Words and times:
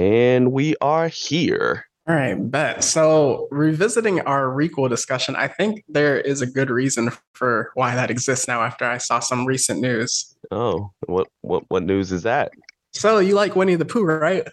And 0.00 0.50
we 0.52 0.74
are 0.80 1.08
here. 1.08 1.84
All 2.08 2.14
right, 2.14 2.34
bet. 2.50 2.82
So, 2.82 3.48
revisiting 3.50 4.22
our 4.22 4.44
requel 4.46 4.88
discussion, 4.88 5.36
I 5.36 5.46
think 5.46 5.84
there 5.88 6.18
is 6.18 6.40
a 6.40 6.46
good 6.46 6.70
reason 6.70 7.10
for 7.34 7.70
why 7.74 7.94
that 7.94 8.10
exists 8.10 8.48
now 8.48 8.62
after 8.62 8.86
I 8.86 8.96
saw 8.96 9.18
some 9.20 9.44
recent 9.44 9.80
news. 9.80 10.34
Oh, 10.50 10.90
what 11.06 11.28
what 11.42 11.64
what 11.68 11.82
news 11.82 12.12
is 12.12 12.22
that? 12.22 12.50
So, 12.94 13.18
you 13.18 13.34
like 13.34 13.54
Winnie 13.56 13.74
the 13.74 13.84
Pooh, 13.84 14.04
right? 14.04 14.48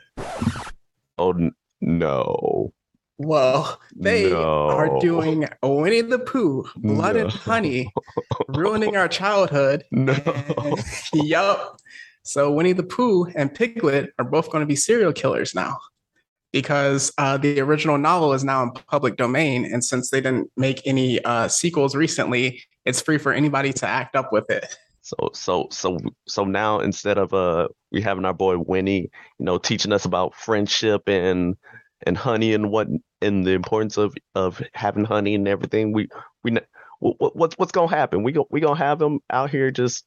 Oh 1.18 1.32
n- 1.32 1.54
no. 1.80 2.74
Well, 3.18 3.80
they 3.96 4.30
No. 4.30 4.68
are 4.68 5.00
doing 5.00 5.48
Winnie 5.64 6.02
the 6.02 6.20
Pooh, 6.20 6.66
Blood 6.76 7.16
and 7.16 7.32
Honey, 7.32 7.90
ruining 8.50 8.98
our 8.98 9.08
childhood. 9.08 9.86
No. 9.92 10.14
And- 10.14 10.84
yup. 11.14 11.80
So 12.28 12.52
Winnie 12.52 12.74
the 12.74 12.84
Pooh 12.84 13.26
and 13.36 13.54
Piglet 13.54 14.14
are 14.20 14.26
both 14.26 14.52
going 14.52 14.62
to 14.62 14.66
be 14.66 14.76
serial 14.76 15.14
killers 15.14 15.56
now 15.56 15.78
because 16.52 17.12
uh, 17.18 17.38
the 17.38 17.62
original 17.62 17.98
novel 17.98 18.34
is 18.34 18.44
now 18.44 18.64
in 18.64 18.72
public 18.72 19.16
domain. 19.16 19.64
And 19.66 19.84
since 19.84 20.10
they 20.10 20.20
didn't 20.20 20.52
make 20.58 20.82
any 20.86 21.24
uh, 21.24 21.48
sequels 21.48 21.96
recently, 21.96 22.62
it's 22.84 23.02
free 23.02 23.18
for 23.18 23.32
anybody 23.32 23.72
to 23.74 23.88
act 23.88 24.16
up 24.16 24.34
with 24.34 24.50
it. 24.50 24.76
So 25.02 25.16
so 25.34 25.68
so 25.72 25.98
so 26.28 26.44
now 26.44 26.82
instead 26.82 27.18
of 27.18 27.34
uh 27.34 27.70
we 27.94 28.02
having 28.02 28.26
our 28.26 28.34
boy 28.34 28.58
Winnie, 28.58 29.10
you 29.40 29.46
know, 29.46 29.58
teaching 29.58 29.94
us 29.94 30.04
about 30.04 30.36
friendship 30.36 31.04
and 31.08 31.56
and 32.06 32.18
honey 32.18 32.54
and 32.54 32.70
what 32.70 32.90
and 33.22 33.48
the 33.48 33.52
importance 33.52 33.96
of 33.96 34.14
of 34.36 34.62
having 34.74 35.06
honey 35.06 35.34
and 35.34 35.48
everything, 35.48 35.94
we 35.94 36.10
we 36.44 36.58
what, 37.00 37.16
what 37.20 37.36
what's 37.38 37.58
what's 37.58 37.72
gonna 37.72 37.88
happen? 37.88 38.22
We 38.22 38.34
go 38.34 38.48
we 38.52 38.60
gonna 38.60 38.78
have 38.78 39.02
him 39.02 39.22
out 39.30 39.50
here 39.50 39.72
just 39.72 40.04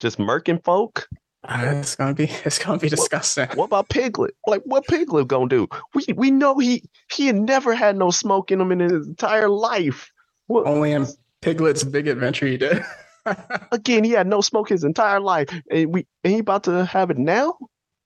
just 0.00 0.18
murking 0.18 0.64
folk? 0.64 1.06
Uh, 1.42 1.72
it's 1.76 1.96
gonna 1.96 2.14
be 2.14 2.24
it's 2.44 2.58
gonna 2.58 2.78
be 2.78 2.88
disgusting. 2.88 3.48
What 3.54 3.66
about 3.66 3.88
Piglet? 3.88 4.34
Like 4.46 4.62
what 4.64 4.86
Piglet 4.86 5.28
gonna 5.28 5.48
do? 5.48 5.68
We 5.94 6.04
we 6.14 6.30
know 6.30 6.58
he 6.58 6.82
he 7.10 7.26
had 7.26 7.36
never 7.36 7.74
had 7.74 7.96
no 7.96 8.10
smoke 8.10 8.50
in 8.50 8.60
him 8.60 8.72
in 8.72 8.80
his 8.80 9.06
entire 9.08 9.48
life. 9.48 10.12
What, 10.48 10.66
Only 10.66 10.92
in 10.92 11.06
Piglet's 11.40 11.84
Big 11.84 12.08
Adventure 12.08 12.46
he 12.46 12.56
did. 12.56 12.84
again, 13.72 14.04
he 14.04 14.10
had 14.10 14.26
no 14.26 14.40
smoke 14.40 14.68
his 14.68 14.84
entire 14.84 15.20
life, 15.20 15.48
and 15.70 15.94
we 15.94 16.06
and 16.24 16.32
he 16.34 16.40
about 16.40 16.64
to 16.64 16.84
have 16.84 17.10
it 17.10 17.18
now. 17.18 17.56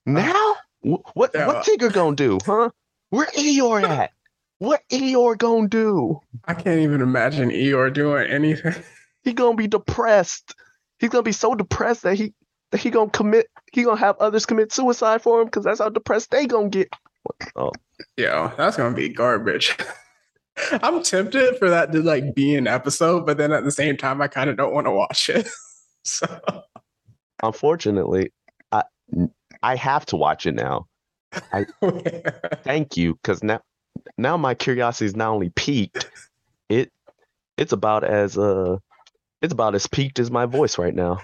Now, 0.07 0.57
Wh- 0.83 1.17
what 1.17 1.31
Yeah. 1.35 1.47
what 1.49 1.65
Tigger 1.65 1.93
gonna 1.93 2.15
do, 2.17 2.39
huh? 2.45 2.71
Where 3.11 3.27
Eeyore 3.27 3.83
at? 3.83 4.11
What 4.59 4.83
Eeyore 4.91 5.37
gonna 5.39 5.69
do? 5.69 6.21
I 6.47 6.55
can't 6.55 6.81
even 6.81 7.01
imagine 7.01 7.51
Eeyore 7.51 7.93
doing 7.93 8.31
anything. 8.31 8.75
He 9.25 9.33
gonna 9.33 9.57
be 9.57 9.67
depressed. 9.67 10.55
He's 10.99 11.11
gonna 11.11 11.23
be 11.23 11.33
so 11.33 11.55
depressed 11.55 12.03
that 12.03 12.15
he 12.17 12.35
that 12.75 12.81
he 12.81 12.91
gonna 12.91 13.09
commit. 13.09 13.47
He 13.73 13.85
gonna 13.85 14.01
have 14.01 14.17
others 14.19 14.47
commit 14.47 14.73
suicide 14.73 15.23
for 15.23 15.41
him 15.41 15.47
because 15.47 15.63
that's 15.63 15.79
how 15.79 15.91
depressed 15.91 16.33
they 16.33 16.47
gonna 16.47 16.69
get. 16.69 16.89
Oh, 17.55 17.71
Yo, 18.17 18.53
that's 18.57 18.77
gonna 18.77 18.97
be 18.97 19.09
garbage. 19.09 19.77
I'm 20.83 21.01
tempted 21.05 21.57
for 21.59 21.71
that 21.71 21.93
to 21.93 22.03
like 22.03 22.35
be 22.35 22.57
an 22.57 22.67
episode, 22.67 23.27
but 23.27 23.39
then 23.39 23.53
at 23.53 23.63
the 23.63 23.71
same 23.71 23.97
time, 23.97 24.21
I 24.21 24.27
kind 24.27 24.51
of 24.51 24.57
don't 24.57 24.75
want 24.75 24.89
to 24.89 24.91
watch 24.91 25.29
it. 25.29 25.49
so 26.03 26.27
unfortunately, 27.45 28.33
I 28.73 28.83
I 29.63 29.77
have 29.77 30.05
to 30.07 30.17
watch 30.17 30.45
it 30.45 30.57
now. 30.57 30.89
I 31.53 31.67
Thank 32.65 32.97
you, 32.97 33.15
because 33.15 33.45
now 33.45 33.61
now 34.19 34.37
my 34.37 34.55
curiosity 34.55 35.07
is 35.07 35.15
not 35.15 35.29
only 35.29 35.51
peaked, 35.51 36.11
it 36.69 36.91
it's 37.57 37.73
about 37.73 38.03
as 38.03 38.37
uh 38.37 38.79
it's 39.43 39.53
about 39.53 39.77
as 39.77 39.87
peaked 39.87 40.19
as 40.19 40.33
my 40.33 40.47
voice 40.47 40.77
right 40.77 40.95
now. 40.95 41.21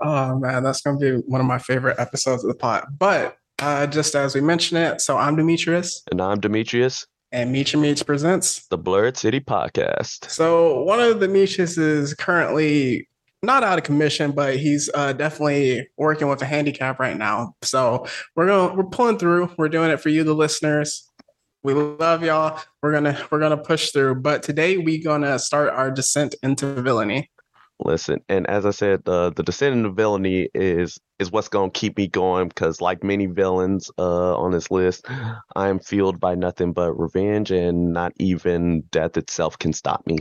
Oh 0.00 0.38
man, 0.38 0.62
that's 0.62 0.80
gonna 0.82 0.98
be 0.98 1.12
one 1.26 1.40
of 1.40 1.46
my 1.46 1.58
favorite 1.58 1.98
episodes 1.98 2.44
of 2.44 2.48
the 2.48 2.56
pod. 2.56 2.86
But 2.98 3.36
uh, 3.60 3.86
just 3.86 4.14
as 4.14 4.34
we 4.34 4.40
mentioned 4.40 4.80
it, 4.80 5.00
so 5.00 5.16
I'm 5.16 5.36
Demetrius, 5.36 6.02
And 6.10 6.20
I'm 6.20 6.38
Demetrius, 6.40 7.06
and 7.32 7.50
Meech 7.52 7.72
and 7.74 7.82
Meech 7.82 8.04
presents. 8.06 8.66
the 8.68 8.78
Blurred 8.78 9.16
City 9.16 9.40
Podcast. 9.40 10.30
So 10.30 10.82
one 10.82 11.00
of 11.00 11.20
the 11.20 11.28
Meeches 11.28 11.76
is 11.76 12.14
currently 12.14 13.08
not 13.42 13.62
out 13.62 13.78
of 13.78 13.84
commission, 13.84 14.32
but 14.32 14.56
he's 14.56 14.90
uh, 14.94 15.12
definitely 15.12 15.88
working 15.96 16.28
with 16.28 16.42
a 16.42 16.44
handicap 16.44 16.98
right 16.98 17.16
now. 17.16 17.54
So 17.62 18.06
we're 18.34 18.46
going 18.46 18.70
to 18.70 18.76
we're 18.76 18.88
pulling 18.90 19.18
through. 19.18 19.50
We're 19.56 19.68
doing 19.68 19.90
it 19.90 20.00
for 20.00 20.08
you, 20.08 20.24
the 20.24 20.34
listeners. 20.34 21.04
We 21.62 21.74
love 21.74 22.22
y'all. 22.24 22.60
We're 22.82 22.92
gonna 22.92 23.20
we're 23.30 23.40
gonna 23.40 23.56
push 23.56 23.90
through. 23.90 24.16
But 24.16 24.42
today 24.42 24.78
we're 24.78 25.02
gonna 25.02 25.38
start 25.38 25.70
our 25.70 25.90
descent 25.90 26.34
into 26.42 26.66
villainy. 26.82 27.30
Listen, 27.84 28.20
and 28.28 28.46
as 28.48 28.66
I 28.66 28.70
said, 28.70 29.04
the 29.04 29.30
the 29.30 29.44
descent 29.44 29.76
into 29.76 29.90
villainy 29.90 30.48
is 30.52 30.98
is 31.20 31.30
what's 31.30 31.48
gonna 31.48 31.70
keep 31.70 31.96
me 31.96 32.08
going 32.08 32.48
because 32.48 32.80
like 32.80 33.04
many 33.04 33.26
villains 33.26 33.88
uh 33.98 34.36
on 34.36 34.50
this 34.50 34.70
list, 34.70 35.06
I 35.54 35.68
am 35.68 35.78
fueled 35.78 36.18
by 36.18 36.34
nothing 36.34 36.72
but 36.72 36.92
revenge 36.94 37.52
and 37.52 37.92
not 37.92 38.12
even 38.18 38.82
death 38.90 39.16
itself 39.16 39.58
can 39.58 39.72
stop 39.72 40.04
me. 40.06 40.18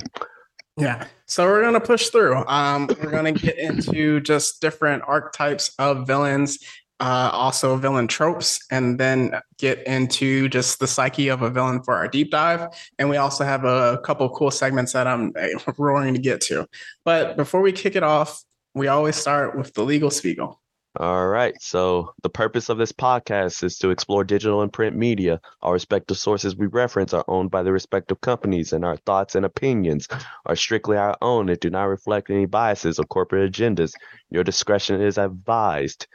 Yeah. 0.77 1.07
So 1.25 1.45
we're 1.45 1.63
gonna 1.63 1.79
push 1.79 2.09
through. 2.09 2.45
Um, 2.47 2.87
we're 3.01 3.09
gonna 3.09 3.31
get 3.31 3.57
into 3.57 4.19
just 4.19 4.61
different 4.61 5.03
archetypes 5.07 5.71
of 5.79 6.05
villains, 6.05 6.59
uh, 6.99 7.29
also 7.31 7.75
villain 7.75 8.07
tropes, 8.07 8.59
and 8.71 8.99
then 8.99 9.39
get 9.57 9.85
into 9.85 10.49
just 10.49 10.79
the 10.79 10.87
psyche 10.87 11.27
of 11.27 11.41
a 11.41 11.49
villain 11.49 11.83
for 11.83 11.93
our 11.93 12.07
deep 12.07 12.31
dive. 12.31 12.67
And 12.97 13.09
we 13.09 13.17
also 13.17 13.43
have 13.43 13.63
a 13.65 13.99
couple 14.03 14.29
cool 14.29 14.51
segments 14.51 14.93
that 14.93 15.07
I'm 15.07 15.33
uh, 15.39 15.71
roaring 15.77 16.13
to 16.13 16.19
get 16.19 16.41
to. 16.41 16.67
But 17.05 17.37
before 17.37 17.61
we 17.61 17.71
kick 17.71 17.95
it 17.95 18.03
off, 18.03 18.43
we 18.73 18.87
always 18.87 19.15
start 19.15 19.57
with 19.57 19.73
the 19.73 19.83
legal 19.83 20.09
spiegel. 20.11 20.61
All 20.99 21.27
right. 21.27 21.53
So 21.61 22.13
the 22.23 22.29
purpose 22.29 22.69
of 22.69 22.79
this 22.79 22.91
podcast 22.91 23.63
is 23.63 23.77
to 23.79 23.91
explore 23.91 24.23
digital 24.23 24.63
and 24.63 24.73
print 24.73 24.95
media. 24.95 25.39
Our 25.61 25.73
respective 25.73 26.17
sources 26.17 26.55
we 26.55 26.65
reference 26.65 27.13
are 27.13 27.25
owned 27.27 27.51
by 27.51 27.61
the 27.61 27.71
respective 27.71 28.19
companies, 28.21 28.73
and 28.73 28.83
our 28.83 28.97
thoughts 28.97 29.35
and 29.35 29.45
opinions 29.45 30.07
are 30.47 30.55
strictly 30.55 30.97
our 30.97 31.15
own 31.21 31.49
and 31.49 31.59
do 31.59 31.69
not 31.69 31.83
reflect 31.83 32.31
any 32.31 32.47
biases 32.47 32.97
or 32.97 33.05
corporate 33.05 33.51
agendas. 33.51 33.93
Your 34.31 34.43
discretion 34.43 34.99
is 34.99 35.19
advised. 35.19 36.07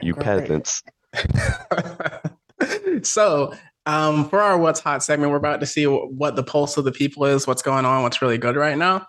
You 0.00 0.12
Great. 0.12 0.24
peasants. 0.24 0.82
so 3.02 3.54
um, 3.86 4.28
for 4.28 4.40
our 4.40 4.58
what's 4.58 4.80
hot 4.80 5.02
segment 5.02 5.30
we're 5.30 5.38
about 5.38 5.60
to 5.60 5.66
see 5.66 5.84
what 5.84 6.36
the 6.36 6.42
pulse 6.42 6.76
of 6.76 6.84
the 6.84 6.92
people 6.92 7.24
is 7.24 7.46
what's 7.46 7.62
going 7.62 7.84
on 7.86 8.02
what's 8.02 8.20
really 8.20 8.36
good 8.38 8.56
right 8.56 8.76
now 8.76 9.06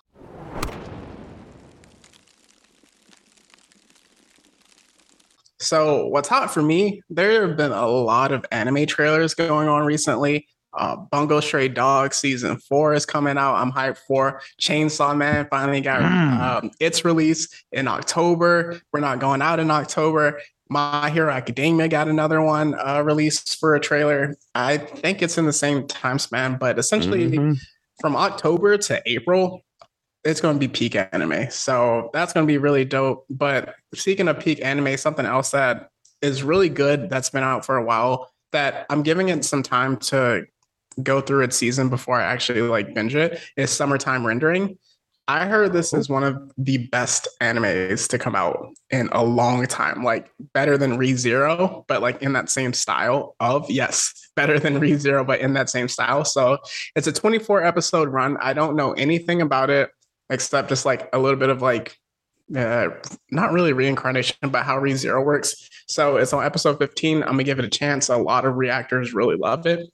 so 5.59 6.08
what's 6.08 6.30
hot 6.30 6.53
for 6.53 6.62
me 6.62 7.02
there 7.09 7.47
have 7.47 7.58
been 7.58 7.72
a 7.72 7.88
lot 7.88 8.31
of 8.31 8.46
anime 8.52 8.86
trailers 8.86 9.34
going 9.34 9.68
on 9.68 9.84
recently 9.86 10.47
uh, 10.78 10.96
Bungo 10.96 11.40
Stray 11.40 11.70
Dog 11.70 12.14
season 12.14 12.58
four 12.58 12.94
is 12.94 13.03
coming 13.03 13.36
out. 13.36 13.56
I'm 13.56 13.72
hyped 13.72 13.97
for. 14.08 14.42
Chainsaw 14.62 15.18
Man 15.18 15.47
finally 15.50 15.81
got 15.81 16.02
Mm. 16.03 16.40
um, 16.40 16.72
its 16.80 17.03
release 17.03 17.47
in 17.72 17.88
October. 17.88 18.80
We're 18.94 19.00
not 19.00 19.18
going 19.20 19.42
out 19.42 19.59
in 19.59 19.72
October. 19.72 20.40
My 20.69 21.09
Hero 21.09 21.31
Academia 21.31 21.88
got 21.88 22.07
another 22.07 22.41
one 22.41 22.75
uh, 22.75 23.01
released 23.03 23.59
for 23.59 23.75
a 23.75 23.79
trailer. 23.79 24.35
I 24.55 24.78
think 24.78 25.22
it's 25.22 25.38
in 25.38 25.45
the 25.45 25.53
same 25.53 25.88
time 25.88 26.19
span, 26.19 26.57
but 26.57 26.78
essentially 26.78 27.29
Mhm. 27.29 27.57
from 28.01 28.16
October 28.16 28.78
to 28.78 29.01
April, 29.05 29.63
it's 30.23 30.41
going 30.41 30.55
to 30.55 30.59
be 30.59 30.67
peak 30.67 30.95
anime. 30.95 31.50
So 31.51 32.09
that's 32.13 32.33
going 32.33 32.45
to 32.45 32.51
be 32.51 32.57
really 32.57 32.83
dope. 32.83 33.25
But 33.29 33.75
speaking 33.94 34.28
of 34.28 34.39
peak 34.39 34.63
anime, 34.63 34.97
something 34.97 35.25
else 35.25 35.51
that 35.51 35.89
is 36.22 36.44
really 36.44 36.69
good 36.69 37.09
that's 37.09 37.29
been 37.29 37.44
out 37.44 37.66
for 37.66 37.78
a 37.78 37.84
while 37.84 38.29
that 38.51 38.85
I'm 38.89 39.03
giving 39.03 39.29
it 39.29 39.45
some 39.45 39.63
time 39.63 39.97
to 39.97 40.45
go 41.03 41.22
through 41.22 41.43
its 41.43 41.55
season 41.55 41.90
before 41.90 42.20
I 42.20 42.23
actually 42.23 42.61
like 42.61 42.93
binge 42.96 43.16
it 43.16 43.40
is 43.55 43.70
Summertime 43.72 44.25
Rendering. 44.25 44.78
I 45.29 45.46
heard 45.46 45.74
this 45.74 45.94
is 45.94 46.08
one 46.08 46.24
of 46.24 46.52
the 46.58 46.78
best 46.88 47.28
animes 47.41 48.08
to 48.09 48.18
come 48.18 48.34
out 48.35 48.74
in 48.91 49.09
a 49.12 49.24
long 49.24 49.66
time, 49.68 50.03
like 50.03 50.32
better 50.53 50.78
than 50.78 50.97
ReZero, 50.97 51.84
but 51.88 52.02
like 52.02 52.22
in 52.22 52.32
that 52.34 52.50
same 52.50 52.72
style 52.74 53.35
of 53.41 53.70
yes, 53.70 54.14
better 54.38 54.58
than 54.58 54.79
ReZero, 54.79 55.28
but 55.28 55.41
in 55.41 55.53
that 55.53 55.70
same 55.70 55.90
style. 55.90 56.24
So 56.24 56.59
it's 56.96 57.08
a 57.08 57.12
24 57.12 57.64
episode 57.64 58.08
run. 58.09 58.38
I 58.40 58.53
don't 58.53 58.76
know 58.78 58.94
anything 58.94 59.41
about 59.41 59.70
it 59.70 59.90
except 60.29 60.70
just 60.70 60.85
like 60.85 61.09
a 61.14 61.20
little 61.20 61.40
bit 61.40 61.50
of 61.50 61.62
like 61.62 61.97
uh, 62.56 62.88
not 63.30 63.52
really 63.52 63.73
reincarnation, 63.73 64.38
but 64.50 64.64
how 64.64 64.80
ReZero 64.80 65.26
works. 65.26 65.70
So 65.90 66.16
it's 66.18 66.32
on 66.32 66.46
episode 66.46 66.78
15. 66.80 67.23
I'm 67.23 67.30
gonna 67.32 67.44
give 67.44 67.59
it 67.59 67.66
a 67.66 67.70
chance. 67.70 68.08
A 68.08 68.16
lot 68.18 68.46
of 68.46 68.56
reactors 68.56 69.14
really 69.14 69.35
love 69.35 69.66
it. 69.66 69.90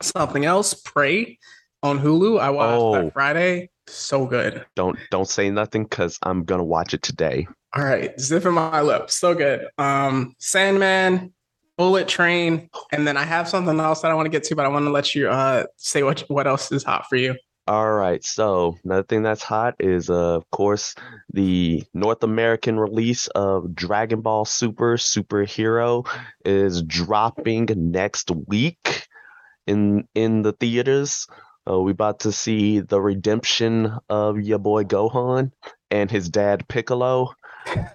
Something 0.00 0.46
else, 0.46 0.72
Prey 0.72 1.38
on 1.82 1.98
Hulu. 1.98 2.40
I 2.40 2.48
watched 2.48 2.80
Oh. 2.80 2.94
that 2.94 3.12
Friday. 3.12 3.68
So 3.86 4.26
good. 4.26 4.64
Don't 4.74 4.98
don't 5.10 5.28
say 5.28 5.50
nothing 5.50 5.84
because 5.84 6.18
I'm 6.22 6.44
gonna 6.44 6.64
watch 6.64 6.94
it 6.94 7.02
today. 7.02 7.46
All 7.74 7.84
right, 7.84 8.18
zipping 8.20 8.52
my 8.52 8.80
lip. 8.80 9.10
So 9.10 9.34
good. 9.34 9.66
Um, 9.78 10.34
Sandman, 10.38 11.32
Bullet 11.76 12.08
Train, 12.08 12.70
and 12.92 13.06
then 13.06 13.16
I 13.16 13.24
have 13.24 13.48
something 13.48 13.78
else 13.80 14.02
that 14.02 14.10
I 14.10 14.14
want 14.14 14.26
to 14.26 14.30
get 14.30 14.44
to, 14.44 14.56
but 14.56 14.64
I 14.64 14.68
want 14.68 14.86
to 14.86 14.90
let 14.90 15.14
you 15.14 15.28
uh 15.28 15.64
say 15.76 16.02
what 16.02 16.20
what 16.28 16.46
else 16.46 16.70
is 16.72 16.84
hot 16.84 17.06
for 17.08 17.16
you. 17.16 17.34
All 17.66 17.92
right, 17.92 18.22
so 18.22 18.76
another 18.84 19.04
thing 19.04 19.22
that's 19.22 19.42
hot 19.42 19.76
is, 19.80 20.10
uh, 20.10 20.36
of 20.36 20.50
course, 20.50 20.94
the 21.32 21.82
North 21.94 22.22
American 22.22 22.78
release 22.78 23.26
of 23.28 23.74
Dragon 23.74 24.20
Ball 24.20 24.44
Super 24.44 24.98
Superhero 24.98 26.06
is 26.44 26.82
dropping 26.82 27.70
next 27.74 28.30
week 28.30 29.08
in 29.66 30.06
in 30.14 30.42
the 30.42 30.52
theaters. 30.52 31.26
Uh, 31.68 31.80
we 31.80 31.92
about 31.92 32.20
to 32.20 32.32
see 32.32 32.80
the 32.80 33.00
redemption 33.00 33.92
of 34.08 34.40
your 34.40 34.58
boy 34.58 34.84
Gohan 34.84 35.52
and 35.90 36.10
his 36.10 36.28
dad 36.28 36.68
Piccolo. 36.68 37.34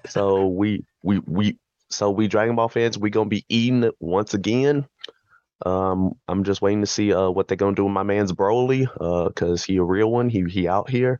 So 0.07 0.47
we 0.47 0.85
we 1.03 1.19
we 1.19 1.57
so 1.89 2.09
we 2.09 2.27
Dragon 2.27 2.55
Ball 2.55 2.69
fans, 2.69 2.97
we 2.97 3.09
gonna 3.09 3.29
be 3.29 3.45
eating 3.49 3.83
it 3.83 3.95
once 3.99 4.33
again. 4.33 4.87
Um, 5.65 6.13
I'm 6.27 6.43
just 6.43 6.61
waiting 6.61 6.81
to 6.81 6.87
see 6.87 7.13
uh 7.13 7.29
what 7.29 7.47
they're 7.47 7.57
gonna 7.57 7.75
do 7.75 7.83
with 7.83 7.93
my 7.93 8.03
man's 8.03 8.31
Broly, 8.31 8.87
uh, 8.99 9.29
cause 9.31 9.63
he 9.63 9.77
a 9.77 9.83
real 9.83 10.11
one. 10.11 10.29
He 10.29 10.43
he 10.45 10.67
out 10.67 10.89
here. 10.89 11.19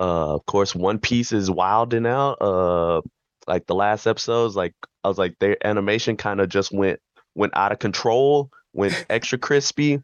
Uh, 0.00 0.34
of 0.34 0.46
course, 0.46 0.74
One 0.74 0.98
Piece 0.98 1.32
is 1.32 1.50
wilding 1.50 2.06
out. 2.06 2.40
Uh, 2.40 3.02
like 3.46 3.66
the 3.66 3.74
last 3.74 4.06
episodes, 4.06 4.56
like 4.56 4.74
I 5.04 5.08
was 5.08 5.18
like 5.18 5.38
their 5.38 5.56
animation 5.66 6.16
kind 6.16 6.40
of 6.40 6.48
just 6.48 6.72
went 6.72 7.00
went 7.34 7.56
out 7.56 7.72
of 7.72 7.78
control, 7.78 8.50
went 8.72 9.04
extra 9.10 9.38
crispy. 9.38 10.00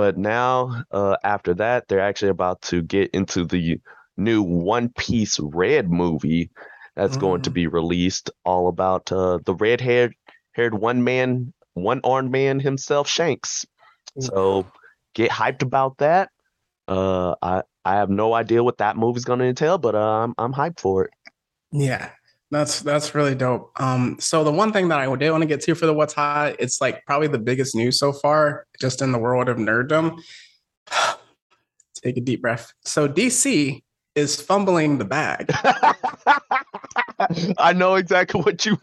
But 0.00 0.16
now, 0.16 0.84
uh, 0.90 1.16
after 1.24 1.54
that, 1.54 1.88
they're 1.88 2.00
actually 2.00 2.30
about 2.30 2.62
to 2.62 2.82
get 2.82 3.10
into 3.10 3.44
the 3.44 3.80
new 4.16 4.42
One 4.42 4.88
Piece 4.88 5.38
Red 5.40 5.90
movie 5.90 6.50
that's 6.96 7.16
going 7.18 7.42
to 7.42 7.50
Mm. 7.50 7.54
be 7.54 7.66
released, 7.66 8.30
all 8.44 8.68
about 8.68 9.12
uh 9.12 9.40
the 9.44 9.54
red 9.54 9.80
haired 9.82 10.14
haired 10.52 10.74
one 10.74 11.04
man, 11.04 11.52
one 11.74 12.00
armed 12.04 12.32
man 12.32 12.60
himself, 12.60 13.08
Shanks. 13.08 13.66
So 14.18 14.66
get 15.14 15.30
hyped 15.30 15.62
about 15.62 15.98
that. 15.98 16.30
Uh, 16.88 17.34
I 17.42 17.62
I 17.84 17.96
have 17.96 18.10
no 18.10 18.34
idea 18.34 18.64
what 18.64 18.78
that 18.78 18.96
movie's 18.96 19.26
gonna 19.26 19.44
entail, 19.44 19.78
but 19.78 19.94
uh, 19.94 19.98
I'm 20.24 20.34
I'm 20.38 20.54
hyped 20.54 20.80
for 20.80 21.04
it. 21.04 21.10
Yeah, 21.72 22.10
that's 22.50 22.80
that's 22.80 23.14
really 23.14 23.34
dope. 23.34 23.70
Um, 23.80 24.16
so 24.18 24.42
the 24.44 24.52
one 24.52 24.72
thing 24.72 24.88
that 24.88 24.98
I 24.98 25.16
did 25.16 25.30
want 25.30 25.42
to 25.42 25.46
get 25.46 25.60
to 25.62 25.74
for 25.74 25.86
the 25.86 25.94
what's 25.94 26.14
hot, 26.14 26.56
it's 26.58 26.80
like 26.80 27.04
probably 27.06 27.28
the 27.28 27.38
biggest 27.38 27.74
news 27.74 27.98
so 27.98 28.12
far, 28.12 28.66
just 28.80 29.02
in 29.02 29.12
the 29.12 29.18
world 29.18 29.48
of 29.48 29.56
nerddom. 29.56 30.20
Take 32.02 32.16
a 32.16 32.20
deep 32.20 32.40
breath. 32.42 32.72
So 32.84 33.08
DC 33.08 33.82
is 34.14 34.40
fumbling 34.40 34.98
the 34.98 35.04
bag. 35.04 35.50
I 37.58 37.72
know 37.74 37.94
exactly 37.96 38.40
what 38.40 38.64
you 38.64 38.78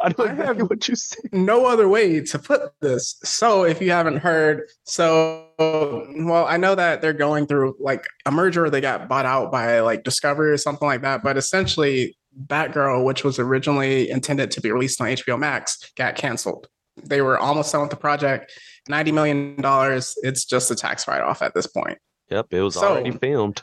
I 0.00 0.08
know 0.18 0.24
I 0.24 0.34
have- 0.34 0.60
what 0.62 0.88
you 0.88 0.96
said. 0.96 1.18
no 1.32 1.66
other 1.66 1.86
way 1.88 2.20
to 2.20 2.38
put 2.38 2.72
this. 2.80 3.16
So, 3.22 3.64
if 3.64 3.80
you 3.80 3.90
haven't 3.90 4.16
heard, 4.16 4.62
so 4.84 5.46
well, 5.58 6.46
I 6.48 6.56
know 6.56 6.74
that 6.74 7.02
they're 7.02 7.12
going 7.12 7.46
through 7.46 7.76
like 7.78 8.06
a 8.26 8.30
merger. 8.32 8.70
They 8.70 8.80
got 8.80 9.08
bought 9.08 9.26
out 9.26 9.52
by 9.52 9.80
like 9.80 10.02
Discovery 10.02 10.50
or 10.50 10.56
something 10.56 10.88
like 10.88 11.02
that. 11.02 11.22
But 11.22 11.36
essentially, 11.36 12.16
Batgirl, 12.46 13.04
which 13.04 13.24
was 13.24 13.38
originally 13.38 14.10
intended 14.10 14.50
to 14.52 14.60
be 14.60 14.70
released 14.72 15.00
on 15.00 15.08
HBO 15.08 15.38
Max, 15.38 15.92
got 15.96 16.16
canceled. 16.16 16.68
They 16.96 17.20
were 17.22 17.38
almost 17.38 17.72
done 17.72 17.82
with 17.82 17.90
the 17.90 17.96
project. 17.96 18.52
Ninety 18.88 19.12
million 19.12 19.56
dollars. 19.60 20.14
It's 20.22 20.44
just 20.44 20.70
a 20.70 20.74
tax 20.76 21.08
write-off 21.08 21.42
at 21.42 21.54
this 21.54 21.66
point. 21.66 21.98
Yep, 22.30 22.46
it 22.52 22.62
was 22.62 22.74
So- 22.74 22.92
already 22.92 23.12
filmed. 23.12 23.62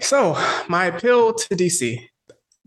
So 0.00 0.32
my 0.68 0.86
appeal 0.86 1.34
to 1.34 1.54
DC, 1.54 2.08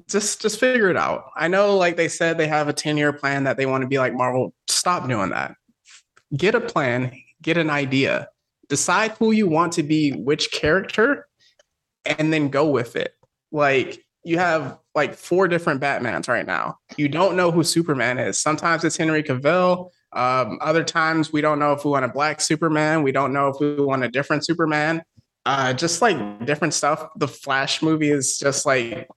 just 0.07 0.41
just 0.41 0.59
figure 0.59 0.89
it 0.89 0.97
out. 0.97 1.23
I 1.35 1.47
know, 1.47 1.75
like 1.77 1.97
they 1.97 2.07
said, 2.07 2.37
they 2.37 2.47
have 2.47 2.67
a 2.67 2.73
ten 2.73 2.97
year 2.97 3.13
plan 3.13 3.45
that 3.45 3.57
they 3.57 3.65
want 3.65 3.81
to 3.81 3.87
be 3.87 3.97
like 3.97 4.13
Marvel. 4.13 4.53
Stop 4.69 5.07
doing 5.09 5.29
that. 5.31 5.55
Get 6.35 6.53
a 6.55 6.61
plan. 6.61 7.11
Get 7.41 7.57
an 7.57 7.69
idea. 7.69 8.29
Decide 8.69 9.11
who 9.19 9.31
you 9.31 9.47
want 9.47 9.73
to 9.73 9.83
be, 9.83 10.11
which 10.11 10.51
character, 10.51 11.27
and 12.05 12.31
then 12.31 12.49
go 12.49 12.69
with 12.69 12.95
it. 12.95 13.13
Like 13.51 14.04
you 14.25 14.37
have 14.37 14.79
like 14.93 15.13
four 15.13 15.47
different 15.47 15.81
Batmans 15.81 16.27
right 16.27 16.45
now. 16.45 16.77
You 16.97 17.07
don't 17.07 17.35
know 17.35 17.51
who 17.51 17.63
Superman 17.63 18.17
is. 18.17 18.39
Sometimes 18.39 18.83
it's 18.83 18.97
Henry 18.97 19.23
Cavill. 19.23 19.91
Um, 20.13 20.57
other 20.61 20.83
times 20.83 21.31
we 21.31 21.41
don't 21.41 21.59
know 21.59 21.73
if 21.73 21.85
we 21.85 21.91
want 21.91 22.05
a 22.05 22.09
black 22.09 22.41
Superman. 22.41 23.03
We 23.03 23.11
don't 23.11 23.33
know 23.33 23.49
if 23.49 23.57
we 23.59 23.75
want 23.75 24.03
a 24.03 24.09
different 24.09 24.45
Superman 24.45 25.03
uh 25.45 25.73
just 25.73 26.01
like 26.01 26.45
different 26.45 26.73
stuff 26.73 27.07
the 27.17 27.27
flash 27.27 27.81
movie 27.81 28.09
is 28.09 28.37
just 28.37 28.65
like 28.65 29.07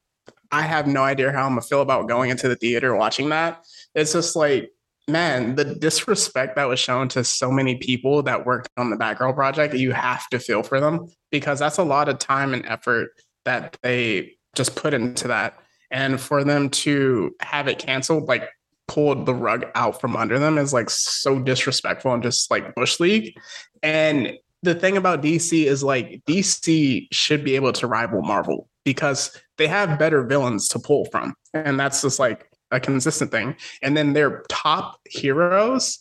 i 0.53 0.63
have 0.63 0.87
no 0.87 1.03
idea 1.03 1.33
how 1.33 1.45
i'm 1.45 1.53
gonna 1.53 1.63
feel 1.63 1.83
about 1.83 2.09
going 2.09 2.31
into 2.31 2.49
the 2.49 2.57
theater 2.57 2.95
watching 2.95 3.31
that 3.31 3.65
it's 3.95 4.13
just 4.13 4.37
like 4.37 4.71
man 5.09 5.55
the 5.55 5.65
disrespect 5.65 6.57
that 6.57 6.67
was 6.67 6.79
shown 6.79 7.09
to 7.09 7.25
so 7.25 7.51
many 7.51 7.77
people 7.77 8.23
that 8.23 8.45
worked 8.45 8.69
on 8.77 8.91
the 8.91 8.97
batgirl 8.97 9.35
project 9.35 9.75
you 9.75 9.93
have 9.93 10.29
to 10.29 10.39
feel 10.39 10.63
for 10.63 10.81
them 10.81 11.07
because 11.31 11.59
that's 11.59 11.79
a 11.79 11.83
lot 11.83 12.09
of 12.09 12.19
time 12.19 12.53
and 12.53 12.67
effort 12.67 13.11
that 13.45 13.77
they 13.83 14.35
just 14.55 14.77
put 14.77 14.95
into 14.95 15.29
that 15.29 15.59
and 15.91 16.21
for 16.21 16.45
them 16.45 16.69
to 16.71 17.35
have 17.41 17.69
it 17.69 17.79
canceled 17.79 18.29
like 18.29 18.49
pulled 18.87 19.27
the 19.27 19.35
rug 19.35 19.67
out 19.75 20.01
from 20.01 20.17
under 20.17 20.39
them 20.39 20.57
is 20.57 20.73
like 20.73 20.89
so 20.89 21.39
disrespectful 21.39 22.13
and 22.13 22.23
just 22.23 22.51
like 22.51 22.75
bush 22.75 22.99
league 23.01 23.39
and 23.83 24.33
the 24.63 24.75
thing 24.75 24.97
about 24.97 25.23
DC 25.23 25.65
is 25.65 25.85
like 25.85 26.23
DC 26.27 27.09
should 27.13 27.45
be 27.45 27.55
able 27.55 27.73
to 27.73 27.87
rival 27.87 28.23
Marvel 28.23 28.69
because 28.85 29.39
they 29.57 29.67
have 29.67 29.99
better 29.99 30.25
villains 30.25 30.69
to 30.69 30.79
pull 30.79 31.05
from. 31.07 31.35
And 31.55 31.79
that's 31.79 32.03
just 32.03 32.19
like 32.19 32.51
a 32.71 32.81
consistent 32.81 33.31
thing. 33.31 33.57
And 33.83 33.97
then 33.97 34.13
their 34.13 34.45
top 34.49 34.99
heroes 35.09 36.01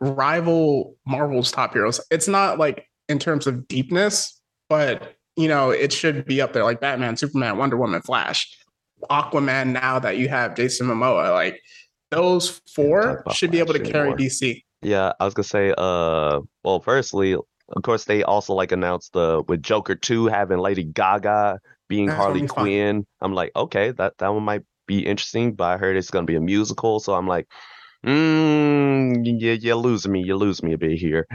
rival 0.00 0.96
Marvel's 1.06 1.50
top 1.50 1.72
heroes. 1.72 2.00
It's 2.10 2.28
not 2.28 2.58
like 2.58 2.86
in 3.08 3.18
terms 3.18 3.46
of 3.46 3.66
deepness, 3.68 4.40
but 4.68 5.13
you 5.36 5.48
know, 5.48 5.70
it 5.70 5.92
should 5.92 6.24
be 6.26 6.40
up 6.40 6.52
there 6.52 6.64
like 6.64 6.80
Batman, 6.80 7.16
Superman, 7.16 7.58
Wonder 7.58 7.76
Woman, 7.76 8.02
Flash, 8.02 8.56
Aquaman 9.10 9.72
now 9.72 9.98
that 9.98 10.16
you 10.16 10.28
have 10.28 10.54
Jason 10.54 10.86
Momoa. 10.86 11.32
Like 11.32 11.60
those 12.10 12.60
four 12.74 13.24
should 13.32 13.50
be 13.50 13.58
able 13.58 13.72
to 13.72 13.80
carry 13.80 14.10
anymore. 14.10 14.18
DC. 14.18 14.62
Yeah, 14.82 15.12
I 15.18 15.24
was 15.24 15.34
gonna 15.34 15.44
say, 15.44 15.74
uh, 15.76 16.40
well, 16.62 16.80
firstly, 16.80 17.34
of 17.34 17.82
course, 17.82 18.04
they 18.04 18.22
also 18.22 18.54
like 18.54 18.72
announced 18.72 19.12
the 19.12 19.42
with 19.48 19.62
Joker 19.62 19.94
2 19.94 20.26
having 20.26 20.58
Lady 20.58 20.84
Gaga 20.84 21.58
being 21.88 22.06
That's 22.06 22.18
Harley 22.18 22.42
be 22.42 22.46
fun. 22.46 22.56
Quinn. 22.56 23.06
I'm 23.20 23.34
like, 23.34 23.50
okay, 23.56 23.90
that 23.92 24.18
that 24.18 24.28
one 24.28 24.42
might 24.42 24.62
be 24.86 25.04
interesting, 25.04 25.54
but 25.54 25.64
I 25.64 25.76
heard 25.78 25.96
it's 25.96 26.10
gonna 26.10 26.26
be 26.26 26.36
a 26.36 26.40
musical, 26.40 27.00
so 27.00 27.14
I'm 27.14 27.26
like, 27.26 27.48
mm, 28.04 29.40
yeah, 29.40 29.52
you 29.52 29.74
lose 29.76 30.06
me, 30.06 30.22
you 30.22 30.36
lose 30.36 30.62
me 30.62 30.72
a 30.74 30.78
bit 30.78 30.98
here. 30.98 31.26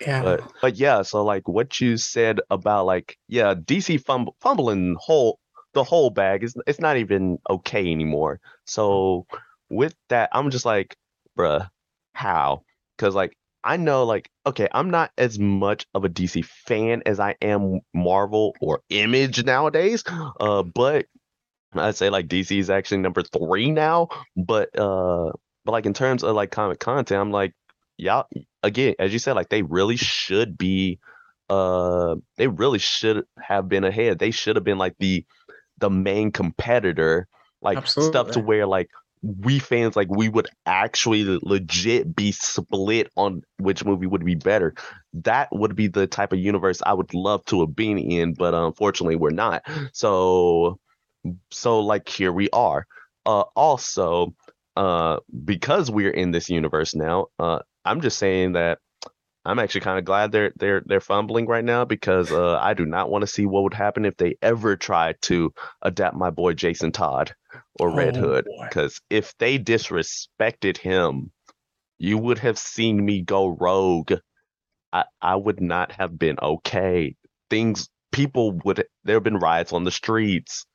Yeah. 0.00 0.22
But 0.22 0.52
but 0.60 0.76
yeah, 0.76 1.02
so 1.02 1.24
like 1.24 1.48
what 1.48 1.80
you 1.80 1.96
said 1.96 2.40
about 2.50 2.86
like 2.86 3.16
yeah, 3.28 3.54
DC 3.54 4.04
fumble, 4.04 4.36
fumbling 4.40 4.96
whole 4.98 5.38
the 5.74 5.84
whole 5.84 6.10
bag 6.10 6.44
is 6.44 6.54
it's 6.66 6.80
not 6.80 6.96
even 6.96 7.38
okay 7.48 7.90
anymore. 7.90 8.40
So 8.66 9.26
with 9.70 9.94
that, 10.08 10.30
I'm 10.32 10.50
just 10.50 10.64
like, 10.64 10.96
bruh, 11.36 11.68
how? 12.12 12.62
Because 12.96 13.14
like 13.14 13.36
I 13.64 13.76
know 13.76 14.04
like 14.04 14.30
okay, 14.46 14.68
I'm 14.72 14.90
not 14.90 15.10
as 15.18 15.38
much 15.38 15.86
of 15.94 16.04
a 16.04 16.08
DC 16.08 16.44
fan 16.44 17.02
as 17.06 17.20
I 17.20 17.36
am 17.42 17.80
Marvel 17.94 18.54
or 18.60 18.82
Image 18.90 19.44
nowadays. 19.44 20.04
Uh, 20.40 20.62
but 20.62 21.06
I'd 21.74 21.96
say 21.96 22.10
like 22.10 22.28
DC 22.28 22.58
is 22.58 22.70
actually 22.70 22.98
number 22.98 23.22
three 23.22 23.70
now. 23.70 24.08
But 24.36 24.76
uh, 24.78 25.32
but 25.68 25.72
like 25.72 25.84
in 25.84 25.92
terms 25.92 26.24
of 26.24 26.34
like 26.34 26.50
comic 26.50 26.80
content, 26.80 27.20
I'm 27.20 27.30
like, 27.30 27.52
y'all 27.98 28.24
again, 28.62 28.94
as 28.98 29.12
you 29.12 29.18
said, 29.18 29.34
like 29.34 29.50
they 29.50 29.60
really 29.60 29.96
should 29.96 30.56
be 30.56 30.98
uh 31.50 32.16
they 32.38 32.46
really 32.46 32.78
should 32.78 33.26
have 33.38 33.68
been 33.68 33.84
ahead. 33.84 34.18
They 34.18 34.30
should 34.30 34.56
have 34.56 34.64
been 34.64 34.78
like 34.78 34.94
the 34.98 35.26
the 35.76 35.90
main 35.90 36.32
competitor, 36.32 37.28
like 37.60 37.86
stuff 37.86 38.30
to 38.30 38.40
where 38.40 38.66
like 38.66 38.88
we 39.20 39.58
fans 39.58 39.94
like 39.94 40.08
we 40.08 40.30
would 40.30 40.48
actually 40.64 41.38
legit 41.42 42.16
be 42.16 42.32
split 42.32 43.12
on 43.18 43.42
which 43.58 43.84
movie 43.84 44.06
would 44.06 44.24
be 44.24 44.36
better. 44.36 44.72
That 45.12 45.50
would 45.52 45.76
be 45.76 45.88
the 45.88 46.06
type 46.06 46.32
of 46.32 46.38
universe 46.38 46.80
I 46.86 46.94
would 46.94 47.12
love 47.12 47.44
to 47.46 47.60
have 47.60 47.76
been 47.76 47.98
in, 47.98 48.32
but 48.32 48.54
unfortunately 48.54 49.16
we're 49.16 49.32
not. 49.32 49.64
So 49.92 50.78
so 51.50 51.80
like 51.80 52.08
here 52.08 52.32
we 52.32 52.48
are. 52.54 52.86
Uh 53.26 53.42
also 53.54 54.34
uh 54.78 55.18
because 55.44 55.90
we're 55.90 56.12
in 56.12 56.32
this 56.32 56.50
universe 56.50 56.94
now, 56.96 57.28
uh 57.38 57.60
I'm 57.84 58.00
just 58.02 58.18
saying 58.18 58.52
that 58.54 58.78
I'm 59.44 59.58
actually 59.58 59.82
kind 59.82 59.98
of 59.98 60.04
glad 60.04 60.32
they're 60.32 60.52
they're 60.56 60.82
they're 60.86 61.00
fumbling 61.00 61.46
right 61.46 61.64
now 61.64 61.84
because 61.84 62.32
uh 62.32 62.58
I 62.58 62.74
do 62.74 62.86
not 62.86 63.10
want 63.10 63.22
to 63.22 63.26
see 63.28 63.46
what 63.46 63.64
would 63.64 63.74
happen 63.74 64.04
if 64.06 64.16
they 64.16 64.36
ever 64.42 64.76
tried 64.76 65.16
to 65.22 65.52
adapt 65.82 66.16
my 66.16 66.30
boy 66.30 66.54
Jason 66.54 66.92
Todd 66.92 67.34
or 67.80 67.90
Red 67.90 68.16
Oh, 68.16 68.20
Hood 68.20 68.48
because 68.60 69.00
if 69.10 69.36
they 69.38 69.58
disrespected 69.58 70.78
him, 70.78 71.32
you 71.98 72.18
would 72.18 72.38
have 72.40 72.58
seen 72.58 73.04
me 73.04 73.22
go 73.22 73.48
rogue. 73.48 74.14
I 74.92 75.04
I 75.22 75.36
would 75.36 75.60
not 75.60 75.92
have 75.92 76.18
been 76.18 76.38
okay. 76.40 77.16
Things 77.50 77.88
people 78.12 78.52
would 78.64 78.86
there 79.04 79.16
have 79.16 79.24
been 79.24 79.38
riots 79.38 79.72
on 79.72 79.84
the 79.84 79.90
streets, 79.92 80.66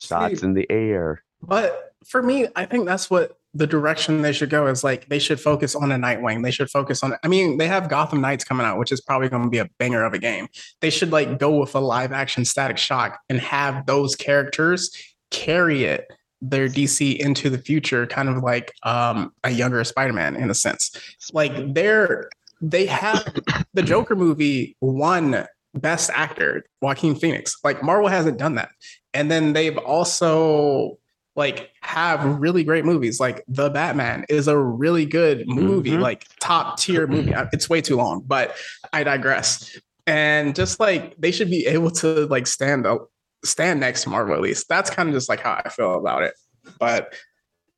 shots 0.00 0.40
See, 0.40 0.46
in 0.46 0.54
the 0.54 0.66
air. 0.70 1.24
But 1.46 1.94
for 2.06 2.22
me, 2.22 2.46
I 2.54 2.66
think 2.66 2.86
that's 2.86 3.10
what 3.10 3.38
the 3.54 3.66
direction 3.66 4.22
they 4.22 4.32
should 4.32 4.50
go 4.50 4.66
is 4.66 4.84
like 4.84 5.08
they 5.08 5.18
should 5.18 5.40
focus 5.40 5.74
on 5.74 5.90
a 5.90 5.96
Nightwing. 5.96 6.42
They 6.42 6.50
should 6.50 6.70
focus 6.70 7.02
on. 7.02 7.16
I 7.22 7.28
mean, 7.28 7.56
they 7.56 7.68
have 7.68 7.88
Gotham 7.88 8.20
Knights 8.20 8.44
coming 8.44 8.66
out, 8.66 8.78
which 8.78 8.92
is 8.92 9.00
probably 9.00 9.28
going 9.28 9.44
to 9.44 9.48
be 9.48 9.58
a 9.58 9.68
banger 9.78 10.04
of 10.04 10.12
a 10.12 10.18
game. 10.18 10.48
They 10.80 10.90
should 10.90 11.10
like 11.10 11.38
go 11.38 11.58
with 11.58 11.74
a 11.74 11.80
live 11.80 12.12
action 12.12 12.44
Static 12.44 12.78
Shock 12.78 13.18
and 13.28 13.40
have 13.40 13.86
those 13.86 14.14
characters 14.14 14.90
carry 15.30 15.84
it 15.84 16.06
their 16.42 16.68
DC 16.68 17.16
into 17.16 17.48
the 17.48 17.58
future, 17.58 18.06
kind 18.06 18.28
of 18.28 18.42
like 18.42 18.72
um, 18.82 19.32
a 19.42 19.50
younger 19.50 19.82
Spider-Man 19.84 20.36
in 20.36 20.50
a 20.50 20.54
sense. 20.54 20.90
Like 21.32 21.74
they're 21.74 22.28
they 22.60 22.86
have 22.86 23.34
the 23.74 23.82
Joker 23.82 24.16
movie 24.16 24.76
won 24.80 25.46
Best 25.74 26.10
Actor, 26.14 26.64
Joaquin 26.80 27.14
Phoenix. 27.14 27.56
Like 27.64 27.82
Marvel 27.82 28.08
hasn't 28.08 28.38
done 28.38 28.56
that, 28.56 28.70
and 29.14 29.30
then 29.30 29.54
they've 29.54 29.78
also 29.78 30.98
like 31.36 31.70
have 31.82 32.24
really 32.40 32.64
great 32.64 32.84
movies. 32.84 33.20
Like 33.20 33.44
The 33.46 33.70
Batman 33.70 34.24
is 34.28 34.48
a 34.48 34.58
really 34.58 35.04
good 35.04 35.46
movie, 35.46 35.90
mm-hmm. 35.90 36.00
like 36.00 36.26
top 36.40 36.78
tier 36.78 37.06
movie. 37.06 37.34
It's 37.52 37.68
way 37.68 37.82
too 37.82 37.96
long, 37.96 38.22
but 38.26 38.56
I 38.92 39.04
digress. 39.04 39.78
And 40.06 40.54
just 40.54 40.80
like 40.80 41.14
they 41.18 41.30
should 41.30 41.50
be 41.50 41.66
able 41.66 41.90
to 41.92 42.26
like 42.26 42.46
stand 42.46 42.86
up, 42.86 43.08
stand 43.44 43.80
next 43.80 44.04
to 44.04 44.08
Marvel 44.08 44.34
at 44.34 44.40
least. 44.40 44.68
That's 44.68 44.88
kind 44.88 45.08
of 45.08 45.14
just 45.14 45.28
like 45.28 45.40
how 45.40 45.60
I 45.64 45.68
feel 45.68 45.98
about 45.98 46.22
it. 46.22 46.34
But 46.80 47.14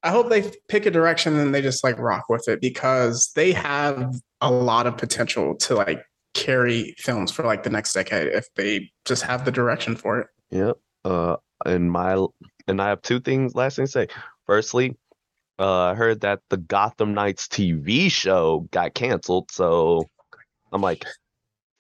I 0.03 0.11
hope 0.11 0.29
they 0.29 0.53
pick 0.69 0.87
a 0.87 0.91
direction 0.91 1.37
and 1.37 1.53
they 1.53 1.61
just 1.61 1.83
like 1.83 1.99
rock 1.99 2.29
with 2.29 2.49
it 2.49 2.61
because 2.61 3.33
they 3.35 3.53
have 3.53 4.15
a 4.41 4.51
lot 4.51 4.87
of 4.87 4.97
potential 4.97 5.57
to 5.57 5.75
like 5.75 6.05
carry 6.35 6.95
films 6.99 7.33
for 7.33 7.43
like 7.43 7.65
the 7.65 7.71
next 7.71 7.93
decade 7.93 8.29
if 8.29 8.47
they 8.55 8.91
just 9.05 9.25
have 9.25 9.45
the 9.45 9.51
direction 9.51 9.97
for 9.97 10.21
it. 10.21 10.27
Yep. 10.51 10.77
Uh, 11.05 11.37
in 11.67 11.91
my 11.91 12.15
and 12.69 12.81
I 12.81 12.89
have 12.89 13.03
two 13.03 13.21
things 13.21 13.55
last 13.55 13.77
thing 13.77 13.87
to 13.87 13.91
say. 13.91 14.09
Firstly, 14.47 14.97
uh, 15.59 15.87
I 15.87 15.95
heard 15.95 16.21
that 16.21 16.41
the 16.51 16.57
Gotham 16.57 17.15
Knights 17.15 17.49
TV 17.49 18.11
show 18.11 18.69
got 18.71 18.95
canceled, 18.95 19.51
so 19.51 20.09
I'm 20.73 20.83
like, 20.83 21.05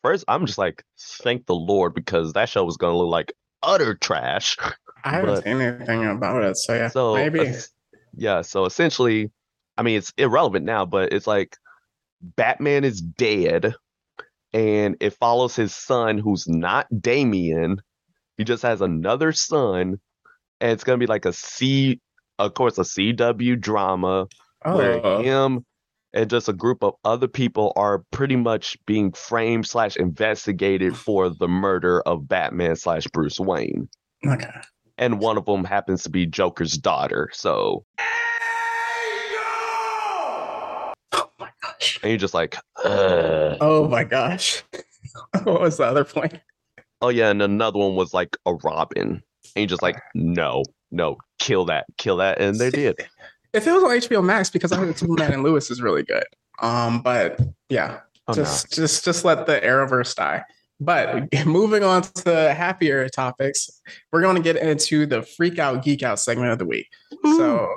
first 0.02 0.24
I'm 0.26 0.46
just 0.46 0.58
like, 0.58 0.84
thank 0.98 1.46
the 1.46 1.54
Lord 1.54 1.94
because 1.94 2.32
that 2.32 2.48
show 2.48 2.64
was 2.64 2.76
gonna 2.76 2.96
look 2.96 3.10
like 3.10 3.32
utter 3.62 3.94
trash. 3.94 4.56
I 5.04 5.10
haven't 5.10 5.34
but, 5.34 5.44
seen 5.44 5.60
anything 5.60 6.04
about 6.06 6.42
it, 6.42 6.56
so 6.56 6.74
yeah, 6.74 6.88
so 6.88 7.14
maybe. 7.14 7.40
Uh, 7.40 7.52
yeah, 8.16 8.42
so 8.42 8.64
essentially, 8.64 9.30
I 9.76 9.82
mean, 9.82 9.98
it's 9.98 10.12
irrelevant 10.16 10.64
now, 10.64 10.84
but 10.84 11.12
it's 11.12 11.26
like 11.26 11.56
Batman 12.20 12.84
is 12.84 13.00
dead, 13.00 13.74
and 14.52 14.96
it 15.00 15.14
follows 15.14 15.54
his 15.54 15.74
son, 15.74 16.18
who's 16.18 16.48
not 16.48 16.86
Damian. 17.00 17.80
He 18.36 18.44
just 18.44 18.62
has 18.62 18.80
another 18.80 19.32
son, 19.32 20.00
and 20.60 20.72
it's 20.72 20.84
gonna 20.84 20.98
be 20.98 21.06
like 21.06 21.24
a 21.24 21.32
C, 21.32 22.00
of 22.38 22.54
course, 22.54 22.78
a 22.78 22.82
CW 22.82 23.60
drama 23.60 24.26
oh. 24.64 24.76
where 24.76 25.22
him 25.22 25.64
and 26.12 26.30
just 26.30 26.48
a 26.48 26.52
group 26.52 26.82
of 26.82 26.94
other 27.04 27.28
people 27.28 27.72
are 27.76 28.02
pretty 28.10 28.36
much 28.36 28.76
being 28.86 29.12
framed 29.12 29.66
slash 29.66 29.96
investigated 29.96 30.96
for 30.96 31.28
the 31.28 31.48
murder 31.48 32.00
of 32.02 32.26
Batman 32.26 32.76
slash 32.76 33.06
Bruce 33.08 33.38
Wayne. 33.38 33.88
Okay. 34.26 34.50
And 34.96 35.20
one 35.20 35.36
of 35.36 35.44
them 35.44 35.64
happens 35.64 36.02
to 36.04 36.10
be 36.10 36.26
Joker's 36.26 36.76
daughter. 36.76 37.30
So 37.32 37.84
And 42.02 42.10
you're 42.10 42.16
just 42.16 42.34
like, 42.34 42.56
Ugh. 42.84 43.56
oh 43.60 43.88
my 43.88 44.04
gosh. 44.04 44.62
what 45.42 45.60
was 45.60 45.76
the 45.76 45.84
other 45.84 46.04
point? 46.04 46.40
Oh 47.00 47.10
yeah, 47.10 47.30
and 47.30 47.42
another 47.42 47.78
one 47.78 47.94
was 47.94 48.12
like 48.12 48.36
a 48.46 48.54
Robin. 48.54 49.22
And 49.58 49.62
you're 49.62 49.74
just 49.74 49.82
like, 49.82 50.00
no, 50.14 50.62
no, 50.92 51.16
kill 51.40 51.64
that, 51.64 51.86
kill 51.96 52.18
that, 52.18 52.40
and 52.40 52.58
they 52.58 52.70
did. 52.70 52.96
If 53.54 53.66
it 53.66 53.72
was 53.72 53.82
on 53.82 53.90
HBO 53.92 54.22
Max, 54.22 54.50
because 54.50 54.72
I 54.72 54.76
heard 54.76 54.98
Superman 54.98 55.32
and 55.32 55.42
Lois 55.42 55.70
is 55.70 55.80
really 55.80 56.02
good. 56.02 56.26
Um, 56.60 57.00
but 57.00 57.40
yeah, 57.70 58.00
oh, 58.28 58.34
just 58.34 58.76
no. 58.76 58.82
just 58.82 59.06
just 59.06 59.24
let 59.24 59.46
the 59.46 59.58
Arrowverse 59.58 60.14
die. 60.14 60.44
But 60.78 61.32
moving 61.46 61.82
on 61.82 62.02
to 62.02 62.52
happier 62.52 63.08
topics, 63.08 63.80
we're 64.12 64.20
going 64.20 64.36
to 64.36 64.42
get 64.42 64.56
into 64.56 65.06
the 65.06 65.22
freak 65.22 65.58
out 65.58 65.82
geek 65.82 66.02
out 66.02 66.20
segment 66.20 66.52
of 66.52 66.58
the 66.58 66.66
week. 66.66 66.88
Ooh. 67.26 67.38
So 67.38 67.68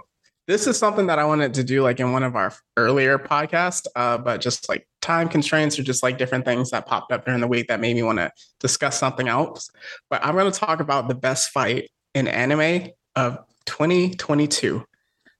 this 0.45 0.67
is 0.67 0.77
something 0.77 1.07
that 1.07 1.19
I 1.19 1.23
wanted 1.23 1.53
to 1.53 1.63
do 1.63 1.83
like 1.83 2.01
in 2.01 2.11
one 2.11 2.23
of 2.23 2.35
our 2.35 2.53
earlier 2.75 3.17
podcasts, 3.17 3.88
uh, 3.95 4.17
but 4.17 4.41
just 4.41 4.67
like 4.67 4.85
time 5.01 5.27
constraints 5.27 5.77
or 5.77 5.84
just 5.84 6.03
like 6.03 6.17
different 6.17 6.46
things 6.46 6.70
that 6.70 6.86
popped 6.86 7.12
up 7.12 7.25
during 7.25 7.41
the 7.41 7.48
week 7.48 7.67
that 7.67 7.79
made 7.79 7.96
me 7.96 8.03
want 8.03 8.20
to 8.20 8.31
discuss 8.60 9.00
something 9.00 9.27
else. 9.27 9.70
But 10.10 10.24
I'm 10.24 10.36
going 10.36 10.51
to 10.51 10.58
talk 10.58 10.79
about 10.79 11.08
the 11.08 11.15
best 11.15 11.50
fight 11.50 11.89
in 12.13 12.27
anime 12.27 12.91
of 13.15 13.39
2022. 13.65 14.75
Ooh. 14.75 14.86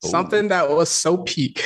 Something 0.04 0.48
that 0.50 0.70
was 0.70 0.90
so 0.90 1.18
peak, 1.18 1.64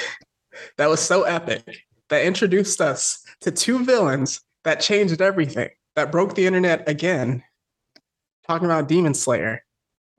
that 0.78 0.90
was 0.90 1.00
so 1.00 1.24
epic, 1.24 1.64
that 2.10 2.26
introduced 2.26 2.82
us 2.82 3.24
to 3.42 3.52
two 3.52 3.84
villains 3.86 4.42
that 4.64 4.82
changed 4.82 5.22
everything, 5.22 5.70
that 5.96 6.12
broke 6.12 6.36
the 6.36 6.46
internet 6.46 6.88
again. 6.88 7.44
Talking 8.48 8.66
about 8.66 8.88
Demon 8.88 9.14
Slayer. 9.14 9.64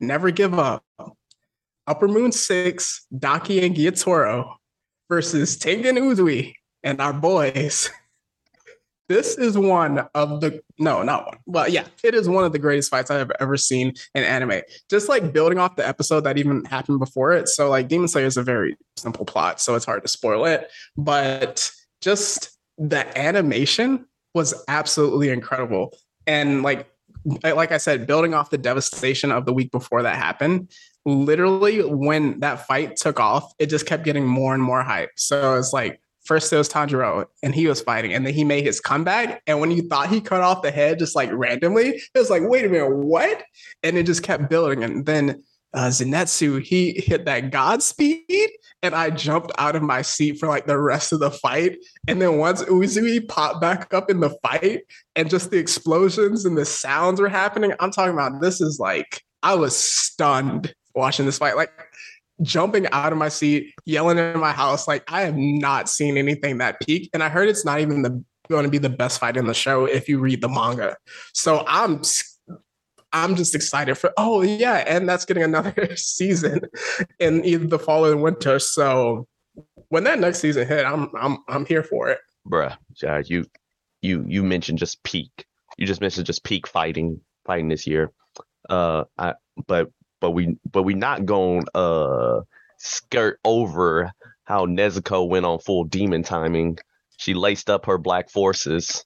Never 0.00 0.30
give 0.30 0.58
up 0.58 0.84
Upper 1.86 2.08
Moon 2.08 2.32
6, 2.32 3.06
Daki 3.16 3.64
and 3.64 3.74
Gyutaro 3.74 4.54
versus 5.08 5.56
Tengen 5.56 5.98
Uzui 5.98 6.54
and 6.86 7.00
our 7.00 7.12
boys. 7.12 7.90
This 9.08 9.38
is 9.38 9.56
one 9.56 10.04
of 10.16 10.40
the 10.40 10.60
no, 10.80 11.04
not 11.04 11.26
one. 11.26 11.38
Well, 11.46 11.68
yeah, 11.68 11.84
it 12.02 12.12
is 12.12 12.28
one 12.28 12.42
of 12.42 12.52
the 12.52 12.58
greatest 12.58 12.90
fights 12.90 13.08
I 13.08 13.18
have 13.18 13.30
ever 13.38 13.56
seen 13.56 13.94
in 14.16 14.24
anime. 14.24 14.62
Just 14.90 15.08
like 15.08 15.32
building 15.32 15.60
off 15.60 15.76
the 15.76 15.86
episode 15.86 16.22
that 16.22 16.38
even 16.38 16.64
happened 16.64 16.98
before 16.98 17.30
it. 17.30 17.48
So 17.48 17.70
like 17.70 17.86
Demon 17.86 18.08
Slayer 18.08 18.26
is 18.26 18.36
a 18.36 18.42
very 18.42 18.76
simple 18.96 19.24
plot, 19.24 19.60
so 19.60 19.76
it's 19.76 19.84
hard 19.84 20.02
to 20.02 20.08
spoil 20.08 20.44
it. 20.44 20.72
But 20.96 21.70
just 22.00 22.58
the 22.78 23.16
animation 23.16 24.06
was 24.34 24.60
absolutely 24.66 25.30
incredible. 25.30 25.96
And 26.26 26.64
like 26.64 26.90
like 27.44 27.70
I 27.70 27.78
said, 27.78 28.08
building 28.08 28.34
off 28.34 28.50
the 28.50 28.58
devastation 28.58 29.30
of 29.30 29.46
the 29.46 29.52
week 29.52 29.70
before 29.70 30.02
that 30.02 30.16
happened, 30.16 30.72
literally 31.04 31.80
when 31.84 32.40
that 32.40 32.66
fight 32.66 32.96
took 32.96 33.20
off, 33.20 33.52
it 33.60 33.66
just 33.66 33.86
kept 33.86 34.02
getting 34.02 34.26
more 34.26 34.52
and 34.52 34.62
more 34.62 34.82
hype. 34.82 35.10
So 35.16 35.54
it's 35.54 35.72
like 35.72 36.00
first 36.26 36.52
it 36.52 36.56
was 36.56 36.68
Tanjiro 36.68 37.26
and 37.42 37.54
he 37.54 37.66
was 37.66 37.80
fighting, 37.80 38.12
and 38.12 38.26
then 38.26 38.34
he 38.34 38.44
made 38.44 38.64
his 38.64 38.80
comeback. 38.80 39.42
And 39.46 39.60
when 39.60 39.70
you 39.70 39.82
thought 39.82 40.08
he 40.08 40.20
cut 40.20 40.42
off 40.42 40.62
the 40.62 40.70
head 40.70 40.98
just 40.98 41.16
like 41.16 41.30
randomly, 41.32 41.88
it 42.14 42.18
was 42.18 42.30
like, 42.30 42.42
wait 42.44 42.64
a 42.64 42.68
minute, 42.68 42.96
what? 42.96 43.42
And 43.82 43.96
it 43.96 44.06
just 44.06 44.22
kept 44.22 44.50
building. 44.50 44.84
And 44.84 45.06
then 45.06 45.42
uh, 45.74 45.88
Zenitsu, 45.88 46.62
he 46.62 46.92
hit 46.92 47.26
that 47.26 47.50
God 47.50 47.82
speed, 47.82 48.50
and 48.82 48.94
I 48.94 49.10
jumped 49.10 49.52
out 49.58 49.76
of 49.76 49.82
my 49.82 50.02
seat 50.02 50.38
for 50.38 50.48
like 50.48 50.66
the 50.66 50.78
rest 50.78 51.12
of 51.12 51.20
the 51.20 51.30
fight. 51.30 51.78
And 52.08 52.20
then 52.20 52.38
once 52.38 52.62
Uzui 52.62 53.28
popped 53.28 53.60
back 53.60 53.92
up 53.92 54.10
in 54.10 54.20
the 54.20 54.36
fight, 54.42 54.82
and 55.14 55.28
just 55.28 55.50
the 55.50 55.58
explosions 55.58 56.44
and 56.44 56.56
the 56.56 56.64
sounds 56.64 57.20
were 57.20 57.28
happening, 57.28 57.72
I'm 57.78 57.90
talking 57.90 58.14
about 58.14 58.40
this 58.40 58.60
is 58.60 58.78
like 58.80 59.22
I 59.42 59.54
was 59.54 59.76
stunned 59.76 60.74
watching 60.94 61.26
this 61.26 61.38
fight, 61.38 61.56
like 61.56 61.70
jumping 62.42 62.86
out 62.92 63.12
of 63.12 63.18
my 63.18 63.28
seat, 63.28 63.74
yelling 63.84 64.18
in 64.18 64.38
my 64.38 64.52
house. 64.52 64.86
Like 64.86 65.04
I 65.08 65.22
have 65.22 65.36
not 65.36 65.88
seen 65.88 66.16
anything 66.16 66.58
that 66.58 66.80
peak. 66.80 67.10
And 67.12 67.22
I 67.22 67.28
heard 67.28 67.48
it's 67.48 67.64
not 67.64 67.80
even 67.80 68.02
the 68.02 68.22
going 68.48 68.64
to 68.64 68.70
be 68.70 68.78
the 68.78 68.88
best 68.88 69.18
fight 69.18 69.36
in 69.36 69.46
the 69.46 69.54
show 69.54 69.84
if 69.86 70.08
you 70.08 70.18
read 70.18 70.40
the 70.40 70.48
manga. 70.48 70.96
So 71.32 71.64
I'm 71.66 72.02
I'm 73.12 73.36
just 73.36 73.54
excited 73.54 73.94
for 73.96 74.12
oh 74.16 74.42
yeah, 74.42 74.84
and 74.86 75.08
that's 75.08 75.24
getting 75.24 75.42
another 75.42 75.74
season 75.96 76.62
in 77.18 77.44
either 77.44 77.66
the 77.66 77.78
fall 77.78 78.04
or 78.04 78.10
the 78.10 78.16
winter. 78.16 78.58
So 78.58 79.26
when 79.88 80.04
that 80.04 80.18
next 80.18 80.40
season 80.40 80.66
hit, 80.66 80.84
I'm 80.84 81.10
I'm 81.18 81.38
I'm 81.48 81.66
here 81.66 81.82
for 81.82 82.08
it. 82.08 82.18
Bruh, 82.48 82.76
you 83.28 83.46
you 84.02 84.24
you 84.26 84.42
mentioned 84.42 84.78
just 84.78 85.02
peak. 85.02 85.46
You 85.78 85.86
just 85.86 86.00
mentioned 86.00 86.26
just 86.26 86.44
peak 86.44 86.66
fighting 86.66 87.20
fighting 87.44 87.68
this 87.68 87.86
year. 87.86 88.12
Uh 88.68 89.04
I 89.18 89.34
but 89.66 89.90
but 90.20 90.30
we 90.32 90.56
but 90.70 90.82
we 90.82 90.94
not 90.94 91.26
going 91.26 91.64
uh 91.74 92.40
skirt 92.78 93.40
over 93.44 94.12
how 94.44 94.66
Nezuko 94.66 95.28
went 95.28 95.46
on 95.46 95.58
full 95.58 95.84
demon 95.84 96.22
timing. 96.22 96.78
She 97.18 97.34
laced 97.34 97.70
up 97.70 97.86
her 97.86 97.98
black 97.98 98.30
forces. 98.30 99.04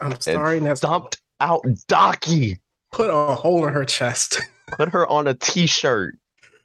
I'm 0.00 0.20
sorry, 0.20 0.60
Nezuko. 0.60 0.80
Dumped 0.80 1.20
out 1.40 1.64
Daki. 1.86 2.58
Put 2.90 3.10
a 3.10 3.34
hole 3.34 3.66
in 3.66 3.72
her 3.72 3.84
chest. 3.84 4.40
put 4.68 4.90
her 4.90 5.06
on 5.06 5.26
a 5.26 5.34
t-shirt 5.34 6.16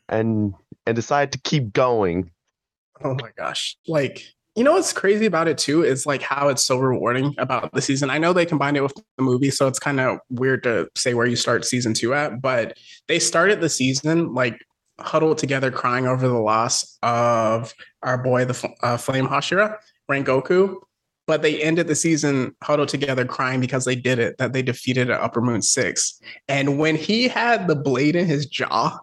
and 0.09 0.53
and 0.85 0.95
decided 0.95 1.31
to 1.33 1.39
keep 1.39 1.73
going. 1.73 2.31
Oh 3.03 3.15
my 3.15 3.29
gosh. 3.37 3.77
Like 3.87 4.23
you 4.57 4.63
know 4.63 4.73
what's 4.73 4.91
crazy 4.91 5.27
about 5.27 5.47
it 5.47 5.59
too 5.59 5.83
is 5.83 6.07
like 6.07 6.23
how 6.23 6.47
it's 6.47 6.63
so 6.63 6.79
rewarding 6.79 7.35
about 7.37 7.71
the 7.73 7.81
season. 7.81 8.09
I 8.09 8.17
know 8.17 8.33
they 8.33 8.45
combined 8.45 8.75
it 8.75 8.81
with 8.81 8.95
the 8.95 9.23
movie, 9.23 9.51
so 9.51 9.67
it's 9.67 9.77
kind 9.77 9.99
of 9.99 10.17
weird 10.31 10.63
to 10.63 10.89
say 10.95 11.13
where 11.13 11.27
you 11.27 11.35
start 11.35 11.63
season 11.63 11.93
two 11.93 12.15
at, 12.15 12.41
but 12.41 12.75
they 13.07 13.19
started 13.19 13.61
the 13.61 13.69
season 13.69 14.33
like 14.33 14.59
huddled 14.99 15.37
together, 15.37 15.69
crying 15.69 16.07
over 16.07 16.27
the 16.27 16.39
loss 16.39 16.97
of 17.03 17.71
our 18.01 18.17
boy, 18.17 18.45
the 18.45 18.73
uh, 18.81 18.97
Flame 18.97 19.27
Hashira, 19.27 19.77
Rengoku. 20.09 20.77
But 21.27 21.43
they 21.43 21.61
ended 21.61 21.87
the 21.87 21.95
season 21.95 22.55
huddled 22.63 22.89
together, 22.89 23.25
crying 23.25 23.59
because 23.59 23.85
they 23.85 23.95
did 23.95 24.17
it, 24.17 24.39
that 24.39 24.53
they 24.53 24.63
defeated 24.63 25.11
an 25.11 25.19
Upper 25.21 25.41
Moon 25.41 25.61
Six. 25.61 26.19
And 26.47 26.79
when 26.79 26.95
he 26.95 27.27
had 27.27 27.67
the 27.67 27.75
blade 27.75 28.15
in 28.15 28.25
his 28.25 28.47
jaw, 28.47 28.97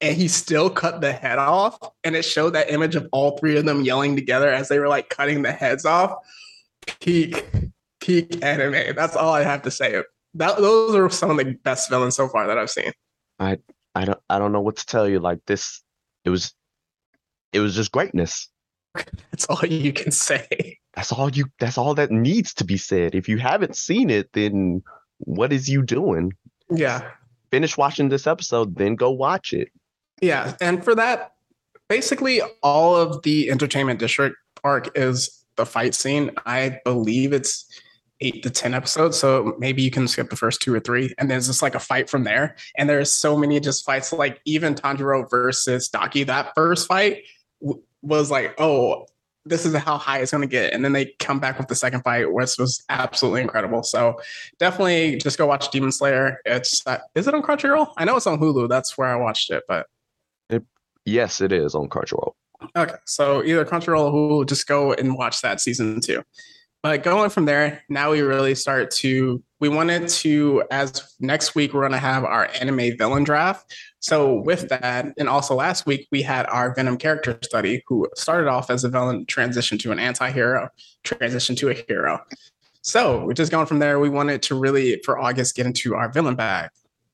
and 0.00 0.16
he 0.16 0.28
still 0.28 0.70
cut 0.70 1.00
the 1.00 1.12
head 1.12 1.38
off. 1.38 1.78
And 2.02 2.14
it 2.16 2.24
showed 2.24 2.50
that 2.50 2.70
image 2.70 2.96
of 2.96 3.08
all 3.12 3.38
three 3.38 3.56
of 3.56 3.64
them 3.64 3.82
yelling 3.82 4.16
together 4.16 4.48
as 4.48 4.68
they 4.68 4.78
were 4.78 4.88
like 4.88 5.08
cutting 5.08 5.42
the 5.42 5.52
heads 5.52 5.84
off. 5.84 6.14
Peak, 7.00 7.44
peak 8.00 8.44
anime. 8.44 8.94
That's 8.94 9.16
all 9.16 9.32
I 9.32 9.42
have 9.42 9.62
to 9.62 9.70
say. 9.70 10.02
That 10.34 10.58
those 10.58 10.94
are 10.94 11.08
some 11.08 11.30
of 11.30 11.38
the 11.38 11.52
best 11.52 11.88
villains 11.88 12.16
so 12.16 12.28
far 12.28 12.46
that 12.46 12.58
I've 12.58 12.70
seen. 12.70 12.92
I 13.38 13.58
I 13.94 14.04
don't 14.04 14.18
I 14.28 14.38
don't 14.38 14.52
know 14.52 14.60
what 14.60 14.76
to 14.76 14.86
tell 14.86 15.08
you. 15.08 15.20
Like 15.20 15.40
this, 15.46 15.82
it 16.24 16.30
was 16.30 16.52
it 17.52 17.60
was 17.60 17.74
just 17.74 17.92
greatness. 17.92 18.48
That's 18.94 19.46
all 19.46 19.64
you 19.64 19.92
can 19.92 20.10
say. 20.12 20.78
That's 20.94 21.12
all 21.12 21.30
you. 21.30 21.46
That's 21.58 21.78
all 21.78 21.94
that 21.94 22.10
needs 22.10 22.52
to 22.54 22.64
be 22.64 22.76
said. 22.76 23.14
If 23.14 23.28
you 23.28 23.38
haven't 23.38 23.76
seen 23.76 24.10
it, 24.10 24.30
then 24.32 24.82
what 25.18 25.52
is 25.52 25.68
you 25.68 25.82
doing? 25.82 26.32
Yeah. 26.70 27.10
Finish 27.50 27.76
watching 27.76 28.08
this 28.08 28.26
episode, 28.26 28.76
then 28.76 28.96
go 28.96 29.10
watch 29.10 29.52
it. 29.52 29.70
Yeah, 30.24 30.56
and 30.60 30.82
for 30.82 30.94
that, 30.94 31.32
basically 31.88 32.40
all 32.62 32.96
of 32.96 33.22
the 33.22 33.50
entertainment 33.50 33.98
district 33.98 34.36
arc 34.62 34.96
is 34.96 35.44
the 35.56 35.66
fight 35.66 35.94
scene. 35.94 36.30
I 36.46 36.80
believe 36.84 37.34
it's 37.34 37.66
eight 38.20 38.42
to 38.42 38.48
ten 38.50 38.72
episodes, 38.72 39.18
so 39.18 39.54
maybe 39.58 39.82
you 39.82 39.90
can 39.90 40.08
skip 40.08 40.30
the 40.30 40.36
first 40.36 40.62
two 40.62 40.74
or 40.74 40.80
three, 40.80 41.12
and 41.18 41.30
there's 41.30 41.46
just 41.46 41.60
like 41.60 41.74
a 41.74 41.80
fight 41.80 42.08
from 42.08 42.24
there. 42.24 42.56
And 42.78 42.88
there's 42.88 43.12
so 43.12 43.36
many 43.36 43.60
just 43.60 43.84
fights, 43.84 44.14
like 44.14 44.40
even 44.46 44.74
Tanjiro 44.74 45.28
versus 45.28 45.90
Daki. 45.90 46.24
That 46.24 46.54
first 46.54 46.88
fight 46.88 47.24
w- 47.60 47.82
was 48.00 48.30
like, 48.30 48.54
oh, 48.58 49.06
this 49.44 49.66
is 49.66 49.74
how 49.74 49.98
high 49.98 50.20
it's 50.20 50.30
going 50.30 50.40
to 50.40 50.48
get. 50.48 50.72
And 50.72 50.82
then 50.82 50.94
they 50.94 51.12
come 51.18 51.38
back 51.38 51.58
with 51.58 51.68
the 51.68 51.74
second 51.74 52.02
fight, 52.02 52.32
which 52.32 52.56
was 52.58 52.82
absolutely 52.88 53.42
incredible. 53.42 53.82
So 53.82 54.18
definitely 54.58 55.18
just 55.18 55.36
go 55.36 55.46
watch 55.46 55.70
Demon 55.70 55.92
Slayer. 55.92 56.38
It's 56.46 56.86
uh, 56.86 56.98
is 57.14 57.28
it 57.28 57.34
on 57.34 57.42
Crunchyroll? 57.42 57.92
I 57.98 58.06
know 58.06 58.16
it's 58.16 58.26
on 58.26 58.38
Hulu. 58.38 58.70
That's 58.70 58.96
where 58.96 59.08
I 59.08 59.16
watched 59.16 59.50
it, 59.50 59.64
but 59.68 59.86
Yes, 61.04 61.40
it 61.40 61.52
is 61.52 61.74
on 61.74 61.88
Crunchyroll. 61.88 62.32
okay. 62.76 62.94
So 63.04 63.44
either 63.44 63.64
Crunchyroll 63.64 64.12
or 64.12 64.44
Hulu, 64.44 64.48
just 64.48 64.66
go 64.66 64.92
and 64.92 65.16
watch 65.16 65.42
that 65.42 65.60
season 65.60 66.00
two. 66.00 66.22
But 66.82 67.02
going 67.02 67.30
from 67.30 67.46
there, 67.46 67.82
now 67.88 68.10
we 68.10 68.20
really 68.20 68.54
start 68.54 68.90
to. 68.96 69.42
We 69.58 69.70
wanted 69.70 70.06
to, 70.08 70.64
as 70.70 71.14
next 71.18 71.54
week 71.54 71.72
we're 71.72 71.80
going 71.80 71.92
to 71.92 71.98
have 71.98 72.24
our 72.24 72.50
anime 72.60 72.98
villain 72.98 73.24
draft. 73.24 73.74
So 74.00 74.34
with 74.34 74.68
that, 74.68 75.06
and 75.16 75.26
also 75.26 75.54
last 75.54 75.86
week 75.86 76.06
we 76.12 76.20
had 76.20 76.44
our 76.46 76.74
Venom 76.74 76.98
character 76.98 77.38
study, 77.42 77.82
who 77.86 78.06
started 78.14 78.48
off 78.48 78.68
as 78.68 78.84
a 78.84 78.90
villain, 78.90 79.24
transitioned 79.24 79.80
to 79.80 79.92
an 79.92 79.98
anti-hero, 79.98 80.68
transitioned 81.04 81.56
to 81.58 81.70
a 81.70 81.74
hero. 81.74 82.20
So 82.82 83.24
we're 83.24 83.32
just 83.32 83.50
going 83.50 83.64
from 83.64 83.78
there. 83.78 83.98
We 83.98 84.10
wanted 84.10 84.42
to 84.42 84.54
really, 84.54 85.00
for 85.06 85.18
August, 85.18 85.56
get 85.56 85.64
into 85.64 85.94
our 85.94 86.12
villain 86.12 86.34
bag. 86.34 86.68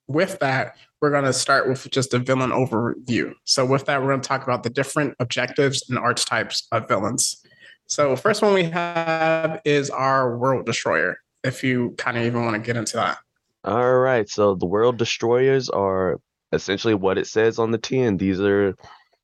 With 0.09 0.41
that, 0.41 0.75
we're 1.01 1.11
going 1.11 1.25
to 1.25 1.33
start 1.33 1.69
with 1.69 1.91
just 1.91 2.13
a 2.13 2.19
villain 2.19 2.51
overview. 2.51 3.33
So 3.45 3.65
with 3.65 3.87
that, 3.87 4.01
we're 4.01 4.09
going 4.09 4.21
to 4.21 4.29
talk 4.29 4.43
about 4.43 4.63
the 4.63 4.71
different 4.71 5.15
objectives 5.19 5.89
and 5.89 5.99
archetypes 5.99 6.69
of 6.73 6.89
villains. 6.89 7.43
So 7.87 8.15
first 8.17 8.43
one 8.43 8.55
we 8.55 8.65
have 8.65 9.61
is 9.65 9.91
our 9.91 10.37
world 10.37 10.67
destroyer. 10.67 11.19
If 11.43 11.65
you 11.65 11.95
kind 11.97 12.19
of 12.19 12.25
even 12.25 12.45
want 12.45 12.55
to 12.55 12.61
get 12.61 12.77
into 12.77 12.97
that. 12.97 13.19
All 13.65 13.99
right. 13.99 14.29
So 14.29 14.55
the 14.55 14.67
world 14.67 14.99
destroyers 14.99 15.69
are 15.71 16.21
essentially 16.53 16.95
what 16.95 17.19
it 17.19 17.27
says 17.27 17.59
on 17.59 17.71
the 17.71 17.79
tin. 17.79 18.17
These 18.17 18.41
are 18.41 18.75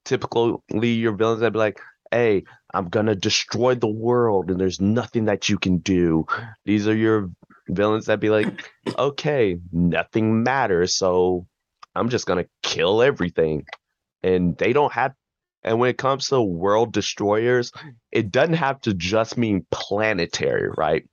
typically 0.04 0.88
your 0.88 1.12
villains 1.12 1.40
that 1.40 1.52
be 1.52 1.58
like, 1.58 1.80
hey, 2.10 2.44
I'm 2.72 2.88
gonna 2.88 3.14
destroy 3.14 3.74
the 3.74 3.86
world 3.88 4.50
and 4.50 4.60
there's 4.60 4.80
nothing 4.80 5.24
that 5.26 5.48
you 5.48 5.58
can 5.58 5.78
do. 5.78 6.26
These 6.64 6.86
are 6.86 6.94
your 6.94 7.30
villains 7.68 8.06
that 8.06 8.20
be 8.20 8.30
like, 8.30 8.70
okay, 8.98 9.58
nothing 9.72 10.42
matters, 10.42 10.94
so 10.94 11.46
I'm 11.96 12.08
just 12.08 12.26
gonna 12.26 12.46
kill 12.62 13.02
everything. 13.02 13.64
And 14.22 14.56
they 14.58 14.72
don't 14.72 14.92
have 14.92 15.14
and 15.62 15.80
when 15.80 15.90
it 15.90 15.98
comes 15.98 16.28
to 16.28 16.40
world 16.40 16.92
destroyers, 16.92 17.72
it 18.12 18.30
doesn't 18.30 18.54
have 18.54 18.80
to 18.82 18.94
just 18.94 19.36
mean 19.36 19.66
planetary, 19.72 20.70
right? 20.76 21.04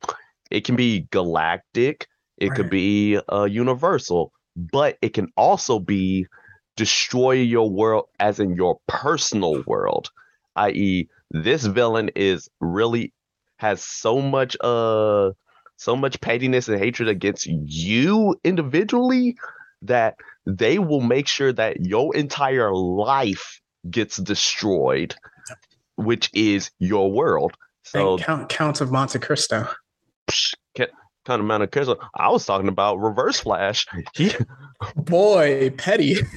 It 0.52 0.64
can 0.64 0.76
be 0.76 1.08
galactic, 1.10 2.08
it 2.38 2.54
could 2.54 2.70
be 2.70 3.20
uh, 3.32 3.46
universal, 3.46 4.32
but 4.56 4.98
it 5.02 5.14
can 5.14 5.28
also 5.36 5.80
be 5.80 6.28
destroy 6.76 7.32
your 7.32 7.70
world 7.70 8.06
as 8.20 8.40
in 8.40 8.56
your 8.56 8.80
personal 8.88 9.64
world, 9.66 10.12
i.e., 10.56 11.08
this 11.32 11.66
villain 11.66 12.10
is 12.16 12.50
really 12.60 13.12
has 13.58 13.84
so 13.84 14.22
much 14.22 14.56
uh 14.62 15.32
so 15.78 15.96
much 15.96 16.22
pettiness 16.22 16.68
and 16.68 16.78
hatred 16.80 17.10
against 17.10 17.48
you 17.48 18.36
individually 18.44 19.36
that 19.82 20.16
they 20.46 20.80
will 20.80 21.02
make 21.02 21.28
sure 21.28 21.54
that 21.54 21.86
your 21.86 22.16
entire 22.16 22.74
life 22.74 23.62
gets 23.90 24.18
destroyed, 24.18 25.16
which 25.96 26.30
is 26.34 26.72
your 26.80 27.12
world. 27.12 27.54
So 27.84 28.18
Count 28.18 28.50
Count 28.50 28.82
of 28.82 28.92
Monte 28.92 29.20
Cristo. 29.20 29.68
kind 31.26 31.40
of 31.40 31.46
amount 31.46 31.64
of 31.64 31.72
charisma. 31.72 31.98
I 32.16 32.30
was 32.30 32.46
talking 32.46 32.68
about 32.68 33.00
Reverse 33.00 33.40
Flash. 33.40 33.86
He 34.14 34.32
Boy, 34.96 35.72
petty. 35.72 36.18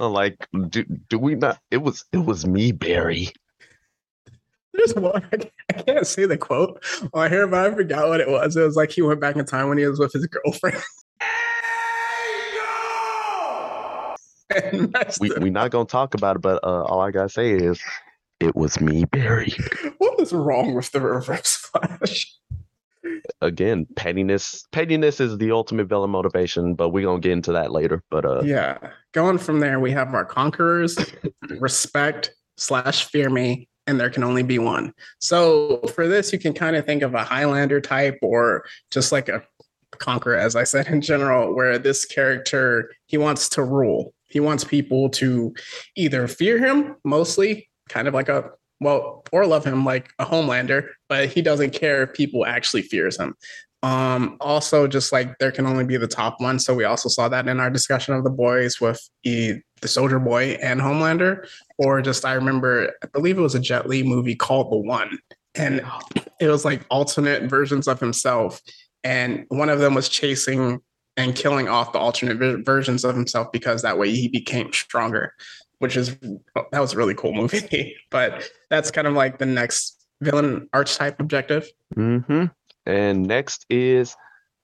Like, 0.00 0.48
do, 0.68 0.84
do 1.08 1.16
we 1.16 1.36
not? 1.36 1.60
It 1.70 1.76
was 1.76 2.04
it 2.12 2.24
was 2.24 2.44
me, 2.44 2.72
Barry. 2.72 3.28
There's 4.72 4.94
one. 4.96 5.24
I 5.70 5.82
can't, 5.82 6.04
say 6.04 6.26
the 6.26 6.36
quote 6.36 6.82
I 7.14 7.28
hear 7.28 7.46
but 7.46 7.70
I 7.70 7.72
forgot 7.72 8.08
what 8.08 8.20
it 8.20 8.28
was. 8.28 8.56
It 8.56 8.62
was 8.62 8.74
like 8.74 8.90
he 8.90 9.02
went 9.02 9.20
back 9.20 9.36
in 9.36 9.44
time 9.44 9.68
when 9.68 9.78
he 9.78 9.86
was 9.86 10.00
with 10.00 10.12
his 10.12 10.26
girlfriend. 10.26 10.82
And 11.20 11.30
messed 14.10 14.41
We 15.20 15.30
we 15.40 15.50
not 15.50 15.70
gonna 15.70 15.84
talk 15.84 16.14
about 16.14 16.36
it, 16.36 16.42
but 16.42 16.62
uh, 16.64 16.84
all 16.84 17.00
I 17.00 17.10
gotta 17.10 17.28
say 17.28 17.52
is, 17.52 17.80
it 18.40 18.54
was 18.54 18.80
me, 18.80 19.04
Barry. 19.04 19.52
what 19.98 20.20
is 20.20 20.32
wrong 20.32 20.74
with 20.74 20.90
the 20.90 21.00
reverse 21.00 21.56
flash? 21.56 22.34
Again, 23.40 23.86
pettiness. 23.96 24.66
Pettiness 24.72 25.20
is 25.20 25.38
the 25.38 25.50
ultimate 25.50 25.88
villain 25.88 26.10
motivation, 26.10 26.74
but 26.74 26.90
we're 26.90 27.04
gonna 27.04 27.20
get 27.20 27.32
into 27.32 27.52
that 27.52 27.72
later. 27.72 28.02
But 28.10 28.24
uh, 28.24 28.42
Yeah. 28.42 28.78
Going 29.12 29.38
from 29.38 29.60
there, 29.60 29.80
we 29.80 29.90
have 29.92 30.14
our 30.14 30.24
conquerors, 30.24 30.98
respect 31.58 32.34
slash 32.56 33.04
fear 33.06 33.28
me, 33.28 33.68
and 33.86 33.98
there 33.98 34.10
can 34.10 34.22
only 34.22 34.42
be 34.42 34.58
one. 34.58 34.94
So 35.20 35.78
for 35.94 36.06
this, 36.06 36.32
you 36.32 36.38
can 36.38 36.52
kind 36.52 36.76
of 36.76 36.86
think 36.86 37.02
of 37.02 37.14
a 37.14 37.24
Highlander 37.24 37.80
type 37.80 38.18
or 38.22 38.64
just 38.90 39.12
like 39.12 39.28
a 39.28 39.42
conqueror, 39.98 40.36
as 40.36 40.56
I 40.56 40.64
said 40.64 40.86
in 40.88 41.00
general, 41.00 41.54
where 41.54 41.78
this 41.78 42.04
character 42.04 42.90
he 43.06 43.18
wants 43.18 43.48
to 43.50 43.64
rule. 43.64 44.14
He 44.32 44.40
wants 44.40 44.64
people 44.64 45.10
to 45.10 45.54
either 45.96 46.26
fear 46.26 46.58
him 46.58 46.96
mostly, 47.04 47.68
kind 47.88 48.08
of 48.08 48.14
like 48.14 48.28
a 48.28 48.50
well, 48.80 49.22
or 49.30 49.46
love 49.46 49.64
him 49.64 49.84
like 49.84 50.12
a 50.18 50.26
Homelander, 50.26 50.88
but 51.08 51.28
he 51.28 51.40
doesn't 51.40 51.72
care 51.72 52.02
if 52.02 52.14
people 52.14 52.44
actually 52.44 52.82
fears 52.82 53.16
him. 53.18 53.34
Um, 53.84 54.36
also, 54.40 54.86
just 54.86 55.12
like 55.12 55.38
there 55.38 55.52
can 55.52 55.66
only 55.66 55.84
be 55.84 55.96
the 55.96 56.08
top 56.08 56.40
one. 56.40 56.58
So 56.58 56.74
we 56.74 56.84
also 56.84 57.08
saw 57.08 57.28
that 57.28 57.48
in 57.48 57.60
our 57.60 57.70
discussion 57.70 58.14
of 58.14 58.24
the 58.24 58.30
boys 58.30 58.80
with 58.80 59.00
e, 59.24 59.54
the 59.80 59.88
Soldier 59.88 60.18
Boy 60.18 60.58
and 60.62 60.80
Homelander. 60.80 61.48
Or 61.78 62.00
just 62.00 62.24
I 62.24 62.34
remember, 62.34 62.92
I 63.02 63.06
believe 63.08 63.38
it 63.38 63.42
was 63.42 63.54
a 63.54 63.60
Jet 63.60 63.88
Li 63.88 64.02
movie 64.02 64.36
called 64.36 64.70
The 64.72 64.76
One, 64.76 65.18
and 65.54 65.84
it 66.40 66.48
was 66.48 66.64
like 66.64 66.84
alternate 66.90 67.44
versions 67.44 67.88
of 67.88 68.00
himself, 68.00 68.60
and 69.04 69.44
one 69.48 69.68
of 69.68 69.80
them 69.80 69.94
was 69.94 70.08
chasing 70.08 70.80
and 71.16 71.34
killing 71.34 71.68
off 71.68 71.92
the 71.92 71.98
alternate 71.98 72.38
ver- 72.38 72.62
versions 72.62 73.04
of 73.04 73.14
himself 73.14 73.52
because 73.52 73.82
that 73.82 73.98
way 73.98 74.10
he 74.10 74.28
became 74.28 74.72
stronger. 74.72 75.34
Which 75.78 75.96
is 75.96 76.16
that 76.20 76.80
was 76.80 76.94
a 76.94 76.96
really 76.96 77.14
cool 77.14 77.32
movie, 77.34 77.96
but 78.10 78.48
that's 78.70 78.90
kind 78.90 79.06
of 79.06 79.14
like 79.14 79.38
the 79.38 79.46
next 79.46 80.06
villain 80.20 80.68
archetype 80.72 81.18
objective. 81.20 81.68
hmm 81.94 82.44
And 82.86 83.24
next 83.24 83.66
is 83.68 84.16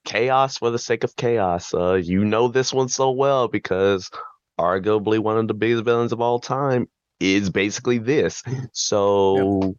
chaos 0.04 0.58
for 0.58 0.70
the 0.70 0.78
sake 0.78 1.04
of 1.04 1.16
chaos. 1.16 1.74
Uh, 1.74 1.94
you 1.94 2.24
know 2.24 2.48
this 2.48 2.72
one 2.72 2.88
so 2.88 3.10
well 3.10 3.48
because 3.48 4.10
arguably 4.58 5.18
one 5.18 5.36
of 5.38 5.48
the 5.48 5.54
biggest 5.54 5.84
villains 5.84 6.12
of 6.12 6.20
all 6.20 6.38
time 6.38 6.88
is 7.20 7.50
basically 7.50 7.98
this. 7.98 8.42
So, 8.72 9.76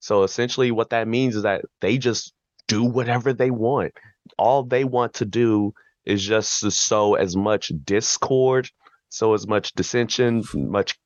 so 0.00 0.22
essentially, 0.22 0.70
what 0.70 0.90
that 0.90 1.08
means 1.08 1.36
is 1.36 1.42
that 1.42 1.64
they 1.80 1.98
just 1.98 2.32
do 2.66 2.84
whatever 2.84 3.32
they 3.32 3.50
want. 3.50 3.92
All 4.38 4.62
they 4.62 4.84
want 4.84 5.14
to 5.14 5.24
do 5.24 5.74
is 6.08 6.24
just 6.24 6.60
to 6.62 6.70
sow 6.70 7.14
as 7.14 7.36
much 7.36 7.70
discord, 7.84 8.68
sow 9.10 9.34
as 9.34 9.46
much 9.46 9.72
dissension, 9.74 10.42
much 10.54 10.98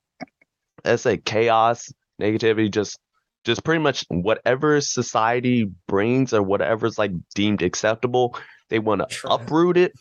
let's 0.84 1.02
say 1.02 1.16
chaos, 1.18 1.92
negativity, 2.20 2.70
just 2.70 2.98
just 3.44 3.64
pretty 3.64 3.82
much 3.82 4.04
whatever 4.08 4.80
society 4.80 5.68
brings 5.88 6.32
or 6.32 6.40
whatever's 6.42 6.96
like 6.98 7.10
deemed 7.34 7.60
acceptable, 7.60 8.38
they 8.68 8.78
want 8.78 9.02
to 9.10 9.28
uproot 9.28 9.76
it 9.76 9.92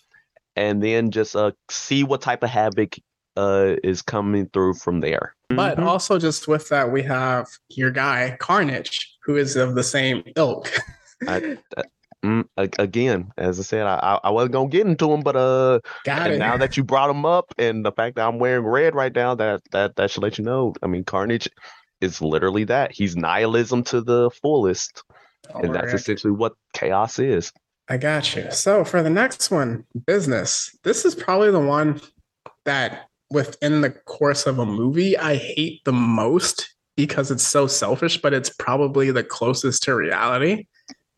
and 0.55 0.83
then 0.83 1.09
just 1.09 1.35
uh 1.35 1.51
see 1.69 2.03
what 2.03 2.21
type 2.21 2.43
of 2.43 2.49
havoc 2.49 2.95
uh 3.37 3.75
is 3.83 4.03
coming 4.03 4.47
through 4.53 4.75
from 4.75 4.99
there. 4.99 5.33
But 5.49 5.77
Mhm. 5.77 5.85
also, 5.85 6.19
just 6.19 6.47
with 6.47 6.69
that, 6.69 6.91
we 6.91 7.01
have 7.03 7.47
your 7.69 7.89
guy 7.89 8.37
Carnage, 8.39 9.17
who 9.23 9.35
is 9.37 9.55
of 9.55 9.73
the 9.73 9.83
same 9.83 10.23
ilk. 10.35 10.71
I- 11.27 11.57
Mm, 12.23 12.45
again, 12.57 13.31
as 13.37 13.59
I 13.59 13.63
said, 13.63 13.87
I 13.87 14.19
I 14.23 14.29
wasn't 14.29 14.53
gonna 14.53 14.69
get 14.69 14.85
into 14.85 15.11
him, 15.11 15.21
but 15.21 15.35
uh, 15.35 15.79
Got 16.03 16.31
it. 16.31 16.37
now 16.37 16.55
that 16.57 16.77
you 16.77 16.83
brought 16.83 17.09
him 17.09 17.25
up, 17.25 17.51
and 17.57 17.83
the 17.83 17.91
fact 17.91 18.15
that 18.15 18.27
I'm 18.27 18.37
wearing 18.37 18.63
red 18.65 18.93
right 18.93 19.13
now, 19.13 19.33
that 19.35 19.61
that 19.71 19.95
that 19.95 20.11
should 20.11 20.21
let 20.21 20.37
you 20.37 20.43
know. 20.43 20.75
I 20.83 20.87
mean, 20.87 21.03
Carnage 21.03 21.49
is 21.99 22.21
literally 22.21 22.63
that. 22.65 22.91
He's 22.91 23.15
nihilism 23.15 23.83
to 23.85 24.01
the 24.01 24.29
fullest, 24.29 25.03
and 25.55 25.73
that's 25.73 25.93
essentially 25.93 26.31
what 26.31 26.53
chaos 26.73 27.17
is. 27.17 27.51
I 27.89 27.97
got 27.97 28.35
you. 28.35 28.51
So 28.51 28.85
for 28.85 29.01
the 29.01 29.09
next 29.09 29.49
one, 29.49 29.85
business. 30.05 30.77
This 30.83 31.05
is 31.05 31.15
probably 31.15 31.49
the 31.49 31.59
one 31.59 31.99
that 32.65 33.07
within 33.31 33.81
the 33.81 33.89
course 33.89 34.45
of 34.45 34.59
a 34.59 34.65
movie 34.65 35.17
I 35.17 35.35
hate 35.35 35.83
the 35.85 35.93
most 35.93 36.75
because 36.95 37.31
it's 37.31 37.45
so 37.45 37.65
selfish, 37.65 38.21
but 38.21 38.33
it's 38.33 38.49
probably 38.49 39.09
the 39.09 39.23
closest 39.23 39.83
to 39.83 39.95
reality 39.95 40.67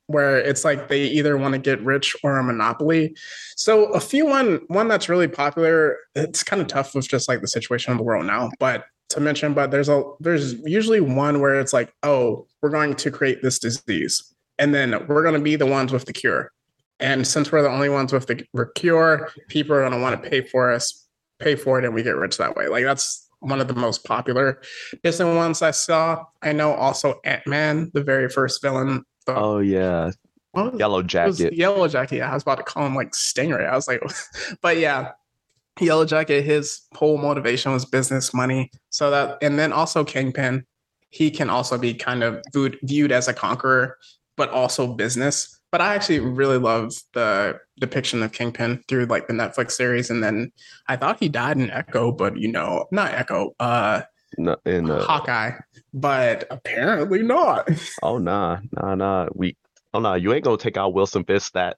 where 0.07 0.37
it's 0.37 0.65
like 0.65 0.87
they 0.89 1.03
either 1.05 1.37
want 1.37 1.53
to 1.53 1.59
get 1.59 1.81
rich 1.81 2.15
or 2.23 2.37
a 2.37 2.43
monopoly. 2.43 3.15
So 3.55 3.85
a 3.93 3.99
few 3.99 4.25
one 4.25 4.61
one 4.67 4.87
that's 4.87 5.09
really 5.09 5.27
popular, 5.27 5.97
it's 6.15 6.43
kind 6.43 6.61
of 6.61 6.67
tough 6.67 6.93
with 6.93 7.07
just 7.07 7.27
like 7.27 7.41
the 7.41 7.47
situation 7.47 7.91
of 7.91 7.97
the 7.97 8.03
world 8.03 8.25
now, 8.25 8.51
but 8.59 8.85
to 9.09 9.19
mention, 9.19 9.53
but 9.53 9.71
there's 9.71 9.89
a 9.89 10.03
there's 10.19 10.53
usually 10.65 10.99
one 10.99 11.39
where 11.39 11.59
it's 11.59 11.73
like, 11.73 11.93
oh, 12.03 12.47
we're 12.61 12.69
going 12.69 12.95
to 12.95 13.11
create 13.11 13.41
this 13.41 13.59
disease. 13.59 14.33
And 14.59 14.73
then 14.73 15.07
we're 15.07 15.23
going 15.23 15.35
to 15.35 15.41
be 15.41 15.55
the 15.55 15.65
ones 15.65 15.91
with 15.91 16.05
the 16.05 16.13
cure. 16.13 16.51
And 16.99 17.25
since 17.25 17.51
we're 17.51 17.61
the 17.61 17.69
only 17.69 17.89
ones 17.89 18.13
with 18.13 18.27
the 18.27 18.45
cure, 18.75 19.29
people 19.49 19.75
are 19.75 19.81
going 19.81 19.93
to 19.93 19.99
want 19.99 20.21
to 20.21 20.29
pay 20.29 20.41
for 20.41 20.71
us, 20.71 21.07
pay 21.39 21.55
for 21.55 21.79
it, 21.79 21.85
and 21.85 21.93
we 21.93 22.03
get 22.03 22.15
rich 22.15 22.37
that 22.37 22.55
way. 22.55 22.67
Like 22.67 22.85
that's 22.85 23.27
one 23.39 23.59
of 23.59 23.67
the 23.67 23.73
most 23.73 24.05
popular 24.05 24.61
Disney 25.03 25.25
ones 25.25 25.61
I 25.61 25.71
saw. 25.71 26.23
I 26.41 26.53
know 26.53 26.73
also 26.73 27.19
Ant 27.25 27.45
Man, 27.45 27.91
the 27.93 28.03
very 28.03 28.29
first 28.29 28.61
villain. 28.61 29.03
Oh 29.27 29.59
yeah, 29.59 30.11
was- 30.53 30.79
Yellow 30.79 31.01
Jacket. 31.03 31.53
Yellow 31.53 31.87
Jacket. 31.87 32.17
Yeah, 32.17 32.31
I 32.31 32.33
was 32.33 32.43
about 32.43 32.57
to 32.57 32.63
call 32.63 32.85
him 32.85 32.95
like 32.95 33.11
Stingray. 33.11 33.67
I 33.67 33.75
was 33.75 33.87
like, 33.87 34.01
but 34.61 34.77
yeah, 34.77 35.11
Yellow 35.79 36.05
Jacket. 36.05 36.43
His 36.43 36.81
whole 36.93 37.17
motivation 37.17 37.71
was 37.71 37.85
business, 37.85 38.33
money. 38.33 38.71
So 38.89 39.09
that, 39.11 39.37
and 39.41 39.57
then 39.57 39.73
also 39.73 40.03
Kingpin. 40.03 40.65
He 41.09 41.29
can 41.29 41.49
also 41.49 41.77
be 41.77 41.93
kind 41.93 42.23
of 42.23 42.41
viewed, 42.53 42.79
viewed 42.81 43.11
as 43.11 43.27
a 43.27 43.33
conqueror, 43.33 43.97
but 44.35 44.49
also 44.49 44.93
business. 44.93 45.59
But 45.71 45.79
I 45.81 45.95
actually 45.95 46.19
really 46.19 46.57
love 46.57 46.91
the 47.13 47.59
depiction 47.79 48.21
of 48.23 48.31
Kingpin 48.31 48.83
through 48.87 49.05
like 49.05 49.27
the 49.27 49.33
Netflix 49.33 49.71
series. 49.71 50.09
And 50.09 50.23
then 50.23 50.51
I 50.87 50.95
thought 50.97 51.19
he 51.19 51.29
died 51.29 51.57
in 51.57 51.69
Echo, 51.69 52.11
but 52.11 52.37
you 52.37 52.51
know, 52.51 52.85
not 52.91 53.11
Echo, 53.13 53.55
uh, 53.59 54.01
No, 54.37 54.55
and 54.65 54.89
uh, 54.89 55.03
Hawkeye, 55.05 55.51
but 55.93 56.45
apparently 56.49 57.23
not. 57.23 57.69
oh 58.03 58.17
nah, 58.17 58.59
nah, 58.71 58.95
nah. 58.95 59.27
We 59.33 59.55
oh 59.93 59.99
nah, 59.99 60.15
you 60.15 60.33
ain't 60.33 60.43
gonna 60.43 60.57
take 60.57 60.77
out 60.77 60.93
Wilson 60.93 61.23
Fisk 61.23 61.53
that 61.53 61.77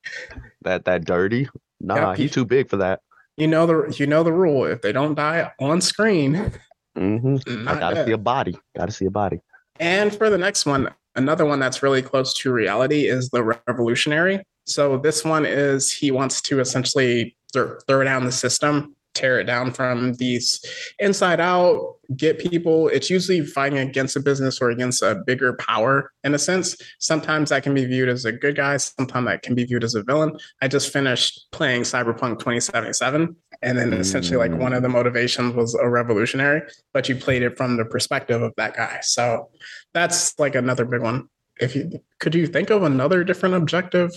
that 0.61 0.85
that 0.85 1.05
dirty. 1.05 1.47
Nah, 1.81 1.95
Yeah, 1.95 2.15
he's 2.15 2.31
too 2.31 2.45
big 2.45 2.69
for 2.69 2.77
that. 2.77 3.01
You 3.37 3.47
know 3.47 3.65
the 3.65 3.95
you 3.97 4.07
know 4.07 4.23
the 4.23 4.33
rule. 4.33 4.65
If 4.65 4.81
they 4.81 4.91
don't 4.91 5.15
die 5.15 5.51
on 5.59 5.81
screen, 5.81 6.51
hmm 6.95 7.35
I 7.67 7.79
gotta 7.79 7.95
dead. 7.95 8.05
see 8.07 8.11
a 8.13 8.17
body. 8.17 8.55
Gotta 8.77 8.91
see 8.91 9.05
a 9.05 9.11
body. 9.11 9.39
And 9.79 10.15
for 10.15 10.29
the 10.29 10.37
next 10.37 10.65
one, 10.65 10.89
another 11.15 11.45
one 11.45 11.59
that's 11.59 11.83
really 11.83 12.01
close 12.01 12.33
to 12.35 12.51
reality 12.51 13.07
is 13.07 13.29
the 13.29 13.43
revolutionary. 13.43 14.41
So 14.65 14.97
this 14.97 15.23
one 15.23 15.45
is 15.45 15.91
he 15.91 16.11
wants 16.11 16.41
to 16.43 16.59
essentially 16.59 17.35
throw, 17.53 17.77
throw 17.87 18.03
down 18.03 18.25
the 18.25 18.31
system, 18.31 18.94
tear 19.15 19.39
it 19.39 19.45
down 19.45 19.71
from 19.71 20.13
these 20.15 20.63
inside 20.99 21.39
out, 21.39 21.95
get 22.15 22.37
people. 22.37 22.87
It's 22.89 23.09
usually 23.09 23.45
fighting 23.45 23.79
against 23.79 24.15
a 24.15 24.19
business 24.19 24.61
or 24.61 24.69
against 24.69 25.01
a 25.01 25.23
bigger 25.25 25.53
power 25.53 26.11
in 26.23 26.35
a 26.35 26.39
sense. 26.39 26.77
Sometimes 26.99 27.49
that 27.49 27.63
can 27.63 27.73
be 27.73 27.85
viewed 27.85 28.09
as 28.09 28.25
a 28.25 28.31
good 28.31 28.55
guy, 28.55 28.77
sometimes 28.77 29.27
that 29.27 29.41
can 29.41 29.55
be 29.55 29.63
viewed 29.63 29.83
as 29.83 29.95
a 29.95 30.03
villain. 30.03 30.37
I 30.61 30.67
just 30.67 30.93
finished 30.93 31.47
playing 31.51 31.81
Cyberpunk 31.81 32.39
2077. 32.39 33.35
And 33.61 33.77
then 33.77 33.93
essentially, 33.93 34.37
like 34.37 34.59
one 34.59 34.73
of 34.73 34.83
the 34.83 34.89
motivations 34.89 35.55
was 35.55 35.73
a 35.75 35.89
revolutionary, 35.89 36.61
but 36.93 37.09
you 37.09 37.15
played 37.15 37.41
it 37.41 37.57
from 37.57 37.77
the 37.77 37.85
perspective 37.85 38.41
of 38.41 38.53
that 38.57 38.75
guy. 38.75 38.99
So 39.01 39.49
that's 39.93 40.37
like 40.37 40.55
another 40.55 40.85
big 40.85 41.01
one. 41.01 41.29
If 41.59 41.75
you 41.75 42.01
could 42.19 42.35
you 42.35 42.47
think 42.47 42.69
of 42.69 42.83
another 42.83 43.23
different 43.23 43.55
objective? 43.55 44.11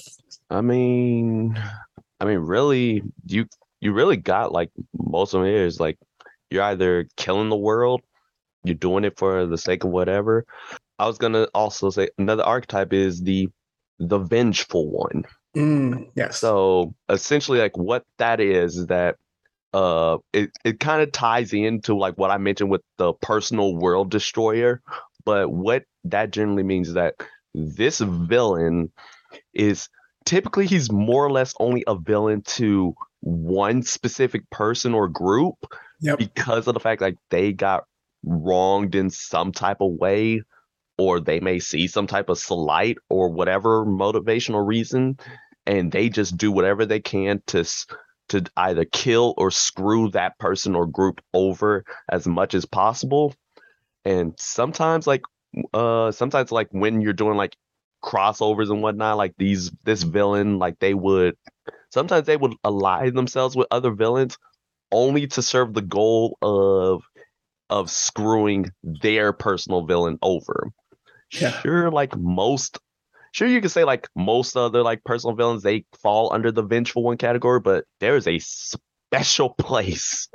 I 0.51 0.61
mean, 0.61 1.59
I 2.21 2.25
mean, 2.25 2.39
really, 2.39 3.03
you 3.27 3.47
you 3.81 3.93
really 3.93 4.17
got 4.17 4.53
like 4.53 4.71
most 4.95 5.35
of 5.35 5.45
it 5.45 5.55
is 5.55 5.81
like 5.81 5.99
you're 6.51 6.63
either 6.63 7.07
killing 7.17 7.49
the 7.49 7.57
world, 7.57 8.03
you're 8.65 8.75
doing 8.75 9.05
it 9.05 9.19
for 9.19 9.47
the 9.47 9.59
sake 9.59 9.85
of 9.85 9.91
whatever. 9.91 10.45
I 10.99 11.07
was 11.07 11.19
gonna 11.19 11.49
also 11.55 11.91
say 11.91 12.09
another 12.19 12.43
archetype 12.43 12.93
is 12.93 13.23
the 13.23 13.49
the 13.99 14.19
vengeful 14.19 14.91
one. 14.91 15.25
Mm, 15.57 16.11
yes. 16.15 16.39
So 16.39 16.95
essentially, 17.09 17.59
like 17.59 17.77
what 17.77 18.05
that 18.19 18.41
is, 18.41 18.77
is 18.77 18.87
that 18.87 19.17
uh, 19.73 20.19
it 20.33 20.51
it 20.65 20.81
kind 20.81 21.03
of 21.03 21.13
ties 21.13 21.53
into 21.53 21.97
like 21.97 22.15
what 22.15 22.31
I 22.31 22.39
mentioned 22.39 22.71
with 22.71 22.83
the 22.97 23.13
personal 23.15 23.77
world 23.77 24.11
destroyer. 24.11 24.81
But 25.25 25.51
what 25.53 25.85
that 26.05 26.31
generally 26.31 26.63
means 26.63 26.89
is 26.89 26.95
that 26.95 27.15
this 27.55 27.99
villain 27.99 28.91
is 29.53 29.89
typically 30.25 30.67
he's 30.67 30.91
more 30.91 31.25
or 31.25 31.31
less 31.31 31.55
only 31.61 31.85
a 31.87 31.97
villain 31.97 32.43
to 32.43 32.95
one 33.21 33.83
specific 33.83 34.49
person 34.51 34.95
or 34.95 35.09
group 35.09 35.57
Yep. 36.01 36.19
because 36.19 36.69
of 36.69 36.75
the 36.75 36.81
fact 36.81 37.01
like 37.01 37.17
they 37.31 37.53
got 37.53 37.85
wronged 38.23 38.95
in 38.95 39.11
some 39.11 39.51
type 39.53 39.79
of 39.81 39.93
way 39.93 40.43
or 40.97 41.21
they 41.21 41.41
may 41.41 41.59
see 41.59 41.87
some 41.87 42.07
type 42.07 42.29
of 42.29 42.39
slight 42.39 42.99
or 43.09 43.29
whatever 43.29 43.85
motivational 43.85 44.65
reason 44.67 45.19
and 45.67 45.91
they 45.91 46.09
just 46.09 46.37
do 46.37 46.53
whatever 46.53 46.87
they 46.87 47.01
can 47.01 47.43
to 47.49 47.65
to 48.29 48.45
either 48.57 48.85
kill 48.85 49.35
or 49.39 49.51
screw 49.51 50.11
that 50.11 50.39
person 50.39 50.75
or 50.75 50.87
group 50.87 51.21
over 51.35 51.85
as 52.11 52.27
much 52.27 52.55
as 52.55 52.65
possible 52.65 53.35
and 54.05 54.35
sometimes 54.39 55.07
like 55.07 55.23
uh 55.75 56.11
sometimes 56.13 56.53
like 56.53 56.69
when 56.71 57.01
you're 57.01 57.13
doing 57.13 57.37
like 57.37 57.57
crossovers 58.03 58.71
and 58.71 58.83
whatnot 58.83 59.17
like 59.17 59.35
these 59.39 59.71
this 59.85 60.03
villain 60.03 60.59
like 60.59 60.79
they 60.79 60.95
would 60.95 61.37
sometimes 61.91 62.27
they 62.27 62.37
would 62.37 62.55
ally 62.65 63.11
themselves 63.11 63.57
with 63.57 63.67
other 63.71 63.91
villains 63.93 64.39
only 64.93 65.27
to 65.27 65.43
serve 65.43 65.75
the 65.75 65.83
goal 65.83 66.39
of 66.43 67.03
of 67.71 67.91
screwing 67.91 68.71
their 68.83 69.33
personal 69.33 69.85
villain 69.85 70.19
over 70.23 70.71
Yeah. 71.41 71.61
sure 71.63 71.91
like 71.91 72.17
most 72.17 72.79
sure 73.33 73.49
you 73.49 73.61
can 73.61 73.71
say 73.71 73.85
like 73.85 74.09
most 74.17 74.57
other 74.57 74.83
like 74.83 75.05
personal 75.05 75.37
villains 75.37 75.63
they 75.63 75.85
fall 76.03 76.33
under 76.33 76.53
the 76.53 76.63
vengeful 76.63 77.03
one 77.03 77.19
category 77.19 77.61
but 77.61 77.85
there 78.01 78.17
is 78.17 78.27
a 78.27 78.39
special 79.11 79.51
place 79.59 80.29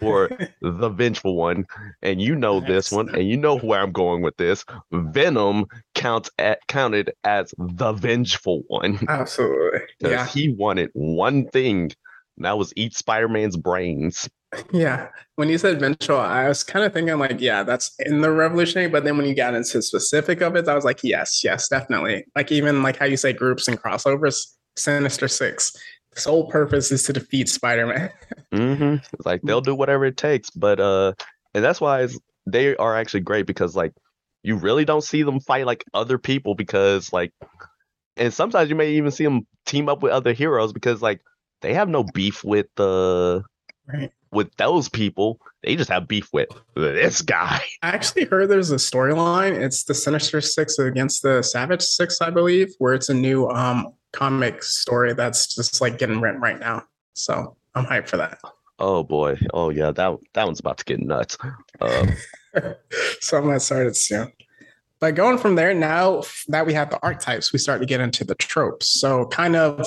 for 0.00 0.30
the 0.62 0.88
vengeful 0.88 1.36
one 1.36 1.66
and 2.02 2.20
you 2.22 2.34
know 2.34 2.60
this 2.60 2.90
one 2.90 3.08
and 3.14 3.28
you 3.28 3.36
know 3.36 3.58
where 3.58 3.80
i'm 3.82 3.92
going 3.92 4.22
with 4.22 4.34
this 4.38 4.64
venom 4.90 5.66
counts 5.94 6.30
at 6.38 6.58
counted 6.66 7.12
as 7.24 7.52
the 7.58 7.92
vengeful 7.92 8.62
one 8.68 8.98
Absolutely. 9.08 9.80
Yeah. 10.00 10.26
he 10.26 10.48
wanted 10.48 10.88
one 10.94 11.46
thing 11.48 11.92
and 12.36 12.44
that 12.46 12.56
was 12.56 12.72
eat 12.74 12.94
spider-man's 12.94 13.56
brains 13.56 14.28
Yeah. 14.72 15.08
When 15.34 15.48
you 15.50 15.58
said 15.58 15.78
vengeful, 15.80 16.18
I 16.18 16.48
was 16.48 16.62
kind 16.62 16.84
of 16.86 16.92
thinking 16.94 17.18
like, 17.18 17.40
yeah, 17.40 17.62
that's 17.62 17.94
in 17.98 18.20
the 18.22 18.30
revolutionary. 18.30 18.88
But 18.88 19.04
then 19.04 19.16
when 19.18 19.26
you 19.26 19.34
got 19.34 19.54
into 19.54 19.82
specific 19.82 20.40
of 20.40 20.56
it, 20.56 20.66
I 20.68 20.74
was 20.74 20.84
like, 20.84 21.00
yes, 21.02 21.42
yes, 21.44 21.68
definitely. 21.68 22.24
Like 22.34 22.50
even 22.52 22.82
like 22.82 22.96
how 22.96 23.04
you 23.04 23.16
say 23.18 23.32
groups 23.34 23.68
and 23.68 23.78
crossovers, 23.78 24.36
Sinister 24.76 25.28
Six. 25.28 25.72
The 26.16 26.22
sole 26.22 26.50
purpose 26.50 26.90
is 26.90 27.02
to 27.04 27.12
defeat 27.12 27.48
Spider-Man. 27.48 28.10
mm-hmm. 28.52 28.96
Like 29.24 29.42
they'll 29.42 29.60
do 29.60 29.74
whatever 29.74 30.06
it 30.06 30.16
takes, 30.16 30.50
but 30.50 30.80
uh, 30.80 31.12
and 31.54 31.62
that's 31.62 31.80
why 31.80 32.08
they 32.46 32.74
are 32.76 32.96
actually 32.96 33.20
great 33.20 33.46
because 33.46 33.76
like 33.76 33.92
you 34.42 34.56
really 34.56 34.84
don't 34.84 35.04
see 35.04 35.22
them 35.22 35.40
fight 35.40 35.66
like 35.66 35.84
other 35.92 36.18
people 36.18 36.54
because 36.54 37.12
like, 37.12 37.32
and 38.16 38.32
sometimes 38.32 38.70
you 38.70 38.76
may 38.76 38.92
even 38.92 39.10
see 39.10 39.24
them 39.24 39.46
team 39.66 39.88
up 39.88 40.02
with 40.02 40.10
other 40.10 40.32
heroes 40.32 40.72
because 40.72 41.02
like 41.02 41.20
they 41.60 41.74
have 41.74 41.88
no 41.88 42.02
beef 42.02 42.42
with 42.42 42.68
uh 42.80 43.42
Right. 43.88 44.10
with 44.32 44.52
those 44.56 44.88
people. 44.88 45.38
They 45.62 45.76
just 45.76 45.90
have 45.90 46.08
beef 46.08 46.32
with 46.32 46.48
this 46.74 47.22
guy. 47.22 47.60
I 47.82 47.88
actually 47.90 48.24
heard 48.24 48.48
there's 48.48 48.72
a 48.72 48.76
storyline. 48.76 49.52
It's 49.52 49.84
the 49.84 49.94
Sinister 49.94 50.40
Six 50.40 50.78
against 50.80 51.22
the 51.22 51.42
Savage 51.42 51.82
Six, 51.82 52.20
I 52.20 52.30
believe, 52.30 52.74
where 52.78 52.94
it's 52.94 53.10
a 53.10 53.14
new 53.14 53.48
um 53.48 53.92
comic 54.16 54.62
story 54.62 55.12
that's 55.12 55.54
just 55.54 55.80
like 55.80 55.98
getting 55.98 56.20
written 56.20 56.40
right 56.40 56.58
now. 56.58 56.84
So 57.14 57.56
I'm 57.74 57.84
hyped 57.84 58.08
for 58.08 58.16
that. 58.16 58.40
Oh 58.78 59.02
boy. 59.04 59.38
Oh 59.54 59.70
yeah. 59.70 59.90
That 59.90 60.18
that 60.34 60.44
one's 60.46 60.60
about 60.60 60.78
to 60.78 60.84
get 60.84 61.00
nuts. 61.00 61.36
Um, 61.80 62.12
so 63.20 63.36
I'm 63.36 63.44
gonna 63.44 63.60
start 63.60 63.86
it 63.86 63.96
soon. 63.96 64.32
But 64.98 65.14
going 65.14 65.36
from 65.36 65.56
there, 65.56 65.74
now 65.74 66.22
that 66.48 66.66
we 66.66 66.72
have 66.72 66.88
the 66.88 66.98
archetypes, 67.02 67.52
we 67.52 67.58
start 67.58 67.80
to 67.80 67.86
get 67.86 68.00
into 68.00 68.24
the 68.24 68.34
tropes. 68.34 68.88
So 68.88 69.26
kind 69.26 69.54
of 69.54 69.86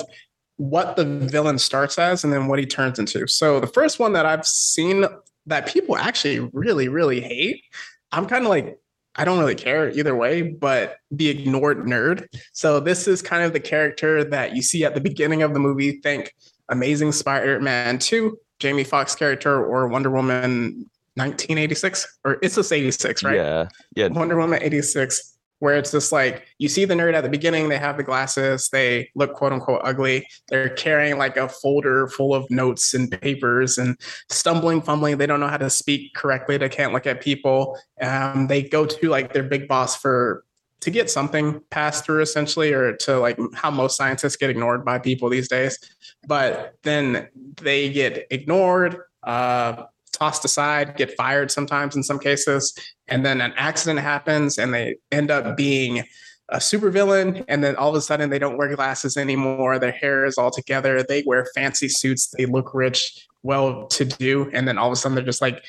what 0.56 0.94
the 0.94 1.04
villain 1.04 1.58
starts 1.58 1.98
as 1.98 2.22
and 2.22 2.32
then 2.32 2.46
what 2.46 2.58
he 2.58 2.66
turns 2.66 2.98
into. 2.98 3.26
So 3.26 3.58
the 3.58 3.66
first 3.66 3.98
one 3.98 4.12
that 4.12 4.26
I've 4.26 4.46
seen 4.46 5.04
that 5.46 5.66
people 5.66 5.96
actually 5.96 6.48
really, 6.52 6.86
really 6.88 7.20
hate, 7.20 7.64
I'm 8.12 8.26
kind 8.26 8.44
of 8.44 8.50
like 8.50 8.78
I 9.16 9.24
don't 9.24 9.38
really 9.38 9.54
care 9.54 9.90
either 9.90 10.14
way, 10.14 10.42
but 10.42 10.98
the 11.10 11.28
ignored 11.28 11.78
nerd. 11.78 12.26
So 12.52 12.80
this 12.80 13.08
is 13.08 13.22
kind 13.22 13.42
of 13.42 13.52
the 13.52 13.60
character 13.60 14.24
that 14.24 14.54
you 14.54 14.62
see 14.62 14.84
at 14.84 14.94
the 14.94 15.00
beginning 15.00 15.42
of 15.42 15.52
the 15.52 15.60
movie. 15.60 16.00
Think 16.00 16.34
Amazing 16.68 17.12
Spider-Man 17.12 17.98
2, 17.98 18.38
Jamie 18.60 18.84
Foxx 18.84 19.14
character, 19.14 19.64
or 19.64 19.88
Wonder 19.88 20.10
Woman 20.10 20.88
1986, 21.14 22.18
or 22.24 22.38
it's 22.40 22.54
just 22.54 22.72
86, 22.72 23.24
right? 23.24 23.34
Yeah, 23.34 23.68
yeah. 23.96 24.08
Wonder 24.08 24.36
Woman 24.36 24.62
86 24.62 25.29
where 25.60 25.76
it's 25.76 25.92
just 25.92 26.10
like 26.10 26.46
you 26.58 26.68
see 26.68 26.84
the 26.84 26.94
nerd 26.94 27.14
at 27.14 27.22
the 27.22 27.28
beginning, 27.28 27.68
they 27.68 27.78
have 27.78 27.96
the 27.96 28.02
glasses, 28.02 28.68
they 28.70 29.10
look 29.14 29.34
quote 29.34 29.52
unquote 29.52 29.80
ugly. 29.84 30.26
They're 30.48 30.70
carrying 30.70 31.16
like 31.16 31.36
a 31.36 31.48
folder 31.48 32.08
full 32.08 32.34
of 32.34 32.50
notes 32.50 32.92
and 32.92 33.10
papers 33.20 33.78
and 33.78 33.96
stumbling, 34.28 34.82
fumbling. 34.82 35.18
They 35.18 35.26
don't 35.26 35.40
know 35.40 35.48
how 35.48 35.58
to 35.58 35.70
speak 35.70 36.14
correctly. 36.14 36.56
They 36.56 36.68
can't 36.68 36.92
look 36.92 37.06
at 37.06 37.20
people. 37.20 37.78
Um, 38.00 38.48
they 38.48 38.62
go 38.62 38.84
to 38.84 39.08
like 39.08 39.32
their 39.32 39.44
big 39.44 39.68
boss 39.68 39.96
for 39.96 40.44
to 40.80 40.90
get 40.90 41.10
something 41.10 41.60
passed 41.70 42.04
through 42.04 42.22
essentially 42.22 42.72
or 42.72 42.96
to 42.96 43.18
like 43.18 43.38
how 43.54 43.70
most 43.70 43.96
scientists 43.96 44.36
get 44.36 44.50
ignored 44.50 44.82
by 44.82 44.98
people 44.98 45.28
these 45.28 45.46
days 45.46 45.78
but 46.26 46.74
then 46.82 47.28
they 47.60 47.92
get 47.92 48.26
ignored 48.30 48.96
uh, 49.22 49.84
tossed 50.20 50.44
aside, 50.44 50.96
get 50.96 51.16
fired 51.16 51.50
sometimes 51.50 51.96
in 51.96 52.02
some 52.02 52.18
cases, 52.18 52.74
and 53.08 53.24
then 53.24 53.40
an 53.40 53.52
accident 53.56 54.00
happens 54.00 54.58
and 54.58 54.72
they 54.74 54.96
end 55.10 55.30
up 55.30 55.56
being 55.56 56.04
a 56.50 56.56
supervillain 56.56 57.44
and 57.48 57.62
then 57.62 57.76
all 57.76 57.90
of 57.90 57.94
a 57.94 58.00
sudden 58.00 58.28
they 58.28 58.38
don't 58.38 58.56
wear 58.56 58.74
glasses 58.74 59.16
anymore 59.16 59.78
their 59.78 59.92
hair 59.92 60.24
is 60.24 60.36
all 60.36 60.50
together 60.50 61.00
they 61.02 61.22
wear 61.24 61.46
fancy 61.54 61.88
suits 61.88 62.34
they 62.36 62.44
look 62.44 62.74
rich 62.74 63.28
well 63.44 63.86
to 63.86 64.04
do 64.04 64.50
and 64.52 64.66
then 64.66 64.76
all 64.76 64.88
of 64.88 64.92
a 64.92 64.96
sudden 64.96 65.14
they're 65.14 65.24
just 65.24 65.40
like 65.40 65.62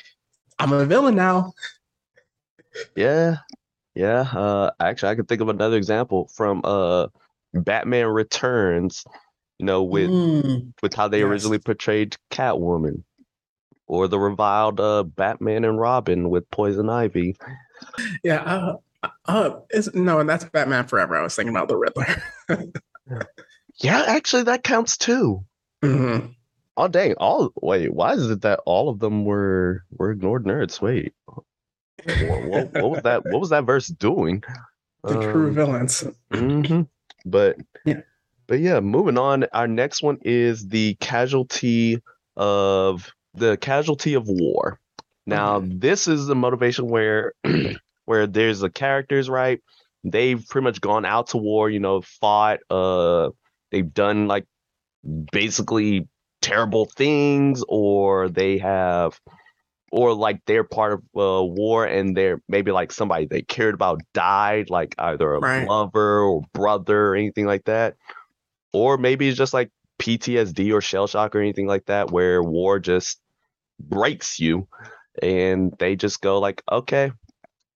i'm 0.58 0.72
a 0.72 0.84
villain 0.84 1.14
now. 1.14 1.52
Yeah 2.96 3.36
yeah 3.94 4.22
uh 4.32 4.70
actually 4.80 5.10
i 5.10 5.14
can 5.14 5.26
think 5.26 5.40
of 5.40 5.48
another 5.48 5.76
example 5.76 6.28
from 6.34 6.62
uh 6.64 7.06
batman 7.52 8.06
returns 8.06 9.04
you 9.58 9.66
know 9.66 9.82
with 9.82 10.10
mm, 10.10 10.72
with 10.82 10.94
how 10.94 11.06
they 11.06 11.18
yes. 11.18 11.26
originally 11.26 11.58
portrayed 11.58 12.16
catwoman 12.30 13.02
or 13.92 14.08
the 14.08 14.18
reviled 14.18 14.80
uh, 14.80 15.02
Batman 15.02 15.64
and 15.64 15.78
Robin 15.78 16.30
with 16.30 16.50
Poison 16.50 16.88
Ivy. 16.88 17.36
Yeah, 18.24 18.40
uh, 19.02 19.08
uh, 19.26 19.50
no, 19.92 20.18
and 20.18 20.28
that's 20.28 20.46
Batman 20.46 20.86
Forever. 20.86 21.14
I 21.14 21.22
was 21.22 21.36
thinking 21.36 21.54
about 21.54 21.68
the 21.68 21.76
Riddler. 21.76 22.22
yeah, 23.76 24.04
actually, 24.06 24.44
that 24.44 24.64
counts 24.64 24.96
too. 24.96 25.44
Mm-hmm. 25.84 26.28
Oh 26.78 26.88
dang! 26.88 27.14
All 27.18 27.52
wait, 27.60 27.92
why 27.92 28.14
is 28.14 28.30
it 28.30 28.40
that 28.40 28.60
all 28.64 28.88
of 28.88 28.98
them 28.98 29.26
were 29.26 29.84
were 29.90 30.10
ignored 30.10 30.46
nerds? 30.46 30.80
Wait, 30.80 31.12
what, 31.28 31.44
what, 32.06 32.72
what 32.72 32.90
was 32.90 33.02
that? 33.02 33.24
What 33.26 33.40
was 33.40 33.50
that 33.50 33.64
verse 33.64 33.88
doing? 33.88 34.42
The 35.04 35.18
um, 35.18 35.32
true 35.32 35.52
villains. 35.52 36.04
Mm-hmm. 36.32 36.82
But 37.26 37.56
yeah, 37.84 38.02
but 38.46 38.60
yeah, 38.60 38.78
moving 38.78 39.18
on. 39.18 39.46
Our 39.52 39.66
next 39.66 40.00
one 40.00 40.18
is 40.22 40.68
the 40.68 40.94
casualty 41.00 42.00
of 42.36 43.12
the 43.34 43.56
casualty 43.56 44.14
of 44.14 44.28
war. 44.28 44.78
Now, 45.26 45.60
mm-hmm. 45.60 45.78
this 45.78 46.08
is 46.08 46.26
the 46.26 46.34
motivation 46.34 46.88
where 46.88 47.32
where 48.04 48.26
there's 48.26 48.60
the 48.60 48.70
characters, 48.70 49.28
right? 49.30 49.60
They've 50.04 50.44
pretty 50.48 50.64
much 50.64 50.80
gone 50.80 51.04
out 51.04 51.28
to 51.28 51.36
war, 51.36 51.70
you 51.70 51.80
know, 51.80 52.00
fought, 52.00 52.60
uh 52.70 53.30
they've 53.70 53.92
done 53.92 54.28
like 54.28 54.46
basically 55.32 56.08
terrible 56.40 56.86
things 56.86 57.64
or 57.68 58.28
they 58.28 58.58
have 58.58 59.18
or 59.92 60.14
like 60.14 60.40
they're 60.46 60.64
part 60.64 60.94
of 60.94 61.02
a 61.14 61.44
war 61.44 61.84
and 61.84 62.16
they're 62.16 62.40
maybe 62.48 62.72
like 62.72 62.90
somebody 62.90 63.26
they 63.26 63.42
cared 63.42 63.74
about 63.74 64.00
died, 64.14 64.70
like 64.70 64.94
either 64.98 65.34
a 65.34 65.38
right. 65.38 65.68
lover 65.68 66.22
or 66.22 66.42
brother 66.52 67.08
or 67.08 67.14
anything 67.14 67.46
like 67.46 67.64
that. 67.64 67.96
Or 68.72 68.96
maybe 68.96 69.28
it's 69.28 69.36
just 69.36 69.52
like 69.52 69.70
PTSD 70.02 70.74
or 70.74 70.80
shell 70.80 71.06
shock 71.06 71.36
or 71.36 71.40
anything 71.40 71.66
like 71.66 71.86
that, 71.86 72.10
where 72.10 72.42
war 72.42 72.80
just 72.80 73.20
breaks 73.78 74.40
you, 74.40 74.66
and 75.22 75.72
they 75.78 75.94
just 75.94 76.20
go 76.20 76.40
like, 76.40 76.62
okay, 76.70 77.12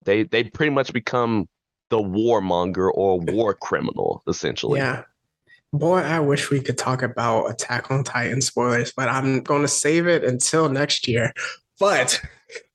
they 0.04 0.24
they 0.24 0.44
pretty 0.44 0.70
much 0.70 0.92
become 0.92 1.48
the 1.88 1.98
warmonger 1.98 2.90
or 2.92 3.20
war 3.20 3.54
criminal 3.54 4.24
essentially. 4.28 4.80
Yeah. 4.80 5.04
Boy, 5.72 5.98
I 5.98 6.20
wish 6.20 6.50
we 6.50 6.60
could 6.60 6.78
talk 6.78 7.02
about 7.02 7.50
Attack 7.50 7.90
on 7.90 8.02
Titan 8.02 8.40
spoilers, 8.40 8.92
but 8.92 9.08
I'm 9.08 9.42
going 9.42 9.62
to 9.62 9.68
save 9.68 10.06
it 10.06 10.24
until 10.24 10.68
next 10.68 11.06
year. 11.06 11.32
But 11.78 12.20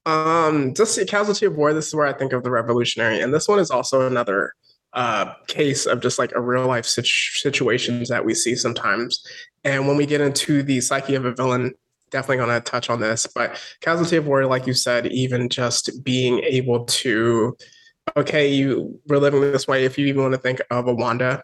um, 0.06 0.74
just 0.74 0.96
the 0.96 1.06
casualty 1.06 1.46
of 1.46 1.56
war. 1.56 1.74
This 1.74 1.88
is 1.88 1.96
where 1.96 2.06
I 2.06 2.14
think 2.14 2.32
of 2.32 2.44
the 2.44 2.52
revolutionary, 2.52 3.20
and 3.20 3.34
this 3.34 3.48
one 3.48 3.60
is 3.60 3.72
also 3.72 4.08
another 4.08 4.54
uh, 4.94 5.34
case 5.48 5.86
of 5.86 6.02
just 6.02 6.20
like 6.20 6.32
a 6.36 6.42
real 6.42 6.66
life 6.66 6.86
situ- 6.86 7.40
situations 7.40 8.10
that 8.10 8.26
we 8.26 8.34
see 8.34 8.56
sometimes. 8.56 9.26
And 9.64 9.88
when 9.88 9.98
we 9.98 10.06
get 10.06 10.22
into 10.22 10.64
the 10.64 10.82
psyche 10.82 11.16
of 11.16 11.26
a 11.26 11.34
villain, 11.34 11.74
definitely 12.10 12.38
going 12.38 12.50
to 12.50 12.60
touch 12.60 12.90
on 12.90 13.00
this. 13.00 13.28
But 13.34 13.60
casualty 13.80 14.18
of 14.18 14.28
war, 14.28 14.46
like 14.46 14.68
you 14.68 14.74
said, 14.74 15.08
even 15.08 15.50
just 15.50 16.04
being 16.04 16.40
able 16.40 16.86
to, 16.86 17.56
okay, 18.18 18.52
you 18.52 19.00
were 19.08 19.20
living 19.20 19.42
this 19.42 19.68
way. 19.68 19.86
If 19.86 19.98
you 19.98 20.08
even 20.08 20.22
want 20.22 20.34
to 20.34 20.40
think 20.40 20.62
of 20.70 20.88
a 20.88 20.94
Wanda 20.94 21.44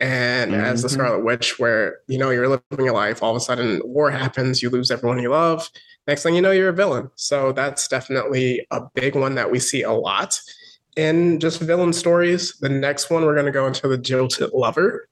and 0.00 0.52
mm-hmm. 0.52 0.60
as 0.60 0.82
the 0.82 0.88
mm-hmm. 0.88 0.94
Scarlet 0.94 1.24
Witch, 1.24 1.58
where 1.58 1.98
you 2.08 2.18
know 2.18 2.30
you're 2.30 2.48
living 2.48 2.84
your 2.84 2.94
life, 2.94 3.22
all 3.22 3.30
of 3.30 3.36
a 3.36 3.40
sudden 3.40 3.80
war 3.84 4.10
happens, 4.10 4.62
you 4.62 4.70
lose 4.70 4.90
everyone 4.90 5.20
you 5.20 5.30
love. 5.30 5.70
Next 6.06 6.22
thing 6.22 6.34
you 6.34 6.42
know, 6.42 6.52
you're 6.52 6.70
a 6.70 6.74
villain. 6.74 7.10
So 7.16 7.52
that's 7.52 7.86
definitely 7.86 8.66
a 8.70 8.82
big 8.94 9.14
one 9.14 9.34
that 9.34 9.50
we 9.50 9.58
see 9.58 9.82
a 9.82 9.92
lot 9.92 10.40
in 10.98 11.38
just 11.38 11.60
villain 11.60 11.92
stories. 11.92 12.58
The 12.58 12.68
next 12.68 13.08
one, 13.08 13.24
we're 13.24 13.34
going 13.34 13.46
to 13.46 13.52
go 13.52 13.66
into 13.66 13.86
the 13.86 13.96
jilted 13.96 14.50
lover. 14.52 15.08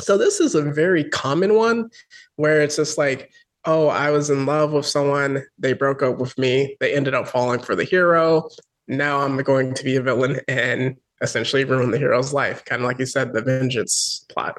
So 0.00 0.16
this 0.16 0.40
is 0.40 0.54
a 0.54 0.62
very 0.62 1.04
common 1.04 1.54
one 1.54 1.90
where 2.36 2.62
it's 2.62 2.76
just 2.76 2.96
like, 2.96 3.32
oh, 3.64 3.88
I 3.88 4.10
was 4.10 4.30
in 4.30 4.46
love 4.46 4.72
with 4.72 4.86
someone, 4.86 5.44
they 5.58 5.72
broke 5.72 6.02
up 6.02 6.18
with 6.18 6.38
me, 6.38 6.76
they 6.78 6.94
ended 6.94 7.14
up 7.14 7.28
falling 7.28 7.60
for 7.60 7.74
the 7.74 7.84
hero. 7.84 8.48
Now 8.86 9.20
I'm 9.20 9.36
going 9.38 9.74
to 9.74 9.84
be 9.84 9.96
a 9.96 10.02
villain 10.02 10.40
and 10.46 10.96
essentially 11.20 11.64
ruin 11.64 11.90
the 11.90 11.98
hero's 11.98 12.32
life. 12.32 12.64
Kind 12.64 12.82
of 12.82 12.86
like 12.86 13.00
you 13.00 13.06
said, 13.06 13.32
the 13.32 13.42
vengeance 13.42 14.24
plot. 14.32 14.58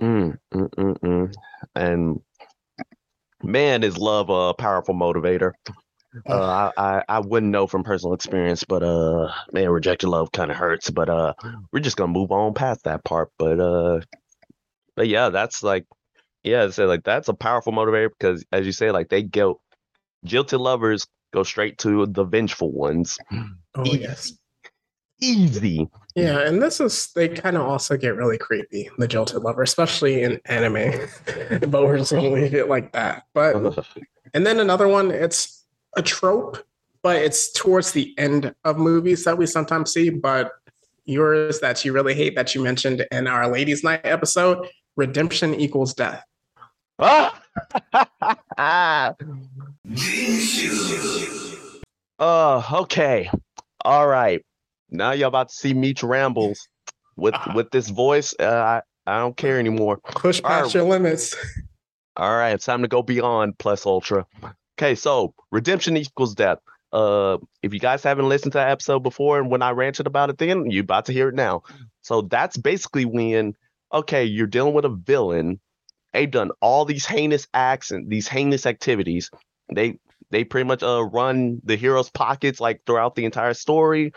Mm, 0.00 0.38
mm, 0.54 0.70
mm, 0.70 0.98
mm. 0.98 1.34
And 1.74 2.20
man, 3.42 3.82
is 3.82 3.98
love 3.98 4.30
a 4.30 4.54
powerful 4.54 4.94
motivator. 4.94 5.52
Uh, 6.28 6.70
I, 6.76 6.96
I, 6.96 7.02
I 7.08 7.20
wouldn't 7.20 7.52
know 7.52 7.66
from 7.66 7.84
personal 7.84 8.14
experience, 8.14 8.64
but 8.64 8.82
uh, 8.82 9.32
man, 9.52 9.68
rejected 9.70 10.08
love 10.08 10.32
kind 10.32 10.50
of 10.50 10.56
hurts. 10.56 10.90
But 10.90 11.08
uh, 11.08 11.34
we're 11.72 11.80
just 11.80 11.96
gonna 11.96 12.12
move 12.12 12.32
on 12.32 12.54
past 12.54 12.84
that 12.84 13.04
part. 13.04 13.30
But 13.38 13.60
uh, 13.60 14.00
but 14.94 15.08
yeah, 15.08 15.30
that's 15.30 15.62
like, 15.62 15.86
yeah, 16.42 16.70
so 16.70 16.86
like 16.86 17.04
that's 17.04 17.28
a 17.28 17.34
powerful 17.34 17.72
motivator 17.72 18.10
because, 18.18 18.44
as 18.52 18.66
you 18.66 18.72
say, 18.72 18.90
like 18.90 19.08
they 19.08 19.22
go, 19.22 19.60
jilted 20.24 20.60
lovers 20.60 21.06
go 21.32 21.42
straight 21.42 21.78
to 21.78 22.06
the 22.06 22.24
vengeful 22.24 22.70
ones. 22.72 23.18
Oh 23.74 23.86
Easy. 23.86 24.00
yes, 24.00 24.32
easy. 25.22 25.88
Yeah, 26.14 26.40
and 26.40 26.60
this 26.60 26.78
is 26.78 27.10
they 27.14 27.28
kind 27.28 27.56
of 27.56 27.62
also 27.62 27.96
get 27.96 28.16
really 28.16 28.36
creepy, 28.36 28.90
the 28.98 29.08
jilted 29.08 29.42
lover, 29.42 29.62
especially 29.62 30.22
in 30.22 30.38
anime. 30.44 31.08
but 31.70 31.84
we're 31.84 31.96
just 31.96 32.12
gonna 32.12 32.28
leave 32.28 32.54
it 32.54 32.68
like 32.68 32.92
that. 32.92 33.24
But 33.32 33.78
and 34.34 34.46
then 34.46 34.60
another 34.60 34.88
one, 34.88 35.10
it's 35.10 35.61
a 35.96 36.02
trope, 36.02 36.58
but 37.02 37.16
it's 37.16 37.52
towards 37.52 37.92
the 37.92 38.14
end 38.18 38.54
of 38.64 38.78
movies 38.78 39.24
that 39.24 39.36
we 39.36 39.46
sometimes 39.46 39.92
see. 39.92 40.10
But 40.10 40.52
yours 41.04 41.60
that 41.60 41.84
you 41.84 41.92
really 41.92 42.14
hate 42.14 42.34
that 42.36 42.54
you 42.54 42.62
mentioned 42.62 43.06
in 43.10 43.26
our 43.26 43.50
ladies' 43.50 43.82
night 43.82 44.00
episode, 44.04 44.66
redemption 44.96 45.54
equals 45.54 45.94
death. 45.94 46.24
Uh, 52.18 52.62
okay. 52.72 53.28
All 53.84 54.06
right. 54.06 54.44
Now 54.90 55.10
you're 55.10 55.26
about 55.26 55.48
to 55.48 55.54
see 55.56 55.74
Meech 55.74 56.04
rambles 56.04 56.68
with 57.16 57.34
with 57.54 57.70
this 57.72 57.88
voice. 57.88 58.32
Uh, 58.38 58.46
I 58.46 58.82
I 59.10 59.18
don't 59.18 59.36
care 59.36 59.58
anymore. 59.58 59.98
Push 60.04 60.40
past 60.42 60.66
right. 60.66 60.74
your 60.74 60.84
limits. 60.84 61.34
All 62.16 62.36
right, 62.36 62.50
it's 62.50 62.66
time 62.66 62.82
to 62.82 62.88
go 62.88 63.02
beyond 63.02 63.58
plus 63.58 63.86
ultra. 63.86 64.26
Okay, 64.82 64.96
so 64.96 65.32
redemption 65.52 65.96
equals 65.96 66.34
death. 66.34 66.58
Uh, 66.92 67.38
if 67.62 67.72
you 67.72 67.78
guys 67.78 68.02
haven't 68.02 68.28
listened 68.28 68.50
to 68.52 68.58
that 68.58 68.70
episode 68.70 69.04
before, 69.04 69.38
and 69.38 69.48
when 69.48 69.62
I 69.62 69.70
ranted 69.70 70.08
about 70.08 70.28
it, 70.28 70.38
then 70.38 70.72
you're 70.72 70.82
about 70.82 71.04
to 71.04 71.12
hear 71.12 71.28
it 71.28 71.36
now. 71.36 71.62
So 72.00 72.22
that's 72.22 72.56
basically 72.56 73.04
when, 73.04 73.54
okay, 73.92 74.24
you're 74.24 74.48
dealing 74.48 74.74
with 74.74 74.84
a 74.84 74.88
villain. 74.88 75.60
They've 76.12 76.28
done 76.28 76.50
all 76.60 76.84
these 76.84 77.06
heinous 77.06 77.46
acts 77.54 77.92
and 77.92 78.10
these 78.10 78.26
heinous 78.26 78.66
activities. 78.66 79.30
They 79.72 80.00
they 80.30 80.42
pretty 80.42 80.66
much 80.66 80.82
uh 80.82 81.04
run 81.04 81.60
the 81.62 81.76
hero's 81.76 82.10
pockets 82.10 82.58
like 82.58 82.82
throughout 82.84 83.14
the 83.14 83.24
entire 83.24 83.54
story 83.54 84.12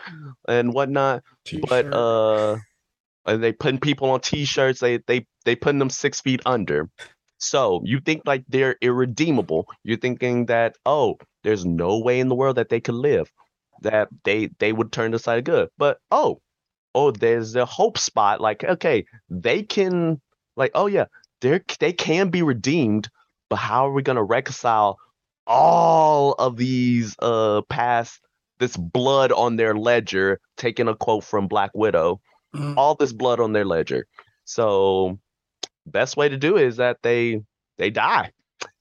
and 0.48 0.74
whatnot. 0.74 1.22
T-shirt. 1.44 1.68
But 1.68 1.94
uh, 1.94 2.56
and 3.24 3.42
they 3.42 3.52
putting 3.52 3.78
people 3.78 4.10
on 4.10 4.20
t-shirts. 4.20 4.80
They 4.80 4.98
they 5.06 5.26
they 5.44 5.54
putting 5.54 5.78
them 5.78 5.90
six 5.90 6.20
feet 6.20 6.42
under. 6.44 6.90
So 7.38 7.82
you 7.84 8.00
think 8.00 8.22
like 8.26 8.44
they're 8.48 8.76
irredeemable. 8.80 9.68
You're 9.84 9.98
thinking 9.98 10.46
that, 10.46 10.76
oh, 10.86 11.18
there's 11.44 11.64
no 11.66 11.98
way 11.98 12.20
in 12.20 12.28
the 12.28 12.34
world 12.34 12.56
that 12.56 12.68
they 12.68 12.80
could 12.80 12.94
live. 12.94 13.30
that 13.82 14.08
they 14.24 14.48
they 14.58 14.72
would 14.72 14.90
turn 14.92 15.10
the 15.12 15.18
side 15.18 15.38
of 15.38 15.44
good. 15.44 15.68
But 15.78 15.98
oh, 16.10 16.40
oh, 16.94 17.10
there's 17.10 17.56
a 17.56 17.66
hope 17.66 17.98
spot. 17.98 18.40
Like, 18.40 18.64
okay, 18.64 19.06
they 19.30 19.62
can 19.62 20.20
like, 20.56 20.72
oh 20.74 20.86
yeah, 20.86 21.06
they 21.40 21.60
they 21.80 21.92
can 21.92 22.30
be 22.30 22.42
redeemed, 22.42 23.08
but 23.50 23.56
how 23.56 23.86
are 23.88 23.92
we 23.92 24.02
gonna 24.02 24.24
reconcile 24.24 24.98
all 25.46 26.32
of 26.34 26.56
these 26.56 27.16
uh 27.20 27.62
past 27.68 28.20
this 28.58 28.76
blood 28.76 29.32
on 29.32 29.56
their 29.56 29.74
ledger, 29.74 30.40
taking 30.56 30.88
a 30.88 30.96
quote 30.96 31.24
from 31.24 31.46
Black 31.48 31.70
Widow, 31.74 32.20
Mhm. 32.54 32.74
all 32.76 32.94
this 32.94 33.12
blood 33.12 33.40
on 33.40 33.52
their 33.52 33.64
ledger. 33.66 34.06
So 34.44 35.18
best 35.86 36.16
way 36.16 36.28
to 36.28 36.36
do 36.36 36.56
it 36.56 36.64
is 36.66 36.76
that 36.76 36.98
they 37.02 37.42
they 37.78 37.90
die. 37.90 38.32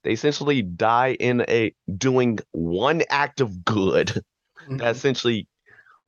They 0.03 0.11
essentially 0.11 0.61
die 0.61 1.13
in 1.19 1.41
a 1.47 1.73
doing 1.97 2.39
one 2.51 3.03
act 3.09 3.41
of 3.41 3.63
good 3.65 4.23
Mhm. 4.67 4.79
that 4.79 4.95
essentially 4.95 5.47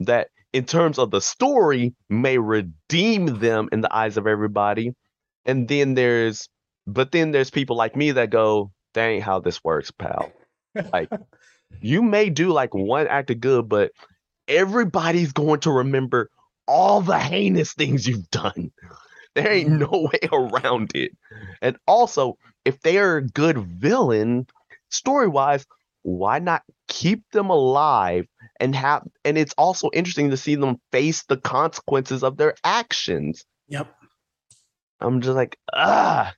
that 0.02 0.30
in 0.54 0.66
terms 0.66 0.98
of 1.00 1.12
the 1.12 1.22
story 1.22 1.94
may 2.10 2.38
redeem 2.38 3.40
them 3.40 3.70
in 3.72 3.82
the 3.82 3.94
eyes 3.96 4.18
of 4.18 4.28
everybody. 4.28 4.94
And 5.46 5.68
then 5.68 5.94
there's 5.96 6.50
but 6.88 7.12
then 7.12 7.32
there's 7.32 7.52
people 7.52 7.76
like 7.76 7.96
me 7.96 8.12
that 8.12 8.30
go, 8.30 8.72
that 8.94 9.06
ain't 9.08 9.24
how 9.24 9.40
this 9.40 9.64
works, 9.64 9.92
pal. 9.92 10.32
Like 10.94 11.10
you 11.82 12.02
may 12.02 12.30
do 12.30 12.52
like 12.52 12.74
one 12.74 13.08
act 13.08 13.30
of 13.32 13.40
good, 13.42 13.68
but 13.70 13.92
everybody's 14.48 15.34
going 15.34 15.60
to 15.62 15.72
remember 15.72 16.30
all 16.68 17.02
the 17.02 17.20
heinous 17.20 17.74
things 17.74 18.08
you've 18.08 18.30
done. 18.30 18.72
There 19.38 19.52
ain't 19.52 19.70
no 19.70 20.10
way 20.12 20.30
around 20.32 20.94
it. 20.96 21.16
And 21.62 21.78
also, 21.86 22.40
if 22.66 22.80
they 22.82 22.98
are 22.98 23.18
a 23.18 23.28
good 23.28 23.58
villain, 23.60 24.48
story 24.90 25.28
wise, 25.28 25.64
why 26.02 26.40
not 26.40 26.64
keep 26.88 27.22
them 27.34 27.52
alive 27.52 28.26
and 28.60 28.74
have 28.76 29.04
and 29.24 29.38
it's 29.38 29.54
also 29.56 29.92
interesting 29.94 30.32
to 30.32 30.38
see 30.38 30.56
them 30.56 30.82
face 30.92 31.24
the 31.24 31.38
consequences 31.38 32.24
of 32.24 32.38
their 32.38 32.56
actions. 32.64 33.46
Yep. 33.68 33.94
I'm 35.00 35.22
just 35.22 35.36
like, 35.36 35.60
ah, 35.74 36.34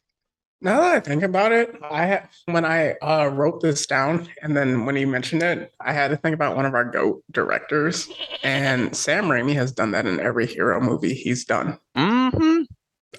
Now 0.62 0.82
that 0.82 0.96
I 0.96 1.00
think 1.00 1.24
about 1.24 1.54
it, 1.54 1.74
I 1.90 2.08
ha- 2.08 2.28
when 2.46 2.66
I 2.66 2.96
uh, 2.96 3.28
wrote 3.28 3.62
this 3.62 3.86
down, 3.86 4.28
and 4.42 4.58
then 4.58 4.86
when 4.86 4.98
you 4.98 5.08
mentioned 5.08 5.42
it, 5.42 5.72
I 5.80 5.94
had 5.94 6.10
to 6.10 6.18
think 6.18 6.34
about 6.34 6.58
one 6.58 6.66
of 6.66 6.74
our 6.74 6.84
GOAT 6.84 7.24
directors, 7.32 8.10
and 8.44 8.94
Sam 8.94 9.26
Raimi 9.26 9.54
has 9.54 9.72
done 9.72 9.92
that 9.92 10.06
in 10.06 10.20
every 10.20 10.46
hero 10.48 10.82
movie 10.82 11.14
he's 11.14 11.46
done. 11.46 11.80
mm-hmm. 11.96 12.64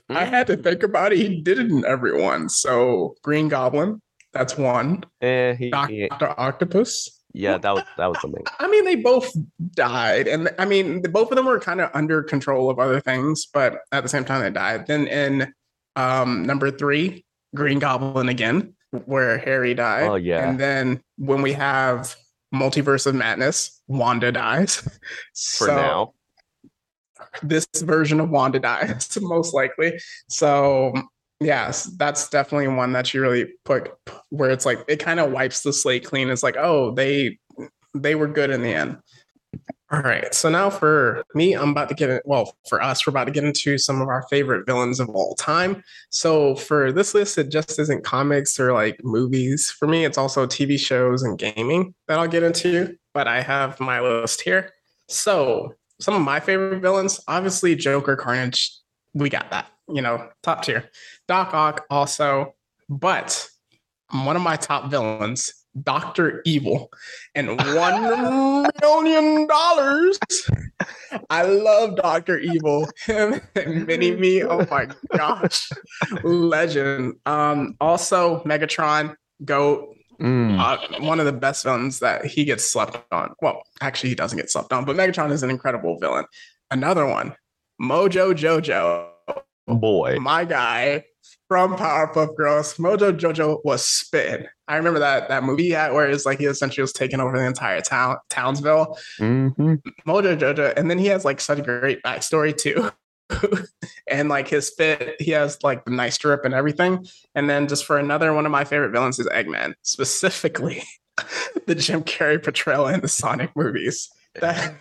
I 0.08 0.24
had 0.24 0.46
to 0.48 0.56
think 0.56 0.82
about 0.82 1.12
it. 1.12 1.18
He 1.18 1.40
did 1.40 1.58
it 1.58 1.70
in 1.70 1.84
every 1.84 2.20
one. 2.20 2.48
So 2.48 3.14
Green 3.22 3.48
Goblin, 3.48 4.00
that's 4.32 4.56
one. 4.56 5.04
Eh, 5.20 5.54
he, 5.54 5.70
Doc- 5.70 5.90
he- 5.90 6.08
Doctor 6.08 6.34
Octopus. 6.38 7.22
yeah, 7.32 7.58
that 7.58 7.72
was 7.74 7.84
that 7.96 8.06
was 8.06 8.18
main. 8.24 8.44
I 8.58 8.68
mean, 8.68 8.84
they 8.84 8.96
both 8.96 9.32
died, 9.74 10.26
and 10.28 10.50
I 10.58 10.64
mean, 10.64 11.02
both 11.02 11.30
of 11.30 11.36
them 11.36 11.46
were 11.46 11.60
kind 11.60 11.80
of 11.80 11.90
under 11.94 12.22
control 12.22 12.70
of 12.70 12.78
other 12.78 13.00
things, 13.00 13.46
but 13.52 13.78
at 13.92 14.02
the 14.02 14.08
same 14.08 14.24
time, 14.24 14.42
they 14.42 14.50
died. 14.50 14.86
Then 14.86 15.06
in 15.06 15.52
um, 15.96 16.44
number 16.44 16.70
three, 16.70 17.24
Green 17.54 17.78
Goblin 17.78 18.28
again, 18.28 18.74
where 19.06 19.38
Harry 19.38 19.74
died. 19.74 20.08
Oh, 20.08 20.14
yeah. 20.16 20.48
And 20.48 20.58
then 20.58 21.00
when 21.18 21.42
we 21.42 21.52
have 21.52 22.14
Multiverse 22.54 23.06
of 23.06 23.14
Madness, 23.14 23.80
Wanda 23.88 24.32
dies. 24.32 24.82
For 25.56 25.66
now. 25.68 26.14
This 27.42 27.66
version 27.76 28.20
of 28.20 28.30
Wanda 28.30 28.58
dies, 28.58 29.16
most 29.20 29.54
likely. 29.54 29.98
So 30.28 30.92
yes, 31.40 31.84
that's 31.96 32.28
definitely 32.28 32.68
one 32.68 32.92
that 32.92 33.12
you 33.12 33.22
really 33.22 33.52
put 33.64 33.90
where 34.30 34.50
it's 34.50 34.66
like 34.66 34.78
it 34.88 34.98
kind 34.98 35.20
of 35.20 35.32
wipes 35.32 35.62
the 35.62 35.72
slate 35.72 36.04
clean. 36.04 36.30
It's 36.30 36.42
like, 36.42 36.56
oh, 36.56 36.92
they 36.94 37.38
they 37.94 38.14
were 38.14 38.28
good 38.28 38.50
in 38.50 38.62
the 38.62 38.72
end. 38.74 38.98
All 39.92 40.02
right. 40.02 40.32
So 40.32 40.48
now 40.48 40.70
for 40.70 41.24
me, 41.34 41.54
I'm 41.54 41.70
about 41.70 41.88
to 41.88 41.96
get 41.96 42.10
it. 42.10 42.22
Well, 42.24 42.54
for 42.68 42.80
us, 42.80 43.04
we're 43.04 43.10
about 43.10 43.24
to 43.24 43.32
get 43.32 43.42
into 43.42 43.76
some 43.76 44.00
of 44.00 44.06
our 44.06 44.22
favorite 44.30 44.64
villains 44.64 45.00
of 45.00 45.08
all 45.08 45.34
time. 45.34 45.82
So 46.10 46.54
for 46.54 46.92
this 46.92 47.12
list, 47.12 47.38
it 47.38 47.50
just 47.50 47.76
isn't 47.76 48.04
comics 48.04 48.60
or 48.60 48.72
like 48.72 49.02
movies. 49.02 49.68
For 49.68 49.88
me, 49.88 50.04
it's 50.04 50.16
also 50.16 50.46
TV 50.46 50.78
shows 50.78 51.24
and 51.24 51.36
gaming 51.36 51.92
that 52.06 52.20
I'll 52.20 52.28
get 52.28 52.44
into. 52.44 52.96
But 53.14 53.26
I 53.26 53.42
have 53.42 53.80
my 53.80 54.00
list 54.00 54.42
here. 54.42 54.70
So 55.08 55.74
some 56.00 56.14
of 56.14 56.22
my 56.22 56.40
favorite 56.40 56.80
villains, 56.80 57.20
obviously 57.28 57.76
Joker, 57.76 58.16
Carnage. 58.16 58.72
We 59.14 59.28
got 59.28 59.50
that. 59.50 59.66
You 59.88 60.02
know, 60.02 60.28
top 60.42 60.62
tier. 60.64 60.90
Doc 61.28 61.52
Ock 61.52 61.84
also, 61.90 62.54
but 62.88 63.48
one 64.12 64.36
of 64.36 64.42
my 64.42 64.56
top 64.56 64.90
villains, 64.90 65.52
Doctor 65.82 66.42
Evil, 66.44 66.90
and 67.34 67.56
one 67.58 68.66
million 68.80 69.46
dollars. 69.46 70.18
I 71.28 71.42
love 71.42 71.96
Doctor 71.96 72.38
Evil. 72.38 72.88
Him 73.04 73.40
and 73.54 73.86
Mini 73.86 74.10
Me. 74.16 74.42
Oh 74.42 74.66
my 74.70 74.88
gosh, 75.16 75.70
legend. 76.22 77.14
Um, 77.26 77.76
also 77.80 78.42
Megatron, 78.44 79.14
Goat. 79.44 79.96
Mm. 80.20 80.58
Uh, 80.58 81.00
one 81.06 81.18
of 81.18 81.26
the 81.26 81.32
best 81.32 81.64
villains 81.64 81.98
that 82.00 82.26
he 82.26 82.44
gets 82.44 82.70
slept 82.70 82.98
on. 83.10 83.34
Well, 83.40 83.62
actually, 83.80 84.10
he 84.10 84.14
doesn't 84.14 84.36
get 84.36 84.50
slept 84.50 84.72
on, 84.72 84.84
but 84.84 84.96
Megatron 84.96 85.30
is 85.30 85.42
an 85.42 85.50
incredible 85.50 85.98
villain. 85.98 86.26
Another 86.70 87.06
one, 87.06 87.34
Mojo 87.80 88.32
Jojo, 88.32 89.08
Boy. 89.66 90.18
my 90.20 90.44
guy 90.44 91.04
from 91.48 91.76
Powerpuff 91.76 92.36
Girls. 92.36 92.74
Mojo 92.74 93.12
Jojo 93.18 93.60
was 93.64 93.84
spitting. 93.84 94.46
I 94.68 94.76
remember 94.76 95.00
that 95.00 95.28
that 95.28 95.42
movie 95.42 95.64
he 95.64 95.70
had 95.70 95.92
where 95.92 96.08
it's 96.08 96.26
like 96.26 96.38
he 96.38 96.44
essentially 96.44 96.82
was 96.82 96.92
taking 96.92 97.18
over 97.18 97.36
the 97.36 97.44
entire 97.44 97.80
town, 97.80 98.18
Townsville. 98.28 98.98
Mm-hmm. 99.18 99.74
Mojo 100.06 100.38
Jojo, 100.38 100.74
and 100.76 100.90
then 100.90 100.98
he 100.98 101.06
has 101.06 101.24
like 101.24 101.40
such 101.40 101.58
a 101.58 101.62
great 101.62 102.02
backstory 102.02 102.56
too. 102.56 102.90
and 104.06 104.28
like 104.28 104.48
his 104.48 104.70
fit, 104.70 105.16
he 105.20 105.30
has 105.32 105.58
like 105.62 105.84
the 105.84 105.90
nice 105.90 106.18
drip 106.18 106.44
and 106.44 106.54
everything. 106.54 107.06
And 107.34 107.48
then 107.48 107.68
just 107.68 107.84
for 107.84 107.98
another 107.98 108.32
one 108.34 108.46
of 108.46 108.52
my 108.52 108.64
favorite 108.64 108.90
villains 108.90 109.18
is 109.18 109.26
Eggman, 109.28 109.74
specifically 109.82 110.82
the 111.66 111.74
Jim 111.74 112.02
Carrey 112.02 112.42
portrayal 112.42 112.86
in 112.88 113.00
the 113.00 113.08
Sonic 113.08 113.54
movies. 113.56 114.08
That 114.40 114.74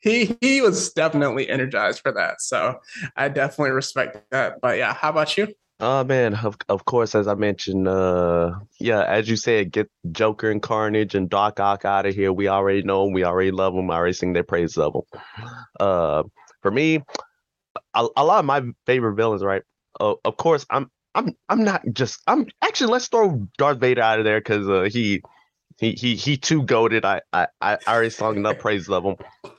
he 0.00 0.36
he 0.40 0.60
was 0.60 0.92
definitely 0.92 1.48
energized 1.48 2.00
for 2.00 2.12
that. 2.12 2.40
So 2.40 2.80
I 3.16 3.28
definitely 3.28 3.72
respect 3.72 4.30
that. 4.30 4.60
But 4.60 4.78
yeah, 4.78 4.94
how 4.94 5.10
about 5.10 5.36
you? 5.36 5.48
Oh 5.78 6.04
man, 6.04 6.34
of 6.34 6.56
of 6.70 6.86
course, 6.86 7.14
as 7.14 7.28
I 7.28 7.34
mentioned, 7.34 7.86
uh, 7.86 8.52
yeah, 8.80 9.04
as 9.04 9.28
you 9.28 9.36
said, 9.36 9.72
get 9.72 9.90
Joker 10.10 10.50
and 10.50 10.62
Carnage 10.62 11.14
and 11.14 11.28
Doc 11.28 11.60
Ock 11.60 11.84
out 11.84 12.06
of 12.06 12.14
here. 12.14 12.32
We 12.32 12.48
already 12.48 12.82
know 12.82 13.04
them. 13.04 13.12
We 13.12 13.24
already 13.24 13.50
love 13.50 13.74
them. 13.74 13.90
I 13.90 13.96
already 13.96 14.14
sing 14.14 14.32
their 14.32 14.42
praises 14.42 14.78
of 14.78 14.94
them. 14.94 15.02
Uh, 15.78 16.22
for 16.62 16.70
me, 16.70 17.02
a, 17.94 18.06
a 18.16 18.24
lot 18.24 18.38
of 18.40 18.44
my 18.44 18.62
favorite 18.86 19.14
villains, 19.14 19.42
right? 19.42 19.62
Uh, 20.00 20.14
of 20.24 20.36
course, 20.36 20.66
I'm 20.70 20.90
I'm 21.14 21.34
I'm 21.48 21.64
not 21.64 21.82
just 21.92 22.20
I'm 22.26 22.46
actually 22.62 22.90
let's 22.92 23.08
throw 23.08 23.46
Darth 23.58 23.78
Vader 23.78 24.02
out 24.02 24.18
of 24.18 24.24
there 24.24 24.40
because 24.40 24.68
uh, 24.68 24.82
he 24.90 25.22
he 25.78 25.92
he 25.92 26.14
he 26.16 26.36
too 26.36 26.62
goaded. 26.62 27.04
I 27.04 27.22
I 27.32 27.46
I 27.60 27.78
already 27.86 28.10
sung 28.10 28.36
enough 28.36 28.58
praises 28.58 28.88
of 28.90 29.04
him, 29.04 29.16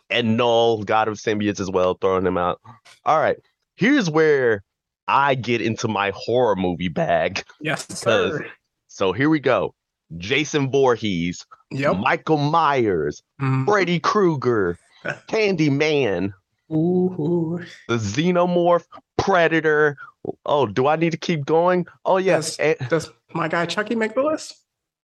and 0.09 0.37
Knull, 0.37 0.83
God 0.83 1.07
of 1.07 1.17
Symbiotes 1.17 1.59
as 1.59 1.69
well, 1.71 1.95
throwing 1.99 2.25
him 2.25 2.37
out. 2.37 2.59
All 3.05 3.19
right, 3.19 3.37
here's 3.75 4.09
where 4.09 4.63
I 5.07 5.35
get 5.35 5.61
into 5.61 5.87
my 5.87 6.11
horror 6.15 6.55
movie 6.55 6.89
bag. 6.89 7.43
Yes, 7.61 7.87
sir. 7.97 8.45
So 8.87 9.11
here 9.13 9.29
we 9.29 9.39
go. 9.39 9.73
Jason 10.17 10.71
Voorhees, 10.71 11.45
Yep. 11.71 11.97
Michael 11.97 12.37
Myers, 12.37 13.21
Mm. 13.41 13.65
Freddy 13.65 13.99
Krueger, 13.99 14.77
Candyman, 15.27 16.33
Ooh. 16.71 17.59
the 17.87 17.95
Xenomorph, 17.97 18.85
Predator. 19.17 19.97
Oh, 20.45 20.65
do 20.65 20.87
I 20.87 20.95
need 20.97 21.11
to 21.11 21.17
keep 21.17 21.45
going? 21.45 21.85
Oh 22.05 22.17
yes, 22.17 22.57
Yes. 22.59 22.77
and 22.79 22.89
Does 22.89 23.11
my 23.33 23.47
guy 23.47 23.65
Chucky 23.65 23.95
make 23.95 24.13
the 24.15 24.23
list? 24.23 24.55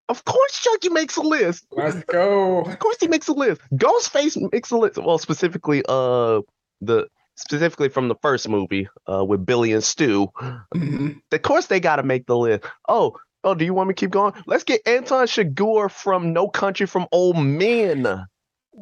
of 0.10 0.26
course 0.26 0.60
Chucky 0.62 0.90
makes 0.90 1.16
a 1.16 1.22
list. 1.22 1.66
Let's 1.72 2.04
go. 2.06 2.62
Of 2.64 2.78
course 2.80 2.98
he 3.00 3.08
makes 3.08 3.28
a 3.30 3.34
list. 3.34 3.62
Ghostface 3.74 4.38
makes 4.52 4.70
a 4.72 4.78
list. 4.78 4.98
Well, 4.98 5.18
specifically, 5.18 5.82
uh, 5.88 6.42
the 6.82 7.08
specifically 7.36 7.88
from 7.90 8.10
the 8.10 8.16
first 8.22 8.48
movie, 8.50 8.88
uh, 9.10 9.24
with 9.24 9.46
Billy 9.46 9.72
and 9.72 9.84
Stu. 9.84 10.28
Mhm. 10.76 11.22
Of 11.32 11.42
course 11.42 11.68
they 11.68 11.80
got 11.80 11.96
to 11.96 12.04
make 12.04 12.28
the 12.28 12.38
list. 12.38 12.66
Oh, 12.90 13.16
oh, 13.46 13.56
do 13.56 13.64
you 13.64 13.74
want 13.74 13.88
me 13.88 13.94
to 13.96 14.00
keep 14.00 14.12
going? 14.12 14.34
Let's 14.46 14.64
get 14.66 14.86
Anton 14.86 15.26
Chigurh 15.26 15.90
from 15.90 16.34
No 16.34 16.50
Country 16.50 16.86
from 16.86 17.08
Old 17.14 17.38
Men. 17.38 18.26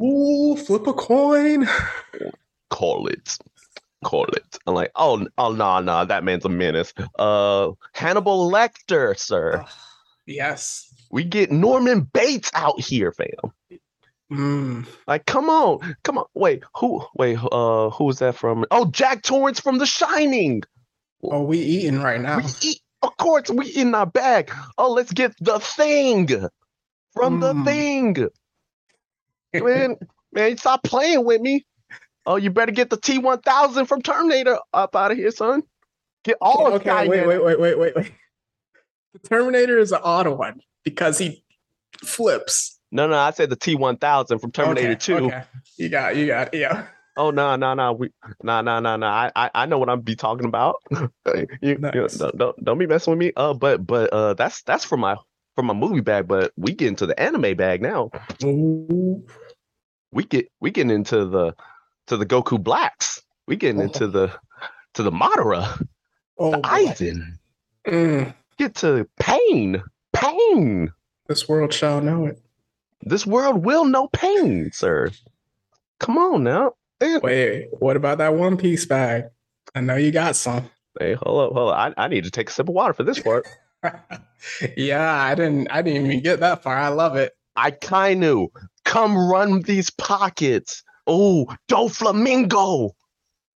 Ooh, 0.03 0.55
flip 0.57 0.88
a 0.88 0.93
coin. 0.93 1.67
Call 2.72 3.07
it. 3.07 3.38
Call 4.03 4.26
it. 4.26 4.57
I'm 4.65 4.74
like, 4.74 4.91
oh, 4.95 5.28
oh, 5.38 5.51
nah, 5.51 5.80
nah, 5.82 6.05
that 6.05 6.24
man's 6.24 6.45
a 6.45 6.49
menace. 6.49 6.91
Uh, 7.19 7.72
Hannibal 7.93 8.49
Lecter, 8.49 9.15
sir. 9.15 9.63
Yes. 10.26 10.91
We 11.11 11.24
get 11.24 11.51
Norman 11.51 12.09
Bates 12.11 12.49
out 12.55 12.80
here, 12.82 13.11
fam. 13.11 13.51
Mm. 14.32 14.88
Like, 15.07 15.26
come 15.26 15.49
on, 15.49 15.95
come 16.03 16.17
on. 16.17 16.26
Wait, 16.34 16.63
who? 16.78 17.03
Wait, 17.15 17.38
uh, 17.51 17.89
who's 17.89 18.19
that 18.19 18.36
from? 18.36 18.65
Oh, 18.72 18.86
Jack 18.86 19.22
Torrance 19.24 19.59
from 19.59 19.78
The 19.78 19.86
Shining. 19.86 20.63
Oh, 21.22 21.43
we 21.43 21.59
eating 21.59 21.99
right 21.99 22.19
now. 22.19 22.38
We 22.38 22.45
eat, 22.63 22.80
of 23.03 23.15
course, 23.17 23.49
we 23.51 23.67
in 23.67 23.93
our 23.93 24.05
bag. 24.05 24.51
Oh, 24.78 24.91
let's 24.93 25.11
get 25.11 25.34
the 25.41 25.59
thing 25.59 26.28
from 27.13 27.39
the 27.41 27.53
Mm. 27.53 27.65
thing. 27.65 28.30
Man, 29.65 29.97
Man, 30.32 30.57
stop 30.57 30.82
playing 30.84 31.26
with 31.26 31.41
me. 31.41 31.65
Oh, 32.26 32.36
you 32.36 32.51
better 32.51 32.72
get 32.72 32.89
the 32.89 32.97
T1000 32.97 33.88
from 33.88 34.01
Terminator 34.01 34.59
up 34.74 34.95
out 34.95 35.11
of 35.11 35.17
here, 35.17 35.32
son. 35.32 35.63
Get 36.24 36.38
all 36.39 36.67
of 36.67 36.74
okay, 36.74 37.07
wait, 37.07 37.26
wait, 37.26 37.43
wait, 37.43 37.59
wait, 37.59 37.80
wait, 37.80 37.95
wait. 37.95 38.11
The 39.13 39.28
Terminator 39.28 39.80
is 39.80 39.91
an 39.91 40.01
odd 40.03 40.28
one 40.28 40.61
because 40.84 41.17
he 41.17 41.43
flips. 42.03 42.80
No, 42.91 43.07
no, 43.07 43.17
I 43.17 43.32
said 43.32 43.49
the 43.49 43.57
T1000 43.57 44.39
from 44.39 44.51
Terminator 44.51 44.91
okay, 44.91 44.95
2. 44.95 45.15
Okay. 45.15 45.43
You 45.78 45.89
got, 45.89 46.15
you 46.15 46.28
got, 46.28 46.53
yeah. 46.53 46.88
Oh 47.17 47.32
no, 47.32 47.55
no, 47.55 47.74
no, 47.74 47.91
we, 47.93 48.09
no, 48.43 48.61
no, 48.61 48.80
no, 48.80 48.95
no. 48.95 49.07
I, 49.07 49.32
I, 49.36 49.49
I 49.53 49.65
know 49.65 49.80
what 49.80 49.89
I'm 49.89 50.01
be 50.01 50.15
talking 50.15 50.45
about. 50.45 50.76
you, 51.61 51.78
Nice. 51.78 51.93
you 51.93 52.07
don't, 52.19 52.38
don't, 52.38 52.63
don't 52.63 52.78
be 52.78 52.88
messing 52.88 53.11
with 53.11 53.19
me. 53.19 53.34
Uh, 53.36 53.53
but, 53.53 53.86
but, 53.86 54.13
uh, 54.13 54.34
that's 54.36 54.61
that's 54.63 54.86
for 54.86 54.97
my 54.97 55.17
for 55.55 55.63
my 55.63 55.74
movie 55.74 56.01
bag. 56.01 56.28
But 56.28 56.53
we 56.55 56.74
get 56.74 56.88
into 56.88 57.05
the 57.05 57.19
anime 57.19 57.57
bag 57.57 57.82
now. 57.82 58.11
Ooh. 58.43 59.26
We 60.13 60.24
get 60.24 60.49
we 60.59 60.72
get 60.72 60.89
into 60.89 61.26
the 61.26 61.53
to 62.12 62.18
the 62.18 62.26
Goku 62.26 62.62
Blacks. 62.62 63.22
We 63.47 63.55
getting 63.55 63.80
Oh. 63.80 63.86
into 63.86 64.05
the 64.07 64.32
to 64.95 65.03
the 65.03 65.12
Madara, 65.12 65.82
Oh, 66.38 66.51
the 66.51 66.57
boy. 66.57 66.68
Aizen. 66.70 67.38
Mm, 67.88 68.34
Get 68.57 68.76
to 68.76 69.07
pain, 69.18 69.82
pain. 70.12 70.91
this 71.30 71.47
world 71.47 71.74
shall 71.74 72.01
know 72.01 72.26
it. 72.26 72.38
This 73.01 73.26
world 73.26 73.64
will 73.64 73.86
know 73.86 74.09
pain, 74.09 74.72
sir. 74.74 75.09
Come 76.01 76.18
on 76.18 76.43
now. 76.43 76.74
Wait, 77.01 77.68
what 77.80 77.95
about 77.95 78.18
that 78.18 78.36
One 78.36 78.57
Piece 78.57 78.86
bag? 78.86 79.26
I 79.74 79.80
know 79.80 79.95
you 79.95 80.12
got 80.12 80.36
some. 80.36 80.70
Hey, 80.99 81.14
hold 81.14 81.47
up, 81.47 81.53
hold 81.53 81.72
up. 81.72 81.93
I, 81.97 82.03
I 82.03 82.07
need 82.09 82.26
to 82.26 82.32
take 82.32 82.49
a 82.49 82.53
sip 82.53 82.68
of 82.68 82.76
water 82.76 82.93
for 82.93 83.03
this 83.03 83.20
part. 83.20 83.47
yeah, 84.76 85.14
I 85.24 85.34
didn't. 85.36 85.70
I 85.72 85.82
didn't 85.82 86.05
even 86.07 86.22
get 86.22 86.41
that 86.41 86.62
far. 86.62 86.78
I 86.78 86.89
love 86.89 87.16
it. 87.16 87.32
Akainu, 87.57 88.49
come 88.84 89.18
run 89.18 89.62
these 89.62 89.89
pockets. 89.91 90.84
Oh, 91.08 91.45
Do 91.68 91.89
Flamingo! 91.89 92.91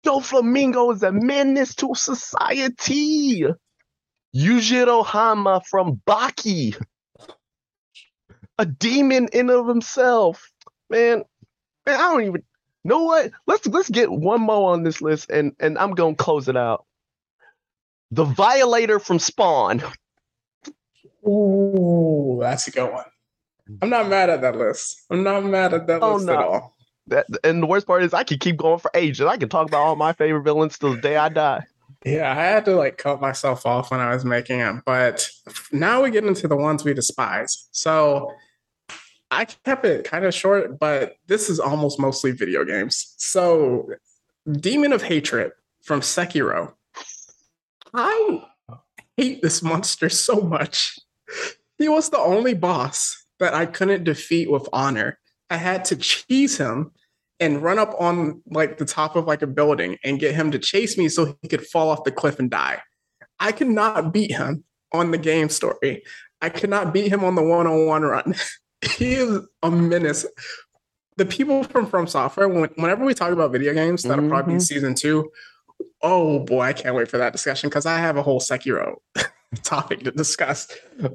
Do 0.03 0.11
Doflamingo 0.11 0.93
is 0.93 1.03
a 1.03 1.11
menace 1.11 1.75
to 1.75 1.95
society. 1.95 3.45
Yujiro 4.35 5.05
Hanma 5.05 5.61
from 5.65 6.01
Baki. 6.05 6.75
A 8.59 8.65
demon 8.65 9.29
in 9.31 9.49
of 9.49 9.67
himself. 9.67 10.51
Man, 10.89 11.23
man, 11.85 11.95
I 11.95 11.97
don't 11.97 12.23
even 12.25 12.43
know 12.83 13.03
what. 13.03 13.31
Let's 13.47 13.65
let's 13.67 13.89
get 13.89 14.11
one 14.11 14.41
more 14.41 14.73
on 14.73 14.83
this 14.83 15.01
list 15.01 15.29
and 15.29 15.53
and 15.59 15.77
I'm 15.77 15.91
gonna 15.91 16.15
close 16.15 16.47
it 16.49 16.57
out. 16.57 16.85
The 18.11 18.25
Violator 18.25 18.99
from 18.99 19.19
Spawn. 19.19 19.81
Ooh, 21.27 22.37
that's 22.41 22.67
a 22.67 22.71
good 22.71 22.91
one. 22.91 23.05
I'm 23.81 23.89
not 23.89 24.09
mad 24.09 24.29
at 24.29 24.41
that 24.41 24.55
list. 24.57 25.03
I'm 25.09 25.23
not 25.23 25.43
mad 25.45 25.73
at 25.73 25.87
that 25.87 26.03
Oh, 26.03 26.15
list 26.15 26.25
no. 26.27 26.33
at 26.33 26.39
all. 26.39 26.75
That 27.07 27.27
and 27.43 27.61
the 27.61 27.67
worst 27.67 27.87
part 27.87 28.03
is 28.03 28.13
I 28.13 28.23
can 28.23 28.39
keep 28.39 28.57
going 28.57 28.79
for 28.79 28.91
ages. 28.93 29.25
I 29.25 29.37
can 29.37 29.49
talk 29.49 29.67
about 29.67 29.81
all 29.81 29.95
my 29.95 30.13
favorite 30.13 30.43
villains 30.43 30.77
till 30.77 30.95
the 30.95 31.01
day 31.01 31.17
I 31.17 31.29
die. 31.29 31.65
Yeah, 32.05 32.31
I 32.31 32.35
had 32.35 32.65
to 32.65 32.75
like 32.75 32.97
cut 32.97 33.21
myself 33.21 33.65
off 33.65 33.91
when 33.91 33.99
I 33.99 34.13
was 34.13 34.25
making 34.25 34.59
them, 34.59 34.83
but 34.85 35.29
now 35.71 36.03
we 36.03 36.11
get 36.11 36.25
into 36.25 36.47
the 36.47 36.55
ones 36.55 36.83
we 36.83 36.93
despise. 36.93 37.67
So 37.71 38.33
I 39.31 39.45
kept 39.45 39.85
it 39.85 40.05
kind 40.05 40.25
of 40.25 40.33
short, 40.33 40.79
but 40.79 41.15
this 41.27 41.49
is 41.49 41.59
almost 41.59 41.99
mostly 41.99 42.31
video 42.31 42.65
games. 42.65 43.15
So 43.17 43.87
Demon 44.51 44.93
of 44.93 45.01
Hatred 45.01 45.51
from 45.81 46.01
Sekiro. 46.01 46.73
I 47.93 48.43
hate 49.17 49.41
this 49.41 49.61
monster 49.61 50.09
so 50.09 50.41
much. 50.41 50.99
He 51.77 51.87
was 51.87 52.09
the 52.09 52.19
only 52.19 52.53
boss 52.53 53.25
that 53.39 53.53
I 53.53 53.65
couldn't 53.65 54.03
defeat 54.03 54.51
with 54.51 54.67
honor. 54.73 55.19
I 55.53 55.57
had 55.57 55.85
to 55.85 55.95
cheese 55.95 56.57
him 56.57 56.91
and 57.39 57.61
run 57.61 57.77
up 57.77 57.93
on 57.99 58.41
like 58.47 58.79
the 58.79 58.85
top 58.85 59.15
of 59.15 59.25
like 59.27 59.43
a 59.43 59.47
building 59.47 59.99
and 60.03 60.19
get 60.19 60.33
him 60.33 60.49
to 60.49 60.57
chase 60.57 60.97
me 60.97 61.09
so 61.09 61.37
he 61.43 61.47
could 61.47 61.63
fall 61.67 61.89
off 61.89 62.05
the 62.05 62.11
cliff 62.11 62.39
and 62.39 62.49
die. 62.49 62.81
I 63.39 63.51
cannot 63.51 64.11
beat 64.11 64.31
him 64.31 64.63
on 64.91 65.11
the 65.11 65.19
game 65.19 65.49
story. 65.49 66.01
I 66.41 66.49
cannot 66.49 66.91
beat 66.91 67.09
him 67.09 67.23
on 67.23 67.35
the 67.35 67.43
one-on-one 67.43 68.01
run. 68.01 68.33
he 68.97 69.13
is 69.13 69.41
a 69.61 69.69
menace. 69.69 70.25
The 71.17 71.25
people 71.27 71.63
from 71.65 71.85
From 71.85 72.07
Software, 72.07 72.49
when, 72.49 72.71
whenever 72.77 73.05
we 73.05 73.13
talk 73.13 73.31
about 73.31 73.51
video 73.51 73.75
games, 73.75 74.01
that'll 74.01 74.27
probably 74.27 74.55
be 74.55 74.57
Mhm. 74.57 74.63
season 74.63 74.95
two. 74.95 75.31
Oh 76.01 76.39
boy, 76.39 76.61
I 76.61 76.73
can't 76.73 76.95
wait 76.95 77.09
for 77.09 77.19
that 77.19 77.31
discussion 77.31 77.69
because 77.69 77.85
I 77.85 77.99
have 77.99 78.17
a 78.17 78.23
whole 78.23 78.39
Sekiro 78.39 78.95
topic 79.63 79.99
to 79.99 80.11
discuss. 80.11 80.67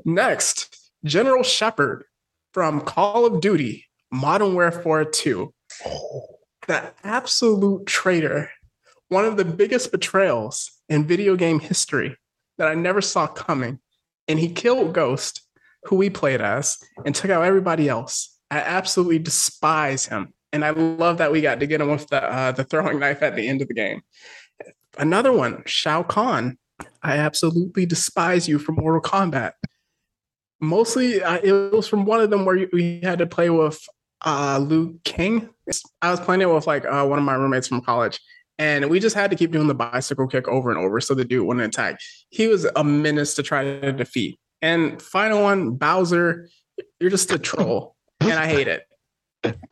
Next, 0.04 0.92
General 1.04 1.42
Shepard 1.42 2.04
from 2.52 2.80
Call 2.82 3.26
of 3.26 3.40
Duty 3.40 3.86
Modern 4.10 4.54
Warfare 4.54 5.04
2 5.04 5.52
the 6.68 6.92
absolute 7.02 7.86
traitor, 7.86 8.50
one 9.08 9.24
of 9.24 9.36
the 9.36 9.44
biggest 9.44 9.90
betrayals 9.90 10.70
in 10.88 11.06
video 11.06 11.34
game 11.34 11.58
history 11.58 12.16
that 12.58 12.68
I 12.68 12.74
never 12.74 13.00
saw 13.00 13.26
coming. 13.26 13.80
And 14.28 14.38
he 14.38 14.50
killed 14.50 14.92
Ghost, 14.92 15.42
who 15.84 15.96
we 15.96 16.10
played 16.10 16.42
as, 16.42 16.76
and 17.04 17.14
took 17.14 17.30
out 17.30 17.42
everybody 17.42 17.88
else. 17.88 18.38
I 18.50 18.58
absolutely 18.58 19.18
despise 19.18 20.06
him. 20.06 20.34
And 20.52 20.64
I 20.64 20.70
love 20.70 21.18
that 21.18 21.32
we 21.32 21.40
got 21.40 21.60
to 21.60 21.66
get 21.66 21.80
him 21.80 21.90
with 21.90 22.06
the 22.08 22.22
uh, 22.22 22.52
the 22.52 22.64
throwing 22.64 22.98
knife 22.98 23.22
at 23.22 23.34
the 23.34 23.48
end 23.48 23.62
of 23.62 23.68
the 23.68 23.74
game. 23.74 24.02
Another 24.98 25.32
one, 25.32 25.62
Shao 25.66 26.02
Kahn. 26.02 26.58
I 27.02 27.16
absolutely 27.16 27.86
despise 27.86 28.48
you 28.48 28.58
from 28.58 28.76
Mortal 28.76 29.00
Kombat. 29.00 29.52
Mostly, 30.60 31.22
uh, 31.22 31.38
it 31.42 31.52
was 31.72 31.86
from 31.86 32.04
one 32.04 32.20
of 32.20 32.30
them 32.30 32.44
where 32.44 32.56
you- 32.56 32.70
we 32.72 33.00
had 33.02 33.18
to 33.18 33.26
play 33.26 33.50
with 33.50 33.80
uh, 34.24 34.58
Liu 34.62 34.98
Kang. 35.04 35.48
I 36.02 36.10
was 36.10 36.20
playing 36.20 36.40
it 36.40 36.52
with 36.52 36.66
like 36.66 36.84
uh, 36.84 37.04
one 37.06 37.18
of 37.18 37.24
my 37.24 37.34
roommates 37.34 37.68
from 37.68 37.80
college, 37.80 38.20
and 38.58 38.88
we 38.88 39.00
just 39.00 39.14
had 39.14 39.30
to 39.30 39.36
keep 39.36 39.50
doing 39.50 39.68
the 39.68 39.74
bicycle 39.74 40.26
kick 40.26 40.48
over 40.48 40.70
and 40.70 40.78
over 40.78 41.00
so 41.00 41.14
the 41.14 41.24
dude 41.24 41.46
wouldn't 41.46 41.66
attack. 41.66 42.00
He 42.30 42.46
was 42.48 42.66
a 42.76 42.84
menace 42.84 43.34
to 43.34 43.42
try 43.42 43.64
to 43.64 43.92
defeat. 43.92 44.38
And 44.62 45.00
final 45.00 45.42
one, 45.42 45.72
Bowser, 45.72 46.48
you're 47.00 47.10
just 47.10 47.30
a 47.32 47.38
troll, 47.38 47.96
and 48.20 48.32
I 48.32 48.46
hate 48.46 48.68
it. 48.68 48.84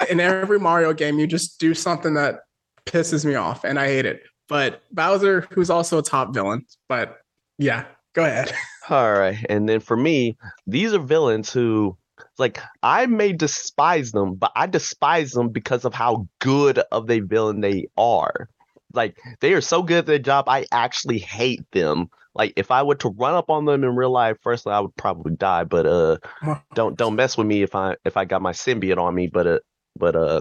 In 0.09 0.21
every 0.21 0.61
Mario 0.61 0.93
game, 0.93 1.19
you 1.19 1.27
just 1.27 1.59
do 1.59 1.75
something 1.75 2.15
that 2.15 2.41
pisses 2.87 3.25
me 3.25 3.35
off, 3.35 3.65
and 3.65 3.79
I 3.79 3.87
hate 3.87 4.07
it. 4.07 4.23
But 4.49 4.83
Bowser, 4.93 5.47
who's 5.51 5.71
also 5.71 5.99
a 5.99 6.03
top 6.03 6.33
villain, 6.33 6.65
but 6.89 7.19
yeah, 7.59 7.85
go 8.15 8.25
ahead. 8.25 8.53
All 8.89 9.13
right. 9.13 9.45
And 9.49 9.69
then 9.69 9.81
for 9.81 9.97
me, 9.97 10.37
these 10.67 10.95
are 10.95 11.01
villains 11.01 11.53
who 11.53 11.97
like 12.39 12.61
I 12.83 13.07
may 13.07 13.33
despise 13.33 14.13
them, 14.13 14.35
but 14.35 14.53
I 14.55 14.67
despise 14.67 15.33
them 15.33 15.49
because 15.51 15.85
of 15.85 15.95
how 15.95 16.29
good 16.39 16.79
of 16.79 17.11
a 17.11 17.21
villain 17.21 17.61
they 17.61 17.89
are. 17.97 18.49
Like 18.93 19.19
they 19.41 19.53
are 19.55 19.61
so 19.61 19.83
good 19.83 19.99
at 19.99 20.07
their 20.07 20.19
job, 20.19 20.49
I 20.49 20.67
actually 20.73 21.19
hate 21.19 21.71
them. 21.73 22.09
Like 22.35 22.53
if 22.57 22.71
I 22.71 22.83
were 22.83 22.95
to 22.97 23.09
run 23.09 23.35
up 23.35 23.51
on 23.51 23.65
them 23.65 23.85
in 23.85 23.97
real 23.97 24.11
life, 24.11 24.37
firstly 24.43 24.73
I 24.73 24.81
would 24.81 24.95
probably 24.97 25.35
die, 25.35 25.65
but 25.65 25.87
uh 25.87 26.19
don't 26.75 26.97
don't 26.97 27.17
mess 27.17 27.37
with 27.37 27.47
me 27.47 27.63
if 27.63 27.75
I 27.75 27.97
if 28.05 28.17
I 28.17 28.25
got 28.25 28.43
my 28.43 28.53
symbiote 28.53 28.99
on 28.99 29.15
me, 29.15 29.27
but 29.27 29.47
uh 29.47 29.59
but 29.99 30.17
uh 30.17 30.41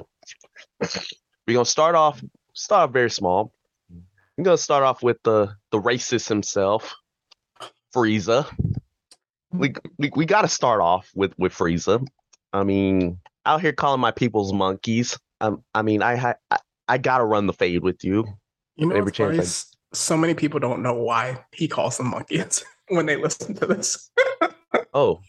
we're 1.47 1.53
gonna 1.53 1.65
start 1.65 1.95
off 1.95 2.21
start 2.53 2.89
off 2.89 2.93
very 2.93 3.09
small. 3.11 3.53
I'm 4.37 4.43
gonna 4.43 4.57
start 4.57 4.83
off 4.83 5.01
with 5.01 5.17
the 5.23 5.55
the 5.71 5.79
racist 5.79 6.27
himself, 6.27 6.93
Frieza. 7.93 8.45
We 9.57 9.73
we, 9.97 10.11
we 10.15 10.25
got 10.25 10.41
to 10.41 10.47
start 10.47 10.81
off 10.81 11.09
with 11.15 11.33
with 11.37 11.53
Frieza. 11.53 12.05
I 12.53 12.63
mean, 12.63 13.19
out 13.45 13.61
here 13.61 13.73
calling 13.73 14.01
my 14.01 14.11
people's 14.11 14.53
monkeys. 14.53 15.17
Um, 15.41 15.63
I 15.73 15.81
mean, 15.81 16.01
I 16.01 16.35
I, 16.51 16.57
I 16.87 16.97
gotta 16.97 17.25
run 17.25 17.47
the 17.47 17.53
fade 17.53 17.83
with 17.83 18.03
you. 18.03 18.25
You 18.75 18.87
know, 18.87 18.95
Every 18.95 19.11
chance 19.11 19.37
is 19.37 19.65
so 19.93 20.17
many 20.17 20.33
people 20.33 20.59
don't 20.59 20.81
know 20.81 20.93
why 20.93 21.43
he 21.53 21.67
calls 21.67 21.97
them 21.97 22.07
monkeys 22.07 22.63
when 22.89 23.05
they 23.05 23.15
listen 23.15 23.55
to 23.55 23.65
this. 23.65 24.09
Oh, 24.93 25.19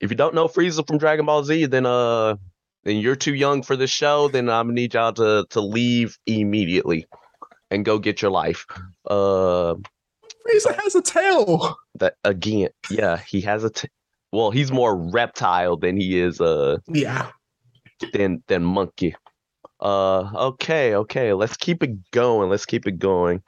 if 0.00 0.10
you 0.10 0.16
don't 0.16 0.34
know 0.34 0.46
Frieza 0.46 0.86
from 0.86 0.98
Dragon 0.98 1.24
Ball 1.24 1.42
Z, 1.42 1.66
then 1.66 1.86
uh, 1.86 2.36
then 2.84 2.98
you're 2.98 3.16
too 3.16 3.34
young 3.34 3.62
for 3.62 3.76
this 3.76 3.90
show. 3.90 4.28
Then 4.28 4.50
I'm 4.50 4.66
gonna 4.66 4.74
need 4.74 4.92
y'all 4.92 5.12
to 5.14 5.46
to 5.50 5.60
leave 5.62 6.18
immediately 6.26 7.06
and 7.70 7.82
go 7.82 7.98
get 7.98 8.20
your 8.20 8.30
life. 8.30 8.66
Uh, 9.08 9.76
Frieza 10.46 10.74
has 10.82 10.94
a 10.94 11.02
tail. 11.02 11.76
that 11.96 12.14
again, 12.24 12.68
yeah, 12.90 13.18
he 13.28 13.40
has 13.42 13.64
a. 13.64 13.70
T- 13.70 13.88
well, 14.32 14.50
he's 14.50 14.72
more 14.72 14.96
reptile 14.96 15.76
than 15.76 15.96
he 15.96 16.18
is 16.20 16.40
uh 16.40 16.78
Yeah. 16.88 17.30
than 18.12 18.42
than 18.48 18.64
monkey. 18.64 19.14
Uh, 19.80 20.30
okay, 20.34 20.94
okay, 20.94 21.32
let's 21.34 21.56
keep 21.56 21.82
it 21.82 22.10
going. 22.10 22.48
Let's 22.48 22.64
keep 22.66 22.86
it 22.86 22.98
going. 22.98 23.42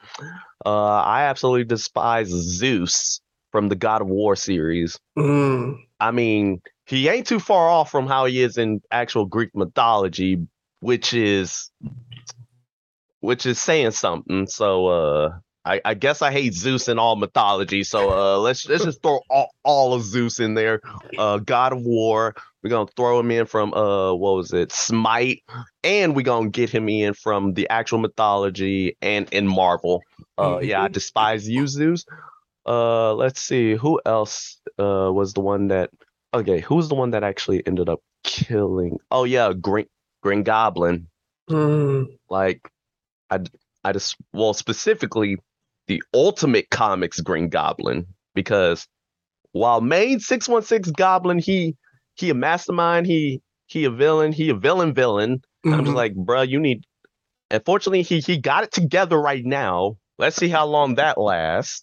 Uh, 0.64 0.96
I 1.00 1.22
absolutely 1.24 1.64
despise 1.64 2.28
Zeus 2.28 3.20
from 3.52 3.68
the 3.68 3.76
God 3.76 4.02
of 4.02 4.08
War 4.08 4.36
series. 4.36 4.98
Mm. 5.16 5.78
I 5.98 6.10
mean, 6.10 6.60
he 6.84 7.08
ain't 7.08 7.26
too 7.26 7.40
far 7.40 7.68
off 7.70 7.90
from 7.90 8.06
how 8.06 8.26
he 8.26 8.42
is 8.42 8.58
in 8.58 8.82
actual 8.90 9.24
Greek 9.24 9.50
mythology, 9.54 10.46
which 10.80 11.14
is 11.14 11.70
which 13.20 13.46
is 13.46 13.60
saying 13.60 13.92
something. 13.92 14.46
So 14.46 14.86
uh 14.88 15.38
I, 15.66 15.80
I 15.84 15.94
guess 15.94 16.22
I 16.22 16.30
hate 16.30 16.54
Zeus 16.54 16.88
in 16.88 16.98
all 16.98 17.16
mythology, 17.16 17.82
so 17.82 18.10
uh, 18.10 18.38
let's 18.38 18.68
let's 18.68 18.84
just 18.84 19.02
throw 19.02 19.20
all, 19.28 19.50
all 19.64 19.94
of 19.94 20.02
Zeus 20.04 20.38
in 20.38 20.54
there. 20.54 20.80
Uh, 21.18 21.38
God 21.38 21.72
of 21.72 21.82
War. 21.82 22.34
We're 22.62 22.70
gonna 22.70 22.90
throw 22.96 23.18
him 23.20 23.30
in 23.32 23.46
from 23.46 23.74
uh, 23.74 24.14
what 24.14 24.36
was 24.36 24.52
it, 24.52 24.70
Smite, 24.72 25.42
and 25.84 26.14
we're 26.16 26.22
gonna 26.22 26.50
get 26.50 26.70
him 26.70 26.88
in 26.88 27.14
from 27.14 27.54
the 27.54 27.68
actual 27.68 27.98
mythology 27.98 28.96
and 29.02 29.28
in 29.32 29.46
Marvel. 29.46 30.02
Uh, 30.38 30.60
yeah, 30.62 30.82
I 30.82 30.88
despise 30.88 31.48
you, 31.48 31.66
Zeus. 31.66 32.04
Uh, 32.64 33.14
let's 33.14 33.40
see 33.40 33.74
who 33.74 34.00
else 34.06 34.58
uh 34.78 35.10
was 35.12 35.32
the 35.34 35.40
one 35.40 35.68
that. 35.68 35.90
Okay, 36.34 36.60
who's 36.60 36.88
the 36.88 36.94
one 36.94 37.10
that 37.10 37.24
actually 37.24 37.66
ended 37.66 37.88
up 37.88 38.00
killing? 38.24 38.98
Oh 39.10 39.24
yeah, 39.24 39.52
Green 39.52 39.86
Green 40.22 40.42
Goblin. 40.42 41.08
Mm, 41.50 42.18
Like, 42.28 42.68
I 43.30 43.40
I 43.84 43.92
just 43.92 44.16
well 44.32 44.54
specifically 44.54 45.38
the 45.88 46.02
Ultimate 46.14 46.70
Comics 46.70 47.20
Green 47.20 47.48
Goblin 47.48 48.06
because 48.34 48.86
while 49.52 49.80
main 49.80 50.20
six 50.20 50.48
one 50.48 50.62
six 50.62 50.90
Goblin 50.90 51.38
he 51.38 51.76
he 52.14 52.30
a 52.30 52.34
mastermind 52.34 53.06
he 53.06 53.40
he 53.66 53.84
a 53.84 53.90
villain 53.90 54.32
he 54.32 54.50
a 54.50 54.54
villain 54.54 54.94
villain. 54.94 55.42
I'm 55.64 55.80
just 55.80 55.90
mhm. 55.90 55.94
like, 55.94 56.14
bruh, 56.14 56.48
you 56.48 56.60
need. 56.60 56.84
Unfortunately, 57.50 58.02
he 58.02 58.20
he 58.20 58.38
got 58.38 58.64
it 58.64 58.72
together 58.72 59.20
right 59.20 59.44
now. 59.44 59.96
Let's 60.18 60.36
see 60.36 60.48
how 60.48 60.66
long 60.66 60.94
that 60.96 61.18
lasts. 61.18 61.82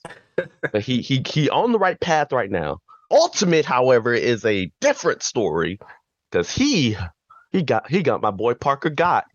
but 0.72 0.82
he 0.82 1.02
he 1.02 1.24
he 1.28 1.50
on 1.50 1.72
the 1.72 1.80
right 1.80 2.00
path 2.00 2.32
right 2.32 2.50
now. 2.50 2.80
Ultimate, 3.12 3.66
however, 3.66 4.14
is 4.14 4.46
a 4.46 4.72
different 4.82 5.22
story 5.22 5.80
because 6.32 6.52
he 6.52 6.98
he 7.52 7.62
got 7.62 7.90
he 7.90 8.02
got 8.02 8.22
my 8.22 8.32
boy 8.32 8.54
Parker 8.56 8.90
got 8.90 9.26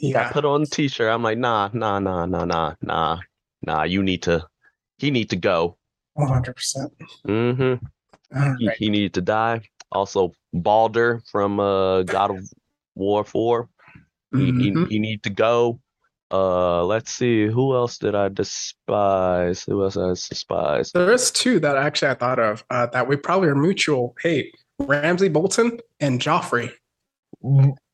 he 0.00 0.12
got 0.12 0.26
yeah. 0.26 0.32
put 0.32 0.44
on 0.44 0.62
the 0.62 0.66
t-shirt. 0.66 1.12
I'm 1.12 1.22
like, 1.22 1.38
nah, 1.38 1.68
nah, 1.72 1.98
nah, 1.98 2.24
nah, 2.26 2.44
nah, 2.44 2.74
nah, 2.80 3.18
nah. 3.62 3.84
You 3.84 4.02
need 4.02 4.22
to. 4.22 4.46
He 4.98 5.10
need 5.10 5.30
to 5.30 5.36
go. 5.36 5.76
100%. 6.18 6.90
Mm-hmm. 7.26 7.84
All 8.36 8.56
He, 8.58 8.68
right. 8.68 8.76
he 8.78 8.90
needed 8.90 9.14
to 9.14 9.20
die. 9.22 9.62
Also, 9.92 10.32
Baldur 10.52 11.22
from 11.30 11.58
uh, 11.60 12.02
God 12.02 12.30
of 12.30 12.38
War 12.94 13.24
Four. 13.24 13.68
He, 14.32 14.52
Mhm. 14.52 14.88
he 14.88 14.94
he 14.94 14.98
need 15.00 15.22
to 15.24 15.30
go. 15.30 15.80
Uh, 16.30 16.84
let's 16.84 17.10
see. 17.10 17.46
Who 17.46 17.74
else 17.74 17.98
did 17.98 18.14
I 18.14 18.28
despise? 18.28 19.64
Who 19.64 19.82
else 19.82 19.96
I 19.96 20.10
despise? 20.10 20.92
There's 20.92 21.32
two 21.32 21.58
that 21.60 21.76
actually 21.76 22.12
I 22.12 22.14
thought 22.14 22.38
of 22.38 22.62
uh, 22.70 22.86
that 22.86 23.08
we 23.08 23.16
probably 23.16 23.48
are 23.48 23.56
mutual 23.56 24.14
hate 24.22 24.54
Ramsay 24.78 25.28
Bolton 25.30 25.80
and 25.98 26.20
Joffrey. 26.20 26.70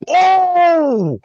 Oh, 0.07 1.19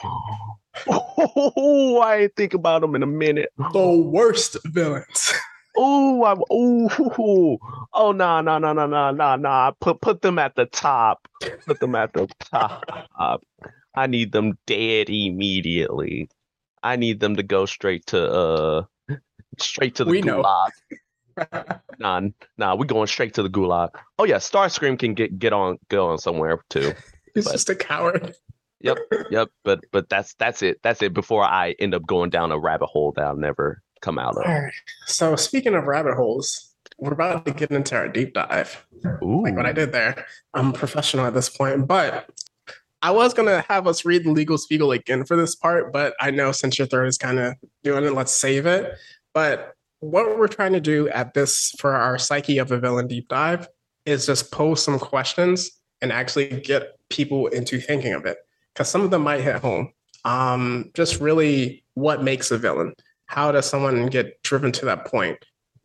oh! 0.89 2.01
I 2.03 2.29
think 2.37 2.55
about 2.55 2.83
him 2.83 2.95
in 2.95 3.03
a 3.03 3.07
minute. 3.07 3.51
The 3.73 3.89
worst 3.91 4.57
villains. 4.65 5.33
Oh, 5.77 6.25
I'm 6.25 6.43
oh, 6.51 7.59
oh, 7.95 8.13
no, 8.13 8.41
no, 8.43 8.59
no, 8.59 8.73
no, 8.73 8.87
no, 8.87 9.11
no, 9.11 9.37
no. 9.37 9.73
Put 9.81 10.01
put 10.03 10.21
them 10.23 10.39
at 10.39 10.55
the 10.55 10.67
top. 10.67 11.27
Put 11.67 11.81
them 11.81 11.95
at 11.95 12.13
the 12.13 12.29
top. 12.41 12.85
I 13.95 14.07
need 14.07 14.33
them 14.33 14.59
dead 14.67 15.09
immediately. 15.09 16.29
I 16.83 16.97
need 16.97 17.21
them 17.21 17.37
to 17.37 17.43
go 17.43 17.65
straight 17.67 18.05
to 18.07 18.31
uh, 18.31 18.83
straight 19.59 19.95
to 19.97 20.05
the 20.05 20.11
We 20.11 20.21
know. 20.23 20.43
gulag. 20.43 20.71
Nah, 21.99 22.21
nah, 22.59 22.75
we 22.75 22.87
going 22.87 23.07
straight 23.07 23.33
to 23.35 23.43
the 23.43 23.49
gulag. 23.49 23.91
Oh 24.19 24.25
yeah, 24.25 24.37
Starscream 24.37 24.99
can 24.99 25.15
get 25.15 25.39
get 25.39 25.53
on 25.55 25.79
go 25.89 26.09
on 26.09 26.19
somewhere 26.19 26.61
too. 26.69 26.93
He's 27.35 27.45
But- 27.45 27.53
just 27.53 27.71
a 27.71 27.75
coward. 27.75 28.35
Yep, 28.83 28.99
yep. 29.31 29.49
But 29.65 29.85
but 29.93 30.09
that's 30.09 30.35
that's 30.35 30.63
it. 30.63 30.81
That's 30.83 31.03
it. 31.03 31.15
Before 31.15 31.45
I 31.45 31.75
end 31.79 31.95
up 31.95 32.07
going 32.07 32.31
down 32.31 32.53
a 32.53 32.59
rabbit 32.59 32.87
hole 32.87 33.13
that 33.13 33.25
I'll 33.25 33.37
never 33.37 33.83
come 34.01 34.19
out 34.19 34.37
of. 34.37 34.45
All 34.45 34.61
right. 34.63 34.73
So 35.07 35.37
speaking 35.37 35.75
of 35.75 35.85
rabbit 35.85 36.15
holes, 36.15 36.75
we're 36.99 37.13
about 37.13 37.47
to 37.47 37.53
get 37.53 37.71
into 37.71 37.97
our 37.97 38.09
deep 38.09 38.35
dive. 38.35 38.85
Ooh. 39.23 39.43
Like 39.43 39.57
what 39.57 39.67
I 39.67 39.73
did 39.73 39.93
there. 39.93 40.27
I'm 40.55 40.73
professional 40.73 41.25
at 41.25 41.35
this 41.35 41.49
point, 41.49 41.87
but 41.87 42.29
I 43.01 43.11
was 43.11 43.35
gonna 43.35 43.65
have 43.69 43.87
us 43.87 44.05
read 44.05 44.25
the 44.25 44.31
legal 44.31 44.59
spiegel 44.59 44.93
again 44.93 45.25
for 45.25 45.37
this 45.37 45.55
part, 45.55 45.93
but 45.93 46.15
I 46.21 46.31
know 46.31 46.53
since 46.53 46.79
your 46.79 46.87
third 46.87 47.07
is 47.07 47.19
kind 47.19 47.39
of 47.39 47.55
doing 47.83 48.05
it, 48.05 48.13
let's 48.13 48.33
save 48.33 48.67
it. 48.67 48.95
But 49.33 49.75
what 50.01 50.39
we're 50.39 50.49
trying 50.49 50.73
to 50.73 50.81
do 50.81 51.09
at 51.09 51.35
this 51.35 51.75
for 51.79 51.95
our 51.95 52.19
psyche 52.19 52.59
of 52.59 52.71
a 52.73 52.79
villain 52.79 53.07
deep 53.07 53.29
dive 53.29 53.69
is 54.05 54.27
just 54.27 54.51
pose 54.51 54.83
some 54.83 54.99
questions 54.99 55.71
and 56.01 56.13
actually 56.13 56.49
get 56.61 56.99
people 57.09 57.47
into 57.49 57.81
thinking 57.81 58.13
of 58.13 58.27
it 58.27 58.39
because 58.73 58.89
some 58.89 59.03
of 59.03 59.11
them 59.11 59.23
might 59.23 59.41
hit 59.41 59.57
home. 59.57 59.93
Um, 60.25 60.91
just 60.95 61.21
really 61.21 61.85
what 61.95 62.23
makes 62.23 62.51
a 62.51 62.59
villain? 62.59 62.95
How 63.27 63.53
does 63.53 63.67
someone 63.67 64.07
get 64.07 64.43
driven 64.43 64.73
to 64.73 64.85
that 64.87 65.07
point? 65.07 65.39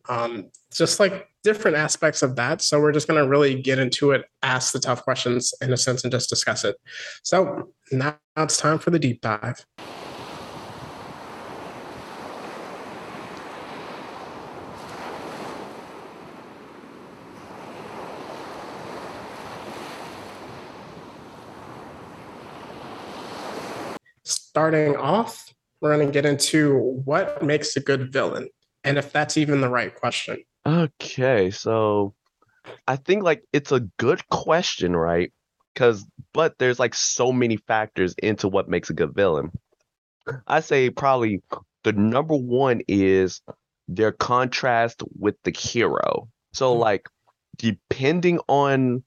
Um, 0.10 0.52
just 0.74 1.00
like 1.00 1.28
different 1.44 1.78
aspects 1.78 2.22
of 2.22 2.36
that. 2.36 2.62
So 2.62 2.80
we're 2.80 2.92
just 2.92 3.08
going 3.08 3.22
to 3.22 3.30
really 3.30 3.62
get 3.62 3.80
into 3.80 4.12
it, 4.12 4.26
ask 4.44 4.74
the 4.74 4.80
tough 4.80 5.04
questions 5.04 5.54
in 5.62 5.72
a 5.74 5.78
sense, 5.78 6.04
and 6.04 6.12
just 6.12 6.30
discuss 6.30 6.64
it. 6.64 6.76
So 7.24 7.74
now 7.92 8.18
it's 8.36 8.58
time 8.58 8.80
for 8.80 8.92
the 8.92 9.00
deep 9.00 9.22
dive. 9.22 9.66
Starting 24.58 24.96
off, 24.96 25.54
we're 25.82 25.96
going 25.96 26.08
to 26.08 26.12
get 26.12 26.26
into 26.26 26.80
what 27.06 27.44
makes 27.44 27.76
a 27.76 27.80
good 27.80 28.12
villain 28.12 28.50
and 28.84 28.98
if 28.98 29.14
that's 29.14 29.38
even 29.38 29.62
the 29.62 29.70
right 29.70 29.94
question. 29.94 30.36
Okay, 30.66 31.52
so 31.52 32.16
I 32.88 32.96
think 32.96 33.22
like 33.22 33.44
it's 33.54 33.72
a 33.72 33.82
good 34.00 34.28
question, 34.30 34.96
right? 34.96 35.32
Because 35.76 36.08
but 36.34 36.58
there's 36.58 36.80
like 36.80 36.96
so 36.96 37.32
many 37.32 37.58
factors 37.58 38.16
into 38.18 38.48
what 38.48 38.68
makes 38.68 38.90
a 38.90 38.96
good 38.96 39.14
villain. 39.14 39.52
I 40.48 40.62
say 40.62 40.90
probably 40.90 41.44
the 41.84 41.94
number 41.94 42.36
one 42.36 42.82
is 42.88 43.42
their 43.88 44.12
contrast 44.12 45.04
with 45.20 45.36
the 45.44 45.52
hero. 45.56 46.30
So 46.54 46.74
Mhm. 46.74 46.80
like 46.80 47.08
depending 47.58 48.40
on 48.48 49.04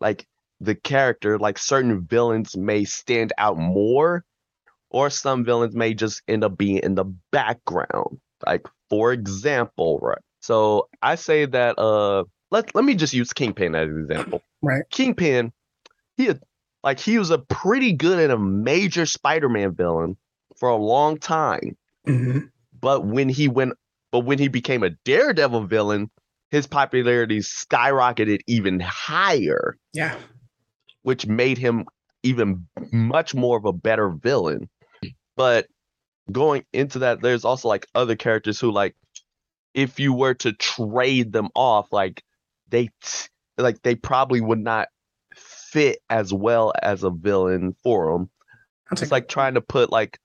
like 0.00 0.26
the 0.60 0.74
character, 0.74 1.38
like 1.38 1.58
certain 1.58 2.06
villains 2.06 2.56
may 2.56 2.86
stand 2.86 3.34
out 3.36 3.58
more, 3.58 4.24
or 4.94 5.10
some 5.10 5.44
villains 5.44 5.74
may 5.74 5.92
just 5.92 6.22
end 6.28 6.44
up 6.44 6.56
being 6.56 6.78
in 6.78 6.94
the 6.94 7.04
background. 7.32 8.20
Like 8.46 8.64
for 8.88 9.12
example, 9.12 9.98
right? 10.00 10.18
So 10.40 10.88
I 11.02 11.16
say 11.16 11.46
that 11.46 11.78
uh 11.78 12.24
let 12.52 12.72
let 12.76 12.84
me 12.84 12.94
just 12.94 13.12
use 13.12 13.32
Kingpin 13.32 13.74
as 13.74 13.88
an 13.88 14.06
example. 14.08 14.42
Right. 14.62 14.84
Kingpin, 14.90 15.52
he 16.16 16.24
had 16.24 16.40
like 16.82 16.98
he 16.98 17.18
was 17.18 17.28
a 17.30 17.36
pretty 17.38 17.92
good 17.92 18.18
and 18.18 18.32
a 18.32 18.38
major 18.38 19.04
Spider-Man 19.04 19.74
villain 19.74 20.16
for 20.56 20.70
a 20.70 20.76
long 20.76 21.18
time. 21.18 21.76
Mhm. 22.06 22.48
But 22.80 23.04
when 23.04 23.28
he 23.28 23.48
went 23.48 23.74
but 24.10 24.20
when 24.20 24.38
he 24.38 24.48
became 24.48 24.82
a 24.84 24.90
Daredevil 25.04 25.66
villain, 25.66 26.08
his 26.50 26.66
popularity 26.66 27.40
skyrocketed 27.40 28.40
even 28.46 28.80
higher, 28.80 29.76
Yeah. 29.92 30.16
which 31.02 31.26
made 31.26 31.58
him 31.58 31.84
even 32.22 32.66
much 32.90 33.34
more 33.34 33.58
of 33.58 33.66
a 33.66 33.72
better 33.72 34.08
villain. 34.08 34.70
But 35.36 35.66
going 36.30 36.64
into 36.72 37.00
that, 37.00 37.20
there's 37.20 37.44
also 37.44 37.68
like 37.68 37.86
other 37.94 38.16
characters 38.16 38.60
who 38.60 38.70
like 38.70 38.94
if 39.74 39.98
you 39.98 40.12
were 40.12 40.34
to 40.34 40.52
trade 40.52 41.32
them 41.32 41.48
off, 41.54 41.92
like 41.92 42.22
they 42.68 42.90
t- 43.02 43.28
like 43.58 43.82
they 43.82 43.94
probably 43.94 44.40
would 44.40 44.60
not 44.60 44.88
fit 45.34 45.98
as 46.08 46.32
well 46.32 46.72
as 46.82 47.02
a 47.02 47.10
villain 47.10 47.74
for 47.82 48.12
them. 48.12 48.30
It's 48.92 49.10
like 49.10 49.28
trying 49.28 49.54
to 49.54 49.60
put 49.60 49.90
like 49.90 50.20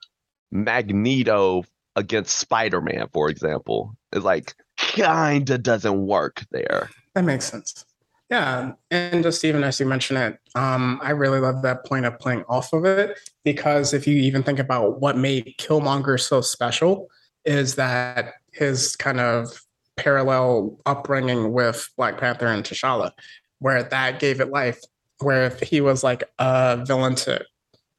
Magneto 0.51 1.63
against 1.95 2.37
Spider-Man, 2.37 3.07
for 3.11 3.29
example. 3.29 3.95
It's 4.11 4.25
like 4.25 4.53
kinda 4.77 5.57
doesn't 5.57 6.05
work 6.05 6.45
there. 6.51 6.89
That 7.15 7.23
makes 7.23 7.45
sense. 7.45 7.85
Yeah, 8.29 8.73
and 8.91 9.23
just 9.23 9.43
even 9.43 9.63
as 9.63 9.79
you 9.79 9.87
mentioned 9.87 10.19
it, 10.19 10.39
um, 10.53 10.99
I 11.01 11.11
really 11.11 11.39
love 11.39 11.63
that 11.63 11.83
point 11.85 12.05
of 12.05 12.19
playing 12.19 12.43
off 12.47 12.73
of 12.73 12.85
it 12.85 13.17
because 13.43 13.91
if 13.93 14.05
you 14.05 14.17
even 14.17 14.43
think 14.43 14.59
about 14.59 15.01
what 15.01 15.17
made 15.17 15.55
Killmonger 15.57 16.19
so 16.19 16.41
special, 16.41 17.09
is 17.45 17.75
that 17.75 18.33
his 18.51 18.95
kind 18.95 19.19
of 19.19 19.61
parallel 19.97 20.79
upbringing 20.85 21.53
with 21.53 21.89
Black 21.97 22.19
Panther 22.19 22.47
and 22.47 22.63
T'Challa, 22.63 23.11
where 23.59 23.81
that 23.81 24.19
gave 24.19 24.39
it 24.41 24.49
life. 24.49 24.79
Where 25.21 25.45
if 25.45 25.59
he 25.59 25.81
was 25.81 26.03
like 26.03 26.23
a 26.37 26.83
villain 26.85 27.15
to 27.15 27.43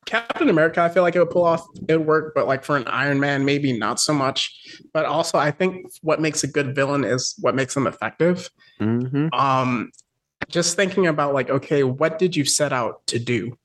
Captain 0.07 0.49
America, 0.49 0.81
I 0.81 0.89
feel 0.89 1.03
like 1.03 1.14
it 1.14 1.18
would 1.18 1.31
pull 1.31 1.45
off, 1.45 1.66
it 1.89 1.99
would 1.99 2.07
work, 2.07 2.33
but 2.35 2.47
like 2.47 2.64
for 2.64 2.76
an 2.76 2.87
Iron 2.87 3.20
Man, 3.20 3.45
maybe 3.45 3.76
not 3.76 4.01
so 4.01 4.14
much. 4.14 4.81
But 4.95 5.05
also, 5.07 5.39
I 5.39 5.51
think 5.51 5.91
what 6.03 6.20
makes 6.20 6.45
a 6.45 6.47
good 6.47 6.74
villain 6.74 7.05
is 7.05 7.35
what 7.41 7.55
makes 7.55 7.74
them 7.74 7.87
effective 7.87 8.49
Mm-hmm. 8.81 9.28
um 9.39 9.91
just 10.49 10.76
thinking 10.76 11.07
about 11.07 11.34
like 11.34 11.51
okay 11.51 11.82
what 11.82 12.18
did 12.18 12.34
you 12.34 12.45
set 12.45 12.72
out 12.72 13.07
to 13.07 13.18
do 13.18 13.57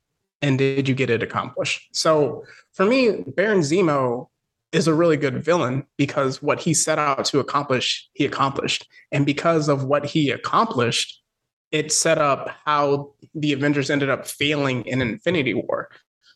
and 0.42 0.58
did 0.58 0.88
you 0.88 0.94
get 0.94 1.10
it 1.10 1.22
accomplished 1.22 1.88
so 1.92 2.44
for 2.72 2.84
me 2.84 3.24
baron 3.34 3.60
zemo 3.60 4.28
is 4.72 4.86
a 4.86 4.94
really 4.94 5.16
good 5.16 5.42
villain 5.42 5.86
because 5.96 6.42
what 6.42 6.60
he 6.60 6.74
set 6.74 6.98
out 6.98 7.24
to 7.24 7.38
accomplish, 7.38 8.08
he 8.12 8.26
accomplished. 8.26 8.86
And 9.10 9.24
because 9.24 9.68
of 9.68 9.84
what 9.84 10.04
he 10.04 10.30
accomplished, 10.30 11.22
it 11.70 11.92
set 11.92 12.18
up 12.18 12.50
how 12.64 13.14
the 13.34 13.52
Avengers 13.52 13.90
ended 13.90 14.10
up 14.10 14.26
failing 14.26 14.84
in 14.84 15.00
Infinity 15.00 15.54
War. 15.54 15.88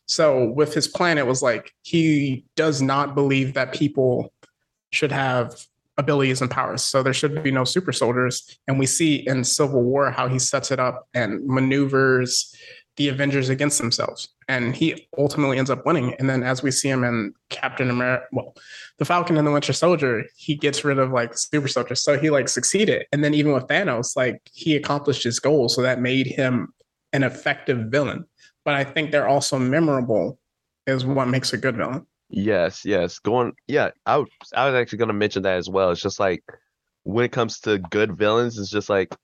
So 0.07 0.45
with 0.45 0.73
his 0.73 0.87
plan, 0.87 1.17
it 1.17 1.27
was 1.27 1.41
like 1.41 1.71
he 1.83 2.45
does 2.55 2.81
not 2.81 3.15
believe 3.15 3.53
that 3.53 3.73
people 3.73 4.33
should 4.91 5.11
have 5.11 5.55
abilities 5.97 6.41
and 6.41 6.49
powers. 6.49 6.83
So 6.83 7.03
there 7.03 7.13
should 7.13 7.43
be 7.43 7.51
no 7.51 7.63
super 7.63 7.91
soldiers. 7.91 8.57
And 8.67 8.79
we 8.79 8.85
see 8.85 9.27
in 9.27 9.43
Civil 9.43 9.83
War 9.83 10.11
how 10.11 10.27
he 10.27 10.39
sets 10.39 10.71
it 10.71 10.79
up 10.79 11.07
and 11.13 11.45
maneuvers 11.45 12.55
the 12.97 13.07
Avengers 13.07 13.49
against 13.49 13.77
themselves. 13.79 14.29
And 14.47 14.75
he 14.75 15.07
ultimately 15.17 15.57
ends 15.57 15.69
up 15.69 15.85
winning. 15.85 16.13
And 16.15 16.29
then 16.29 16.43
as 16.43 16.61
we 16.61 16.71
see 16.71 16.89
him 16.89 17.03
in 17.03 17.33
Captain 17.49 17.89
America, 17.89 18.25
well, 18.31 18.53
the 18.97 19.05
Falcon 19.05 19.37
and 19.37 19.47
the 19.47 19.51
Winter 19.51 19.73
Soldier, 19.73 20.25
he 20.35 20.55
gets 20.55 20.83
rid 20.83 20.99
of 20.99 21.11
like 21.11 21.37
super 21.37 21.67
soldiers. 21.67 22.03
So 22.03 22.19
he 22.19 22.29
like 22.29 22.49
succeeded. 22.49 23.05
And 23.11 23.23
then 23.23 23.33
even 23.33 23.53
with 23.53 23.67
Thanos, 23.67 24.15
like 24.15 24.41
he 24.53 24.75
accomplished 24.75 25.23
his 25.23 25.39
goal. 25.39 25.69
So 25.69 25.81
that 25.81 26.01
made 26.01 26.27
him 26.27 26.73
an 27.13 27.23
effective 27.23 27.87
villain. 27.89 28.25
But 28.65 28.75
I 28.75 28.83
think 28.83 29.11
they're 29.11 29.27
also 29.27 29.57
memorable 29.57 30.37
is 30.85 31.05
what 31.05 31.27
makes 31.27 31.53
a 31.53 31.57
good 31.57 31.77
villain. 31.77 32.05
Yes, 32.31 32.85
yes. 32.85 33.19
Going, 33.19 33.53
yeah, 33.67 33.91
I 34.05 34.17
was, 34.17 34.29
I 34.55 34.65
was 34.65 34.75
actually 34.75 34.99
going 34.99 35.09
to 35.09 35.13
mention 35.13 35.43
that 35.43 35.57
as 35.57 35.69
well. 35.69 35.91
It's 35.91 36.01
just 36.01 36.19
like 36.19 36.43
when 37.03 37.25
it 37.25 37.31
comes 37.31 37.59
to 37.61 37.77
good 37.77 38.17
villains, 38.17 38.57
it's 38.57 38.69
just 38.69 38.89
like, 38.89 39.15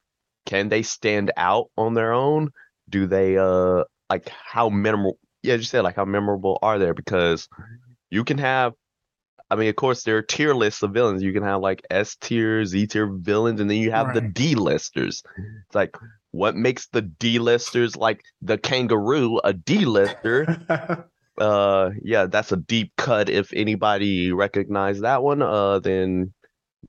can 0.45 0.69
they 0.69 0.83
stand 0.83 1.31
out 1.37 1.69
on 1.77 1.93
their 1.93 2.13
own? 2.13 2.51
Do 2.89 3.07
they, 3.07 3.37
uh, 3.37 3.83
like 4.09 4.29
how 4.29 4.69
memorable, 4.69 5.17
yeah, 5.43 5.55
you 5.55 5.63
said 5.63 5.81
like 5.81 5.95
how 5.95 6.05
memorable 6.05 6.59
are 6.61 6.79
they? 6.79 6.91
Because 6.91 7.47
you 8.09 8.23
can 8.23 8.37
have, 8.37 8.73
I 9.49 9.55
mean, 9.55 9.69
of 9.69 9.75
course, 9.77 10.03
there 10.03 10.17
are 10.17 10.21
tier 10.21 10.53
lists 10.53 10.83
of 10.83 10.91
villains. 10.91 11.23
You 11.23 11.31
can 11.31 11.43
have 11.43 11.61
like 11.61 11.81
S 11.89 12.17
tier, 12.17 12.65
Z 12.65 12.87
tier 12.87 13.07
villains, 13.07 13.61
and 13.61 13.69
then 13.69 13.77
you 13.77 13.91
have 13.91 14.13
the 14.13 14.21
D 14.21 14.55
listers. 14.55 15.23
It's 15.37 15.75
like, 15.75 15.95
what 16.31 16.55
makes 16.55 16.87
the 16.87 17.01
D 17.01 17.39
listers 17.39 17.95
like 17.95 18.23
the 18.41 18.57
kangaroo 18.57 19.39
a 19.43 19.53
D 19.53 19.85
lister? 19.85 21.07
uh 21.37 21.91
yeah 22.01 22.25
that's 22.25 22.51
a 22.51 22.57
deep 22.57 22.91
cut 22.97 23.29
if 23.29 23.53
anybody 23.53 24.31
recognized 24.31 25.03
that 25.03 25.21
one 25.21 25.41
uh 25.41 25.79
then 25.79 26.33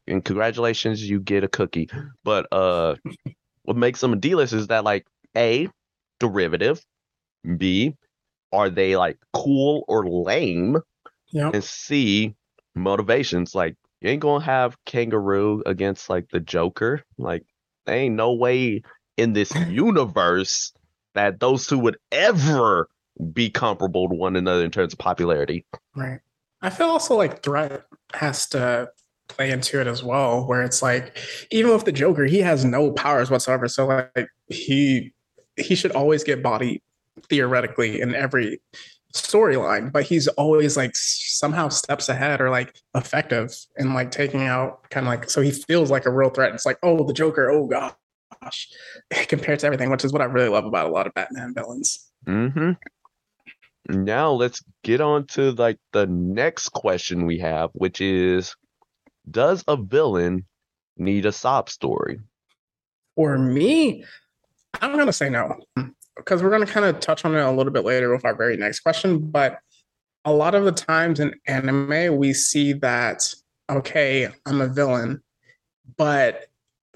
and 0.07 0.25
congratulations 0.25 1.09
you 1.09 1.21
get 1.21 1.45
a 1.45 1.49
cookie. 1.49 1.89
But 2.25 2.47
uh 2.53 2.97
what 3.63 3.77
makes 3.77 4.01
them 4.01 4.13
a 4.15 4.17
d-list 4.17 4.53
is 4.53 4.69
that 4.69 4.85
like 4.85 5.07
a 5.37 5.69
derivative 6.21 6.83
b 7.57 7.95
are 8.53 8.71
they 8.71 8.97
like 8.97 9.19
cool 9.33 9.85
or 9.89 10.09
lame? 10.09 10.79
Yep. 11.31 11.55
and 11.55 11.65
c 11.65 12.35
motivations 12.75 13.55
like 13.55 13.77
you 14.01 14.11
ain't 14.11 14.23
gonna 14.23 14.45
have 14.45 14.77
kangaroo 14.87 15.63
against 15.67 16.09
like 16.09 16.29
the 16.31 16.41
joker. 16.41 17.03
Like 17.19 17.45
there 17.87 17.97
ain't 17.97 18.15
no 18.15 18.33
way 18.33 18.83
in 19.17 19.33
this 19.33 19.55
universe 19.69 20.73
that 21.15 21.41
those 21.41 21.67
two 21.67 21.79
would 21.79 21.99
ever 22.13 22.89
be 23.33 23.51
comparable 23.51 24.09
to 24.09 24.15
one 24.15 24.37
another 24.37 24.65
in 24.65 24.71
terms 24.71 24.93
of 24.93 24.99
popularity. 24.99 25.65
Right. 25.95 26.21
I 26.63 26.71
feel 26.71 26.89
also 26.89 27.17
like 27.17 27.43
threat 27.43 27.85
has 28.15 28.47
to 28.49 28.91
play 29.29 29.51
into 29.51 29.81
it 29.81 29.87
as 29.87 30.03
well, 30.03 30.47
where 30.47 30.63
it's 30.63 30.83
like 30.83 31.17
even 31.51 31.73
with 31.73 31.85
the 31.85 31.93
Joker, 31.93 32.25
he 32.25 32.41
has 32.41 32.65
no 32.65 32.91
powers 32.93 33.31
whatsoever. 33.31 33.69
So 33.69 33.87
like 33.87 34.29
he 34.49 35.13
he 35.57 35.75
should 35.75 35.93
always 35.93 36.25
get 36.25 36.43
body 36.43 36.83
theoretically 37.29 38.01
in 38.01 38.15
every 38.15 38.61
storyline, 39.15 39.93
but 39.93 40.05
he's 40.05 40.29
always 40.29 40.77
like 40.77 40.95
somehow 40.95 41.69
steps 41.69 42.09
ahead 42.09 42.41
or 42.41 42.51
like 42.51 42.75
effective 42.95 43.55
in 43.77 43.95
like 43.95 44.11
taking 44.11 44.43
out 44.43 44.89
kind 44.91 45.07
of 45.07 45.11
like 45.11 45.31
so 45.31 45.41
he 45.41 45.51
feels 45.51 45.91
like 45.91 46.07
a 46.07 46.11
real 46.11 46.31
threat. 46.31 46.55
It's 46.55 46.67
like, 46.67 46.79
oh, 46.83 47.05
the 47.05 47.13
Joker, 47.13 47.51
oh 47.51 47.67
gosh, 47.67 48.69
compared 49.29 49.61
to 49.61 49.67
everything, 49.67 49.91
which 49.91 50.05
is 50.05 50.13
what 50.13 50.23
I 50.23 50.27
really 50.27 50.49
love 50.49 50.65
about 50.65 50.89
a 50.89 50.93
lot 50.93 51.07
of 51.07 51.15
Batman 51.15 51.55
villains. 51.55 52.11
Mm-hmm. 52.27 52.73
Now 53.89 54.33
let's 54.33 54.63
get 54.85 55.01
on 55.01 55.27
to 55.29 55.53
like 55.53 55.79
the 55.93 56.07
next 56.07 56.71
question 56.71 57.27
we 57.27 57.39
have, 57.39 57.71
which 57.73 58.01
is 58.01 58.55
Does 59.31 59.65
a 59.67 59.77
villain 59.77 60.45
need 60.97 61.25
a 61.27 61.33
sob 61.33 61.71
story? 61.71 62.21
For 63.17 63.39
me, 63.39 64.05
I'm 64.81 64.97
gonna 64.97 65.13
say 65.13 65.31
no 65.31 65.59
because 66.17 66.43
we're 66.43 66.51
gonna 66.51 66.67
kind 66.67 66.87
of 66.87 67.01
touch 67.01 67.25
on 67.25 67.35
it 67.35 67.41
a 67.41 67.51
little 67.51 67.73
bit 67.73 67.85
later 67.85 68.13
with 68.13 68.25
our 68.25 68.35
very 68.35 68.57
next 68.57 68.81
question. 68.81 69.19
But 69.19 69.59
a 70.25 70.33
lot 70.33 70.55
of 70.55 70.65
the 70.65 70.73
times 70.73 71.21
in 71.21 71.35
anime, 71.47 72.17
we 72.17 72.35
see 72.35 72.75
that 72.75 73.35
okay, 73.71 74.29
I'm 74.47 74.61
a 74.61 74.67
villain, 74.67 75.23
but 75.97 76.47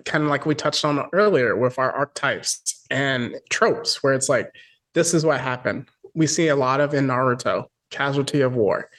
kind 0.04 0.24
of 0.24 0.30
like 0.30 0.46
we 0.46 0.54
touched 0.54 0.84
on 0.84 1.06
earlier 1.12 1.56
with 1.56 1.78
our 1.78 1.92
archetypes 1.92 2.84
and 2.90 3.36
tropes, 3.50 4.02
where 4.02 4.14
it's 4.14 4.28
like 4.28 4.50
this 4.94 5.14
is 5.14 5.24
what 5.24 5.40
happened. 5.40 5.86
We 6.14 6.26
see 6.26 6.48
a 6.48 6.56
lot 6.56 6.80
of 6.80 6.94
in 6.94 7.06
Naruto, 7.06 7.66
casualty 7.90 8.40
of 8.40 8.54
war, 8.54 8.90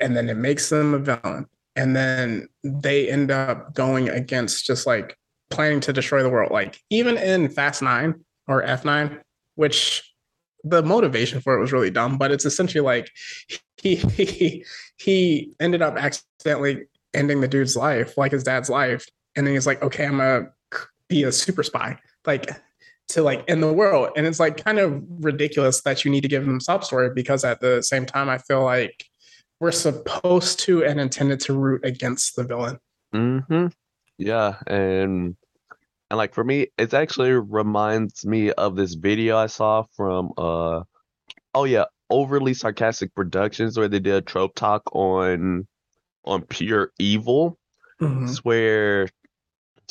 and 0.00 0.16
then 0.16 0.28
it 0.28 0.36
makes 0.36 0.68
them 0.68 0.94
a 0.94 0.98
villain, 0.98 1.46
and 1.76 1.94
then 1.94 2.48
they 2.62 3.10
end 3.10 3.30
up 3.30 3.74
going 3.74 4.08
against 4.08 4.66
just 4.66 4.86
like 4.86 5.16
planning 5.50 5.80
to 5.80 5.92
destroy 5.92 6.22
the 6.22 6.30
world. 6.30 6.52
Like 6.52 6.80
even 6.90 7.16
in 7.16 7.48
Fast 7.48 7.82
Nine 7.82 8.24
or 8.48 8.62
F 8.62 8.84
Nine, 8.84 9.20
which 9.54 10.12
the 10.64 10.82
motivation 10.82 11.40
for 11.40 11.56
it 11.56 11.60
was 11.60 11.72
really 11.72 11.90
dumb, 11.90 12.18
but 12.18 12.30
it's 12.30 12.44
essentially 12.44 12.82
like 12.82 13.10
he 13.76 13.96
he 14.16 14.64
he 14.96 15.52
ended 15.60 15.82
up 15.82 15.96
accidentally 15.96 16.84
ending 17.14 17.40
the 17.40 17.48
dude's 17.48 17.76
life, 17.76 18.16
like 18.16 18.32
his 18.32 18.44
dad's 18.44 18.70
life, 18.70 19.06
and 19.36 19.46
then 19.46 19.54
he's 19.54 19.66
like, 19.66 19.82
okay, 19.82 20.06
I'm 20.06 20.18
gonna 20.18 20.50
be 21.08 21.24
a 21.24 21.32
super 21.32 21.62
spy, 21.62 21.98
like 22.26 22.50
to 23.08 23.22
like 23.22 23.44
in 23.48 23.60
the 23.60 23.72
world, 23.72 24.10
and 24.16 24.26
it's 24.26 24.40
like 24.40 24.62
kind 24.62 24.78
of 24.78 25.02
ridiculous 25.20 25.82
that 25.82 26.04
you 26.04 26.10
need 26.10 26.22
to 26.22 26.28
give 26.28 26.46
him 26.46 26.60
sub 26.60 26.84
story 26.84 27.10
because 27.14 27.44
at 27.44 27.60
the 27.60 27.82
same 27.82 28.06
time, 28.06 28.28
I 28.28 28.38
feel 28.38 28.64
like 28.64 29.04
we're 29.60 29.72
supposed 29.72 30.60
to 30.60 30.84
and 30.84 31.00
intended 31.00 31.40
to 31.40 31.52
root 31.52 31.84
against 31.84 32.36
the 32.36 32.44
villain. 32.44 32.78
Mm-hmm. 33.14 33.68
Yeah, 34.18 34.56
and 34.66 35.36
and 36.10 36.18
like 36.18 36.34
for 36.34 36.44
me, 36.44 36.68
it 36.78 36.92
actually 36.94 37.32
reminds 37.32 38.24
me 38.26 38.52
of 38.52 38.76
this 38.76 38.94
video 38.94 39.36
I 39.36 39.46
saw 39.46 39.84
from 39.96 40.32
uh 40.38 40.82
oh 41.54 41.64
yeah, 41.64 41.84
overly 42.10 42.54
sarcastic 42.54 43.14
productions 43.14 43.78
where 43.78 43.88
they 43.88 44.00
did 44.00 44.14
a 44.14 44.20
trope 44.20 44.54
talk 44.54 44.82
on 44.94 45.66
on 46.24 46.42
pure 46.42 46.92
evil. 46.98 47.58
Mhm. 48.00 48.28
It's 48.28 48.44
where 48.44 49.08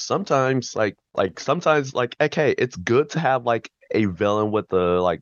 sometimes 0.02 0.76
like 0.76 0.98
like 1.14 1.40
sometimes 1.40 1.94
like 1.94 2.16
okay, 2.22 2.54
it's 2.58 2.76
good 2.76 3.10
to 3.12 3.20
have 3.20 3.46
like 3.46 3.70
a 3.92 4.06
villain 4.06 4.52
with 4.52 4.72
a 4.74 5.02
like 5.02 5.22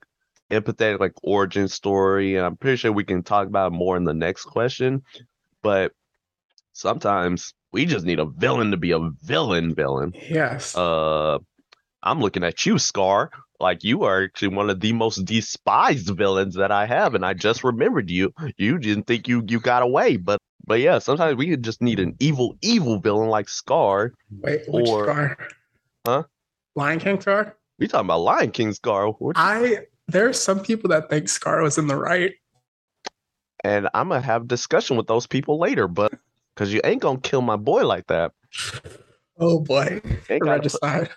empathetic 0.52 1.00
like 1.00 1.14
origin 1.24 1.68
story, 1.68 2.36
and 2.36 2.46
I'm 2.46 2.58
pretty 2.58 2.78
sure 2.78 2.92
we 2.92 3.04
can 3.04 3.24
talk 3.24 3.48
about 3.48 3.72
it 3.72 3.76
more 3.76 3.98
in 3.98 4.04
the 4.04 4.14
next 4.14 4.46
question. 4.46 5.04
But 5.62 5.92
sometimes 6.74 7.54
we 7.72 7.86
just 7.86 8.06
need 8.06 8.20
a 8.20 8.26
villain 8.26 8.72
to 8.72 8.78
be 8.78 8.92
a 8.92 9.10
villain 9.24 9.76
villain. 9.76 10.14
Yes. 10.16 10.76
Uh 10.76 11.40
I'm 12.02 12.22
looking 12.22 12.44
at 12.44 12.66
you, 12.66 12.80
Scar. 12.80 13.30
Like 13.60 13.84
you 13.84 14.04
are 14.04 14.24
actually 14.24 14.50
one 14.50 14.70
of 14.70 14.80
the 14.80 14.94
most 14.94 15.26
despised 15.26 16.10
villains 16.10 16.56
that 16.56 16.72
I 16.72 16.86
have, 16.86 17.14
and 17.14 17.26
I 17.26 17.34
just 17.34 17.64
remembered 17.64 18.10
you. 18.10 18.34
You 18.58 18.78
didn't 18.78 19.04
think 19.08 19.28
you 19.28 19.44
you 19.48 19.60
got 19.60 19.84
away, 19.84 20.16
but 20.18 20.40
but 20.66 20.80
yeah, 20.80 21.00
sometimes 21.00 21.36
we 21.36 21.56
just 21.58 21.82
need 21.82 22.00
an 22.00 22.16
evil, 22.20 22.56
evil 22.62 23.00
villain 23.00 23.30
like 23.30 23.50
Scar. 23.50 24.14
Wait, 24.40 24.62
which 24.68 24.88
or- 24.88 25.06
Scar? 25.06 25.38
Huh? 26.06 26.24
Lion 26.76 27.00
King 27.00 27.20
Scar? 27.20 27.58
We 27.78 27.88
talking 27.88 28.06
about 28.06 28.20
Lion 28.22 28.52
King 28.52 28.74
Scar, 28.74 29.14
I 29.36 29.80
there 30.08 30.28
are 30.28 30.34
some 30.34 30.62
people 30.62 30.90
that 30.90 31.10
think 31.10 31.28
Scar 31.30 31.62
was 31.62 31.78
in 31.78 31.88
the 31.88 31.96
right. 31.96 32.34
and 33.64 33.90
I'm 33.94 34.10
gonna 34.10 34.22
have 34.22 34.44
a 34.44 34.48
discussion 34.48 34.96
with 34.98 35.08
those 35.08 35.28
people 35.28 35.60
later, 35.60 35.88
but 35.88 36.14
because 36.56 36.74
you 36.74 36.82
ain't 36.84 37.02
gonna 37.02 37.20
kill 37.20 37.42
my 37.42 37.56
boy 37.58 37.86
like 37.86 38.08
that. 38.08 38.32
Oh 39.38 39.60
boy, 39.60 40.02
You 40.04 40.18
ain't 40.30 40.44
gotta 40.44 41.10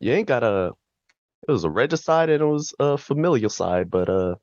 you 0.00 0.12
ain't 0.12 0.28
got 0.28 0.42
a 0.42 0.72
it 1.48 1.52
was 1.52 1.64
a 1.64 1.70
regicide 1.70 2.30
and 2.30 2.42
it 2.42 2.46
was 2.46 2.74
a 2.78 2.96
familial 2.96 3.50
side 3.50 3.90
but 3.90 4.08
uh 4.08 4.34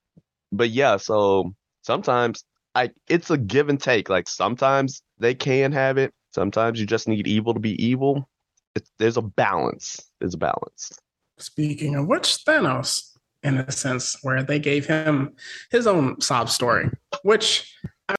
but 0.51 0.69
yeah 0.69 0.97
so 0.97 1.53
sometimes 1.81 2.43
I 2.75 2.91
it's 3.07 3.29
a 3.29 3.37
give 3.37 3.69
and 3.69 3.79
take 3.79 4.09
like 4.09 4.27
sometimes 4.27 5.01
they 5.17 5.33
can 5.33 5.71
have 5.71 5.97
it 5.97 6.13
sometimes 6.31 6.79
you 6.79 6.85
just 6.85 7.07
need 7.07 7.27
evil 7.27 7.53
to 7.53 7.59
be 7.59 7.83
evil. 7.83 8.29
It's, 8.75 8.91
there's 8.99 9.17
a 9.17 9.23
balance 9.23 10.07
there's 10.19 10.33
a 10.33 10.37
balance. 10.37 10.91
Speaking 11.37 11.95
of 11.95 12.07
which, 12.07 12.45
Thanos, 12.45 13.11
in 13.43 13.57
a 13.57 13.71
sense, 13.71 14.17
where 14.23 14.43
they 14.43 14.59
gave 14.59 14.85
him 14.85 15.35
his 15.69 15.85
own 15.85 16.19
sob 16.19 16.49
story, 16.49 16.89
which 17.23 17.71
I, 18.09 18.15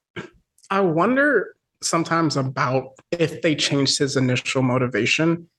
I 0.69 0.79
wonder 0.79 1.55
sometimes 1.81 2.37
about 2.37 2.93
if 3.11 3.41
they 3.41 3.55
changed 3.55 3.99
his 3.99 4.15
initial 4.15 4.61
motivation 4.61 5.49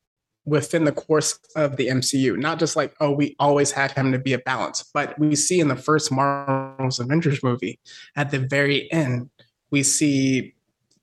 within 0.44 0.84
the 0.84 0.92
course 0.92 1.38
of 1.56 1.76
the 1.76 1.88
MCU. 1.88 2.36
Not 2.36 2.58
just 2.58 2.76
like, 2.76 2.94
oh, 3.00 3.10
we 3.10 3.36
always 3.38 3.70
had 3.70 3.92
him 3.92 4.10
to 4.12 4.18
be 4.18 4.32
a 4.32 4.38
balance, 4.38 4.88
but 4.94 5.18
we 5.18 5.36
see 5.36 5.60
in 5.60 5.68
the 5.68 5.76
first 5.76 6.10
Marvel's 6.10 6.98
Avengers 6.98 7.42
movie 7.42 7.78
at 8.16 8.30
the 8.30 8.38
very 8.38 8.90
end, 8.90 9.30
we 9.70 9.82
see 9.82 10.54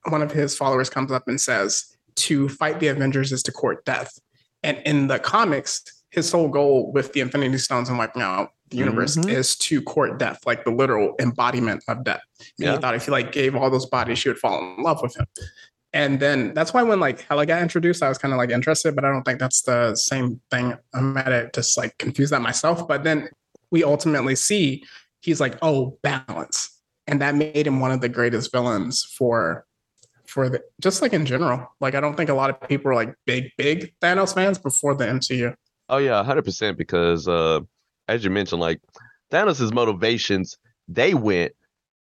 one 0.08 0.22
of 0.22 0.32
his 0.32 0.56
followers 0.56 0.90
comes 0.90 1.12
up 1.12 1.24
and 1.28 1.40
says, 1.40 1.96
to 2.16 2.48
fight 2.48 2.80
the 2.80 2.88
Avengers 2.88 3.30
is 3.30 3.42
to 3.44 3.52
court 3.52 3.84
death. 3.84 4.18
And 4.64 4.82
in 4.84 5.06
the 5.06 5.20
comics, 5.20 5.82
his 6.10 6.28
sole 6.28 6.48
goal 6.48 6.90
with 6.92 7.12
the 7.12 7.20
Infinity 7.20 7.58
Stones 7.58 7.88
and 7.88 7.96
wiping 7.98 8.22
out 8.22 8.50
the 8.70 8.76
universe 8.78 9.16
Mhm. 9.16 9.30
is 9.32 9.56
to 9.56 9.80
court 9.80 10.18
death, 10.18 10.40
like 10.44 10.64
the 10.64 10.70
literal 10.70 11.14
embodiment 11.20 11.82
of 11.88 12.04
death. 12.04 12.20
And 12.40 12.48
Yeah. 12.58 12.72
he 12.74 12.78
thought 12.80 12.94
if 12.94 13.04
he 13.04 13.10
like 13.10 13.32
gave 13.32 13.54
all 13.54 13.70
those 13.70 13.86
bodies, 13.86 14.18
she 14.18 14.28
would 14.28 14.38
fall 14.38 14.60
in 14.76 14.82
love 14.82 15.00
with 15.00 15.16
him. 15.16 15.26
And 15.92 16.20
then 16.20 16.52
that's 16.52 16.74
why 16.74 16.82
when 16.82 17.00
like 17.00 17.22
Hela 17.22 17.46
got 17.46 17.62
introduced, 17.62 18.02
I 18.02 18.08
was 18.08 18.18
kind 18.18 18.34
of 18.34 18.38
like 18.38 18.50
interested, 18.50 18.94
but 18.94 19.04
I 19.04 19.10
don't 19.10 19.22
think 19.22 19.38
that's 19.38 19.62
the 19.62 19.94
same 19.94 20.40
thing. 20.50 20.76
I 20.94 21.00
might 21.00 21.26
have 21.26 21.52
just 21.52 21.78
like 21.78 21.96
confused 21.98 22.32
that 22.32 22.42
myself. 22.42 22.86
But 22.86 23.04
then 23.04 23.28
we 23.70 23.84
ultimately 23.84 24.36
see 24.36 24.84
he's 25.20 25.40
like, 25.40 25.56
oh, 25.62 25.98
balance. 26.02 26.80
And 27.06 27.20
that 27.22 27.34
made 27.34 27.66
him 27.66 27.80
one 27.80 27.90
of 27.90 28.00
the 28.00 28.08
greatest 28.08 28.52
villains 28.52 29.02
for 29.02 29.64
for 30.26 30.50
the 30.50 30.62
just 30.80 31.00
like 31.00 31.14
in 31.14 31.24
general. 31.24 31.66
Like 31.80 31.94
I 31.94 32.00
don't 32.00 32.16
think 32.16 32.28
a 32.28 32.34
lot 32.34 32.50
of 32.50 32.68
people 32.68 32.90
are 32.90 32.94
like 32.94 33.14
big, 33.24 33.50
big 33.56 33.94
Thanos 34.02 34.34
fans 34.34 34.58
before 34.58 34.94
the 34.94 35.06
MCU. 35.06 35.54
Oh 35.88 35.96
yeah, 35.96 36.22
hundred 36.22 36.44
percent. 36.44 36.76
Because 36.76 37.26
uh, 37.26 37.60
as 38.08 38.24
you 38.24 38.30
mentioned, 38.30 38.60
like 38.60 38.80
Thanos' 39.32 39.72
motivations, 39.72 40.58
they 40.86 41.14
went 41.14 41.52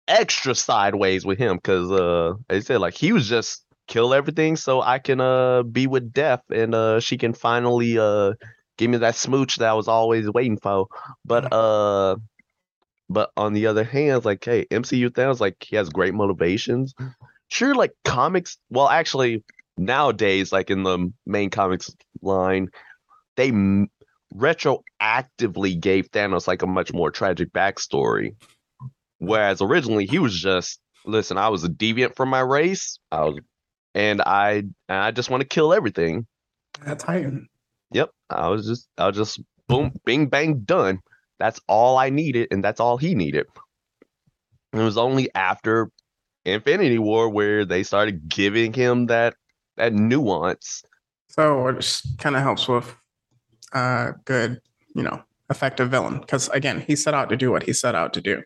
extra 0.06 0.54
sideways 0.54 1.24
with 1.24 1.38
him. 1.38 1.56
Because 1.56 1.90
uh, 1.90 2.34
I 2.50 2.60
said, 2.60 2.82
like 2.82 2.94
he 2.94 3.12
was 3.12 3.26
just 3.26 3.64
kill 3.90 4.14
everything 4.14 4.56
so 4.56 4.82
I 4.82 5.00
can 5.00 5.20
uh 5.20 5.64
be 5.64 5.88
with 5.88 6.14
Death 6.14 6.42
and 6.50 6.74
uh 6.74 7.00
she 7.00 7.18
can 7.18 7.34
finally 7.34 7.98
uh 7.98 8.34
give 8.78 8.90
me 8.90 8.98
that 8.98 9.16
smooch 9.16 9.56
that 9.58 9.70
I 9.70 9.74
was 9.74 9.88
always 9.88 10.30
waiting 10.30 10.58
for. 10.58 10.88
But 11.26 11.52
uh, 11.52 12.16
but 13.08 13.30
on 13.36 13.52
the 13.54 13.66
other 13.66 13.84
hand, 13.84 14.24
like 14.24 14.44
hey, 14.44 14.66
MCU 14.70 15.10
Thanos, 15.10 15.40
like 15.40 15.56
he 15.60 15.76
has 15.76 15.90
great 15.90 16.14
motivations. 16.14 16.94
Sure, 17.48 17.74
like 17.74 17.92
comics. 18.04 18.58
Well, 18.70 18.88
actually, 18.88 19.44
nowadays, 19.78 20.52
like 20.52 20.70
in 20.70 20.84
the 20.84 21.12
main 21.26 21.50
comics 21.50 21.94
line 22.22 22.70
they 23.36 23.48
m- 23.48 23.90
retroactively 24.34 25.80
gave 25.80 26.10
Thanos 26.10 26.48
like 26.48 26.62
a 26.62 26.68
much 26.68 26.92
more 26.92 27.10
tragic 27.10 27.52
backstory. 27.52 28.34
Whereas 29.18 29.62
originally 29.62 30.06
he 30.06 30.18
was 30.18 30.38
just, 30.40 30.80
listen, 31.06 31.38
I 31.38 31.48
was 31.50 31.64
a 31.64 31.68
deviant 31.68 32.16
from 32.16 32.30
my 32.30 32.40
race. 32.40 32.98
I 33.12 33.24
was, 33.24 33.40
and 33.94 34.20
I, 34.22 34.52
and 34.52 34.72
I 34.88 35.10
just 35.10 35.30
want 35.30 35.42
to 35.42 35.48
kill 35.48 35.72
everything. 35.72 36.26
That 36.84 36.98
Titan. 36.98 37.48
Yep, 37.92 38.10
I 38.30 38.48
was 38.48 38.66
just, 38.66 38.88
I 38.98 39.08
was 39.08 39.16
just 39.16 39.40
boom, 39.68 39.92
bing, 40.04 40.26
bang, 40.26 40.60
done. 40.60 41.00
That's 41.38 41.60
all 41.68 41.96
I 41.96 42.10
needed, 42.10 42.48
and 42.50 42.62
that's 42.62 42.80
all 42.80 42.98
he 42.98 43.14
needed. 43.14 43.46
It 44.72 44.78
was 44.78 44.98
only 44.98 45.28
after 45.34 45.90
Infinity 46.44 46.98
War 46.98 47.28
where 47.28 47.64
they 47.64 47.82
started 47.82 48.28
giving 48.28 48.72
him 48.72 49.06
that 49.06 49.34
that 49.76 49.92
nuance. 49.92 50.82
So 51.28 51.68
it 51.68 51.76
just 51.76 52.18
kind 52.18 52.36
of 52.36 52.42
helps 52.42 52.68
with 52.68 52.94
uh 53.72 54.12
good, 54.24 54.60
you 54.94 55.02
know, 55.02 55.22
effective 55.48 55.90
villain. 55.90 56.18
Because 56.20 56.48
again, 56.50 56.80
he 56.80 56.96
set 56.96 57.14
out 57.14 57.28
to 57.30 57.36
do 57.36 57.50
what 57.50 57.62
he 57.64 57.72
set 57.72 57.94
out 57.94 58.12
to 58.14 58.20
do. 58.20 58.42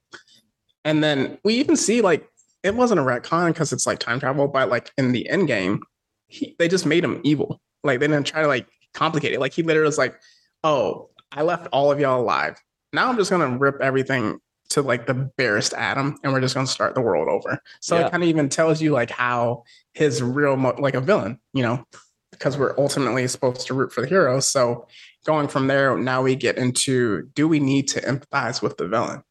And 0.84 1.02
then 1.02 1.38
we 1.44 1.54
even 1.54 1.76
see 1.76 2.00
like 2.00 2.26
it 2.64 2.74
wasn't 2.74 2.98
a 2.98 3.04
retcon 3.04 3.48
because 3.48 3.72
it's 3.72 3.86
like 3.86 4.00
time 4.00 4.18
travel, 4.18 4.48
but 4.48 4.68
like 4.68 4.90
in 4.98 5.12
the 5.12 5.28
end 5.28 5.46
game, 5.46 5.80
he, 6.26 6.56
they 6.58 6.66
just 6.66 6.86
made 6.86 7.04
him 7.04 7.20
evil. 7.22 7.60
Like 7.84 8.00
they 8.00 8.08
didn't 8.08 8.26
try 8.26 8.42
to 8.42 8.48
like 8.48 8.66
complicate 8.94 9.34
it. 9.34 9.40
Like 9.40 9.52
he 9.52 9.62
literally 9.62 9.86
was 9.86 9.98
like, 9.98 10.18
"Oh, 10.64 11.10
I 11.30 11.42
left 11.42 11.68
all 11.72 11.92
of 11.92 12.00
y'all 12.00 12.20
alive. 12.20 12.56
Now 12.92 13.08
I'm 13.08 13.16
just 13.16 13.30
gonna 13.30 13.56
rip 13.58 13.80
everything 13.80 14.38
to 14.70 14.80
like 14.82 15.06
the 15.06 15.14
barest 15.36 15.74
atom, 15.74 16.16
and 16.24 16.32
we're 16.32 16.40
just 16.40 16.54
gonna 16.54 16.66
start 16.66 16.94
the 16.94 17.02
world 17.02 17.28
over." 17.28 17.60
So 17.80 17.98
Yeah. 17.98 18.06
it 18.06 18.10
kind 18.10 18.22
of 18.22 18.28
even 18.30 18.48
tells 18.48 18.80
you 18.80 18.92
like 18.92 19.10
how 19.10 19.64
his 19.92 20.22
real 20.22 20.56
mo- 20.56 20.74
like 20.78 20.94
a 20.94 21.00
villain, 21.02 21.38
you 21.52 21.62
know, 21.62 21.84
because 22.30 22.56
we're 22.56 22.74
ultimately 22.78 23.28
supposed 23.28 23.66
to 23.66 23.74
root 23.74 23.92
for 23.92 24.00
the 24.00 24.06
hero. 24.08 24.40
So 24.40 24.88
going 25.26 25.48
from 25.48 25.66
there, 25.66 25.96
now 25.98 26.22
we 26.22 26.34
get 26.34 26.56
into 26.56 27.28
do 27.34 27.46
we 27.46 27.60
need 27.60 27.88
to 27.88 28.00
empathize 28.00 28.62
with 28.62 28.78
the 28.78 28.88
villain? 28.88 29.22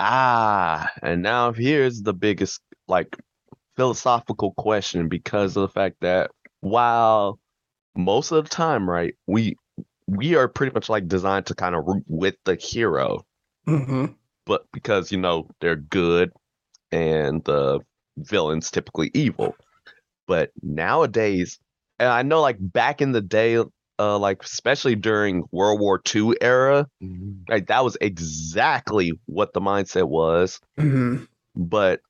Ah, 0.00 0.90
and 1.02 1.22
now 1.22 1.52
here's 1.52 2.02
the 2.02 2.14
biggest 2.14 2.60
like 2.88 3.16
philosophical 3.76 4.52
question 4.54 5.08
because 5.08 5.56
of 5.56 5.62
the 5.62 5.68
fact 5.68 5.96
that 6.02 6.30
while 6.60 7.40
most 7.96 8.32
of 8.32 8.44
the 8.44 8.50
time, 8.50 8.88
right, 8.90 9.14
we 9.26 9.56
we 10.08 10.36
are 10.36 10.48
pretty 10.48 10.74
much 10.74 10.88
like 10.90 11.08
designed 11.08 11.46
to 11.46 11.54
kind 11.54 11.74
of 11.76 11.84
root 11.86 12.04
with 12.08 12.36
the 12.44 12.56
hero, 12.56 13.26
hmm 13.66 14.06
but 14.46 14.66
because 14.72 15.12
you 15.12 15.18
know 15.18 15.48
they're 15.60 15.76
good 15.76 16.32
and 16.92 17.44
the 17.44 17.80
villain's 18.18 18.70
typically 18.70 19.10
evil. 19.14 19.54
But 20.26 20.52
nowadays, 20.62 21.58
and 21.98 22.08
I 22.08 22.22
know 22.22 22.40
like 22.40 22.56
back 22.60 23.02
in 23.02 23.12
the 23.12 23.20
day, 23.20 23.62
uh, 24.00 24.18
like 24.18 24.42
especially 24.44 24.96
during 24.96 25.44
World 25.52 25.80
War 25.80 26.00
II 26.00 26.34
era, 26.40 26.88
like 27.48 27.68
that 27.68 27.84
was 27.84 27.96
exactly 28.00 29.12
what 29.26 29.52
the 29.52 29.60
mindset 29.60 30.08
was. 30.08 30.60
hmm 30.78 31.24
But 31.56 32.00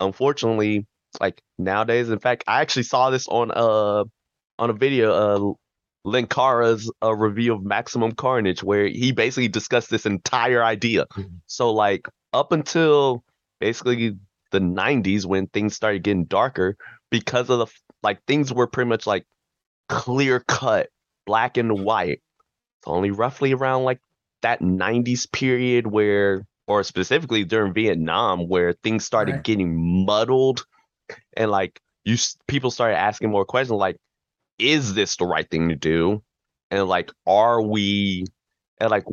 unfortunately, 0.00 0.86
like 1.20 1.42
nowadays, 1.58 2.10
in 2.10 2.18
fact, 2.18 2.44
I 2.46 2.60
actually 2.60 2.84
saw 2.84 3.10
this 3.10 3.28
on 3.28 3.50
uh 3.52 4.04
on 4.58 4.70
a 4.70 4.74
video, 4.74 5.12
uh 5.12 5.54
Linkara's 6.06 6.90
uh, 7.02 7.14
review 7.14 7.54
of 7.54 7.64
Maximum 7.64 8.12
Carnage, 8.12 8.62
where 8.62 8.86
he 8.88 9.12
basically 9.12 9.48
discussed 9.48 9.90
this 9.90 10.06
entire 10.06 10.64
idea. 10.64 11.06
So 11.46 11.72
like 11.72 12.08
up 12.32 12.52
until 12.52 13.24
basically 13.60 14.16
the 14.50 14.60
90s 14.60 15.26
when 15.26 15.46
things 15.48 15.76
started 15.76 16.02
getting 16.02 16.24
darker 16.24 16.76
because 17.10 17.50
of 17.50 17.60
the 17.60 17.66
like 18.02 18.20
things 18.26 18.52
were 18.52 18.66
pretty 18.66 18.88
much 18.88 19.06
like 19.06 19.24
clear 19.88 20.40
cut 20.40 20.88
black 21.26 21.56
and 21.56 21.84
white 21.84 22.20
it's 22.78 22.86
only 22.88 23.10
roughly 23.10 23.52
around 23.52 23.84
like 23.84 24.00
that 24.42 24.60
90s 24.60 25.30
period 25.30 25.86
where 25.86 26.44
or 26.66 26.82
specifically 26.84 27.44
during 27.44 27.72
Vietnam 27.72 28.48
where 28.48 28.72
things 28.82 29.04
started 29.04 29.36
Right. 29.36 29.44
getting 29.44 30.04
muddled 30.06 30.64
and 31.36 31.50
like 31.50 31.80
you 32.04 32.16
people 32.48 32.70
started 32.70 32.96
asking 32.98 33.30
more 33.30 33.44
questions 33.44 33.78
like 33.78 33.96
is 34.58 34.94
this 34.94 35.16
the 35.16 35.26
right 35.26 35.48
thing 35.48 35.68
to 35.68 35.76
do 35.76 36.22
and 36.70 36.86
like 36.88 37.10
are 37.26 37.62
we 37.62 38.24
and 38.80 38.90
like 38.90 39.04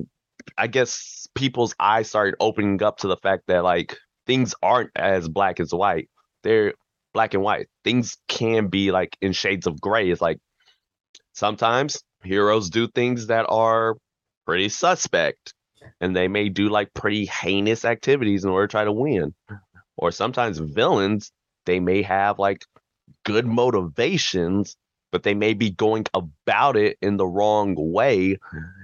I 0.57 0.67
guess 0.67 1.27
people's 1.35 1.75
eyes 1.79 2.09
started 2.09 2.35
opening 2.39 2.81
up 2.81 2.97
to 2.99 3.07
the 3.07 3.17
fact 3.17 3.43
that 3.47 3.63
like 3.63 3.97
things 4.25 4.55
aren't 4.63 4.89
as 4.95 5.27
black 5.27 5.59
as 5.59 5.71
white. 5.73 6.09
They're 6.43 6.73
black 7.13 7.33
and 7.33 7.43
white. 7.43 7.67
Things 7.83 8.17
can 8.27 8.67
be 8.67 8.91
like 8.91 9.15
in 9.21 9.31
shades 9.33 9.67
of 9.67 9.79
gray. 9.81 10.09
It's 10.09 10.21
like 10.21 10.39
sometimes 11.39 12.03
heroes 12.23 12.69
do 12.69 12.87
things 12.87 13.27
that 13.27 13.45
are 13.49 13.95
pretty 14.45 14.69
suspect 14.69 15.53
and 16.01 16.15
they 16.15 16.27
may 16.27 16.49
do 16.49 16.69
like 16.69 16.93
pretty 16.93 17.25
heinous 17.25 17.85
activities 17.85 18.43
in 18.43 18.49
order 18.49 18.67
to 18.67 18.71
try 18.71 18.83
to 18.83 18.91
win. 18.91 19.33
Or 19.97 20.11
sometimes 20.11 20.59
villains, 20.59 21.31
they 21.65 21.79
may 21.79 22.01
have 22.01 22.39
like 22.39 22.65
good 23.25 23.47
motivations, 23.47 24.75
but 25.11 25.23
they 25.23 25.33
may 25.33 25.53
be 25.53 25.71
going 25.71 26.05
about 26.13 26.75
it 26.75 26.97
in 27.01 27.17
the 27.17 27.27
wrong 27.27 27.73
way 27.77 28.37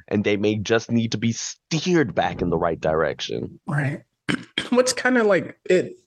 and 0.08 0.24
they 0.24 0.38
may 0.38 0.56
just 0.56 0.90
need 0.90 1.12
to 1.12 1.18
be 1.18 1.34
steered 1.34 2.16
back 2.16 2.42
in 2.42 2.50
the 2.50 2.58
right 2.58 2.80
direction. 2.80 3.60
Right. 3.68 4.04
What's 4.70 4.94
kind 4.94 5.18
of 5.18 5.26
like 5.26 5.60
it 5.66 5.98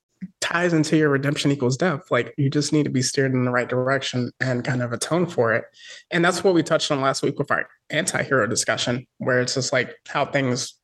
ties 0.49 0.73
into 0.73 0.97
your 0.97 1.11
redemption 1.11 1.51
equals 1.51 1.77
death. 1.77 2.11
Like 2.11 2.35
you 2.39 2.49
just 2.49 2.73
need 2.73 2.85
to 2.85 2.91
be 2.91 3.03
steered 3.03 3.33
in 3.33 3.45
the 3.45 3.51
right 3.51 3.69
direction 3.69 4.31
and 4.41 4.65
kind 4.65 4.83
of 4.83 4.93
atone 4.93 5.27
for 5.27 5.53
it. 5.53 5.65
And 6.11 6.25
that's 6.25 6.43
what 6.43 6.55
we 6.55 6.63
touched 6.63 6.91
on 6.91 7.01
last 7.01 7.23
week 7.23 7.39
with 7.39 7.51
our 7.51 7.69
anti-hero 7.91 8.47
discussion, 8.47 9.07
where 9.19 9.41
it's 9.41 9.55
just 9.55 9.73
like 9.73 9.95
how 10.09 10.25
things 10.25 10.75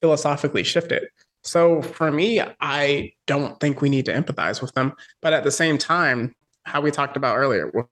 philosophically 0.00 0.62
shifted. 0.62 1.08
So 1.42 1.82
for 1.82 2.12
me, 2.12 2.40
I 2.60 3.12
don't 3.26 3.58
think 3.60 3.80
we 3.80 3.88
need 3.88 4.06
to 4.06 4.12
empathize 4.12 4.60
with 4.60 4.72
them. 4.74 4.92
But 5.22 5.32
at 5.32 5.44
the 5.44 5.50
same 5.50 5.78
time, 5.78 6.34
how 6.64 6.80
we 6.80 6.90
talked 6.90 7.16
about 7.16 7.36
earlier 7.36 7.70
with 7.72 7.86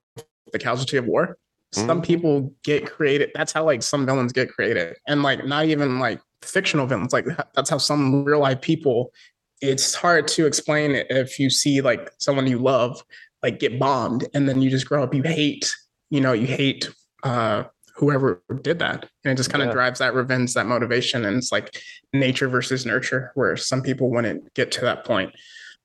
the 0.53 0.59
casualty 0.59 0.97
of 0.97 1.05
war, 1.05 1.37
some 1.73 2.01
Mhm. 2.01 2.05
people 2.05 2.53
get 2.63 2.85
created. 2.85 3.31
That's 3.33 3.51
how 3.51 3.65
like 3.65 3.81
some 3.81 4.05
villains 4.05 4.33
get 4.33 4.49
created. 4.51 4.97
And 5.07 5.23
like 5.23 5.45
not 5.45 5.65
even 5.65 5.99
like 5.99 6.21
fictional 6.41 6.85
villains, 6.87 7.13
like 7.13 7.25
that's 7.55 7.69
how 7.69 7.77
some 7.77 8.23
real 8.23 8.39
life 8.39 8.61
people, 8.61 9.13
it's 9.61 9.93
hard 9.93 10.27
to 10.29 10.45
explain 10.45 11.03
if 11.09 11.39
you 11.39 11.49
see 11.49 11.81
like 11.81 12.09
someone 12.19 12.47
you 12.47 12.57
love 12.57 13.03
like 13.43 13.59
get 13.59 13.79
bombed 13.79 14.27
and 14.33 14.47
then 14.47 14.61
you 14.61 14.69
just 14.69 14.87
grow 14.87 15.03
up, 15.03 15.13
you 15.13 15.23
hate, 15.23 15.73
you 16.09 16.21
know, 16.21 16.33
you 16.33 16.47
hate 16.47 16.89
uh 17.23 17.63
whoever 17.95 18.41
did 18.61 18.79
that. 18.79 19.07
And 19.23 19.31
it 19.31 19.35
just 19.35 19.51
kind 19.51 19.61
of 19.61 19.67
Yeah. 19.67 19.73
drives 19.73 19.99
that 19.99 20.13
revenge, 20.15 20.53
that 20.55 20.65
motivation. 20.65 21.25
And 21.25 21.37
it's 21.37 21.51
like 21.51 21.75
nature 22.13 22.47
versus 22.47 22.85
nurture, 22.85 23.31
where 23.35 23.55
some 23.57 23.81
people 23.81 24.09
wouldn't 24.09 24.53
get 24.55 24.71
to 24.73 24.81
that 24.81 25.05
point. 25.05 25.33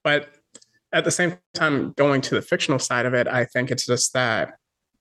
But 0.02 0.28
at 0.92 1.04
the 1.04 1.10
same 1.10 1.36
time, 1.52 1.92
going 1.96 2.20
to 2.22 2.34
the 2.34 2.42
fictional 2.42 2.78
side 2.78 3.04
of 3.06 3.12
it, 3.12 3.26
I 3.28 3.44
think 3.44 3.70
it's 3.70 3.86
just 3.86 4.14
that 4.14 4.54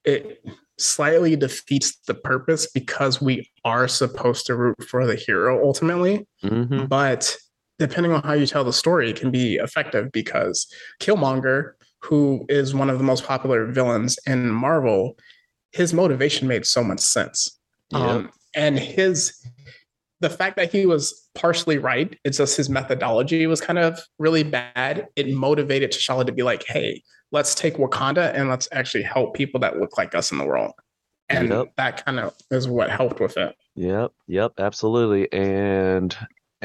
it 0.03 0.43
slightly 0.77 1.35
defeats 1.37 1.95
the 2.07 2.15
purpose 2.15 2.67
because 2.73 3.21
we 3.21 3.49
are 3.63 3.87
supposed 3.87 4.45
to 4.47 4.55
root 4.55 4.83
for 4.83 5.05
the 5.05 5.15
hero 5.15 5.63
ultimately. 5.65 6.27
hmm 6.41 6.85
But 6.85 7.37
depending 7.79 8.11
on 8.11 8.23
how 8.23 8.33
you 8.33 8.45
tell 8.45 8.63
the 8.63 8.73
story, 8.73 9.13
can 9.13 9.31
be 9.31 9.55
effective 9.55 10.11
because 10.11 10.67
Killmonger, 10.99 11.73
who 12.01 12.45
is 12.49 12.73
one 12.73 12.89
of 12.89 12.97
the 12.97 13.03
most 13.03 13.25
popular 13.25 13.65
villains 13.65 14.17
in 14.25 14.49
Marvel, 14.49 15.17
his 15.71 15.93
motivation 15.93 16.47
made 16.47 16.65
so 16.65 16.83
much 16.83 16.99
sense. 16.99 17.59
Yeah. 17.91 17.99
Um, 17.99 18.31
and 18.55 18.79
his 18.79 19.33
the 20.21 20.29
fact 20.29 20.55
that 20.55 20.71
he 20.71 20.85
was 20.85 21.29
partially 21.35 21.77
right, 21.77 22.17
it's 22.23 22.37
just 22.37 22.55
his 22.55 22.69
methodology 22.69 23.45
was 23.47 23.59
kind 23.59 23.77
of 23.77 23.99
really 24.17 24.43
bad. 24.43 25.07
It 25.15 25.29
motivated 25.29 25.91
T'Challa 25.91 26.25
to 26.25 26.31
be 26.31 26.41
like, 26.41 26.63
hey, 26.65 27.03
let's 27.31 27.53
take 27.53 27.75
Wakanda 27.75 28.33
and 28.33 28.49
let's 28.49 28.69
actually 28.71 29.03
help 29.03 29.35
people 29.35 29.59
that 29.59 29.77
look 29.77 29.97
like 29.97 30.15
us 30.15 30.31
in 30.31 30.37
the 30.37 30.45
world. 30.45 30.71
And 31.27 31.49
Yep. 31.49 31.67
that 31.77 32.05
kind 32.05 32.19
of 32.19 32.33
is 32.49 32.67
what 32.67 32.89
helped 32.89 33.19
with 33.19 33.35
it. 33.35 33.55
Yep, 33.75 34.11
yep, 34.27 34.53
absolutely. 34.57 35.31
And 35.33 36.15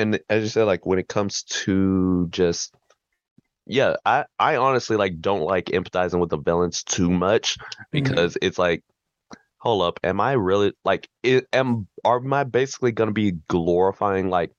and 0.00 0.20
as 0.28 0.42
you 0.42 0.48
said, 0.48 0.64
like 0.64 0.86
when 0.86 0.98
it 0.98 1.08
comes 1.08 1.42
to 1.44 2.28
just 2.30 2.74
yeah, 3.66 3.96
I 4.04 4.24
I 4.38 4.56
honestly 4.56 4.96
like 4.96 5.20
don't 5.20 5.42
like 5.42 5.66
empathizing 5.66 6.18
with 6.18 6.30
the 6.30 6.38
villains 6.38 6.82
too 6.82 7.10
much 7.10 7.58
mm-hmm. 7.58 7.82
because 7.92 8.36
it's 8.42 8.58
like, 8.58 8.82
hold 9.58 9.82
up, 9.82 10.00
am 10.02 10.20
I 10.20 10.32
really 10.32 10.72
like 10.84 11.08
it, 11.22 11.46
am 11.52 11.86
are 12.04 12.18
am 12.18 12.32
I 12.32 12.44
basically 12.44 12.92
gonna 12.92 13.12
be 13.12 13.32
glorifying 13.48 14.30
like 14.30 14.50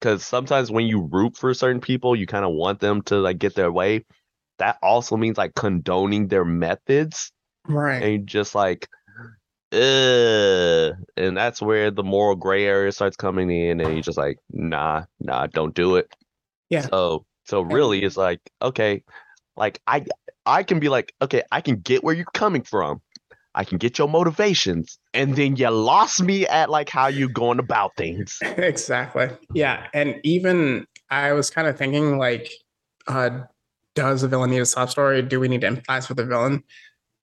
because 0.00 0.26
sometimes 0.26 0.70
when 0.70 0.86
you 0.86 1.08
root 1.10 1.36
for 1.36 1.54
certain 1.54 1.80
people, 1.80 2.14
you 2.14 2.26
kind 2.26 2.44
of 2.44 2.52
want 2.52 2.80
them 2.80 3.02
to 3.02 3.16
like 3.16 3.38
get 3.38 3.54
their 3.54 3.72
way. 3.72 4.04
That 4.58 4.78
also 4.82 5.16
means 5.16 5.38
like 5.38 5.54
condoning 5.54 6.28
their 6.28 6.44
methods 6.44 7.32
Right. 7.66 8.02
and 8.02 8.26
just 8.26 8.54
like 8.54 8.88
uh 9.74 10.92
and 11.16 11.36
that's 11.36 11.60
where 11.60 11.90
the 11.90 12.02
moral 12.04 12.36
gray 12.36 12.64
area 12.66 12.92
starts 12.92 13.16
coming 13.16 13.50
in 13.50 13.80
and 13.80 13.92
you're 13.94 14.02
just 14.02 14.18
like 14.18 14.38
nah 14.50 15.04
nah 15.20 15.46
don't 15.48 15.74
do 15.74 15.96
it 15.96 16.14
Yeah. 16.70 16.82
so 16.82 17.24
so 17.44 17.60
really 17.62 18.02
it's 18.02 18.16
like 18.16 18.40
okay 18.62 19.02
like 19.56 19.80
i 19.86 20.04
i 20.46 20.62
can 20.62 20.78
be 20.80 20.88
like 20.88 21.12
okay 21.20 21.42
i 21.52 21.60
can 21.60 21.76
get 21.76 22.04
where 22.04 22.14
you're 22.14 22.24
coming 22.34 22.62
from 22.62 23.00
i 23.54 23.64
can 23.64 23.78
get 23.78 23.98
your 23.98 24.08
motivations 24.08 24.98
and 25.12 25.36
then 25.36 25.56
you 25.56 25.68
lost 25.70 26.22
me 26.22 26.46
at 26.46 26.70
like 26.70 26.88
how 26.88 27.06
you 27.08 27.28
going 27.28 27.58
about 27.58 27.96
things 27.96 28.38
exactly. 28.42 29.28
Yeah. 29.54 29.86
And 29.94 30.20
even 30.24 30.86
I 31.10 31.32
was 31.32 31.50
kind 31.50 31.68
of 31.68 31.78
thinking 31.78 32.18
like, 32.18 32.50
uh, 33.06 33.30
does 33.94 34.22
the 34.22 34.28
villain 34.28 34.50
need 34.50 34.58
a 34.58 34.66
sob 34.66 34.90
story? 34.90 35.22
Do 35.22 35.38
we 35.38 35.46
need 35.46 35.60
to 35.60 35.68
empathize 35.70 36.08
with 36.08 36.16
the 36.18 36.24
villain? 36.24 36.64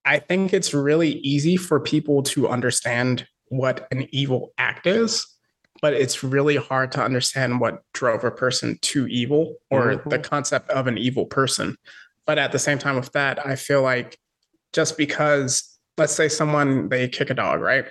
I 0.04 0.18
think 0.18 0.52
it's 0.52 0.74
really 0.74 1.12
easy 1.18 1.56
for 1.56 1.80
people 1.80 2.22
to 2.24 2.48
understand 2.48 3.26
what 3.48 3.86
an 3.90 4.08
evil 4.10 4.52
act 4.58 4.86
is, 4.86 5.26
but 5.80 5.94
it's 5.94 6.24
really 6.24 6.56
hard 6.56 6.92
to 6.92 7.02
understand 7.02 7.60
what 7.60 7.82
drove 7.92 8.24
a 8.24 8.30
person 8.30 8.78
to 8.82 9.06
evil 9.06 9.56
or 9.70 9.94
mm-hmm. 9.94 10.08
the 10.08 10.18
concept 10.18 10.70
of 10.70 10.86
an 10.86 10.98
evil 10.98 11.26
person. 11.26 11.76
But 12.26 12.38
at 12.38 12.52
the 12.52 12.58
same 12.58 12.78
time, 12.78 12.96
with 12.96 13.12
that, 13.12 13.44
I 13.46 13.56
feel 13.56 13.82
like 13.82 14.18
just 14.72 14.96
because, 14.96 15.78
let's 15.98 16.14
say 16.14 16.28
someone 16.28 16.88
they 16.88 17.08
kick 17.08 17.30
a 17.30 17.34
dog, 17.34 17.60
right? 17.60 17.86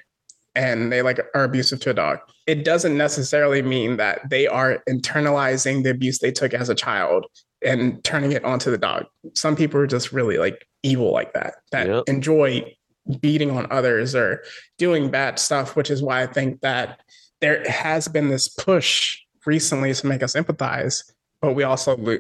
and 0.56 0.92
they 0.92 1.02
like 1.02 1.20
are 1.34 1.44
abusive 1.44 1.80
to 1.80 1.92
a 1.92 1.94
dog 1.94 2.20
it 2.48 2.66
doesn't 2.66 2.98
necessarily 2.98 3.62
mean 3.62 3.98
that 3.98 4.30
they 4.30 4.48
are 4.48 4.84
internalizing 4.90 5.84
the 5.84 5.90
abuse 5.90 6.20
they 6.20 6.32
took 6.32 6.54
as 6.54 6.70
a 6.70 6.76
child 6.76 7.26
and 7.64 8.04
turning 8.04 8.32
it 8.32 8.44
onto 8.44 8.72
the 8.72 8.78
dog 8.78 9.06
some 9.34 9.56
people 9.56 9.80
are 9.80 9.88
just 9.88 10.12
really 10.12 10.38
like 10.38 10.68
evil 10.84 11.12
like 11.12 11.34
that 11.34 11.56
that 11.72 11.88
Yep. 11.88 12.04
enjoy 12.08 12.76
beating 13.20 13.52
on 13.52 13.68
others 13.72 14.16
or 14.16 14.44
doing 14.78 15.10
bad 15.10 15.40
stuff 15.40 15.76
which 15.76 15.90
is 15.90 16.02
why 16.02 16.22
i 16.22 16.28
think 16.28 16.62
that 16.62 17.02
there 17.40 17.64
has 17.70 18.08
been 18.08 18.30
this 18.30 18.48
push 18.48 19.18
recently 19.46 19.94
to 19.94 20.08
make 20.08 20.22
us 20.24 20.34
empathize 20.34 21.04
but 21.42 21.54
we 21.54 21.64
also 21.64 21.98
lo- 21.98 22.20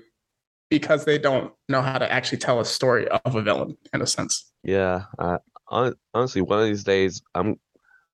because 0.69 1.05
they 1.05 1.17
don't 1.17 1.53
know 1.69 1.81
how 1.81 1.97
to 1.97 2.11
actually 2.11 2.37
tell 2.39 2.59
a 2.59 2.65
story 2.65 3.07
of 3.09 3.35
a 3.35 3.41
villain 3.41 3.77
in 3.93 4.01
a 4.01 4.07
sense 4.07 4.51
Yeah, 4.63 5.03
I, 5.19 5.91
honestly, 6.13 6.41
one 6.41 6.59
of 6.59 6.65
these 6.65 6.83
days, 6.83 7.21
I'm, 7.33 7.59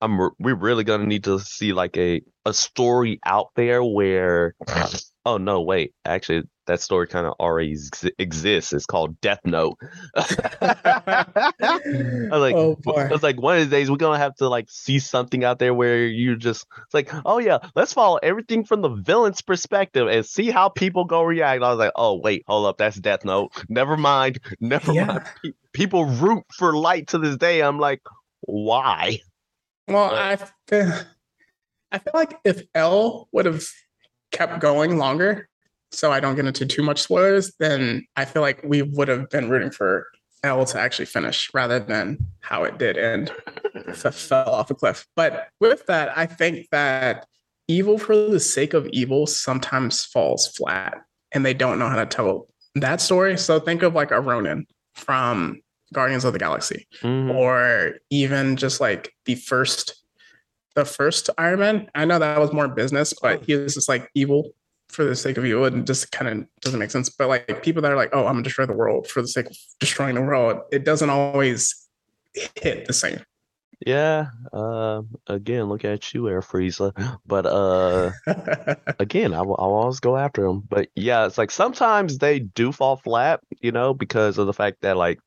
I'm, 0.01 0.17
we're 0.39 0.55
really 0.55 0.83
gonna 0.83 1.05
need 1.05 1.23
to 1.25 1.39
see 1.39 1.73
like 1.73 1.97
a 1.97 2.21
a 2.45 2.53
story 2.53 3.19
out 3.25 3.49
there 3.55 3.83
where, 3.83 4.55
oh 5.25 5.37
no, 5.37 5.61
wait, 5.61 5.93
actually, 6.05 6.43
that 6.67 6.81
story 6.81 7.07
kind 7.07 7.25
of 7.25 7.33
already 7.39 7.73
ex 7.73 8.05
exists. 8.19 8.71
It's 8.73 8.85
called 8.85 9.19
Death 9.21 9.39
Note. 9.45 9.77
I 10.15 11.25
was 12.31 12.39
like, 12.41 12.55
Oh. 12.55 12.77
I 12.95 13.07
was 13.07 13.23
like, 13.23 13.41
one 13.41 13.55
of 13.57 13.61
these 13.63 13.69
days 13.71 13.89
we're 13.91 13.97
gonna 13.97 14.17
have 14.17 14.35
to 14.35 14.47
like 14.49 14.65
see 14.69 14.99
something 14.99 15.43
out 15.43 15.59
there 15.59 15.73
where 15.73 16.05
you 16.05 16.35
just, 16.35 16.65
it's 16.85 16.93
like, 16.93 17.09
oh 17.25 17.39
yeah, 17.39 17.57
let's 17.75 17.93
follow 17.93 18.17
everything 18.23 18.63
from 18.63 18.81
the 18.81 18.89
villain's 18.89 19.41
perspective 19.41 20.07
and 20.07 20.25
see 20.25 20.49
how 20.49 20.69
people 20.69 21.05
go 21.05 21.23
react. 21.23 21.63
I 21.63 21.69
was 21.69 21.79
like, 21.79 21.91
oh 21.95 22.19
wait, 22.21 22.43
hold 22.47 22.67
up, 22.67 22.77
that's 22.77 22.97
Death 22.97 23.25
Note. 23.25 23.51
Never 23.69 23.97
mind, 23.97 24.39
never 24.59 24.93
Yeah. 24.93 25.05
mind 25.05 25.23
pe- 25.43 25.51
people 25.73 26.05
root 26.05 26.43
for 26.57 26.75
light 26.75 27.07
to 27.09 27.17
this 27.17 27.37
day. 27.37 27.61
I'm 27.61 27.79
like, 27.79 28.01
why? 28.41 29.19
Well, 29.87 30.09
But- 30.09 30.19
I 30.19 30.35
feel, 30.67 30.93
I 31.91 31.99
feel 31.99 32.11
like 32.13 32.37
if 32.43 32.63
L 32.75 33.29
would 33.31 33.45
have 33.45 33.63
kept 34.31 34.59
going 34.59 34.97
longer, 34.97 35.47
so 35.91 36.11
I 36.11 36.19
don't 36.19 36.35
get 36.35 36.45
into 36.45 36.65
too 36.65 36.83
much 36.83 37.01
spoilers, 37.01 37.53
then 37.59 38.05
I 38.15 38.25
feel 38.25 38.41
like 38.41 38.61
we 38.63 38.81
would 38.81 39.07
have 39.07 39.29
been 39.29 39.49
rooting 39.49 39.71
for 39.71 40.07
L 40.43 40.65
to 40.65 40.79
actually 40.79 41.05
finish 41.05 41.49
rather 41.53 41.79
than 41.79 42.17
how 42.41 42.63
it 42.63 42.77
did 42.77 42.97
end, 42.97 43.31
f- 43.87 44.13
fell 44.15 44.49
off 44.49 44.69
a 44.69 44.75
cliff. 44.75 45.07
But 45.15 45.47
with 45.59 45.85
that, 45.87 46.15
I 46.17 46.25
think 46.25 46.67
that 46.71 47.25
evil 47.67 47.97
for 47.97 48.15
the 48.15 48.39
sake 48.39 48.73
of 48.73 48.87
evil 48.87 49.27
sometimes 49.27 50.05
falls 50.05 50.47
flat, 50.55 51.01
and 51.31 51.45
they 51.45 51.53
don't 51.53 51.79
know 51.79 51.89
how 51.89 51.95
to 51.97 52.05
tell 52.05 52.47
that 52.75 53.01
story. 53.01 53.37
So 53.37 53.59
think 53.59 53.81
of 53.83 53.95
like 53.95 54.11
a 54.11 54.21
Ronan 54.21 54.67
from 54.93 55.61
Guardians 55.93 56.25
of 56.25 56.33
the 56.33 56.39
Galaxy 56.39 56.85
Mhm. 57.01 57.33
or 57.33 57.95
even 58.09 58.55
just 58.57 58.79
like 58.81 59.13
the 59.25 59.35
first 59.35 59.95
the 60.75 60.85
first 60.85 61.31
Iron 61.39 61.59
Man. 61.59 61.89
I 61.95 62.05
know 62.05 62.19
that 62.19 62.39
was 62.39 62.53
more 62.53 62.67
business, 62.67 63.11
but 63.19 63.41
he 63.43 63.55
was 63.55 63.73
just 63.73 63.89
like 63.89 64.11
evil 64.13 64.51
for 64.89 65.03
the 65.03 65.15
sake 65.15 65.37
of 65.37 65.45
you, 65.45 65.63
and 65.65 65.85
just 65.85 66.11
kind 66.11 66.41
of 66.41 66.47
doesn't 66.61 66.79
make 66.79 66.91
sense. 66.91 67.09
But 67.09 67.27
like 67.27 67.63
people 67.63 67.81
that 67.81 67.91
are 67.91 67.95
like, 67.95 68.09
oh, 68.13 68.25
I'm 68.25 68.33
gonna 68.33 68.43
destroy 68.43 68.65
the 68.65 68.73
world 68.73 69.07
for 69.07 69.21
the 69.21 69.27
sake 69.27 69.47
of 69.47 69.57
destroying 69.79 70.15
the 70.15 70.21
world, 70.21 70.61
it 70.71 70.85
doesn't 70.85 71.09
always 71.09 71.87
hit 72.55 72.85
the 72.87 72.93
same. 72.93 73.21
Yeah. 73.85 74.27
Uh, 74.51 75.03
again, 75.27 75.65
look 75.65 75.85
at 75.85 76.13
you, 76.13 76.27
Air 76.29 76.41
Frieza. 76.41 76.93
But 77.25 77.45
uh, 77.45 78.11
again, 78.99 79.33
I 79.33 79.41
will 79.41 79.55
I'll 79.59 79.73
always 79.73 79.99
go 79.99 80.17
after 80.17 80.43
them. 80.43 80.63
But 80.67 80.89
yeah, 80.95 81.25
it's 81.25 81.37
like 81.37 81.51
sometimes 81.51 82.17
they 82.17 82.39
do 82.39 82.71
fall 82.71 82.97
flat, 82.97 83.41
you 83.61 83.71
know, 83.71 83.93
because 83.93 84.37
of 84.37 84.47
the 84.47 84.53
fact 84.53 84.77
that 84.81 84.97
like 84.97 85.19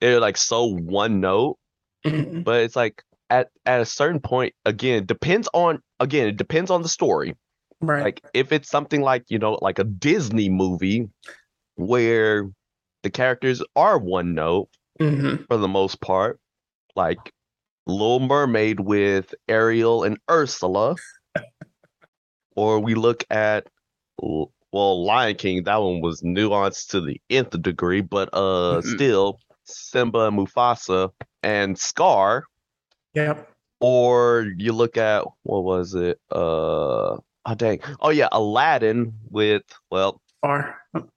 they're 0.00 0.20
like 0.20 0.36
so 0.36 0.66
one 0.66 1.20
note. 1.20 1.58
Mhm. 2.06 2.44
But 2.44 2.62
it's 2.62 2.76
like 2.76 3.02
at 3.30 3.48
at 3.66 3.80
a 3.80 3.86
certain 3.86 4.20
point, 4.20 4.54
again, 4.64 5.06
depends 5.06 5.48
on 5.52 5.80
again, 5.98 6.28
it 6.28 6.36
depends 6.36 6.70
on 6.70 6.82
the 6.82 6.88
story. 6.88 7.34
Right. 7.80 8.02
Like 8.04 8.20
if 8.34 8.52
it's 8.52 8.68
something 8.68 9.00
like, 9.02 9.24
you 9.28 9.38
know, 9.38 9.58
like 9.60 9.78
a 9.78 9.84
Disney 9.84 10.48
movie 10.48 11.08
where 11.76 12.50
the 13.02 13.10
characters 13.10 13.62
are 13.76 13.98
one 13.98 14.34
note 14.34 14.68
Mhm. 15.00 15.46
for 15.46 15.56
the 15.56 15.68
most 15.68 16.00
part, 16.00 16.38
like 16.96 17.32
Little 17.86 18.20
Mermaid 18.20 18.80
with 18.80 19.34
Ariel 19.48 20.04
and 20.04 20.18
Ursula. 20.30 20.96
or 22.56 22.80
we 22.80 22.94
look 22.94 23.24
at 23.30 23.66
well, 24.18 25.04
Lion 25.04 25.36
King, 25.36 25.64
that 25.64 25.76
one 25.76 26.00
was 26.00 26.22
nuanced 26.22 26.88
to 26.88 27.00
the 27.00 27.20
nth 27.30 27.60
degree, 27.62 28.00
but 28.00 28.28
uh 28.32 28.80
Mhm. 28.80 28.94
still 28.94 29.40
Simba 29.64 30.26
and 30.28 30.38
Mufasa 30.38 31.10
and 31.42 31.78
Scar. 31.78 32.44
Yep. 33.14 33.50
Or 33.80 34.46
you 34.56 34.72
look 34.72 34.96
at 34.96 35.24
what 35.42 35.64
was 35.64 35.94
it? 35.94 36.18
Uh 36.30 37.18
oh 37.46 37.54
dang. 37.54 37.80
Oh 38.00 38.10
yeah, 38.10 38.28
Aladdin 38.32 39.14
with 39.30 39.62
well, 39.90 40.20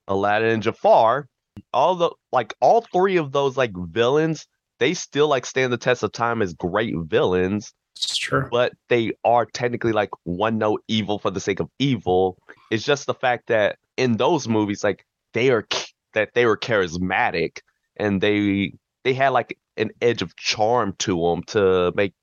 Aladdin 0.06 0.50
and 0.50 0.62
Jafar. 0.62 1.26
All 1.72 1.96
the 1.96 2.10
like 2.32 2.54
all 2.60 2.82
three 2.92 3.16
of 3.16 3.32
those 3.32 3.56
like 3.56 3.72
villains, 3.74 4.46
they 4.78 4.94
still 4.94 5.28
like 5.28 5.44
stand 5.46 5.72
the 5.72 5.78
test 5.78 6.02
of 6.02 6.12
time 6.12 6.40
as 6.40 6.54
great 6.54 6.94
villains, 6.96 7.72
it's 7.96 8.16
true. 8.16 8.48
but 8.50 8.72
they 8.88 9.12
are 9.24 9.44
technically 9.44 9.92
like 9.92 10.10
one 10.24 10.58
note 10.58 10.82
evil 10.88 11.18
for 11.18 11.30
the 11.30 11.40
sake 11.40 11.60
of 11.60 11.68
evil. 11.78 12.38
It's 12.70 12.84
just 12.84 13.06
the 13.06 13.14
fact 13.14 13.48
that 13.48 13.76
in 13.96 14.16
those 14.16 14.46
movies, 14.46 14.84
like 14.84 15.04
they 15.34 15.50
are 15.50 15.66
that 16.14 16.30
they 16.34 16.46
were 16.46 16.56
charismatic 16.56 17.58
and 17.96 18.20
they 18.20 18.72
they 19.04 19.14
had 19.14 19.30
like 19.30 19.58
an 19.76 19.90
edge 20.00 20.22
of 20.22 20.36
charm 20.36 20.94
to 20.98 21.20
them 21.20 21.42
to 21.44 21.92
make 21.94 22.14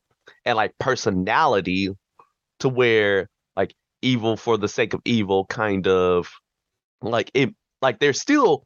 and 0.45 0.55
like 0.55 0.77
personality 0.79 1.89
to 2.59 2.69
where 2.69 3.29
evil 4.05 4.37
for 4.37 4.57
the 4.57 4.67
sake 4.67 4.93
of 4.93 5.01
evil 5.05 5.45
kind 5.45 5.87
of 5.87 6.29
like 7.01 7.31
it 7.33 7.49
like 7.81 7.99
they're 7.99 8.13
still 8.13 8.65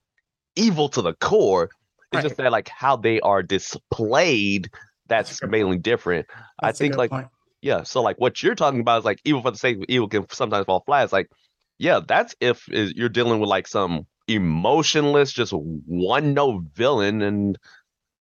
evil 0.56 0.90
to 0.90 1.02
the 1.02 1.14
core. 1.14 1.70
It's 2.12 2.24
just 2.24 2.38
that 2.38 2.52
like 2.52 2.70
how 2.70 2.96
they 2.98 3.20
are 3.22 3.44
displayed 3.44 4.70
That's 5.08 5.40
that's 5.40 5.52
mainly 5.52 5.78
different. 5.78 6.26
I 6.62 6.68
That's 6.68 6.80
a 6.80 6.84
think 6.84 6.98
like 6.98 7.12
point. 7.12 7.28
yeah, 7.62 7.84
so 7.84 8.02
like 8.02 8.18
what 8.20 8.42
you're 8.44 8.56
talking 8.56 8.80
about 8.82 9.00
is 9.00 9.06
like 9.06 9.22
evil 9.26 9.42
for 9.42 9.52
the 9.52 9.58
sake 9.58 9.78
of 9.78 9.86
evil 9.90 10.08
can 10.08 10.26
sometimes 10.32 10.66
fall 10.66 10.84
flat. 10.86 11.04
It's 11.04 11.14
like 11.14 11.30
yeah, 11.78 12.02
that's 12.06 12.36
if 12.40 12.68
is- 12.70 12.94
you're 12.96 13.10
dealing 13.10 13.40
with 13.40 13.50
like 13.50 13.68
some 13.68 14.06
emotionless, 14.28 15.32
just 15.34 15.52
one 15.54 16.34
note 16.34 16.64
villain, 16.74 17.22
and 17.22 17.58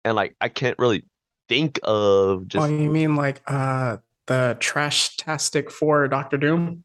and 0.03 0.16
like 0.16 0.36
I 0.41 0.49
can't 0.49 0.78
really 0.80 1.05
think 1.47 1.80
of 1.84 2.47
just 2.47 2.63
oh, 2.63 2.70
you 2.70 2.89
mean 2.89 3.16
like 3.16 3.41
uh 3.47 3.97
the 4.28 4.57
trash 4.59 5.18
tastic 5.18 5.70
for 5.70 6.07
Doctor 6.07 6.38
Doom? 6.38 6.84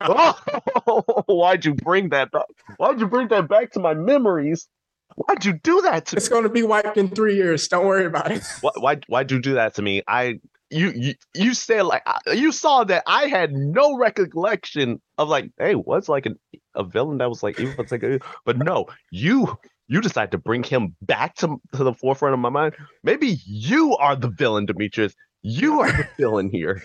Oh, 0.00 0.38
why'd 1.26 1.64
you 1.64 1.74
bring 1.74 2.10
that 2.10 2.30
back? 2.30 2.46
Why'd 2.78 3.00
you 3.00 3.06
bring 3.06 3.28
that 3.28 3.48
back 3.48 3.72
to 3.72 3.80
my 3.80 3.94
memories? 3.94 4.68
Why'd 5.14 5.44
you 5.44 5.54
do 5.54 5.80
that 5.82 6.06
to 6.06 6.16
me? 6.16 6.18
It's 6.18 6.28
going 6.28 6.42
to 6.42 6.48
be 6.50 6.62
wiped 6.62 6.96
in 6.96 7.08
three 7.08 7.36
years. 7.36 7.68
Don't 7.68 7.86
worry 7.86 8.06
about 8.06 8.30
it. 8.30 8.42
Why, 8.60 8.70
why 8.76 9.00
why'd 9.06 9.30
you 9.30 9.40
do 9.40 9.54
that 9.54 9.74
to 9.76 9.82
me? 9.82 10.02
I 10.08 10.40
you 10.70 10.92
you, 10.94 11.14
you 11.34 11.54
said 11.54 11.82
like 11.82 12.02
you 12.32 12.50
saw 12.52 12.84
that 12.84 13.04
I 13.06 13.26
had 13.26 13.52
no 13.52 13.96
recollection 13.96 15.00
of 15.16 15.28
like 15.28 15.50
hey 15.58 15.74
what's 15.74 16.08
like 16.08 16.26
an, 16.26 16.38
a 16.74 16.82
villain 16.82 17.18
that 17.18 17.28
was 17.28 17.42
like 17.42 17.60
evil 17.60 17.74
it's 17.78 17.92
like 17.92 18.02
a- 18.02 18.18
but 18.44 18.58
no 18.58 18.86
you 19.12 19.56
you 19.88 20.00
decide 20.00 20.32
to 20.32 20.38
bring 20.38 20.64
him 20.64 20.96
back 21.02 21.36
to, 21.36 21.60
to 21.72 21.84
the 21.84 21.94
forefront 21.94 22.34
of 22.34 22.40
my 22.40 22.48
mind. 22.48 22.74
Maybe 23.04 23.38
you 23.46 23.96
are 23.96 24.16
the 24.16 24.28
villain, 24.28 24.66
Demetrius. 24.66 25.14
You 25.42 25.80
are 25.80 25.92
the 25.92 26.08
villain 26.18 26.50
here. 26.50 26.82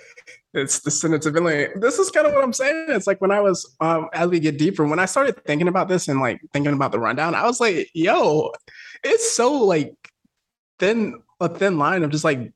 It's 0.53 0.79
the 0.79 0.91
sentence 0.91 1.25
of 1.25 1.33
villain. 1.33 1.79
This 1.79 1.97
is 1.97 2.11
kind 2.11 2.27
of 2.27 2.33
what 2.33 2.43
I'm 2.43 2.53
saying. 2.53 2.87
It's 2.89 3.07
like 3.07 3.21
when 3.21 3.31
I 3.31 3.39
was, 3.39 3.75
um, 3.79 4.09
as 4.13 4.29
we 4.29 4.39
get 4.39 4.57
deeper, 4.57 4.85
when 4.85 4.99
I 4.99 5.05
started 5.05 5.43
thinking 5.45 5.69
about 5.69 5.87
this 5.87 6.07
and 6.07 6.19
like 6.19 6.41
thinking 6.51 6.73
about 6.73 6.91
the 6.91 6.99
rundown, 6.99 7.35
I 7.35 7.45
was 7.45 7.61
like, 7.61 7.89
yo, 7.93 8.51
it's 9.03 9.31
so 9.31 9.53
like 9.53 9.95
thin, 10.79 11.21
a 11.39 11.47
thin 11.47 11.77
line 11.77 12.03
of 12.03 12.11
just 12.11 12.25
like 12.25 12.51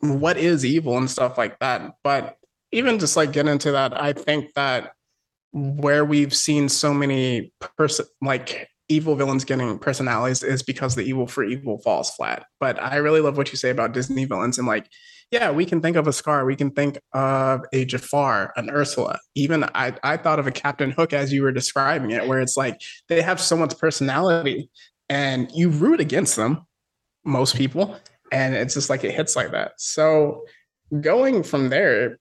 what 0.00 0.36
is 0.36 0.64
evil 0.64 0.98
and 0.98 1.10
stuff 1.10 1.38
like 1.38 1.58
that. 1.60 1.94
But 2.04 2.36
even 2.70 2.98
just 2.98 3.16
like 3.16 3.32
get 3.32 3.48
into 3.48 3.72
that, 3.72 3.98
I 3.98 4.12
think 4.12 4.52
that 4.54 4.92
where 5.52 6.04
we've 6.04 6.34
seen 6.34 6.68
so 6.68 6.92
many 6.92 7.52
person 7.76 8.04
like 8.20 8.68
evil 8.88 9.14
villains 9.14 9.44
getting 9.44 9.78
personalities 9.78 10.42
is 10.42 10.62
because 10.62 10.94
the 10.94 11.02
evil 11.02 11.26
for 11.26 11.44
evil 11.44 11.78
falls 11.78 12.10
flat. 12.10 12.46
But 12.60 12.82
I 12.82 12.96
really 12.96 13.20
love 13.20 13.36
what 13.36 13.50
you 13.50 13.56
say 13.56 13.70
about 13.70 13.92
Disney 13.92 14.24
villains 14.24 14.58
and 14.58 14.66
like 14.66 14.88
yeah, 15.30 15.50
we 15.50 15.66
can 15.66 15.80
think 15.80 15.96
of 15.96 16.06
a 16.06 16.12
Scar, 16.12 16.44
we 16.46 16.56
can 16.56 16.70
think 16.70 16.98
of 17.12 17.62
a 17.72 17.84
Jafar, 17.84 18.52
an 18.56 18.70
Ursula. 18.70 19.18
Even 19.34 19.64
I, 19.74 19.94
I 20.02 20.16
thought 20.16 20.38
of 20.38 20.46
a 20.46 20.50
Captain 20.50 20.90
Hook 20.90 21.12
as 21.12 21.32
you 21.32 21.42
were 21.42 21.52
describing 21.52 22.10
it, 22.12 22.26
where 22.26 22.40
it's 22.40 22.56
like 22.56 22.80
they 23.08 23.20
have 23.20 23.40
so 23.40 23.56
much 23.56 23.78
personality 23.78 24.70
and 25.08 25.50
you 25.52 25.68
root 25.68 26.00
against 26.00 26.36
them, 26.36 26.66
most 27.24 27.56
people, 27.56 27.98
and 28.32 28.54
it's 28.54 28.74
just 28.74 28.88
like 28.88 29.04
it 29.04 29.12
hits 29.12 29.36
like 29.36 29.50
that. 29.52 29.72
So 29.76 30.44
going 31.00 31.42
from 31.42 31.68
there, 31.68 32.18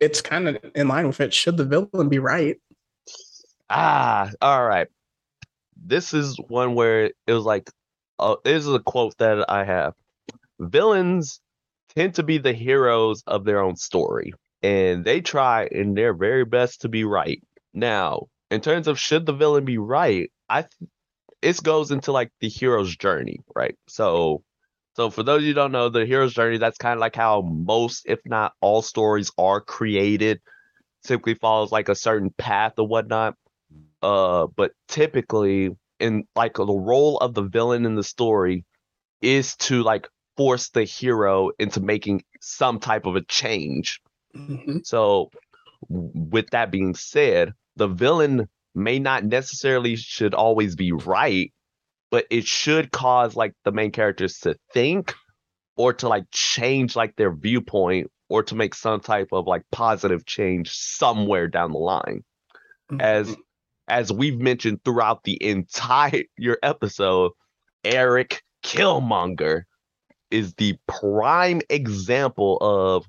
it's 0.00 0.22
kind 0.22 0.48
of 0.48 0.56
in 0.74 0.88
line 0.88 1.06
with 1.06 1.20
it. 1.20 1.34
Should 1.34 1.58
the 1.58 1.64
villain 1.64 2.08
be 2.08 2.18
right? 2.18 2.56
Ah, 3.68 4.30
all 4.40 4.66
right. 4.66 4.88
This 5.76 6.14
is 6.14 6.38
one 6.48 6.74
where 6.74 7.10
it 7.26 7.32
was 7.32 7.44
like, 7.44 7.70
uh, 8.18 8.36
this 8.44 8.66
is 8.66 8.72
a 8.72 8.80
quote 8.80 9.16
that 9.18 9.44
I 9.50 9.64
have. 9.64 9.92
Villains 10.58 11.40
tend 11.96 12.14
to 12.16 12.22
be 12.22 12.38
the 12.38 12.52
heroes 12.52 13.22
of 13.26 13.44
their 13.44 13.60
own 13.60 13.76
story, 13.76 14.32
and 14.62 15.04
they 15.04 15.20
try 15.20 15.66
in 15.70 15.94
their 15.94 16.14
very 16.14 16.44
best 16.44 16.82
to 16.82 16.88
be 16.88 17.04
right. 17.04 17.42
Now, 17.74 18.26
in 18.50 18.60
terms 18.60 18.88
of 18.88 18.98
should 18.98 19.26
the 19.26 19.32
villain 19.32 19.64
be 19.64 19.78
right, 19.78 20.30
I 20.48 20.62
th- 20.62 20.90
it 21.42 21.62
goes 21.62 21.90
into 21.90 22.12
like 22.12 22.30
the 22.40 22.48
hero's 22.48 22.94
journey, 22.96 23.40
right? 23.54 23.76
So, 23.88 24.42
so 24.96 25.10
for 25.10 25.22
those 25.22 25.44
you 25.44 25.54
don't 25.54 25.72
know, 25.72 25.88
the 25.88 26.06
hero's 26.06 26.34
journey 26.34 26.58
that's 26.58 26.78
kind 26.78 26.94
of 26.94 27.00
like 27.00 27.16
how 27.16 27.42
most, 27.42 28.04
if 28.06 28.20
not 28.24 28.52
all, 28.60 28.82
stories 28.82 29.30
are 29.38 29.60
created. 29.60 30.40
Typically 31.04 31.34
follows 31.34 31.72
like 31.72 31.88
a 31.88 31.94
certain 31.94 32.30
path 32.30 32.74
or 32.78 32.86
whatnot. 32.86 33.36
Uh, 34.02 34.46
but 34.56 34.72
typically 34.88 35.70
in 36.00 36.24
like 36.36 36.54
the 36.54 36.66
role 36.66 37.18
of 37.18 37.34
the 37.34 37.42
villain 37.42 37.86
in 37.86 37.94
the 37.94 38.04
story 38.04 38.64
is 39.22 39.56
to 39.56 39.82
like 39.82 40.08
force 40.36 40.68
the 40.70 40.84
hero 40.84 41.50
into 41.58 41.80
making 41.80 42.22
some 42.40 42.78
type 42.78 43.06
of 43.06 43.16
a 43.16 43.22
change. 43.22 44.00
Mhm. 44.34 44.86
So, 44.86 45.30
with 45.88 46.50
that 46.50 46.70
being 46.70 46.94
said, 46.94 47.52
the 47.76 47.88
villain 47.88 48.48
may 48.74 48.98
not 48.98 49.24
necessarily 49.24 49.96
should 49.96 50.34
always 50.34 50.76
be 50.76 50.92
right, 50.92 51.52
but 52.10 52.26
it 52.30 52.46
should 52.46 52.92
cause 52.92 53.36
like 53.36 53.54
the 53.64 53.72
main 53.72 53.90
characters 53.90 54.38
to 54.40 54.56
think 54.72 55.14
or 55.76 55.92
to 55.94 56.08
like 56.08 56.24
change 56.30 56.96
like 56.96 57.16
their 57.16 57.34
viewpoint 57.34 58.10
or 58.28 58.42
to 58.42 58.54
make 58.54 58.74
some 58.74 59.00
type 59.00 59.28
of 59.32 59.46
like 59.46 59.62
positive 59.72 60.26
change 60.26 60.70
somewhere 60.72 61.48
down 61.48 61.72
the 61.72 61.78
line. 61.78 62.24
As 63.00 63.34
as 63.88 64.12
we've 64.12 64.38
mentioned 64.38 64.84
throughout 64.84 65.22
the 65.24 65.42
entire 65.42 66.24
your 66.36 66.58
episode, 66.62 67.32
Eric 67.84 68.42
Killmonger 68.64 69.62
is 70.30 70.54
the 70.54 70.76
prime 70.86 71.60
example 71.70 72.58
of 72.60 73.06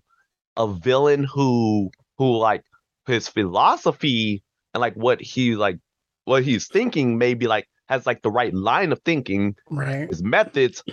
a 0.55 0.67
villain 0.67 1.23
who 1.23 1.89
who 2.17 2.37
like 2.37 2.63
his 3.05 3.27
philosophy 3.27 4.43
and 4.73 4.81
like 4.81 4.93
what 4.95 5.21
he 5.21 5.55
like 5.55 5.77
what 6.25 6.43
he's 6.43 6.67
thinking 6.67 7.17
maybe 7.17 7.47
like 7.47 7.67
has 7.87 8.05
like 8.05 8.21
the 8.21 8.31
right 8.31 8.53
line 8.53 8.91
of 8.91 8.99
thinking 9.05 9.55
right. 9.69 10.09
his 10.09 10.21
methods 10.21 10.83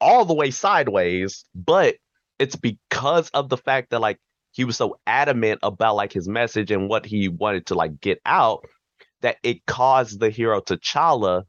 all 0.00 0.24
the 0.24 0.34
way 0.34 0.50
sideways 0.50 1.44
but 1.54 1.94
it's 2.38 2.56
because 2.56 3.28
of 3.30 3.48
the 3.48 3.56
fact 3.56 3.90
that 3.90 4.00
like 4.00 4.18
he 4.52 4.64
was 4.64 4.76
so 4.76 4.98
adamant 5.06 5.60
about 5.62 5.94
like 5.94 6.12
his 6.12 6.26
message 6.28 6.70
and 6.70 6.88
what 6.88 7.06
he 7.06 7.28
wanted 7.28 7.66
to 7.66 7.74
like 7.74 8.00
get 8.00 8.18
out 8.26 8.64
that 9.20 9.36
it 9.42 9.64
caused 9.66 10.18
the 10.18 10.30
hero 10.30 10.60
T'Challa 10.60 11.44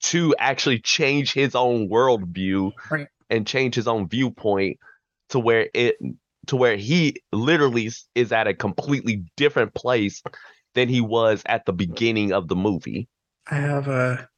to 0.00 0.34
actually 0.38 0.80
change 0.80 1.32
his 1.32 1.54
own 1.54 1.88
worldview 1.88 2.72
Right. 2.90 3.06
And 3.30 3.46
change 3.46 3.74
his 3.74 3.88
own 3.88 4.08
viewpoint 4.08 4.78
to 5.30 5.38
where 5.38 5.68
it 5.74 5.96
to 6.46 6.56
where 6.56 6.76
he 6.76 7.16
literally 7.32 7.90
is 8.14 8.32
at 8.32 8.46
a 8.46 8.54
completely 8.54 9.24
different 9.36 9.74
place 9.74 10.22
than 10.74 10.88
he 10.88 11.00
was 11.00 11.42
at 11.46 11.66
the 11.66 11.72
beginning 11.72 12.32
of 12.32 12.48
the 12.48 12.56
movie. 12.56 13.08
I 13.50 13.56
have 13.56 13.88
a 13.88 14.28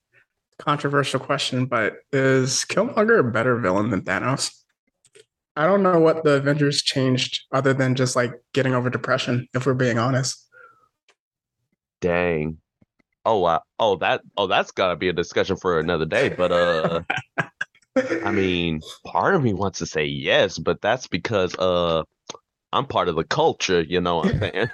controversial 0.59 1.21
question, 1.21 1.67
but 1.67 1.95
is 2.13 2.65
Killmonger 2.69 3.21
a 3.21 3.25
better 3.25 3.57
villain 3.57 3.91
than 3.91 4.03
Thanos? 4.03 4.53
I 5.57 5.67
don't 5.67 5.83
know 5.83 6.01
what 6.01 6.25
the 6.25 6.35
Avengers 6.35 6.83
changed 6.83 7.43
other 7.53 7.75
than 7.75 7.95
just 7.95 8.17
like 8.17 8.33
getting 8.55 8.75
over 8.75 8.89
depression, 8.89 9.49
if 9.55 9.67
we're 9.67 9.75
being 9.75 9.99
honest. 9.99 10.49
Dang. 12.01 12.59
Oh 13.25 13.39
wow. 13.39 13.63
Oh 13.79 13.97
that 13.97 14.23
oh 14.37 14.47
that's 14.47 14.73
gotta 14.73 14.97
be 14.97 15.09
a 15.09 15.13
discussion 15.13 15.57
for 15.57 15.79
another 15.79 16.07
day. 16.07 16.31
But 16.31 16.53
uh 16.53 17.03
I 17.97 18.31
mean 18.31 18.81
part 19.07 19.35
of 19.35 19.43
me 19.43 19.53
wants 19.53 19.79
to 19.81 19.87
say 19.87 20.05
yes, 20.05 20.59
but 20.59 20.81
that's 20.81 21.07
because 21.07 21.55
uh 21.59 22.03
I'm 22.73 22.87
part 22.87 23.09
of 23.09 23.17
the 23.17 23.25
culture, 23.25 23.83
you 23.83 24.01
know 24.01 24.17
what 24.19 24.35
I'm 24.35 24.41
saying? 24.53 24.71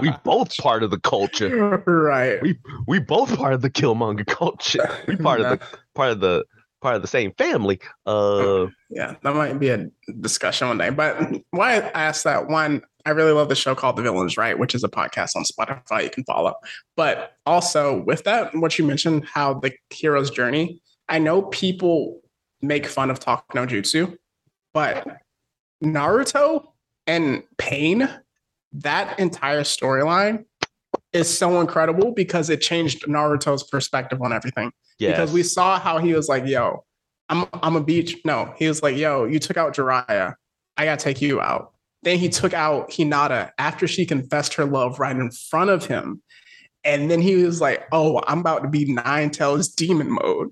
we 0.00 0.12
both 0.24 0.56
part 0.58 0.82
of 0.82 0.90
the 0.90 1.00
culture. 1.00 1.82
right. 1.86 2.42
We 2.42 2.58
we 2.86 2.98
both 2.98 3.36
part 3.36 3.54
of 3.54 3.62
the 3.62 3.70
Killmonger 3.70 4.26
culture. 4.26 4.88
We 5.06 5.16
part 5.16 5.40
of 5.40 5.58
the 5.58 5.66
part 5.94 6.10
of 6.10 6.20
the 6.20 6.44
part 6.80 6.96
of 6.96 7.02
the 7.02 7.08
same 7.08 7.32
family. 7.38 7.80
Uh 8.06 8.66
yeah, 8.90 9.14
that 9.22 9.34
might 9.34 9.58
be 9.58 9.68
a 9.68 9.86
discussion 10.20 10.68
one 10.68 10.78
day. 10.78 10.90
But 10.90 11.18
why 11.50 11.76
I 11.76 11.90
asked 11.94 12.24
that 12.24 12.48
one, 12.48 12.82
I 13.06 13.10
really 13.10 13.32
love 13.32 13.48
the 13.48 13.54
show 13.54 13.74
called 13.74 13.96
The 13.96 14.02
Villains, 14.02 14.36
right? 14.36 14.58
Which 14.58 14.74
is 14.74 14.82
a 14.82 14.88
podcast 14.88 15.36
on 15.36 15.44
Spotify 15.44 16.04
you 16.04 16.10
can 16.10 16.24
follow. 16.24 16.54
But 16.96 17.36
also 17.46 18.02
with 18.02 18.24
that, 18.24 18.54
what 18.54 18.78
you 18.78 18.84
mentioned, 18.84 19.24
how 19.32 19.54
the 19.54 19.72
hero's 19.90 20.30
journey, 20.30 20.82
I 21.08 21.18
know 21.18 21.42
people 21.42 22.20
make 22.62 22.86
fun 22.86 23.10
of 23.10 23.18
Talk 23.20 23.54
No 23.54 23.66
Jutsu, 23.66 24.16
but 24.72 25.06
Naruto 25.82 26.66
and 27.06 27.42
Pain, 27.58 28.08
that 28.72 29.18
entire 29.18 29.62
storyline 29.62 30.44
is 31.12 31.28
so 31.28 31.60
incredible 31.60 32.12
because 32.12 32.50
it 32.50 32.60
changed 32.60 33.04
Naruto's 33.06 33.64
perspective 33.64 34.22
on 34.22 34.32
everything 34.32 34.70
yes. 34.98 35.12
because 35.12 35.32
we 35.32 35.42
saw 35.42 35.78
how 35.78 35.98
he 35.98 36.12
was 36.12 36.28
like, 36.28 36.46
"Yo, 36.46 36.84
I'm 37.28 37.46
I'm 37.52 37.76
a 37.76 37.82
beach." 37.82 38.16
No, 38.24 38.54
he 38.56 38.68
was 38.68 38.82
like, 38.82 38.96
"Yo, 38.96 39.24
you 39.24 39.38
took 39.38 39.56
out 39.56 39.74
Jiraiya, 39.74 40.34
I 40.76 40.84
gotta 40.84 41.02
take 41.02 41.20
you 41.20 41.40
out." 41.40 41.72
Then 42.02 42.18
he 42.18 42.28
took 42.28 42.54
out 42.54 42.90
Hinata 42.90 43.50
after 43.58 43.86
she 43.86 44.06
confessed 44.06 44.54
her 44.54 44.64
love 44.64 45.00
right 45.00 45.16
in 45.16 45.30
front 45.30 45.70
of 45.70 45.86
him, 45.86 46.22
and 46.84 47.10
then 47.10 47.20
he 47.20 47.44
was 47.44 47.60
like, 47.60 47.86
"Oh, 47.92 48.22
I'm 48.26 48.38
about 48.38 48.62
to 48.62 48.68
be 48.68 48.92
Nine 48.92 49.30
Tails 49.30 49.68
demon 49.68 50.10
mode." 50.10 50.50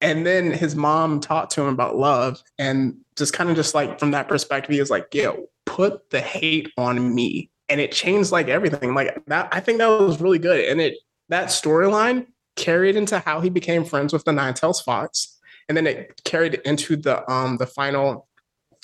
And 0.00 0.26
then 0.26 0.50
his 0.50 0.74
mom 0.74 1.20
talked 1.20 1.52
to 1.52 1.62
him 1.62 1.68
about 1.68 1.96
love, 1.96 2.42
and 2.58 2.96
just 3.16 3.32
kind 3.32 3.50
of 3.50 3.56
just 3.56 3.74
like 3.74 3.98
from 3.98 4.12
that 4.12 4.28
perspective, 4.28 4.72
he 4.72 4.80
was 4.80 4.90
like, 4.90 5.14
"Yo, 5.14 5.46
put 5.66 6.08
the 6.10 6.20
hate 6.20 6.70
on 6.78 7.14
me," 7.14 7.50
and 7.68 7.80
it 7.80 7.92
changed 7.92 8.32
like 8.32 8.48
everything. 8.48 8.94
Like 8.94 9.22
that, 9.26 9.48
I 9.52 9.60
think 9.60 9.78
that 9.78 9.88
was 9.88 10.20
really 10.20 10.38
good, 10.38 10.64
and 10.64 10.80
it 10.80 10.96
that 11.28 11.48
storyline 11.48 12.26
carried 12.56 12.96
into 12.96 13.18
how 13.18 13.40
he 13.40 13.50
became 13.50 13.84
friends 13.84 14.12
with 14.12 14.24
the 14.24 14.32
Nine 14.32 14.54
Tails 14.54 14.80
Fox, 14.80 15.38
and 15.68 15.76
then 15.76 15.86
it 15.86 16.20
carried 16.24 16.54
into 16.64 16.96
the 16.96 17.30
um 17.30 17.58
the 17.58 17.66
final 17.66 18.26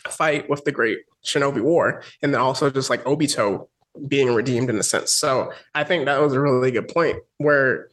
fight 0.08 0.48
with 0.50 0.64
the 0.64 0.72
Great 0.72 0.98
Shinobi 1.24 1.62
War, 1.62 2.02
and 2.22 2.32
then 2.32 2.40
also 2.40 2.70
just 2.70 2.90
like 2.90 3.02
Obito 3.04 3.68
being 4.08 4.32
redeemed 4.34 4.70
in 4.70 4.78
a 4.78 4.82
sense. 4.82 5.12
So 5.12 5.52
I 5.74 5.84
think 5.84 6.04
that 6.04 6.20
was 6.20 6.34
a 6.34 6.40
really 6.40 6.70
good 6.70 6.88
point 6.88 7.18
where 7.38 7.88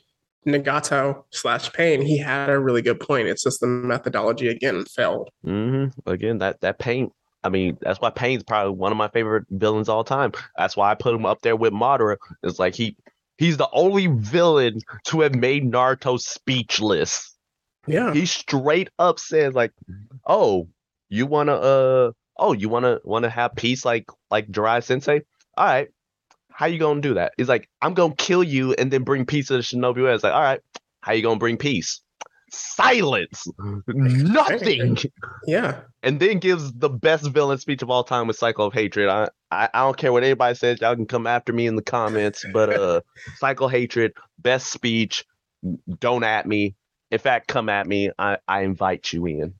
Nagato 0.45 1.23
slash 1.31 1.71
Pain, 1.73 2.01
he 2.01 2.17
had 2.17 2.49
a 2.49 2.59
really 2.59 2.81
good 2.81 2.99
point. 2.99 3.27
It's 3.27 3.43
just 3.43 3.59
the 3.59 3.67
methodology 3.67 4.47
again 4.47 4.85
failed. 4.85 5.29
Mm-hmm. 5.45 6.09
Again, 6.09 6.39
that 6.39 6.61
that 6.61 6.79
Pain. 6.79 7.11
I 7.45 7.49
mean, 7.49 7.77
that's 7.81 7.99
why 7.99 8.09
Pain's 8.09 8.43
probably 8.43 8.73
one 8.73 8.93
of 8.93 8.97
my 8.97 9.09
favorite 9.09 9.45
villains 9.49 9.89
all 9.89 10.05
time. 10.05 10.31
That's 10.57 10.77
why 10.77 10.91
I 10.91 10.95
put 10.95 11.13
him 11.13 11.25
up 11.25 11.41
there 11.41 11.57
with 11.57 11.73
Madara. 11.73 12.15
It's 12.41 12.57
like 12.57 12.73
he 12.73 12.95
he's 13.37 13.57
the 13.57 13.69
only 13.73 14.07
villain 14.07 14.79
to 15.05 15.21
have 15.21 15.35
made 15.35 15.69
Naruto 15.69 16.19
speechless. 16.19 17.35
Yeah. 17.85 18.13
He 18.13 18.25
straight 18.25 18.89
up 18.97 19.19
says 19.19 19.53
like, 19.53 19.71
"Oh, 20.25 20.69
you 21.09 21.25
wanna 21.25 21.55
uh 21.55 22.11
oh 22.37 22.53
you 22.53 22.69
wanna 22.69 22.99
wanna 23.03 23.29
have 23.29 23.55
peace 23.55 23.83
like 23.83 24.05
like 24.31 24.47
Jiraiya 24.47 24.83
Sensei? 24.83 25.21
All 25.57 25.65
right, 25.65 25.89
how 26.53 26.67
you 26.67 26.79
gonna 26.79 27.01
do 27.01 27.15
that? 27.15 27.33
He's 27.37 27.49
like, 27.49 27.69
I'm 27.81 27.93
gonna 27.93 28.15
kill 28.15 28.43
you 28.43 28.73
and 28.73 28.91
then 28.91 29.03
bring 29.03 29.25
peace 29.25 29.47
to 29.47 29.53
the 29.53 29.59
Shinobi 29.59 30.03
Way. 30.03 30.13
It's 30.13 30.23
like, 30.23 30.33
all 30.33 30.41
right, 30.41 30.61
how 31.01 31.13
you 31.13 31.21
gonna 31.21 31.39
bring 31.39 31.57
peace? 31.57 32.01
Silence, 32.51 33.47
nothing. 33.87 34.97
Yeah. 35.47 35.81
And 36.03 36.19
then 36.19 36.37
gives 36.37 36.71
the 36.73 36.89
best 36.89 37.25
villain 37.25 37.57
speech 37.57 37.81
of 37.81 37.89
all 37.89 38.03
time 38.03 38.27
with 38.27 38.37
Cycle 38.37 38.67
of 38.67 38.73
Hatred. 38.73 39.09
I, 39.09 39.29
I 39.49 39.69
I 39.73 39.79
don't 39.79 39.97
care 39.97 40.13
what 40.13 40.23
anybody 40.23 40.53
says. 40.55 40.79
Y'all 40.79 40.95
can 40.95 41.07
come 41.07 41.25
after 41.25 41.51
me 41.51 41.65
in 41.65 41.75
the 41.75 41.81
comments, 41.81 42.45
but 42.53 42.69
uh, 42.69 43.01
Cycle 43.37 43.67
Hatred, 43.67 44.13
best 44.37 44.71
speech. 44.71 45.25
Don't 45.99 46.23
at 46.23 46.45
me. 46.45 46.75
In 47.09 47.19
fact, 47.19 47.47
come 47.47 47.69
at 47.69 47.87
me. 47.87 48.11
I 48.19 48.37
I 48.47 48.61
invite 48.61 49.11
you 49.11 49.25
in. 49.25 49.55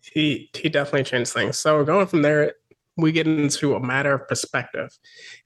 He 0.00 0.50
he 0.54 0.68
definitely 0.68 1.04
changed 1.04 1.32
things. 1.32 1.58
So 1.58 1.84
going 1.84 2.06
from 2.06 2.22
there, 2.22 2.54
we 2.96 3.12
get 3.12 3.26
into 3.26 3.74
a 3.74 3.80
matter 3.80 4.14
of 4.14 4.28
perspective 4.28 4.90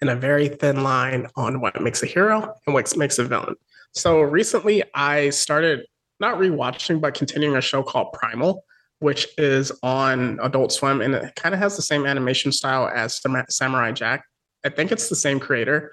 and 0.01 0.11
a 0.11 0.17
very 0.17 0.49
thin 0.49 0.83
line 0.83 1.27
on 1.37 1.61
what 1.61 1.81
makes 1.81 2.03
a 2.03 2.07
hero 2.07 2.55
and 2.67 2.75
what 2.75 2.97
makes 2.97 3.19
a 3.19 3.25
villain. 3.25 3.55
So 3.93 4.21
recently, 4.21 4.83
I 4.95 5.31
started 5.31 5.87
not 6.21 6.39
rewatching, 6.39 7.01
but 7.01 7.15
continuing 7.15 7.57
a 7.57 7.61
show 7.61 7.83
called 7.83 8.13
Primal, 8.13 8.65
which 8.99 9.29
is 9.39 9.71
on 9.83 10.39
Adult 10.43 10.73
Swim, 10.73 11.01
and 11.01 11.15
it 11.15 11.35
kind 11.37 11.55
of 11.55 11.61
has 11.61 11.77
the 11.77 11.83
same 11.83 12.07
animation 12.07 12.51
style 12.51 12.91
as 12.95 13.21
Samurai 13.49 13.93
Jack. 13.93 14.25
I 14.65 14.69
think 14.71 14.91
it's 14.91 15.09
the 15.09 15.17
same 15.17 15.39
creator, 15.39 15.93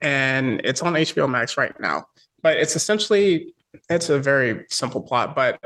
and 0.00 0.60
it's 0.64 0.80
on 0.80 0.94
HBO 0.94 1.28
Max 1.28 1.56
right 1.56 1.78
now. 1.80 2.06
But 2.42 2.56
it's 2.56 2.76
essentially 2.76 3.54
it's 3.90 4.08
a 4.08 4.18
very 4.18 4.64
simple 4.70 5.02
plot, 5.02 5.34
but 5.34 5.60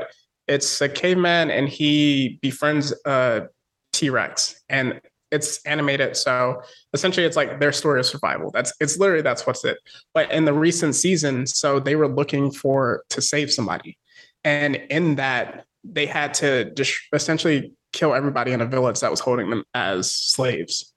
it's 0.47 0.81
a 0.81 0.89
caveman 0.89 1.51
and 1.51 1.69
he 1.69 2.39
befriends 2.41 2.93
a 3.05 3.47
T-Rex, 3.93 4.61
and 4.69 4.99
it's 5.33 5.61
animated. 5.65 6.15
So 6.15 6.61
essentially 6.93 7.25
it's 7.25 7.35
like 7.35 7.59
their 7.59 7.71
story 7.71 7.99
of 7.99 8.05
survival. 8.05 8.51
That's 8.51 8.71
it's 8.79 8.97
literally 8.97 9.23
that's 9.23 9.47
what's 9.47 9.65
it. 9.65 9.79
But 10.13 10.31
in 10.31 10.45
the 10.45 10.53
recent 10.53 10.95
season, 10.95 11.47
so 11.47 11.79
they 11.79 11.95
were 11.95 12.07
looking 12.07 12.51
for 12.51 13.03
to 13.09 13.21
save 13.21 13.51
somebody. 13.51 13.97
And 14.43 14.75
in 14.75 15.15
that, 15.15 15.65
they 15.83 16.05
had 16.05 16.33
to 16.35 16.71
just 16.75 16.93
essentially 17.11 17.73
kill 17.91 18.13
everybody 18.13 18.51
in 18.51 18.61
a 18.61 18.65
village 18.65 18.99
that 18.99 19.11
was 19.11 19.19
holding 19.19 19.49
them 19.49 19.63
as 19.73 20.11
slaves. 20.11 20.93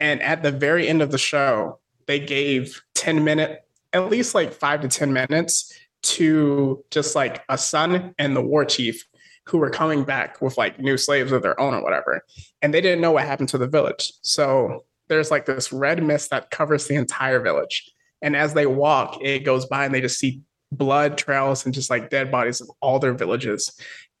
And 0.00 0.20
at 0.22 0.42
the 0.42 0.52
very 0.52 0.88
end 0.88 1.00
of 1.00 1.10
the 1.10 1.18
show, 1.18 1.78
they 2.06 2.18
gave 2.18 2.82
10 2.94 3.22
minute, 3.22 3.64
at 3.92 4.10
least 4.10 4.34
like 4.34 4.52
five 4.52 4.80
to 4.80 4.88
10 4.88 5.12
minutes 5.12 5.72
to 6.00 6.84
just 6.90 7.14
like 7.14 7.44
a 7.48 7.58
son 7.58 8.14
and 8.18 8.34
the 8.34 8.42
war 8.42 8.64
chief 8.64 9.04
who 9.48 9.58
were 9.58 9.70
coming 9.70 10.04
back 10.04 10.40
with 10.42 10.56
like 10.58 10.78
new 10.78 10.96
slaves 10.96 11.32
of 11.32 11.42
their 11.42 11.58
own 11.58 11.74
or 11.74 11.82
whatever. 11.82 12.22
And 12.60 12.74
they 12.74 12.80
didn't 12.80 13.00
know 13.00 13.12
what 13.12 13.24
happened 13.24 13.48
to 13.50 13.58
the 13.58 13.66
village. 13.66 14.12
So 14.22 14.84
there's 15.08 15.30
like 15.30 15.46
this 15.46 15.72
red 15.72 16.02
mist 16.02 16.30
that 16.30 16.50
covers 16.50 16.86
the 16.86 16.94
entire 16.94 17.40
village. 17.40 17.90
And 18.20 18.36
as 18.36 18.54
they 18.54 18.66
walk, 18.66 19.18
it 19.22 19.40
goes 19.40 19.66
by 19.66 19.84
and 19.84 19.94
they 19.94 20.00
just 20.00 20.18
see 20.18 20.42
blood 20.70 21.16
trails 21.16 21.64
and 21.64 21.74
just 21.74 21.88
like 21.88 22.10
dead 22.10 22.30
bodies 22.30 22.60
of 22.60 22.70
all 22.80 22.98
their 22.98 23.14
villages. 23.14 23.72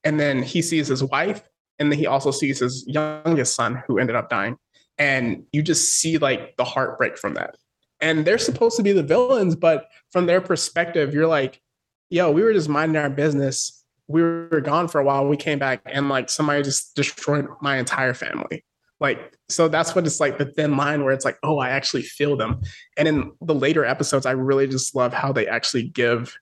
And 0.04 0.18
then 0.18 0.42
he 0.42 0.62
sees 0.62 0.88
his 0.88 1.02
wife, 1.02 1.42
and 1.78 1.90
then 1.90 1.98
he 1.98 2.06
also 2.06 2.30
sees 2.30 2.60
his 2.60 2.84
youngest 2.86 3.54
son 3.54 3.82
who 3.86 3.98
ended 3.98 4.16
up 4.16 4.30
dying. 4.30 4.56
And 4.96 5.44
you 5.52 5.62
just 5.62 5.96
see 5.96 6.18
like 6.18 6.56
the 6.56 6.64
heartbreak 6.64 7.18
from 7.18 7.34
that. 7.34 7.56
And 8.00 8.24
they're 8.24 8.38
supposed 8.38 8.76
to 8.76 8.82
be 8.82 8.92
the 8.92 9.02
villains, 9.02 9.56
but 9.56 9.88
from 10.12 10.26
their 10.26 10.40
perspective, 10.40 11.12
you're 11.12 11.26
like, 11.26 11.60
yo, 12.10 12.30
we 12.30 12.42
were 12.42 12.52
just 12.52 12.68
minding 12.68 12.96
our 12.96 13.10
business 13.10 13.77
we 14.08 14.22
were 14.22 14.62
gone 14.62 14.88
for 14.88 15.00
a 15.00 15.04
while. 15.04 15.26
We 15.26 15.36
came 15.36 15.58
back 15.58 15.82
and 15.84 16.08
like 16.08 16.30
somebody 16.30 16.62
just 16.62 16.96
destroyed 16.96 17.46
my 17.60 17.76
entire 17.76 18.14
family. 18.14 18.64
Like, 19.00 19.36
so 19.48 19.68
that's 19.68 19.94
what 19.94 20.06
it's 20.06 20.18
like 20.18 20.38
the 20.38 20.46
thin 20.46 20.76
line 20.76 21.04
where 21.04 21.12
it's 21.12 21.24
like, 21.24 21.38
oh, 21.42 21.58
I 21.58 21.68
actually 21.70 22.02
feel 22.02 22.36
them. 22.36 22.60
And 22.96 23.06
in 23.06 23.32
the 23.40 23.54
later 23.54 23.84
episodes, 23.84 24.26
I 24.26 24.32
really 24.32 24.66
just 24.66 24.94
love 24.96 25.12
how 25.12 25.32
they 25.32 25.46
actually 25.46 25.84
give 25.84 26.36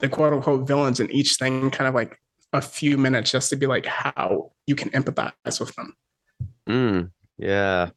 the 0.00 0.08
quote 0.08 0.32
unquote 0.32 0.66
villains 0.66 0.98
in 0.98 1.10
each 1.10 1.34
thing 1.36 1.70
kind 1.70 1.86
of 1.86 1.94
like 1.94 2.18
a 2.52 2.60
few 2.60 2.98
minutes 2.98 3.30
just 3.30 3.50
to 3.50 3.56
be 3.56 3.66
like 3.66 3.86
how 3.86 4.50
you 4.66 4.74
can 4.74 4.90
empathize 4.90 5.60
with 5.60 5.74
them. 5.76 5.94
Mm, 6.68 7.10
yeah. 7.38 7.90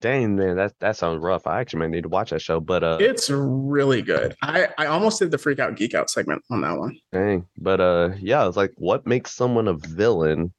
Dang 0.00 0.36
man, 0.36 0.56
that 0.56 0.72
that 0.80 0.96
sounds 0.96 1.22
rough. 1.22 1.46
I 1.46 1.60
actually 1.60 1.80
might 1.80 1.90
need 1.90 2.04
to 2.04 2.08
watch 2.08 2.30
that 2.30 2.40
show, 2.40 2.58
but 2.58 2.82
uh, 2.82 2.96
it's 3.00 3.28
really 3.28 4.00
good. 4.00 4.34
I 4.42 4.68
I 4.78 4.86
almost 4.86 5.18
did 5.18 5.30
the 5.30 5.36
freak 5.36 5.58
out 5.58 5.76
geek 5.76 5.94
out 5.94 6.08
segment 6.08 6.42
on 6.50 6.62
that 6.62 6.78
one. 6.78 6.98
Dang, 7.12 7.46
but 7.58 7.80
uh, 7.80 8.10
yeah, 8.18 8.48
it's 8.48 8.56
like 8.56 8.72
what 8.76 9.06
makes 9.06 9.32
someone 9.32 9.68
a 9.68 9.74
villain? 9.74 10.52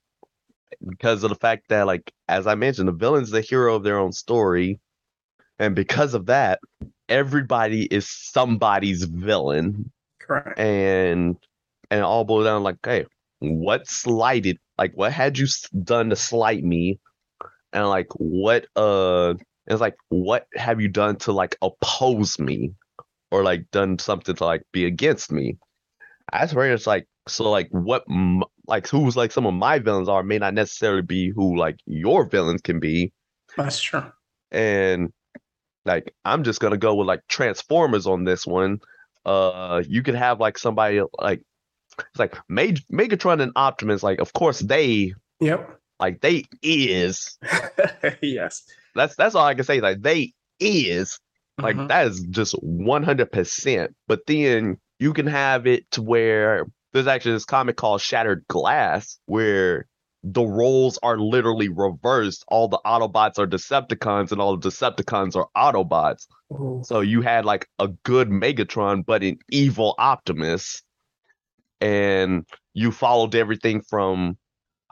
Because 0.88 1.24
of 1.24 1.30
the 1.30 1.36
fact 1.36 1.70
that, 1.70 1.86
like, 1.86 2.12
as 2.28 2.48
I 2.48 2.56
mentioned, 2.56 2.88
the 2.88 2.94
villain's 2.94 3.32
the 3.32 3.42
hero 3.42 3.76
of 3.76 3.84
their 3.84 3.98
own 3.98 4.12
story, 4.12 4.80
and 5.58 5.76
because 5.76 6.14
of 6.14 6.28
that, 6.28 6.60
everybody 7.10 7.86
is 7.86 8.08
somebody's 8.10 9.04
villain. 9.04 9.92
Correct. 10.20 10.60
And 10.60 11.36
and 11.89 12.04
all 12.04 12.26
boils 12.26 12.46
down 12.46 12.64
like, 12.64 12.78
hey, 12.84 13.06
what 13.39 13.88
slighted? 13.88 14.58
Like, 14.78 14.94
what 14.94 15.12
had 15.12 15.38
you 15.38 15.48
done 15.84 16.10
to 16.10 16.16
slight 16.16 16.64
me? 16.64 17.00
And 17.74 17.88
like 17.88 18.07
what 18.15 18.65
uh 18.76 19.34
it's 19.67 19.82
like 19.82 19.95
what 20.09 20.47
have 20.55 20.82
you 20.82 20.88
done 20.88 21.17
to 21.17 21.32
like 21.32 21.57
oppose 21.61 22.39
me? 22.39 22.74
Or 23.32 23.43
like 23.43 23.72
done 23.72 23.97
something 23.97 24.36
to 24.36 24.43
like 24.43 24.63
be 24.74 24.86
against 24.86 25.32
me? 25.32 25.57
That's 26.34 26.53
where 26.53 26.74
it's 26.74 26.88
like 26.88 27.07
so 27.28 27.49
like 27.49 27.69
what 27.72 28.03
like 28.67 28.88
who's 28.88 29.15
like 29.15 29.32
some 29.32 29.45
of 29.45 29.53
my 29.53 29.80
villains 29.80 30.09
are 30.09 30.24
may 30.24 30.38
not 30.38 30.53
necessarily 30.53 31.01
be 31.01 31.30
who 31.30 31.57
like 31.57 31.78
your 31.86 32.26
villains 32.26 32.61
can 32.61 32.80
be. 32.80 33.13
That's 33.55 33.82
true. 33.82 34.03
And 34.51 35.13
like 35.86 36.13
i'm 36.26 36.43
just 36.43 36.59
gonna 36.59 36.78
go 36.78 36.93
with 36.93 37.07
like 37.07 37.22
transformers 37.28 38.05
on 38.05 38.24
this 38.26 38.45
one. 38.45 38.80
Uh 39.26 39.84
you 39.88 40.03
could 40.03 40.15
have 40.15 40.39
like 40.39 40.57
somebody 40.57 41.01
like 41.19 41.41
it's 41.97 42.19
like 42.19 42.38
Meg- 42.49 42.84
megatron 42.91 43.41
and 43.41 43.51
optimus 43.55 44.03
like 44.03 44.19
of 44.19 44.34
course 44.34 44.59
they 44.59 45.13
yep 45.39 45.81
like 46.02 46.22
they 46.22 46.45
is. 46.62 47.38
yes. 48.22 48.64
That's 48.95 49.16
that's 49.16 49.36
all 49.36 49.45
I 49.45 49.54
can 49.54 49.64
say. 49.64 49.80
Like 49.80 50.02
they 50.02 50.34
is. 50.60 51.20
Like 51.58 51.76
mm-hmm. 51.76 51.88
that 51.88 52.08
is 52.08 52.22
just 52.32 52.54
one 52.62 53.04
hundred 53.04 53.32
percent. 53.32 53.95
But 54.08 54.26
then 54.26 54.78
you 54.99 55.14
can 55.14 55.28
have 55.28 55.68
it 55.68 55.89
to 55.91 56.02
where 56.02 56.66
there's 56.91 57.08
actually 57.08 57.34
this 57.34 57.45
comic 57.45 57.78
called 57.78 58.02
Shattered 58.02 58.45
Glass 58.47 59.20
where 59.26 59.86
the 60.24 60.43
roles 60.43 60.99
are 61.02 61.18
literally 61.18 61.70
reversed. 61.70 62.43
All 62.47 62.68
the 62.68 62.80
Autobots 62.86 63.39
are 63.39 63.47
Decepticons, 63.47 64.32
and 64.32 64.41
all 64.41 64.57
the 64.57 64.69
Decepticons 64.69 65.36
are 65.36 65.48
Autobots. 65.56 66.28
Ooh. 66.52 66.82
So 66.86 66.99
you 66.99 67.22
had 67.22 67.45
like 67.45 67.68
a 67.80 67.88
good 68.03 68.30
Megatron, 68.30 69.06
but 69.06 69.23
an 69.23 69.38
evil 69.49 69.95
Optimus, 69.98 70.84
and 71.80 72.45
you 72.73 72.91
followed 72.91 73.36
everything 73.36 73.82
from 73.82 74.38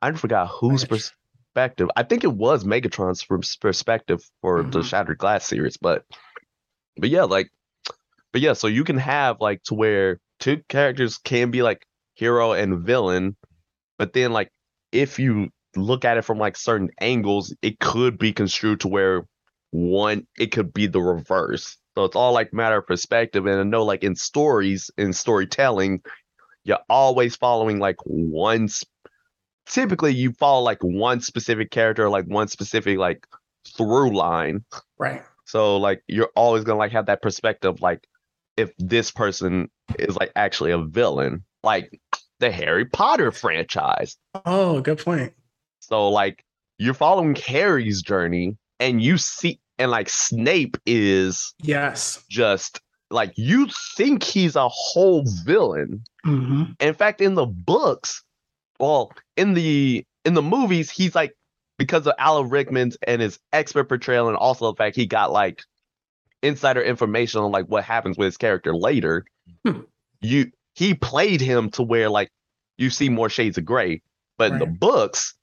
I 0.02 0.12
forgot 0.12 0.48
whose 0.48 0.86
perspective. 0.86 1.90
I 1.96 2.04
think 2.04 2.24
it 2.24 2.32
was 2.34 2.64
Megatron's 2.64 3.26
perspective 3.58 4.22
for 4.42 4.60
mm-hmm. 4.60 4.72
the 4.72 4.84
Shattered 4.84 5.18
Glass 5.18 5.46
series, 5.46 5.78
but 5.78 6.06
but 6.98 7.10
yeah, 7.10 7.24
like 7.24 7.50
but 8.32 8.42
yeah, 8.42 8.54
so 8.54 8.68
you 8.68 8.84
can 8.84 8.98
have 8.98 9.38
like 9.42 9.64
to 9.64 9.74
where 9.74 10.20
two 10.40 10.62
characters 10.70 11.18
can 11.18 11.52
be 11.52 11.62
like 11.62 11.86
hero 12.16 12.54
and 12.54 12.80
villain, 12.80 13.36
but 13.98 14.14
then 14.14 14.32
like 14.32 14.52
if 14.92 15.20
you 15.20 15.50
look 15.76 16.06
at 16.06 16.18
it 16.18 16.24
from 16.24 16.38
like 16.38 16.58
certain 16.58 16.90
angles, 17.00 17.56
it 17.62 17.80
could 17.80 18.18
be 18.18 18.34
construed 18.34 18.82
to 18.82 18.88
where 18.88 19.26
one 19.72 20.26
it 20.38 20.48
could 20.48 20.74
be 20.74 20.88
the 20.88 21.02
reverse. 21.02 21.78
So 21.96 22.06
it's 22.06 22.16
all 22.16 22.34
like 22.34 22.54
matter 22.54 22.78
of 22.78 22.88
perspective. 22.88 23.46
And 23.46 23.60
I 23.60 23.64
know 23.64 23.84
like 23.84 24.04
in 24.04 24.16
stories, 24.16 24.90
in 24.98 25.14
storytelling, 25.14 26.02
you're 26.64 26.80
always 26.90 27.36
following 27.36 27.80
like 27.80 27.98
one 28.06 28.70
typically 29.70 30.14
you 30.14 30.34
follow 30.34 30.62
like 30.62 30.84
one 30.84 31.22
specific 31.22 31.72
character, 31.72 32.10
like 32.10 32.26
one 32.26 32.48
specific 32.50 32.98
like 32.98 33.26
through 33.78 34.16
line. 34.16 34.66
Right. 34.98 35.24
So 35.46 35.78
like 35.78 36.04
you're 36.08 36.32
always 36.36 36.64
gonna 36.64 36.80
like 36.80 36.92
have 36.92 37.06
that 37.06 37.22
perspective, 37.22 37.82
like 37.82 38.06
if 38.58 38.72
this 38.78 39.12
person 39.12 39.70
is 39.98 40.16
like 40.18 40.32
actually 40.36 40.72
a 40.72 40.80
villain, 40.84 41.44
like 41.64 42.00
the 42.40 42.52
Harry 42.52 42.86
Potter 42.86 43.32
franchise. 43.32 44.18
Oh, 44.46 44.82
good 44.82 45.00
point. 45.00 45.34
So 45.80 46.10
like 46.10 46.44
you're 46.78 46.94
following 46.94 47.36
Harry's 47.36 48.02
journey 48.02 48.58
and 48.80 49.02
you 49.02 49.18
see 49.18 49.60
and 49.78 49.92
like 49.92 50.10
Snape 50.10 50.78
is 50.86 51.54
Yes. 51.62 52.24
just 52.30 52.82
like 53.12 53.34
you 53.38 53.68
think 53.98 54.24
he's 54.24 54.56
a 54.56 54.68
whole 54.70 55.24
villain. 55.46 56.04
hmm 56.24 56.66
In 56.80 56.94
fact, 56.94 57.22
in 57.22 57.36
the 57.36 57.46
books, 57.46 58.24
well, 58.80 59.12
in 59.36 59.54
the 59.54 60.06
in 60.26 60.34
the 60.34 60.42
movies, 60.42 60.90
he's 60.90 61.16
like 61.16 61.36
because 61.78 62.08
of 62.08 62.14
Alan 62.18 62.50
Rickman's 62.50 62.98
and 63.08 63.22
his 63.22 63.40
expert 63.54 63.86
portrayal, 63.86 64.28
and 64.28 64.38
also 64.38 64.72
the 64.72 64.76
fact 64.76 64.96
he 64.96 65.06
got 65.06 65.32
like 65.32 65.64
insider 66.42 66.82
information 66.82 67.42
on 67.42 67.52
like 67.52 67.66
what 67.66 67.84
happens 67.84 68.18
with 68.18 68.26
his 68.26 68.38
character 68.38 68.76
later. 68.76 69.26
Hmm. 69.66 69.82
You 70.22 70.52
he 70.76 70.94
played 70.94 71.42
him 71.42 71.70
to 71.72 71.84
where 71.84 72.10
like 72.10 72.32
you 72.78 72.90
see 72.90 73.10
more 73.10 73.30
shades 73.30 73.58
of 73.58 73.66
gray, 73.66 74.02
but 74.38 74.54
in 74.54 74.60
the 74.60 74.66
books, 74.66 75.36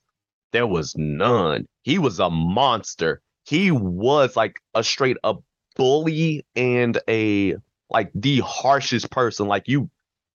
there 0.52 0.66
was 0.66 0.94
none. 0.96 1.66
He 1.82 1.98
was 1.98 2.18
a 2.18 2.30
monster. 2.30 3.20
He 3.44 3.70
was 3.70 4.36
like 4.36 4.56
a 4.74 4.82
straight 4.82 5.18
up 5.22 5.42
bully 5.76 6.44
and 6.56 6.98
a 7.08 7.56
like 7.90 8.10
the 8.14 8.40
harshest 8.40 9.10
person. 9.10 9.46
Like 9.48 9.68
you 9.68 9.90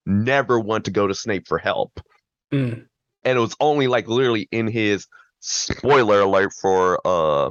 never 0.06 0.60
want 0.60 0.86
to 0.86 0.92
go 0.92 1.08
to 1.08 1.16
Snape 1.16 1.48
for 1.48 1.58
help. 1.58 2.00
Mm. 2.52 2.86
And 3.24 3.38
it 3.38 3.42
was 3.42 3.56
only 3.60 3.88
like 3.88 4.08
literally 4.08 4.48
in 4.52 4.68
his 4.68 5.08
spoiler 5.40 6.22
alert 6.22 6.54
for 6.54 7.00
uh 7.06 7.50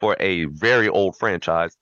for 0.00 0.16
a 0.20 0.44
very 0.44 0.88
old 0.88 1.16
franchise 1.16 1.74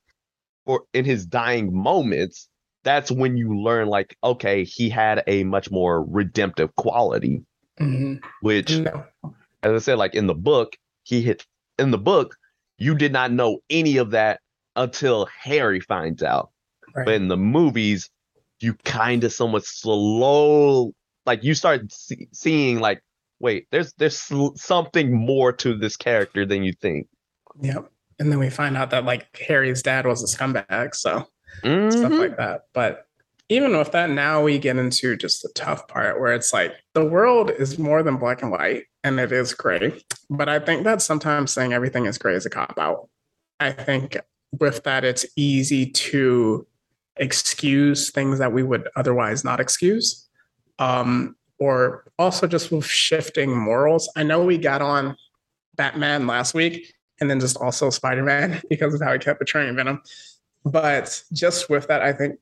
for 0.64 0.84
in 0.94 1.04
his 1.04 1.26
dying 1.26 1.74
moments 1.76 2.48
that's 2.84 3.10
when 3.10 3.36
you 3.36 3.58
learn 3.60 3.88
like 3.88 4.16
okay 4.22 4.62
he 4.62 4.88
had 4.88 5.24
a 5.26 5.42
much 5.42 5.68
more 5.70 6.04
redemptive 6.04 6.74
quality 6.76 7.42
hmm 7.78 8.14
which 8.40 8.70
No. 8.70 9.04
as 9.62 9.72
I 9.72 9.78
said, 9.78 9.98
like 9.98 10.14
in 10.14 10.26
the 10.26 10.34
book, 10.34 10.76
he 11.02 11.22
hit 11.22 11.44
in 11.78 11.90
the 11.90 11.98
book, 11.98 12.36
you 12.78 12.94
did 12.94 13.12
not 13.12 13.32
know 13.32 13.58
any 13.70 13.96
of 13.96 14.12
that 14.12 14.40
until 14.76 15.26
Harry 15.26 15.80
finds 15.80 16.22
out. 16.22 16.50
Right. 16.94 17.04
But 17.04 17.14
in 17.14 17.28
the 17.28 17.36
movies, 17.36 18.08
you 18.60 18.74
kind 18.84 19.24
of 19.24 19.32
somewhat 19.32 19.64
slow, 19.64 20.92
like 21.26 21.42
you 21.44 21.54
start 21.54 21.92
see- 21.92 22.28
seeing 22.32 22.78
like, 22.80 23.02
wait, 23.40 23.66
there's 23.70 23.92
there's 23.94 24.18
sl- 24.18 24.54
something 24.54 25.12
more 25.12 25.52
to 25.52 25.76
this 25.76 25.96
character 25.96 26.46
than 26.46 26.62
you 26.62 26.72
think. 26.72 27.08
Yep. 27.60 27.90
And 28.18 28.32
then 28.32 28.38
we 28.38 28.48
find 28.50 28.76
out 28.76 28.90
that 28.90 29.04
like 29.04 29.36
Harry's 29.46 29.82
dad 29.82 30.06
was 30.06 30.22
a 30.22 30.36
scumbag, 30.36 30.94
so 30.94 31.26
stuff 31.58 31.62
Mhm. 31.62 32.18
like 32.18 32.36
that. 32.38 32.62
But 32.72 33.06
even 33.48 33.76
with 33.76 33.92
that, 33.92 34.10
now 34.10 34.42
we 34.42 34.58
get 34.58 34.76
into 34.76 35.16
just 35.16 35.42
the 35.42 35.48
tough 35.54 35.86
part 35.86 36.18
where 36.20 36.32
it's 36.34 36.52
like 36.52 36.74
the 36.94 37.04
world 37.04 37.50
is 37.50 37.78
more 37.78 38.02
than 38.02 38.16
black 38.16 38.42
and 38.42 38.50
white 38.50 38.84
and 39.04 39.20
it 39.20 39.30
is 39.32 39.54
gray. 39.54 40.02
But 40.28 40.48
I 40.48 40.58
think 40.58 40.84
that 40.84 41.00
sometimes 41.02 41.52
saying 41.52 41.72
everything 41.72 42.06
is 42.06 42.18
gray 42.18 42.34
is 42.34 42.46
a 42.46 42.50
cop 42.50 42.78
out. 42.78 43.08
I 43.60 43.70
think 43.70 44.16
with 44.58 44.82
that, 44.84 45.04
it's 45.04 45.24
easy 45.36 45.90
to 45.90 46.66
excuse 47.18 48.10
things 48.10 48.38
that 48.38 48.52
we 48.52 48.62
would 48.62 48.88
otherwise 48.96 49.44
not 49.44 49.60
excuse. 49.60 50.25
Um, 50.78 51.36
or 51.58 52.04
also 52.18 52.46
just 52.46 52.70
with 52.70 52.84
shifting 52.84 53.56
morals. 53.56 54.10
I 54.16 54.22
know 54.22 54.44
we 54.44 54.58
got 54.58 54.82
on 54.82 55.16
Batman 55.76 56.26
last 56.26 56.54
week 56.54 56.92
and 57.20 57.30
then 57.30 57.40
just 57.40 57.56
also 57.56 57.90
Spider 57.90 58.22
Man 58.22 58.60
because 58.70 58.94
of 58.94 59.00
how 59.00 59.12
he 59.12 59.18
kept 59.18 59.38
betraying 59.38 59.74
Venom. 59.76 60.02
But 60.64 61.22
just 61.32 61.70
with 61.70 61.88
that, 61.88 62.02
I 62.02 62.12
think 62.12 62.38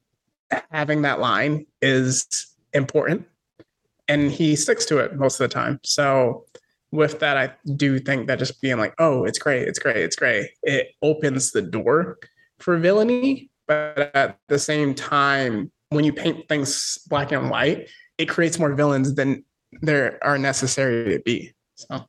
having 0.71 1.03
that 1.03 1.21
line 1.21 1.67
is 1.83 2.55
important 2.73 3.27
and 4.09 4.31
he 4.31 4.57
sticks 4.57 4.85
to 4.87 4.99
it 4.99 5.17
most 5.17 5.41
of 5.41 5.49
the 5.49 5.55
time. 5.55 5.81
So 5.83 6.45
with 6.91 7.19
that, 7.21 7.37
I 7.37 7.53
do 7.77 7.99
think 7.99 8.27
that 8.29 8.39
just 8.39 8.61
being 8.61 8.79
like, 8.79 8.95
oh, 8.99 9.25
it's 9.25 9.39
great, 9.39 9.67
it's 9.67 9.79
great, 9.79 9.97
it's 9.97 10.17
great, 10.17 10.51
it 10.63 10.89
opens 11.03 11.51
the 11.51 11.63
door 11.63 12.19
for 12.59 12.79
villainy. 12.79 13.51
But 13.67 14.15
at 14.15 14.39
the 14.49 14.59
same 14.59 14.95
time, 14.95 15.71
when 15.89 16.05
you 16.05 16.13
paint 16.13 16.49
things 16.49 16.99
black 17.09 17.33
and 17.33 17.51
white, 17.51 17.89
it 18.19 18.27
creates 18.27 18.59
more 18.59 18.75
villains 18.75 19.15
than 19.15 19.45
there 19.83 20.19
are 20.23 20.39
necessary 20.39 21.17
to 21.17 21.23
be. 21.25 21.53
So 21.75 22.07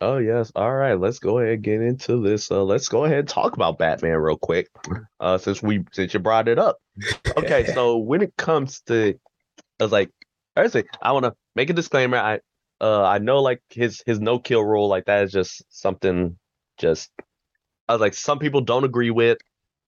Oh 0.00 0.18
yes. 0.18 0.50
All 0.54 0.72
right. 0.72 0.98
Let's 0.98 1.18
go 1.18 1.38
ahead 1.38 1.54
and 1.54 1.62
get 1.62 1.82
into 1.82 2.22
this. 2.22 2.50
Uh, 2.50 2.62
let's 2.62 2.88
go 2.88 3.04
ahead 3.04 3.18
and 3.18 3.28
talk 3.28 3.54
about 3.54 3.78
Batman 3.78 4.16
real 4.16 4.36
quick. 4.36 4.68
Uh, 5.18 5.36
since 5.36 5.62
we 5.62 5.84
since 5.92 6.14
you 6.14 6.20
brought 6.20 6.48
it 6.48 6.58
up. 6.58 6.78
Okay. 7.36 7.66
so 7.66 7.96
when 7.98 8.22
it 8.22 8.34
comes 8.36 8.80
to, 8.82 9.18
I 9.78 9.82
was 9.82 9.92
like, 9.92 10.10
firstly, 10.56 10.84
I 11.02 11.12
want 11.12 11.24
to 11.24 11.34
make 11.54 11.70
a 11.70 11.74
disclaimer. 11.74 12.16
I 12.16 12.40
uh 12.80 13.04
I 13.04 13.18
know 13.18 13.42
like 13.42 13.60
his 13.68 14.02
his 14.06 14.20
no 14.20 14.38
kill 14.38 14.64
rule 14.64 14.88
like 14.88 15.04
that 15.04 15.24
is 15.24 15.32
just 15.32 15.62
something 15.68 16.38
just 16.78 17.10
I 17.86 17.92
was 17.92 18.00
like 18.00 18.14
some 18.14 18.38
people 18.38 18.62
don't 18.62 18.84
agree 18.84 19.10
with, 19.10 19.38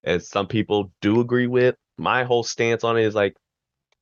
and 0.05 0.23
some 0.23 0.47
people 0.47 0.93
do 1.01 1.21
agree 1.21 1.47
with. 1.47 1.77
My 1.97 2.25
whole 2.25 2.43
stance 2.43 2.85
on 2.85 2.99
it 2.99 3.05
is 3.05 3.15
like 3.15 3.35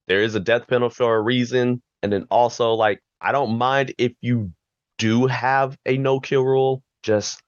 there 0.08 0.22
is 0.22 0.34
a 0.34 0.40
death 0.40 0.66
penalty 0.66 0.94
for 0.94 1.16
a 1.16 1.20
reason, 1.20 1.82
and 2.02 2.12
then 2.12 2.26
also 2.30 2.74
like 2.74 3.00
I 3.20 3.32
don't 3.32 3.58
mind 3.58 3.94
if 3.98 4.12
you 4.20 4.52
do 4.98 5.26
have 5.26 5.76
a 5.86 5.96
no 5.96 6.20
kill 6.20 6.44
rule, 6.44 6.82
just 7.02 7.42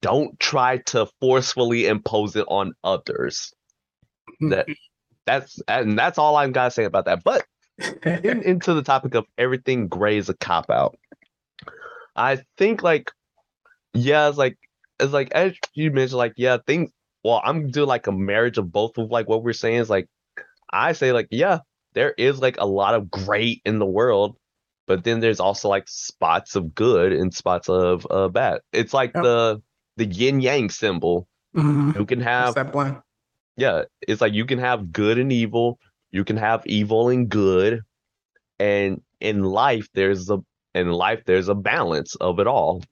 don't 0.00 0.38
try 0.38 0.78
to 0.78 1.06
forcefully 1.20 1.86
impose 1.86 2.36
it 2.36 2.46
on 2.48 2.74
others. 2.84 3.52
Mm-hmm. 4.42 4.50
That 4.50 4.66
that's 5.26 5.60
and 5.68 5.98
that's 5.98 6.18
all 6.18 6.36
I'm 6.36 6.52
gonna 6.52 6.70
say 6.70 6.84
about 6.84 7.06
that. 7.06 7.24
But 7.24 7.44
getting 8.02 8.42
into 8.44 8.74
the 8.74 8.82
topic 8.82 9.14
of 9.14 9.26
everything 9.38 9.88
gray 9.88 10.16
is 10.16 10.28
a 10.28 10.34
cop 10.34 10.70
out. 10.70 10.96
I 12.14 12.42
think 12.56 12.82
like 12.82 13.10
yeah, 13.94 14.28
it's 14.28 14.38
like 14.38 14.58
it's 15.00 15.12
like 15.12 15.32
as 15.32 15.54
you 15.74 15.90
mentioned, 15.90 16.18
like 16.18 16.34
yeah, 16.36 16.58
things 16.66 16.90
well, 17.24 17.40
I'm 17.44 17.70
doing 17.70 17.88
like 17.88 18.06
a 18.06 18.12
marriage 18.12 18.58
of 18.58 18.70
both 18.70 18.98
of 18.98 19.10
like 19.10 19.28
what 19.28 19.42
we're 19.42 19.52
saying 19.52 19.80
is 19.80 19.90
like 19.90 20.08
I 20.70 20.92
say 20.92 21.12
like 21.12 21.28
yeah, 21.30 21.60
there 21.96 22.12
is 22.16 22.38
like 22.38 22.58
a 22.60 22.66
lot 22.66 22.94
of 22.94 23.10
gray 23.10 23.60
in 23.64 23.80
the 23.80 23.86
world, 23.88 24.36
but 24.86 25.02
then 25.02 25.18
there's 25.18 25.40
also 25.40 25.68
like 25.72 25.88
spots 25.88 26.54
of 26.54 26.74
good 26.76 27.12
and 27.12 27.32
spots 27.34 27.68
of 27.68 28.06
uh 28.10 28.28
bad. 28.28 28.60
It's 28.70 28.92
like 28.94 29.12
Yep. 29.16 29.24
the 29.24 29.62
the 29.96 30.04
yin 30.04 30.40
yang 30.40 30.68
symbol. 30.70 31.26
Mhm. 31.56 31.96
You 31.96 32.04
can 32.04 32.20
have 32.20 32.54
that 32.54 32.70
blend? 32.70 33.00
yeah, 33.56 33.84
it's 34.04 34.20
like 34.20 34.34
you 34.34 34.44
can 34.44 34.60
have 34.60 34.92
good 34.92 35.16
and 35.18 35.32
evil, 35.32 35.80
you 36.12 36.22
can 36.22 36.36
have 36.36 36.62
evil 36.66 37.08
and 37.08 37.28
good, 37.32 37.80
and 38.60 39.00
in 39.18 39.42
life 39.42 39.88
there's 39.96 40.28
a 40.28 40.38
in 40.74 40.92
life 40.92 41.24
there's 41.24 41.48
a 41.48 41.54
balance 41.56 42.14
of 42.20 42.38
it 42.38 42.46
all. 42.46 42.84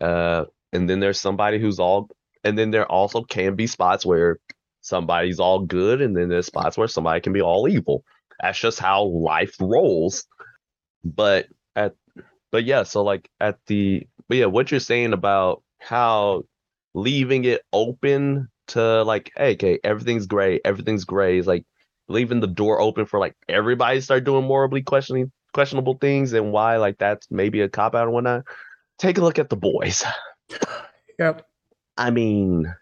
Uh, 0.00 0.44
and 0.72 0.88
then 0.88 1.00
there's 1.00 1.18
somebody 1.20 1.58
who's 1.58 1.80
all, 1.80 2.08
and 2.44 2.56
then 2.56 2.70
there 2.70 2.86
also 2.86 3.22
can 3.26 3.56
be 3.56 3.66
spots 3.66 4.06
where 4.06 4.38
somebody's 4.82 5.40
all 5.40 5.60
good, 5.60 6.02
and 6.02 6.16
then 6.16 6.28
there's 6.28 6.46
spots 6.46 6.76
where 6.76 6.88
somebody 6.88 7.20
can 7.20 7.32
be 7.32 7.40
all 7.40 7.68
evil. 7.68 8.04
That's 8.40 8.58
just 8.58 8.78
how 8.78 9.04
life 9.04 9.54
rolls. 9.60 10.26
But 11.04 11.46
at, 11.74 11.94
but 12.50 12.64
yeah, 12.64 12.82
so 12.82 13.02
like 13.02 13.30
at 13.40 13.58
the, 13.66 14.06
but 14.28 14.36
yeah, 14.36 14.46
what 14.46 14.70
you're 14.70 14.80
saying 14.80 15.12
about 15.12 15.62
how 15.78 16.44
leaving 16.94 17.44
it 17.44 17.62
open 17.72 18.48
to 18.68 19.02
like, 19.02 19.32
hey, 19.36 19.52
okay, 19.54 19.78
everything's 19.82 20.26
gray, 20.26 20.60
everything's 20.64 21.04
gray 21.04 21.38
is 21.38 21.46
like 21.46 21.64
leaving 22.08 22.40
the 22.40 22.46
door 22.46 22.80
open 22.80 23.06
for 23.06 23.18
like 23.18 23.34
everybody 23.48 23.98
to 23.98 24.02
start 24.02 24.24
doing 24.24 24.44
morally 24.44 24.82
questioning 24.82 25.32
questionable 25.52 25.94
things 25.94 26.32
and 26.32 26.52
why 26.52 26.76
like 26.76 26.98
that's 26.98 27.26
maybe 27.30 27.60
a 27.60 27.68
cop 27.68 27.94
out 27.94 28.04
and 28.04 28.12
whatnot. 28.12 28.44
Take 28.98 29.18
a 29.18 29.20
look 29.20 29.38
at 29.38 29.50
the 29.50 29.56
boys. 29.56 30.04
Yep. 31.18 31.46
I 31.96 32.10
mean, 32.10 32.74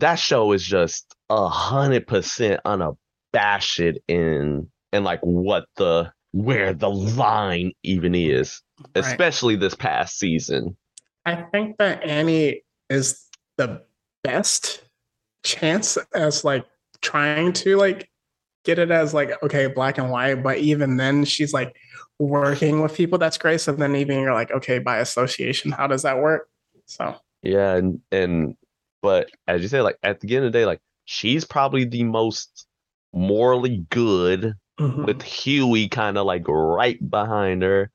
that 0.00 0.16
show 0.16 0.52
is 0.52 0.64
just 0.64 1.14
a 1.30 1.48
hundred 1.48 2.06
percent 2.06 2.60
unabashed 2.64 3.80
in 4.08 4.70
in 4.92 5.04
like 5.04 5.20
what 5.20 5.66
the 5.76 6.10
where 6.32 6.74
the 6.74 6.90
line 6.90 7.72
even 7.82 8.14
is, 8.14 8.60
Right. 8.94 9.04
especially 9.04 9.56
this 9.56 9.74
past 9.74 10.18
season. 10.18 10.76
I 11.26 11.36
think 11.36 11.76
that 11.78 12.02
Annie 12.04 12.62
is 12.90 13.26
the 13.56 13.82
best 14.22 14.82
chance 15.44 15.98
as 16.14 16.44
like 16.44 16.64
trying 17.00 17.52
to 17.52 17.76
like 17.76 18.10
get 18.64 18.78
it 18.78 18.90
as 18.90 19.14
like 19.14 19.42
okay 19.42 19.66
black 19.68 19.98
and 19.98 20.10
white 20.10 20.42
but 20.42 20.58
even 20.58 20.96
then 20.96 21.24
she's 21.24 21.54
like 21.54 21.74
working 22.18 22.82
with 22.82 22.94
people 22.94 23.16
that's 23.18 23.38
great 23.38 23.60
so 23.60 23.72
then 23.72 23.94
even 23.94 24.18
you're 24.20 24.34
like 24.34 24.50
okay 24.50 24.78
by 24.80 24.98
association 24.98 25.70
how 25.70 25.86
does 25.86 26.02
that 26.02 26.18
work 26.18 26.48
so 26.86 27.14
Yeah, 27.42 27.76
and 27.76 28.00
and 28.10 28.56
but 29.02 29.30
as 29.46 29.62
you 29.62 29.68
said, 29.68 29.82
like 29.82 29.98
at 30.02 30.20
the 30.20 30.36
end 30.36 30.44
of 30.46 30.52
the 30.52 30.58
day, 30.58 30.66
like 30.66 30.80
she's 31.04 31.44
probably 31.44 31.84
the 31.84 32.04
most 32.04 32.66
morally 33.12 33.86
good 33.90 34.54
mhm. 34.78 35.06
with 35.06 35.22
Hughie 35.22 35.88
kind 35.88 36.18
of 36.18 36.26
like 36.26 36.46
right 36.48 36.98
behind 37.10 37.62
her. 37.62 37.90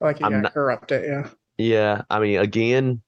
like 0.00 0.20
you 0.20 0.28
not- 0.30 0.52
corrupted 0.54 1.04
yeah 1.06 1.28
Yeah, 1.58 2.02
I 2.10 2.20
mean, 2.20 2.38
again, 2.38 3.02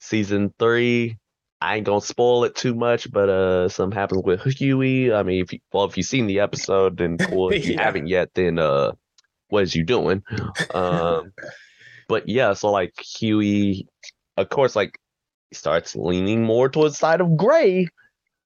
season 0.00 0.52
three. 0.58 1.18
I 1.60 1.76
ain't 1.76 1.86
gonna 1.86 2.02
spoil 2.02 2.44
it 2.44 2.54
too 2.54 2.74
much, 2.74 3.10
but 3.10 3.28
uh, 3.30 3.68
something 3.70 3.98
happens 3.98 4.22
with 4.24 4.42
Hughie. 4.42 5.12
I 5.12 5.22
mean, 5.22 5.42
if 5.42 5.52
you, 5.54 5.60
well, 5.72 5.84
if 5.86 5.96
you've 5.96 6.04
seen 6.06 6.26
the 6.26 6.40
episode, 6.40 6.98
then 6.98 7.16
cool. 7.22 7.50
If 7.50 7.64
you 7.66 7.74
Yeah. 7.74 7.84
haven't 7.84 8.08
yet, 8.08 8.30
then 8.34 8.58
uh, 8.58 8.92
what 9.48 9.62
is 9.62 9.74
you 9.74 9.84
doing? 9.84 10.22
Um, 10.74 11.32
but 12.08 12.28
yeah, 12.28 12.52
so 12.52 12.70
like 12.70 12.92
Hughie, 13.00 13.88
of 14.36 14.48
course, 14.50 14.76
like 14.76 14.98
he 15.50 15.56
starts 15.56 15.94
leaning 15.96 16.42
more 16.42 16.68
towards 16.68 16.94
the 16.94 16.98
side 16.98 17.20
of 17.20 17.36
gray. 17.36 17.88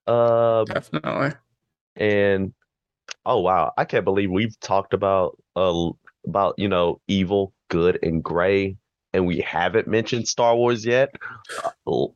Uh, 0.06 0.64
Definitely. 0.64 1.32
and 1.96 2.52
oh 3.24 3.40
wow, 3.40 3.72
I 3.76 3.84
can't 3.84 4.04
believe 4.04 4.30
we've 4.30 4.58
talked 4.60 4.94
about 4.94 5.38
uh 5.56 5.90
about 6.26 6.54
you 6.58 6.68
know 6.68 7.00
evil, 7.08 7.52
good, 7.68 7.98
and 8.02 8.22
gray, 8.22 8.76
and 9.12 9.26
we 9.26 9.40
haven't 9.40 9.88
mentioned 9.88 10.28
Star 10.28 10.56
Wars 10.56 10.84
yet. 10.84 11.10
Uh, 11.86 12.06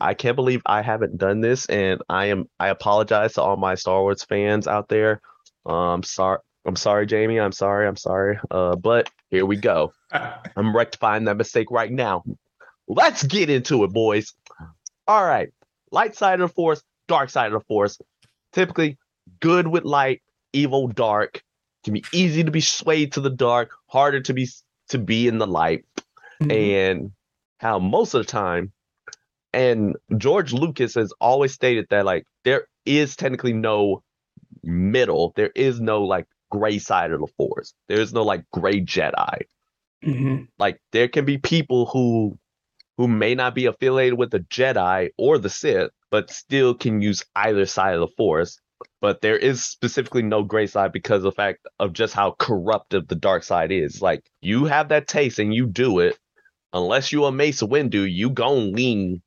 I 0.00 0.14
can't 0.14 0.36
believe 0.36 0.62
I 0.66 0.82
haven't 0.82 1.16
done 1.16 1.40
this, 1.40 1.66
and 1.66 2.00
I 2.08 2.26
am 2.26 2.48
I 2.58 2.68
apologize 2.68 3.34
to 3.34 3.42
all 3.42 3.56
my 3.56 3.74
Star 3.76 4.00
Wars 4.02 4.24
fans 4.24 4.66
out 4.66 4.88
there. 4.88 5.20
Um, 5.64 6.02
sorry, 6.02 6.38
I'm 6.66 6.76
sorry, 6.76 7.06
Jamie. 7.06 7.40
I'm 7.40 7.52
sorry. 7.52 7.86
I'm 7.86 7.96
sorry. 7.96 8.38
Uh, 8.50 8.76
but 8.76 9.10
here 9.30 9.46
we 9.46 9.56
go. 9.56 9.92
I'm 10.12 10.74
rectifying 10.74 11.24
that 11.24 11.36
mistake 11.36 11.70
right 11.70 11.90
now. 11.90 12.24
Let's 12.94 13.22
get 13.22 13.48
into 13.48 13.84
it, 13.84 13.92
boys. 13.92 14.34
All 15.08 15.24
right. 15.24 15.50
Light 15.90 16.14
side 16.14 16.40
of 16.40 16.50
the 16.50 16.54
force, 16.54 16.82
dark 17.08 17.30
side 17.30 17.52
of 17.52 17.60
the 17.60 17.64
force. 17.66 17.98
Typically, 18.52 18.98
good 19.40 19.66
with 19.66 19.84
light, 19.84 20.22
evil 20.52 20.88
dark. 20.88 21.42
Can 21.84 21.94
be 21.94 22.04
easy 22.12 22.44
to 22.44 22.50
be 22.50 22.60
swayed 22.60 23.12
to 23.12 23.20
the 23.20 23.30
dark, 23.30 23.72
harder 23.86 24.20
to 24.20 24.32
be 24.32 24.48
to 24.90 24.98
be 24.98 25.26
in 25.26 25.38
the 25.38 25.46
light. 25.46 25.84
Mhm. 26.42 26.52
And 26.52 27.12
how 27.58 27.78
most 27.78 28.14
of 28.14 28.24
the 28.24 28.30
time, 28.30 28.72
and 29.52 29.96
George 30.18 30.52
Lucas 30.52 30.94
has 30.94 31.12
always 31.20 31.52
stated 31.52 31.86
that 31.90 32.04
like 32.04 32.26
there 32.44 32.66
is 32.84 33.16
technically 33.16 33.52
no 33.52 34.02
middle. 34.62 35.32
There 35.34 35.50
is 35.54 35.80
no 35.80 36.04
like 36.04 36.26
gray 36.50 36.78
side 36.78 37.10
of 37.10 37.20
the 37.20 37.32
force. 37.38 37.74
There 37.88 38.00
is 38.00 38.12
no 38.12 38.22
like 38.22 38.44
gray 38.52 38.80
Jedi 38.80 39.42
Mhm. 40.04 40.48
like 40.58 40.80
there 40.92 41.08
can 41.08 41.24
be 41.24 41.38
people 41.38 41.86
who 41.86 42.38
who 42.98 43.08
may 43.08 43.34
not 43.34 43.54
be 43.54 43.66
affiliated 43.66 44.18
with 44.18 44.30
the 44.30 44.40
Jedi 44.40 45.10
or 45.18 45.38
the 45.38 45.50
Sith, 45.50 45.90
but 46.10 46.30
still 46.30 46.74
can 46.74 47.00
use 47.02 47.24
either 47.34 47.66
side 47.66 47.94
of 47.94 48.00
the 48.00 48.14
Force. 48.16 48.58
But 49.00 49.20
there 49.20 49.36
is 49.36 49.64
specifically 49.64 50.22
no 50.22 50.42
gray 50.42 50.66
side 50.66 50.92
because 50.92 51.18
of 51.18 51.22
the 51.22 51.32
fact 51.32 51.66
of 51.78 51.92
just 51.92 52.14
how 52.14 52.34
corruptive 52.38 53.08
the 53.08 53.14
dark 53.14 53.44
side 53.44 53.70
is. 53.72 54.02
Like 54.02 54.22
you 54.40 54.64
have 54.66 54.88
that 54.88 55.06
taste 55.06 55.38
and 55.38 55.54
you 55.54 55.66
do 55.66 56.00
it, 56.00 56.18
unless 56.72 57.12
you 57.12 57.24
a 57.24 57.32
Mace 57.32 57.62
Windu, 57.62 58.10
you 58.12 58.30
gon' 58.30 58.72
lean, 58.72 59.22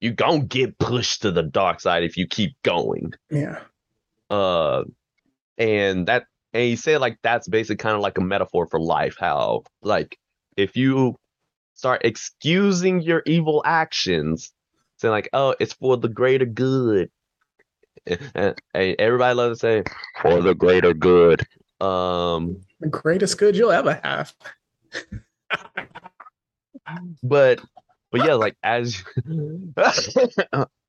you 0.00 0.12
gon' 0.12 0.46
get 0.46 0.78
pushed 0.78 1.22
to 1.22 1.30
the 1.30 1.42
dark 1.42 1.80
side 1.80 2.04
if 2.04 2.16
you 2.16 2.26
keep 2.26 2.52
going 2.62 3.12
Yeah. 3.30 3.60
uh 4.30 4.84
and 5.56 6.06
that 6.06 6.24
and 6.52 6.62
he 6.62 6.76
said 6.76 7.00
like 7.00 7.18
that's 7.22 7.48
basically 7.48 7.76
kind 7.76 7.96
of 7.96 8.00
like 8.02 8.18
a 8.18 8.22
metaphor 8.22 8.66
for 8.66 8.78
life 8.80 9.16
how 9.18 9.62
like 9.82 10.16
if 10.56 10.76
you 10.76 11.16
start 11.78 12.02
excusing 12.04 13.00
your 13.00 13.22
evil 13.24 13.62
actions 13.64 14.52
saying 14.96 15.12
like 15.12 15.28
oh 15.32 15.54
it's 15.60 15.72
for 15.74 15.96
the 15.96 16.08
greater 16.08 16.44
good 16.44 17.08
and, 18.34 18.60
and 18.74 18.96
everybody 18.98 19.34
loves 19.34 19.60
to 19.60 19.84
say 19.84 19.84
for 20.20 20.42
the 20.42 20.54
greater 20.56 20.92
good 20.92 21.40
um 21.80 22.60
The 22.80 22.88
greatest 22.88 23.38
good 23.38 23.54
you'll 23.56 23.70
ever 23.70 24.00
have. 24.02 24.34
but 27.22 27.60
but 28.10 28.26
yeah 28.26 28.34
like 28.34 28.56
as 28.64 29.04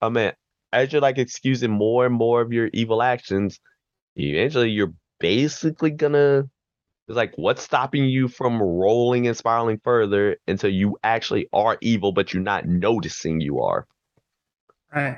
i 0.02 0.10
mean 0.10 0.32
as 0.74 0.92
you're 0.92 1.02
like 1.02 1.20
excusing 1.20 1.70
more 1.70 2.08
and 2.08 2.16
more 2.16 2.42
of 2.42 2.52
your 2.52 2.70
evil 2.74 3.04
actions 3.04 3.60
eventually 4.16 4.72
you're 4.72 4.94
basically 5.20 5.92
gonna 5.92 6.50
it's 7.10 7.18
like 7.18 7.34
what's 7.36 7.62
stopping 7.62 8.06
you 8.06 8.30
from 8.30 8.62
rolling 8.62 9.28
and 9.28 9.36
spiraling 9.36 9.82
further 9.84 10.38
until 10.48 10.70
you 10.70 10.98
actually 11.04 11.50
are 11.52 11.78
evil 11.82 12.14
but 12.14 12.34
you're 12.34 12.42
not 12.42 12.66
noticing 12.66 13.42
you 13.42 13.60
are 13.60 13.86
Right. 14.94 15.18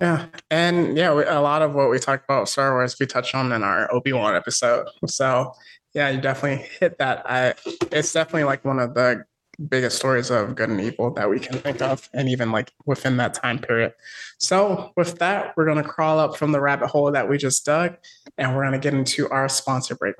Yeah. 0.00 0.26
And 0.50 0.96
yeah, 0.96 1.14
we, 1.14 1.24
a 1.24 1.40
lot 1.40 1.62
of 1.62 1.74
what 1.74 1.90
we 1.90 1.98
talked 1.98 2.24
about 2.24 2.48
Star 2.48 2.72
Wars, 2.72 2.96
we 2.98 3.06
touched 3.06 3.34
on 3.34 3.52
in 3.52 3.62
our 3.62 3.92
Obi 3.92 4.12
Wan 4.12 4.34
episode. 4.34 4.88
So 5.06 5.52
yeah, 5.94 6.08
you 6.10 6.20
definitely 6.20 6.66
hit 6.80 6.98
that. 6.98 7.22
I, 7.30 7.54
it's 7.92 8.12
definitely 8.12 8.44
like 8.44 8.64
one 8.64 8.80
of 8.80 8.94
the 8.94 9.24
biggest 9.68 9.96
stories 9.96 10.30
of 10.30 10.56
good 10.56 10.68
and 10.68 10.80
evil 10.80 11.12
that 11.12 11.30
we 11.30 11.38
can 11.38 11.56
think 11.58 11.80
of, 11.80 12.08
and 12.12 12.28
even 12.28 12.50
like 12.50 12.72
within 12.86 13.16
that 13.18 13.34
time 13.34 13.60
period. 13.60 13.94
So 14.38 14.92
with 14.96 15.20
that, 15.20 15.56
we're 15.56 15.66
gonna 15.66 15.84
crawl 15.84 16.18
up 16.18 16.36
from 16.36 16.50
the 16.50 16.60
rabbit 16.60 16.88
hole 16.88 17.12
that 17.12 17.28
we 17.28 17.38
just 17.38 17.64
dug, 17.64 17.96
and 18.36 18.56
we're 18.56 18.64
gonna 18.64 18.80
get 18.80 18.94
into 18.94 19.28
our 19.30 19.48
sponsor 19.48 19.94
break. 19.94 20.16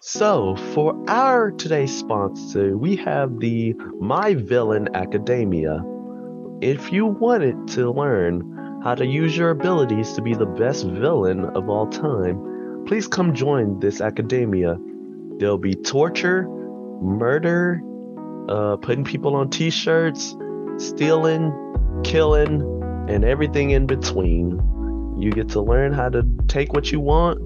So 0.00 0.56
for 0.74 0.94
our 1.08 1.50
today's 1.50 1.96
sponsor 1.96 2.76
we 2.76 2.96
have 2.96 3.40
the 3.40 3.74
my 4.00 4.34
villain 4.34 4.88
academia. 4.94 5.82
If 6.60 6.92
you 6.92 7.06
wanted 7.06 7.68
to 7.68 7.90
learn 7.90 8.80
how 8.82 8.94
to 8.94 9.06
use 9.06 9.36
your 9.36 9.50
abilities 9.50 10.12
to 10.14 10.22
be 10.22 10.34
the 10.34 10.46
best 10.46 10.84
villain 10.86 11.44
of 11.44 11.68
all 11.68 11.86
time 11.88 12.84
please 12.86 13.08
come 13.08 13.34
join 13.34 13.80
this 13.80 14.00
academia. 14.00 14.76
There'll 15.38 15.58
be 15.58 15.74
torture 15.74 16.46
murder 17.02 17.82
uh, 18.48 18.76
putting 18.76 19.04
people 19.04 19.34
on 19.34 19.50
t-shirts 19.50 20.36
stealing 20.78 21.52
killing 22.04 22.62
and 23.08 23.24
everything 23.24 23.70
in 23.70 23.86
between. 23.86 24.60
You 25.18 25.32
get 25.32 25.48
to 25.50 25.60
learn 25.60 25.92
how 25.92 26.10
to 26.10 26.22
take 26.46 26.72
what 26.72 26.92
you 26.92 27.00
want 27.00 27.40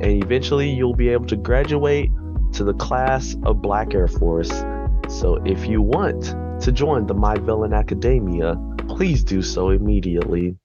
and 0.00 0.22
eventually 0.22 0.70
you'll 0.70 0.94
be 0.94 1.08
able 1.10 1.26
to 1.26 1.36
graduate 1.36 2.10
to 2.52 2.64
the 2.64 2.74
class 2.74 3.36
of 3.44 3.60
Black 3.60 3.94
Air 3.94 4.08
Force. 4.08 4.50
So 5.08 5.36
if 5.44 5.66
you 5.66 5.82
want 5.82 6.34
to 6.62 6.72
join 6.72 7.06
the 7.06 7.14
My 7.14 7.36
Villain 7.36 7.72
Academia, 7.72 8.56
please 8.88 9.22
do 9.22 9.42
so 9.42 9.70
immediately. 9.70 10.56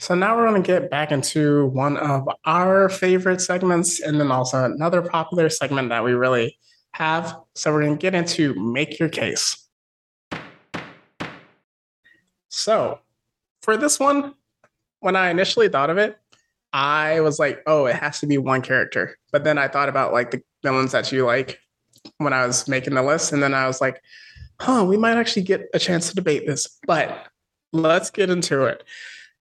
So 0.00 0.14
now 0.14 0.36
we're 0.36 0.48
going 0.48 0.62
to 0.62 0.66
get 0.66 0.90
back 0.90 1.12
into 1.12 1.66
one 1.66 1.96
of 1.96 2.28
our 2.44 2.88
favorite 2.88 3.40
segments 3.40 4.00
and 4.00 4.20
then 4.20 4.30
also 4.30 4.64
another 4.64 5.02
popular 5.02 5.48
segment 5.48 5.90
that 5.90 6.02
we 6.02 6.12
really 6.12 6.58
have. 6.92 7.36
So 7.54 7.72
we're 7.72 7.82
going 7.82 7.98
to 7.98 8.00
get 8.00 8.14
into 8.14 8.54
Make 8.54 8.98
Your 8.98 9.08
Case. 9.08 9.68
So 12.48 13.00
for 13.62 13.76
this 13.76 14.00
one, 14.00 14.34
when 15.00 15.14
I 15.14 15.30
initially 15.30 15.68
thought 15.68 15.90
of 15.90 15.98
it, 15.98 16.18
I 16.72 17.20
was 17.20 17.38
like, 17.38 17.62
oh, 17.66 17.86
it 17.86 17.96
has 17.96 18.20
to 18.20 18.26
be 18.26 18.38
one 18.38 18.62
character. 18.62 19.16
But 19.32 19.44
then 19.44 19.58
I 19.58 19.68
thought 19.68 19.88
about 19.88 20.12
like 20.12 20.30
the 20.30 20.42
villains 20.62 20.92
that 20.92 21.10
you 21.12 21.24
like 21.24 21.60
when 22.18 22.32
I 22.32 22.46
was 22.46 22.68
making 22.68 22.94
the 22.94 23.02
list. 23.02 23.32
And 23.32 23.42
then 23.42 23.54
I 23.54 23.66
was 23.66 23.80
like, 23.80 24.02
huh, 24.60 24.84
we 24.84 24.96
might 24.96 25.16
actually 25.16 25.42
get 25.42 25.68
a 25.72 25.78
chance 25.78 26.08
to 26.10 26.14
debate 26.14 26.46
this. 26.46 26.78
But 26.86 27.26
let's 27.72 28.10
get 28.10 28.30
into 28.30 28.64
it. 28.64 28.84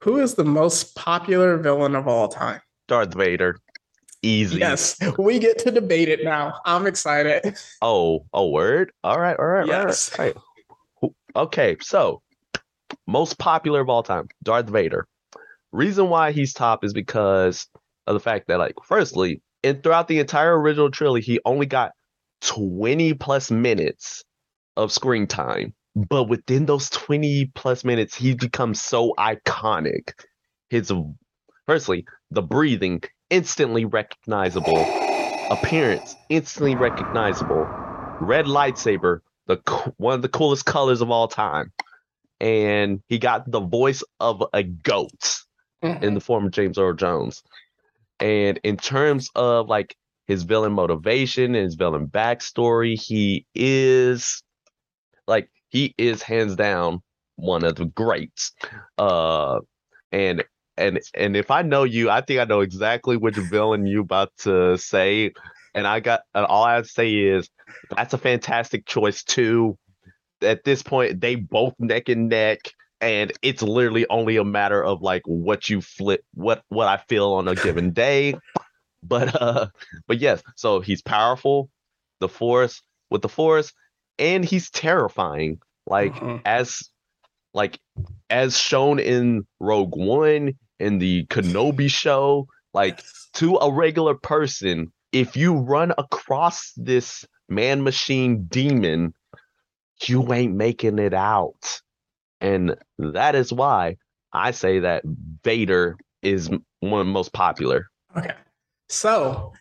Who 0.03 0.19
is 0.19 0.35
the 0.35 0.45
most 0.45 0.97
popular 0.97 1.57
villain 1.59 1.95
of 1.95 2.09
all 2.09 2.29
time? 2.29 2.61
Darth 2.89 3.15
Vader. 3.15 3.59
Easy. 4.25 4.59
Yes, 4.61 4.97
we 5.19 5.39
get 5.41 5.59
to 5.59 5.71
debate 5.73 6.09
it 6.09 6.23
now. 6.23 6.61
I'm 6.65 6.87
excited. 6.87 7.57
Oh, 7.81 8.25
a 8.33 8.47
word? 8.47 8.93
All 9.03 9.19
right, 9.19 9.37
all 9.37 9.47
right, 9.47 9.67
Yes. 9.67 10.17
all 10.19 10.25
right. 10.25 10.37
all 10.37 10.43
right. 11.03 11.13
Okay, 11.45 11.77
so 11.81 12.23
most 13.07 13.39
popular 13.39 13.81
of 13.81 13.89
all 13.89 14.03
time, 14.05 14.29
Darth 14.45 14.69
Vader. 14.69 15.09
Reason 15.73 16.09
why 16.11 16.33
he's 16.33 16.53
top 16.53 16.85
is 16.85 16.93
because 16.93 17.67
of 18.07 18.15
the 18.15 18.21
fact 18.21 18.49
that, 18.49 18.59
like, 18.59 18.75
firstly, 18.85 19.43
and 19.65 19.83
throughout 19.83 20.07
the 20.07 20.19
entire 20.19 20.59
original 20.59 20.91
trilogy, 20.91 21.33
he 21.33 21.41
only 21.47 21.67
got 21.67 21.93
20 22.43 23.15
plus 23.15 23.51
minutes 23.51 24.23
of 24.77 24.93
screen 24.93 25.27
time. 25.27 25.73
But 25.95 26.25
within 26.25 26.67
those 26.67 26.91
20 26.91 27.53
plus 27.55 27.85
minutes, 27.85 28.15
he 28.15 28.35
becomes 28.35 28.83
so 28.83 29.15
iconic. 29.19 30.13
His, 30.69 30.93
firstly, 31.67 32.07
the 32.31 32.43
breathing, 32.43 33.03
instantly 33.31 33.85
recognizable. 33.85 34.79
Appearance, 35.51 36.17
instantly 36.29 36.75
recognizable. 36.75 37.67
Red 38.21 38.47
lightsaber, 38.47 39.21
the 39.47 39.57
one 39.97 40.15
of 40.15 40.23
the 40.23 40.29
coolest 40.29 40.67
colors 40.67 41.01
of 41.01 41.11
all 41.11 41.29
time. 41.29 41.73
And 42.41 43.01
he 43.09 43.19
got 43.19 43.51
the 43.51 43.61
voice 43.61 44.03
of 44.19 44.43
a 44.53 44.63
goat 44.63 45.43
in 45.83 46.15
the 46.15 46.21
form 46.21 46.47
of 46.47 46.53
James 46.53 46.79
Earl 46.79 46.95
Jones. 46.95 47.43
And 48.21 48.59
in 48.63 48.77
terms 48.77 49.29
of 49.35 49.69
like 49.69 49.97
his 50.27 50.45
villain 50.45 50.73
motivation 50.73 51.55
and 51.55 51.65
his 51.65 51.75
villain 51.75 52.07
backstory, 52.07 53.01
he 53.01 53.47
is 53.55 54.43
like 55.27 55.51
he 55.71 55.95
is 55.99 56.23
hands 56.23 56.55
down 56.57 57.03
one 57.37 57.65
of 57.65 57.77
the 57.77 57.87
greats. 57.87 58.53
Uh 58.99 59.61
and 60.13 60.45
and 60.77 61.01
and 61.15 61.37
if 61.37 61.51
I 61.51 61.63
know 61.63 61.85
you, 61.85 62.11
I 62.11 62.21
think 62.21 62.41
I 62.41 62.45
know 62.45 62.61
exactly 62.61 63.17
which 63.17 63.37
villain 63.37 63.87
you 63.87 64.03
about 64.03 64.33
to 64.39 64.79
say. 64.79 65.33
And 65.75 65.87
I 65.87 66.01
got 66.01 66.23
and 66.35 66.47
all 66.47 66.65
I 66.65 66.75
have 66.75 66.85
to 66.85 66.91
say 66.91 67.13
is 67.13 67.49
that's 67.97 68.15
a 68.15 68.19
fantastic 68.19 68.87
choice 68.87 69.25
too. 69.25 69.77
At 70.43 70.65
this 70.65 70.83
point, 70.83 71.21
they 71.21 71.37
both 71.37 71.75
neck 71.79 72.09
and 72.09 72.29
neck 72.29 72.59
and 73.03 73.33
it's 73.43 73.61
literally 73.63 74.07
only 74.09 74.37
a 74.37 74.45
matter 74.45 74.83
of 74.83 75.03
like 75.03 75.23
what 75.27 75.69
you 75.69 75.81
flip 75.83 76.25
what 76.35 76.63
what 76.69 76.87
I 76.87 76.99
feel 77.09 77.33
on 77.33 77.49
a 77.49 77.55
given 77.55 77.91
day. 78.05 78.39
But 79.03 79.41
uh 79.41 79.67
but 80.07 80.19
yes, 80.19 80.43
so 80.57 80.81
he's 80.81 81.03
powerful, 81.03 81.69
the 82.21 82.29
force 82.29 82.81
with 83.11 83.21
the 83.21 83.29
force, 83.29 83.73
and 84.19 84.45
he's 84.45 84.71
terrifying. 84.71 85.61
Like 85.87 86.15
Mhm. 86.15 86.41
as 86.45 86.89
like 87.53 87.79
as 88.31 88.57
shown 88.57 88.99
in 88.99 89.47
Rogue 89.61 89.97
One, 89.97 90.55
in 90.79 90.99
the 90.99 91.27
Kenobi 91.27 91.91
show, 91.91 92.47
like 92.73 93.03
to 93.35 93.57
a 93.57 93.71
regular 93.73 94.15
person, 94.15 94.93
if 95.11 95.37
you 95.37 95.55
run 95.55 95.93
across 95.99 96.73
this 96.77 97.27
man 97.49 97.83
machine 97.83 98.45
demon, 98.45 99.13
you 100.07 100.33
ain't 100.33 100.55
making 100.55 100.99
it 100.99 101.13
out. 101.13 101.81
And 102.43 102.77
that 102.99 103.35
is 103.35 103.53
why 103.53 103.97
I 104.33 104.51
say 104.51 104.81
that 104.81 105.03
Vader 105.45 105.97
is 106.23 106.51
one 106.81 107.01
of 107.01 107.07
the 107.07 107.13
most 107.13 107.33
popular. 107.33 107.89
Okay. 108.17 108.35
So 108.89 109.53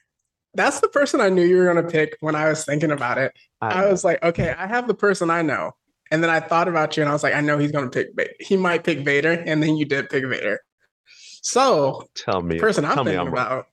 that's 0.54 0.80
the 0.80 0.90
person 0.90 1.22
I 1.22 1.30
knew 1.30 1.44
you 1.44 1.58
were 1.58 1.72
going 1.72 1.84
to 1.84 1.90
pick 1.90 2.18
when 2.20 2.36
I 2.36 2.50
was 2.50 2.66
thinking 2.66 2.92
about 2.92 3.18
it. 3.18 3.34
I, 3.62 3.84
I, 3.84 3.92
was 3.92 4.04
like, 4.04 4.22
okay, 4.24 4.50
I 4.50 4.68
have 4.68 4.88
the 4.88 4.94
person 4.94 5.30
I 5.30 5.42
know. 5.42 5.72
And 6.10 6.22
then 6.22 6.30
I 6.30 6.42
thought 6.42 6.68
about 6.68 6.98
you 6.98 7.04
and 7.04 7.10
I 7.10 7.14
was 7.14 7.24
like, 7.24 7.34
I 7.34 7.42
know 7.42 7.58
he's 7.58 7.72
going 7.72 7.90
to 7.90 8.06
pick, 8.16 8.36
he 8.40 8.58
might 8.58 8.84
pick 8.84 9.00
Vader. 9.00 9.32
And 9.46 9.64
then 9.64 9.78
you 9.78 9.86
did 9.86 10.10
pick 10.10 10.26
Vader. 10.26 10.60
So 11.42 12.08
tell 12.16 12.42
me, 12.42 12.60
person 12.60 12.86
I'm 12.86 13.06
thinking 13.06 13.28
about 13.28 13.68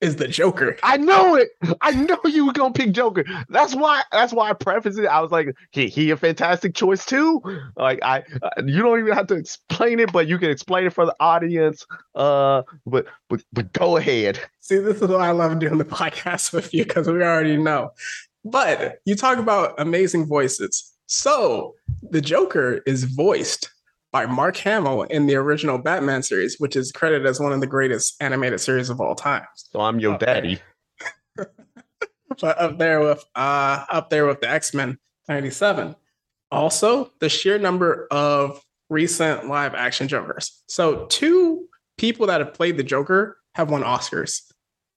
is 0.00 0.16
the 0.16 0.28
Joker. 0.28 0.76
I 0.82 0.96
know 0.96 1.34
it. 1.34 1.50
I 1.80 1.92
know 1.92 2.18
you 2.24 2.46
were 2.46 2.52
gonna 2.52 2.72
pick 2.72 2.92
Joker. 2.92 3.24
That's 3.48 3.74
why. 3.74 4.02
That's 4.12 4.32
why 4.32 4.50
I 4.50 4.52
prefaced 4.52 4.98
it. 4.98 5.06
I 5.06 5.20
was 5.20 5.30
like, 5.30 5.54
he, 5.72 5.88
he 5.88 6.10
a 6.10 6.16
fantastic 6.16 6.74
choice 6.74 7.04
too. 7.04 7.42
Like 7.76 7.98
I, 8.02 8.22
uh, 8.42 8.62
you 8.64 8.82
don't 8.82 8.98
even 8.98 9.12
have 9.12 9.26
to 9.28 9.34
explain 9.34 10.00
it, 10.00 10.12
but 10.12 10.26
you 10.26 10.38
can 10.38 10.50
explain 10.50 10.86
it 10.86 10.92
for 10.92 11.06
the 11.06 11.14
audience. 11.20 11.86
Uh, 12.14 12.62
but 12.86 13.06
but 13.28 13.42
but 13.52 13.72
go 13.72 13.96
ahead. 13.96 14.40
See, 14.60 14.78
this 14.78 15.00
is 15.00 15.08
why 15.08 15.28
I 15.28 15.32
love 15.32 15.58
doing 15.58 15.78
the 15.78 15.84
podcast 15.84 16.52
with 16.52 16.72
you 16.74 16.84
because 16.84 17.08
we 17.08 17.22
already 17.22 17.56
know. 17.56 17.92
But 18.44 18.98
you 19.06 19.16
talk 19.16 19.38
about 19.38 19.74
amazing 19.78 20.26
voices. 20.26 20.92
So 21.06 21.74
the 22.02 22.20
Joker 22.20 22.82
is 22.86 23.04
voiced 23.04 23.70
by 24.14 24.26
Mark 24.26 24.56
Hamill 24.58 25.02
in 25.02 25.26
the 25.26 25.34
original 25.34 25.76
Batman 25.76 26.22
series, 26.22 26.60
which 26.60 26.76
is 26.76 26.92
credited 26.92 27.26
as 27.26 27.40
one 27.40 27.52
of 27.52 27.60
the 27.60 27.66
greatest 27.66 28.14
animated 28.20 28.60
series 28.60 28.88
of 28.88 29.00
all 29.00 29.16
time. 29.16 29.42
So 29.56 29.80
I'm 29.80 29.98
your 29.98 30.16
daddy. 30.18 30.60
but 31.36 32.56
up 32.60 32.78
there 32.78 33.00
with 33.00 33.24
uh 33.34 33.84
up 33.90 34.10
there 34.10 34.24
with 34.24 34.40
the 34.40 34.48
X-Men 34.48 34.98
97. 35.28 35.96
Also, 36.52 37.10
the 37.18 37.28
sheer 37.28 37.58
number 37.58 38.06
of 38.12 38.62
recent 38.88 39.48
live 39.48 39.74
action 39.74 40.06
Jokers. 40.06 40.62
So 40.68 41.06
two 41.06 41.66
people 41.98 42.28
that 42.28 42.40
have 42.40 42.54
played 42.54 42.76
the 42.76 42.84
Joker 42.84 43.38
have 43.56 43.68
won 43.68 43.82
Oscars. 43.82 44.42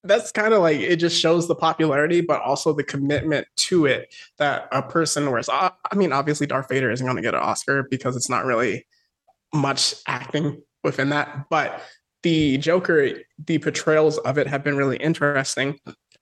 That's 0.03 0.31
kind 0.31 0.53
of 0.53 0.61
like 0.61 0.77
it 0.77 0.97
just 0.97 1.19
shows 1.19 1.47
the 1.47 1.55
popularity, 1.55 2.21
but 2.21 2.43
also 2.43 2.71
the 2.71 2.83
commitment 2.83 3.47
to 3.55 3.87
it 3.87 4.13
that 4.37 4.67
a 4.71 4.83
person 4.83 5.31
wears. 5.31 5.49
I 5.49 5.71
mean, 5.95 6.13
obviously, 6.13 6.45
Darth 6.45 6.69
Vader 6.69 6.91
isn't 6.91 7.03
going 7.03 7.15
to 7.15 7.23
get 7.23 7.33
an 7.33 7.41
Oscar 7.41 7.87
because 7.89 8.15
it's 8.15 8.29
not 8.29 8.45
really 8.45 8.85
much 9.53 9.95
acting 10.07 10.61
within 10.83 11.09
that. 11.09 11.45
But 11.49 11.81
the 12.23 12.57
Joker, 12.57 13.11
the 13.45 13.57
portrayals 13.59 14.17
of 14.19 14.37
it 14.37 14.47
have 14.47 14.63
been 14.63 14.77
really 14.77 14.97
interesting. 14.97 15.79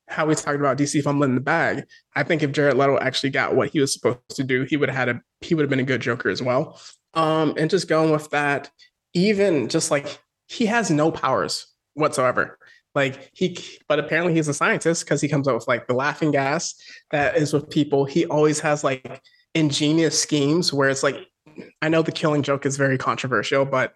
How 0.07 0.27
we 0.27 0.35
talked 0.35 0.59
about 0.59 0.77
DC 0.77 1.01
fumbling 1.01 1.33
the 1.33 1.41
bag. 1.41 1.85
I 2.15 2.23
think 2.23 2.43
if 2.43 2.51
Jared 2.51 2.77
Leto 2.77 2.99
actually 2.99 3.31
got 3.31 3.55
what 3.55 3.69
he 3.69 3.79
was 3.79 3.93
supposed 3.93 4.19
to 4.35 4.43
do, 4.43 4.63
he 4.63 4.77
would 4.77 4.89
have 4.89 4.97
had 4.97 5.09
a 5.09 5.21
he 5.41 5.55
would 5.55 5.63
have 5.63 5.69
been 5.69 5.79
a 5.79 5.83
good 5.83 6.01
Joker 6.01 6.29
as 6.29 6.41
well. 6.41 6.79
Um, 7.15 7.55
and 7.57 7.69
just 7.69 7.87
going 7.87 8.11
with 8.11 8.29
that, 8.29 8.69
even 9.13 9.67
just 9.67 9.89
like 9.89 10.19
he 10.47 10.67
has 10.67 10.91
no 10.91 11.11
powers 11.11 11.67
whatsoever. 11.95 12.59
Like 12.93 13.31
he, 13.33 13.57
but 13.87 13.99
apparently 13.99 14.33
he's 14.33 14.47
a 14.47 14.53
scientist 14.53 15.05
because 15.05 15.21
he 15.21 15.27
comes 15.27 15.47
up 15.47 15.55
with 15.55 15.67
like 15.67 15.87
the 15.87 15.93
laughing 15.93 16.31
gas 16.31 16.75
that 17.11 17.35
is 17.35 17.51
with 17.51 17.69
people. 17.69 18.05
He 18.05 18.25
always 18.25 18.59
has 18.61 18.83
like 18.83 19.21
ingenious 19.53 20.21
schemes 20.21 20.71
where 20.71 20.89
it's 20.89 21.03
like 21.03 21.27
I 21.81 21.89
know 21.89 22.01
the 22.01 22.11
killing 22.11 22.43
joke 22.43 22.65
is 22.65 22.77
very 22.77 22.97
controversial, 22.97 23.65
but 23.65 23.93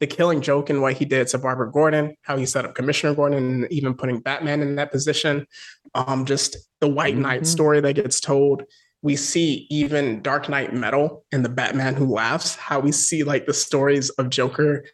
the 0.00 0.06
killing 0.06 0.42
joke 0.42 0.68
and 0.68 0.82
what 0.82 0.94
he 0.94 1.04
did 1.04 1.26
to 1.28 1.38
Barbara 1.38 1.70
Gordon, 1.70 2.14
how 2.22 2.36
he 2.36 2.44
set 2.44 2.64
up 2.64 2.74
Commissioner 2.74 3.14
Gordon, 3.14 3.38
and 3.38 3.72
even 3.72 3.94
putting 3.94 4.20
Batman 4.20 4.60
in 4.60 4.76
that 4.76 4.92
position, 4.92 5.46
um, 5.94 6.26
just 6.26 6.56
the 6.80 6.88
White 6.88 7.16
Knight 7.16 7.42
mm-hmm. 7.42 7.44
story 7.46 7.80
that 7.80 7.94
gets 7.94 8.20
told. 8.20 8.62
We 9.02 9.16
see 9.16 9.66
even 9.70 10.20
Dark 10.20 10.48
Knight 10.48 10.74
Metal 10.74 11.24
and 11.32 11.44
the 11.44 11.48
Batman 11.48 11.94
Who 11.94 12.06
Laughs, 12.06 12.56
how 12.56 12.80
we 12.80 12.92
see 12.92 13.22
like 13.22 13.46
the 13.46 13.54
stories 13.54 14.10
of 14.10 14.30
Joker 14.30 14.84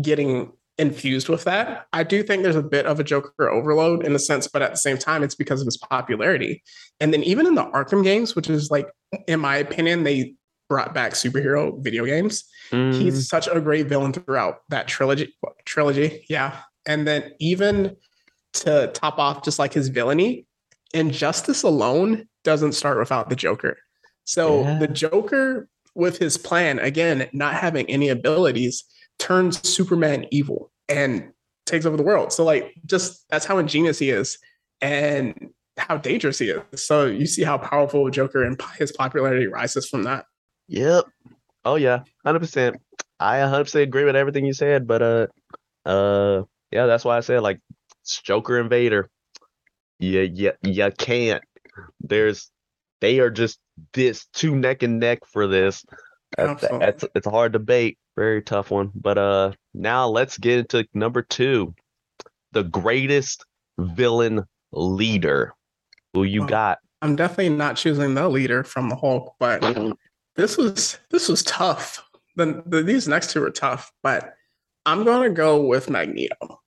getting 0.00 0.52
infused 0.78 1.28
with 1.28 1.44
that. 1.44 1.86
I 1.92 2.02
do 2.02 2.22
think 2.22 2.42
there's 2.42 2.56
a 2.56 2.62
bit 2.62 2.86
of 2.86 2.98
a 2.98 3.04
Joker 3.04 3.50
overload 3.50 4.04
in 4.04 4.14
a 4.14 4.18
sense, 4.18 4.48
but 4.48 4.62
at 4.62 4.72
the 4.72 4.78
same 4.78 4.98
time, 4.98 5.22
it's 5.22 5.34
because 5.34 5.60
of 5.60 5.66
his 5.66 5.76
popularity. 5.76 6.62
And 6.98 7.12
then 7.12 7.22
even 7.22 7.46
in 7.46 7.54
the 7.54 7.64
Arkham 7.64 8.02
games, 8.02 8.34
which 8.34 8.50
is 8.50 8.70
like, 8.70 8.88
in 9.28 9.40
my 9.40 9.56
opinion, 9.56 10.02
they 10.02 10.34
brought 10.72 10.94
back 10.94 11.12
superhero 11.12 11.78
video 11.84 12.06
games. 12.06 12.44
Mm. 12.70 12.94
He's 12.94 13.28
such 13.28 13.46
a 13.46 13.60
great 13.60 13.88
villain 13.88 14.10
throughout 14.10 14.60
that 14.70 14.88
trilogy. 14.88 15.34
Trilogy, 15.66 16.24
yeah. 16.30 16.60
And 16.86 17.06
then 17.06 17.32
even 17.40 17.94
to 18.54 18.90
top 18.94 19.18
off 19.18 19.44
just 19.44 19.58
like 19.58 19.74
his 19.74 19.88
villainy, 19.88 20.46
Injustice 20.94 21.62
alone 21.62 22.26
doesn't 22.42 22.72
start 22.72 22.98
without 22.98 23.28
the 23.28 23.36
Joker. 23.36 23.76
So 24.24 24.62
yeah. 24.62 24.78
the 24.78 24.88
Joker, 24.88 25.68
with 25.94 26.16
his 26.16 26.38
plan, 26.38 26.78
again, 26.78 27.28
not 27.34 27.52
having 27.52 27.84
any 27.90 28.08
abilities, 28.08 28.84
turns 29.18 29.68
Superman 29.68 30.24
evil 30.30 30.72
and 30.88 31.32
takes 31.66 31.84
over 31.84 31.98
the 31.98 32.02
world. 32.02 32.32
So 32.32 32.46
like 32.46 32.72
just 32.86 33.28
that's 33.28 33.44
how 33.44 33.58
ingenious 33.58 33.98
he 33.98 34.08
is 34.08 34.38
and 34.80 35.50
how 35.76 35.98
dangerous 35.98 36.38
he 36.38 36.48
is. 36.48 36.62
So 36.82 37.04
you 37.04 37.26
see 37.26 37.42
how 37.42 37.58
powerful 37.58 38.08
Joker 38.08 38.42
and 38.42 38.58
his 38.78 38.90
popularity 38.90 39.48
rises 39.48 39.86
from 39.86 40.04
that. 40.04 40.24
Yep. 40.72 41.04
Oh 41.66 41.74
yeah, 41.74 42.00
hundred 42.24 42.40
percent. 42.40 42.76
I 43.20 43.40
hundred 43.40 43.64
percent 43.64 43.82
agree 43.82 44.04
with 44.04 44.16
everything 44.16 44.46
you 44.46 44.54
said, 44.54 44.86
but 44.86 45.02
uh, 45.02 45.26
uh, 45.84 46.42
yeah, 46.70 46.86
that's 46.86 47.04
why 47.04 47.18
I 47.18 47.20
said 47.20 47.42
like 47.42 47.60
Joker 48.24 48.58
and 48.58 48.70
Vader. 48.70 49.10
Yeah, 49.98 50.22
yeah, 50.22 50.52
you 50.62 50.90
can't. 50.96 51.44
There's, 52.00 52.50
they 53.02 53.20
are 53.20 53.30
just 53.30 53.58
this 53.92 54.26
two 54.32 54.56
neck 54.56 54.82
and 54.82 54.98
neck 54.98 55.20
for 55.26 55.46
this. 55.46 55.84
That's, 56.38 56.66
that's 56.66 57.04
it's 57.14 57.26
a 57.26 57.30
hard 57.30 57.52
debate, 57.52 57.98
very 58.16 58.40
tough 58.40 58.70
one. 58.70 58.90
But 58.94 59.18
uh, 59.18 59.52
now 59.74 60.08
let's 60.08 60.38
get 60.38 60.60
into 60.60 60.88
number 60.94 61.20
two, 61.20 61.74
the 62.52 62.64
greatest 62.64 63.44
villain 63.78 64.44
leader. 64.72 65.52
Who 66.14 66.24
you 66.24 66.40
well, 66.40 66.48
got? 66.48 66.78
I'm 67.02 67.14
definitely 67.14 67.50
not 67.50 67.76
choosing 67.76 68.14
the 68.14 68.26
leader 68.30 68.64
from 68.64 68.88
the 68.88 68.96
Hulk, 68.96 69.34
but 69.38 69.62
this 70.36 70.56
was 70.56 70.98
this 71.10 71.28
was 71.28 71.42
tough. 71.42 72.08
The, 72.36 72.62
the 72.66 72.82
these 72.82 73.08
next 73.08 73.30
two 73.30 73.42
are 73.42 73.50
tough, 73.50 73.92
but 74.02 74.34
I'm 74.86 75.04
gonna 75.04 75.30
go 75.30 75.60
with 75.60 75.90
Magneto. 75.90 76.60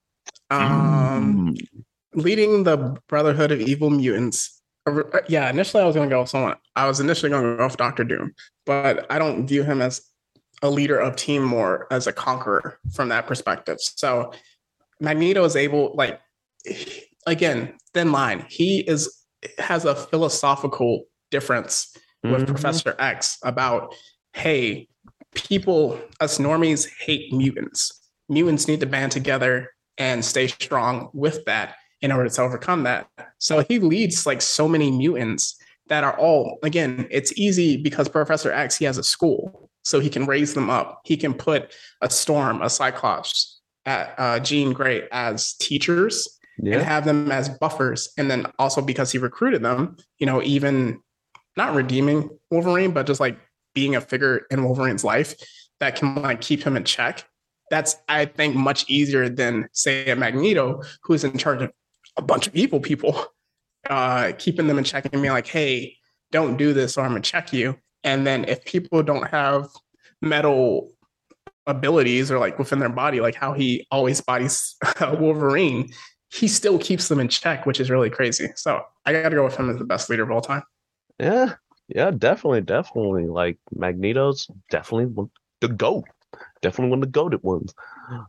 Um, 0.50 1.54
mm. 1.54 1.84
leading 2.14 2.62
the 2.64 2.96
Brotherhood 3.08 3.50
of 3.50 3.60
Evil 3.60 3.90
Mutants. 3.90 4.62
Uh, 4.86 5.02
yeah, 5.28 5.50
initially 5.50 5.82
I 5.82 5.86
was 5.86 5.96
gonna 5.96 6.10
go 6.10 6.20
with 6.20 6.30
someone. 6.30 6.56
I 6.76 6.86
was 6.86 7.00
initially 7.00 7.30
gonna 7.30 7.56
go 7.56 7.64
with 7.64 7.76
Doctor 7.76 8.04
Doom, 8.04 8.34
but 8.64 9.06
I 9.10 9.18
don't 9.18 9.46
view 9.46 9.64
him 9.64 9.82
as 9.82 10.02
a 10.62 10.70
leader 10.70 10.98
of 10.98 11.16
team 11.16 11.42
more 11.42 11.86
as 11.90 12.06
a 12.06 12.12
conqueror 12.12 12.78
from 12.92 13.08
that 13.10 13.26
perspective. 13.26 13.78
So 13.80 14.32
Magneto 15.00 15.44
is 15.44 15.56
able, 15.56 15.92
like, 15.94 16.20
again, 17.26 17.74
thin 17.92 18.12
line. 18.12 18.46
He 18.48 18.80
is 18.80 19.12
has 19.58 19.84
a 19.84 19.94
philosophical 19.94 21.04
difference 21.30 21.94
with 22.22 22.42
mm-hmm. 22.42 22.44
Professor 22.52 22.94
X 22.98 23.38
about, 23.42 23.94
hey, 24.32 24.88
people, 25.34 26.00
us 26.20 26.38
normies 26.38 26.88
hate 27.00 27.32
mutants. 27.32 28.08
Mutants 28.28 28.66
need 28.68 28.80
to 28.80 28.86
band 28.86 29.12
together 29.12 29.70
and 29.98 30.24
stay 30.24 30.46
strong 30.46 31.10
with 31.12 31.44
that 31.44 31.76
in 32.02 32.12
order 32.12 32.28
to 32.28 32.42
overcome 32.42 32.82
that. 32.82 33.08
So 33.38 33.60
he 33.60 33.78
leads 33.78 34.26
like 34.26 34.42
so 34.42 34.68
many 34.68 34.90
mutants 34.90 35.56
that 35.88 36.04
are 36.04 36.18
all, 36.18 36.58
again, 36.62 37.06
it's 37.10 37.32
easy 37.38 37.76
because 37.76 38.08
Professor 38.08 38.52
X, 38.52 38.76
he 38.76 38.84
has 38.84 38.98
a 38.98 39.04
school. 39.04 39.70
So 39.84 40.00
he 40.00 40.10
can 40.10 40.26
raise 40.26 40.52
them 40.52 40.68
up. 40.68 41.00
He 41.04 41.16
can 41.16 41.32
put 41.32 41.72
a 42.00 42.10
Storm, 42.10 42.60
a 42.60 42.68
Cyclops, 42.68 43.60
at, 43.84 44.14
uh, 44.18 44.40
Jean 44.40 44.72
Grey 44.72 45.06
as 45.12 45.54
teachers 45.54 46.28
yeah. 46.58 46.74
and 46.74 46.82
have 46.82 47.04
them 47.04 47.30
as 47.30 47.48
buffers. 47.48 48.12
And 48.18 48.28
then 48.28 48.46
also 48.58 48.82
because 48.82 49.12
he 49.12 49.18
recruited 49.18 49.62
them, 49.62 49.96
you 50.18 50.26
know, 50.26 50.42
even 50.42 51.00
not 51.56 51.74
redeeming 51.74 52.30
Wolverine, 52.50 52.92
but 52.92 53.06
just 53.06 53.20
like 53.20 53.38
being 53.74 53.96
a 53.96 54.00
figure 54.00 54.46
in 54.50 54.64
Wolverine's 54.64 55.04
life 55.04 55.34
that 55.80 55.96
can 55.96 56.14
like 56.16 56.40
keep 56.40 56.62
him 56.62 56.76
in 56.76 56.84
check. 56.84 57.24
That's 57.70 57.96
I 58.08 58.26
think 58.26 58.54
much 58.54 58.88
easier 58.88 59.28
than 59.28 59.68
say 59.72 60.10
a 60.10 60.16
Magneto 60.16 60.82
who's 61.02 61.24
in 61.24 61.36
charge 61.36 61.62
of 61.62 61.72
a 62.16 62.22
bunch 62.22 62.46
of 62.46 62.54
evil 62.54 62.80
people, 62.80 63.26
uh, 63.90 64.32
keeping 64.38 64.66
them 64.66 64.78
in 64.78 64.84
check 64.84 65.04
and 65.04 65.22
being 65.22 65.34
like, 65.34 65.46
hey, 65.46 65.96
don't 66.32 66.56
do 66.56 66.72
this 66.72 66.96
or 66.96 67.02
I'm 67.02 67.10
gonna 67.10 67.20
check 67.20 67.52
you. 67.52 67.76
And 68.04 68.26
then 68.26 68.44
if 68.44 68.64
people 68.64 69.02
don't 69.02 69.28
have 69.30 69.68
metal 70.22 70.92
abilities 71.66 72.30
or 72.30 72.38
like 72.38 72.58
within 72.58 72.78
their 72.78 72.88
body, 72.88 73.20
like 73.20 73.34
how 73.34 73.52
he 73.52 73.86
always 73.90 74.20
bodies 74.20 74.76
Wolverine, 75.00 75.90
he 76.32 76.48
still 76.48 76.78
keeps 76.78 77.08
them 77.08 77.20
in 77.20 77.28
check, 77.28 77.66
which 77.66 77.80
is 77.80 77.90
really 77.90 78.10
crazy. 78.10 78.48
So 78.56 78.82
I 79.04 79.12
got 79.12 79.28
to 79.30 79.36
go 79.36 79.44
with 79.44 79.56
him 79.56 79.70
as 79.70 79.78
the 79.78 79.84
best 79.84 80.08
leader 80.08 80.22
of 80.22 80.30
all 80.30 80.40
time. 80.40 80.62
Yeah, 81.18 81.54
yeah, 81.88 82.10
definitely, 82.10 82.62
definitely. 82.62 83.26
Like 83.26 83.58
Magneto's 83.74 84.48
definitely 84.70 85.28
the 85.60 85.68
goat. 85.68 86.04
Definitely 86.62 86.90
one 86.90 86.98
of 86.98 87.06
the 87.06 87.12
goaded 87.12 87.42
ones. 87.42 87.74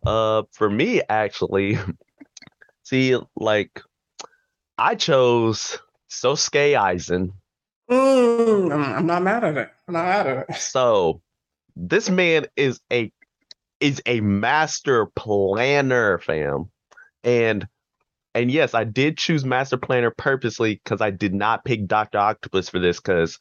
Uh, 0.05 0.43
for 0.51 0.69
me, 0.69 1.01
actually, 1.09 1.77
see, 2.83 3.17
like, 3.35 3.81
I 4.77 4.95
chose 4.95 5.79
Sosuke 6.09 6.73
Aizen. 6.77 7.33
Mm, 7.89 8.73
I'm, 8.73 8.83
I'm 8.95 9.05
not 9.05 9.23
mad 9.23 9.43
at 9.43 9.57
it. 9.57 9.71
I'm 9.87 9.93
not 9.93 10.05
mad 10.05 10.27
at 10.27 10.49
it. 10.49 10.55
So, 10.57 11.21
this 11.75 12.09
man 12.09 12.47
is 12.55 12.79
a 12.91 13.11
is 13.79 14.01
a 14.05 14.21
master 14.21 15.05
planner, 15.05 16.17
fam, 16.19 16.71
and 17.23 17.67
and 18.37 18.51
yes, 18.51 18.75
I 18.75 18.83
did 18.83 19.17
choose 19.17 19.43
master 19.43 19.77
planner 19.77 20.11
purposely 20.11 20.75
because 20.75 21.01
I 21.01 21.09
did 21.09 21.33
not 21.33 21.65
pick 21.65 21.87
Doctor 21.87 22.19
Octopus 22.19 22.69
for 22.69 22.77
this 22.77 22.97
because, 22.97 23.39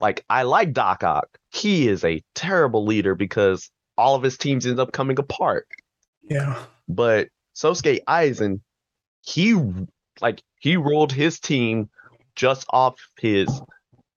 like, 0.00 0.24
I 0.30 0.44
like 0.44 0.72
Doc 0.72 1.04
Ock. 1.04 1.28
He 1.50 1.88
is 1.88 2.04
a 2.04 2.22
terrible 2.34 2.86
leader 2.86 3.14
because 3.14 3.70
all 3.98 4.14
of 4.14 4.22
his 4.22 4.38
teams 4.38 4.64
end 4.64 4.80
up 4.80 4.92
coming 4.92 5.18
apart. 5.18 5.66
Yeah. 6.22 6.58
But 6.88 7.28
Sosuke 7.54 8.00
Aizen, 8.08 8.60
he 9.20 9.60
like 10.22 10.42
he 10.58 10.78
rolled 10.78 11.12
his 11.12 11.38
team 11.38 11.90
just 12.34 12.64
off 12.70 12.94
his 13.20 13.60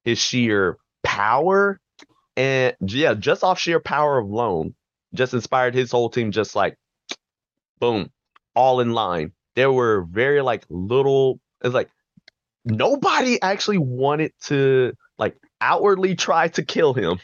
his 0.05 0.19
sheer 0.19 0.77
power 1.03 1.81
and 2.38 2.75
yeah, 2.79 3.13
just 3.13 3.43
off 3.43 3.59
sheer 3.59 3.81
power 3.81 4.19
alone, 4.19 4.73
just 5.13 5.34
inspired 5.34 5.75
his 5.75 5.91
whole 5.91 6.09
team 6.09 6.31
just 6.31 6.55
like 6.55 6.77
boom, 7.79 8.09
all 8.55 8.79
in 8.79 8.93
line. 8.93 9.34
There 9.57 9.71
were 9.71 10.05
very 10.07 10.41
like 10.41 10.63
little 10.69 11.39
it's 11.63 11.73
like 11.73 11.89
nobody 12.63 13.41
actually 13.41 13.79
wanted 13.79 14.31
to 14.43 14.93
like 15.17 15.35
outwardly 15.59 16.13
try 16.15 16.49
to 16.49 16.63
kill 16.63 16.93
him 16.93 17.19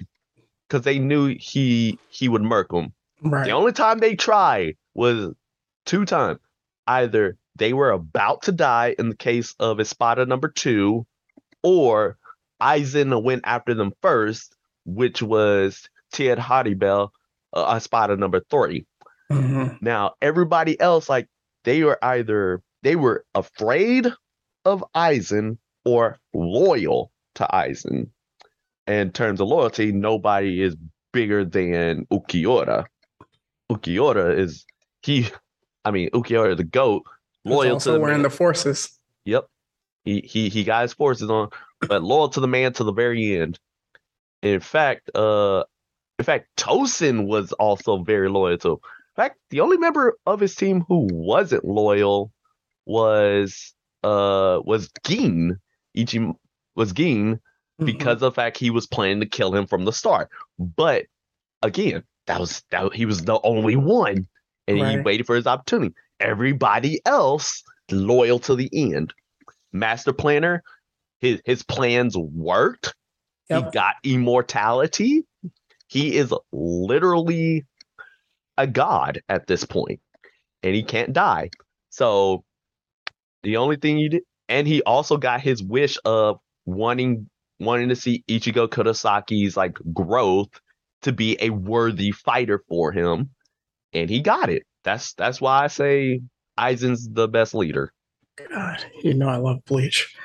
because 0.68 0.81
they 0.84 0.97
knew 0.97 1.27
he 1.39 1.99
he 2.10 2.27
would 2.27 2.41
murk 2.41 2.69
them. 2.69 2.91
Right. 3.22 3.45
The 3.45 3.51
only 3.51 3.72
time 3.72 3.99
they 3.99 4.15
tried 4.15 4.77
was 4.95 5.35
two 5.85 6.05
times. 6.05 6.39
Either 6.88 7.38
they 7.55 7.72
were 7.72 7.91
about 7.91 8.41
to 8.43 8.51
die 8.51 8.95
in 8.97 9.10
the 9.10 9.15
case 9.15 9.53
of 9.60 9.80
Espada 9.80 10.26
number 10.26 10.47
two, 10.49 11.05
or 11.61 12.18
Aizen 12.60 13.22
went 13.22 13.43
after 13.45 13.76
them 13.76 13.91
first, 14.01 14.55
which 14.85 15.22
was 15.22 15.88
Tier 16.11 16.35
Harribel, 16.35 17.10
uh, 17.53 17.76
Espada 17.76 18.18
number 18.18 18.41
3 18.49 18.88
Mhm. 19.31 19.81
Now, 19.81 20.14
everybody 20.22 20.80
else, 20.80 21.10
like, 21.10 21.27
they 21.64 21.84
were 21.84 22.03
either 22.03 22.61
they 22.81 22.95
were 22.95 23.26
afraid 23.35 24.11
of 24.65 24.84
Aizen 24.95 25.57
or 25.85 26.19
loyal 26.34 27.11
to 27.35 27.48
Aizen. 27.53 28.10
In 28.88 29.11
terms 29.11 29.40
of 29.40 29.48
loyalty, 29.48 29.91
nobody 29.91 30.61
is 30.61 30.76
bigger 31.14 31.45
than 31.45 32.06
Ulquiorra. 32.11 32.85
Ulquiorra 33.72 34.38
is 34.38 34.65
he 35.02 35.27
I 35.85 35.91
mean 35.91 36.10
Ulquiorra 36.11 36.57
the 36.57 36.64
goat, 36.64 37.03
loyal 37.45 37.64
to 37.64 37.73
also 37.73 37.94
the 37.94 37.99
wearing 37.99 38.18
man. 38.18 38.23
the 38.23 38.30
forces. 38.30 38.98
Yep. 39.26 39.45
He 40.03 40.22
he 40.22 40.49
he 40.49 40.64
got 40.64 40.81
his 40.81 40.94
forces 40.94 41.30
on, 41.30 41.49
but 41.88 42.03
loyal 42.03 42.30
to 42.30 42.40
the 42.40 42.48
man 42.48 42.73
to 42.73 42.84
the 42.84 42.91
very 42.91 43.40
end. 43.40 43.57
In 44.41 44.60
fact, 44.60 45.10
uh 45.15 45.64
in 46.19 46.26
fact, 46.26 46.48
Tosen 46.57 47.27
was 47.27 47.53
also 47.53 48.03
very 48.03 48.30
loyal 48.30 48.57
to 48.60 48.80
fact, 49.15 49.38
the 49.49 49.61
only 49.61 49.77
member 49.77 50.18
of 50.26 50.40
his 50.40 50.56
team 50.56 50.84
who 50.88 51.07
wasn't 51.11 51.65
loyal 51.65 52.31
was 52.85 53.73
uh 54.03 54.60
was 54.64 54.90
Gin. 55.06 55.57
Ichi 55.94 56.31
was 56.76 56.91
Gin 56.94 57.40
Mhm. 57.81 57.85
because 57.85 58.15
of 58.15 58.19
the 58.19 58.31
fact 58.31 58.57
he 58.57 58.69
was 58.69 58.88
planning 58.88 59.19
to 59.22 59.26
kill 59.26 59.53
him 59.56 59.65
from 59.68 59.85
the 59.85 59.94
start. 59.94 60.30
But 60.60 61.06
again, 61.61 62.03
that 62.27 62.40
was 62.40 62.64
that 62.72 62.94
he 62.94 63.06
was 63.06 63.23
the 63.23 63.40
only 63.44 63.76
one, 63.76 64.27
and 64.68 64.77
he 64.77 64.98
waited 65.02 65.26
for 65.26 65.35
his 65.35 65.48
opportunity. 65.48 65.95
Everybody 66.19 67.02
else 67.06 67.64
loyal 67.91 68.40
to 68.40 68.56
the 68.56 68.69
end. 68.73 69.14
Master 69.72 70.14
Planner, 70.14 70.64
his 71.19 71.41
his 71.45 71.64
plans 71.64 72.18
worked. 72.18 72.94
He 73.49 73.56
got 73.72 73.95
immortality. 74.03 75.26
He 75.88 76.15
is 76.18 76.34
literally 76.52 77.65
a 78.57 78.67
god 78.67 79.21
at 79.30 79.47
this 79.47 79.63
point, 79.65 79.99
and 80.61 80.75
he 80.75 80.84
can't 80.84 81.13
die. 81.13 81.49
So 81.89 82.43
the 83.43 83.57
only 83.57 83.75
thing 83.75 83.97
you 83.97 84.09
did, 84.09 84.23
and 84.49 84.67
he 84.67 84.81
also 84.84 85.17
got 85.17 85.41
his 85.41 85.61
wish 85.63 85.97
of 86.05 86.39
wanting 86.65 87.30
wanting 87.59 87.89
to 87.89 87.95
see 87.95 88.23
Ichigo 88.27 88.67
Kurosaki's 88.67 89.55
like 89.55 89.77
growth 89.93 90.49
to 91.03 91.11
be 91.11 91.38
a 91.39 91.49
worthy 91.49 92.11
fighter 92.11 92.63
for 92.67 92.91
him, 92.91 93.30
and 93.93 94.09
he 94.09 94.21
got 94.21 94.49
it. 94.49 94.63
That's 94.84 95.13
that's 95.13 95.39
why 95.39 95.63
I 95.63 95.67
say 95.67 96.21
Aizen's 96.57 97.09
the 97.09 97.27
best 97.27 97.53
leader. 97.53 97.93
God, 98.49 98.84
you 99.03 99.13
know 99.13 99.30
I 99.30 99.38
love 99.38 99.63
Bleach. 99.65 100.15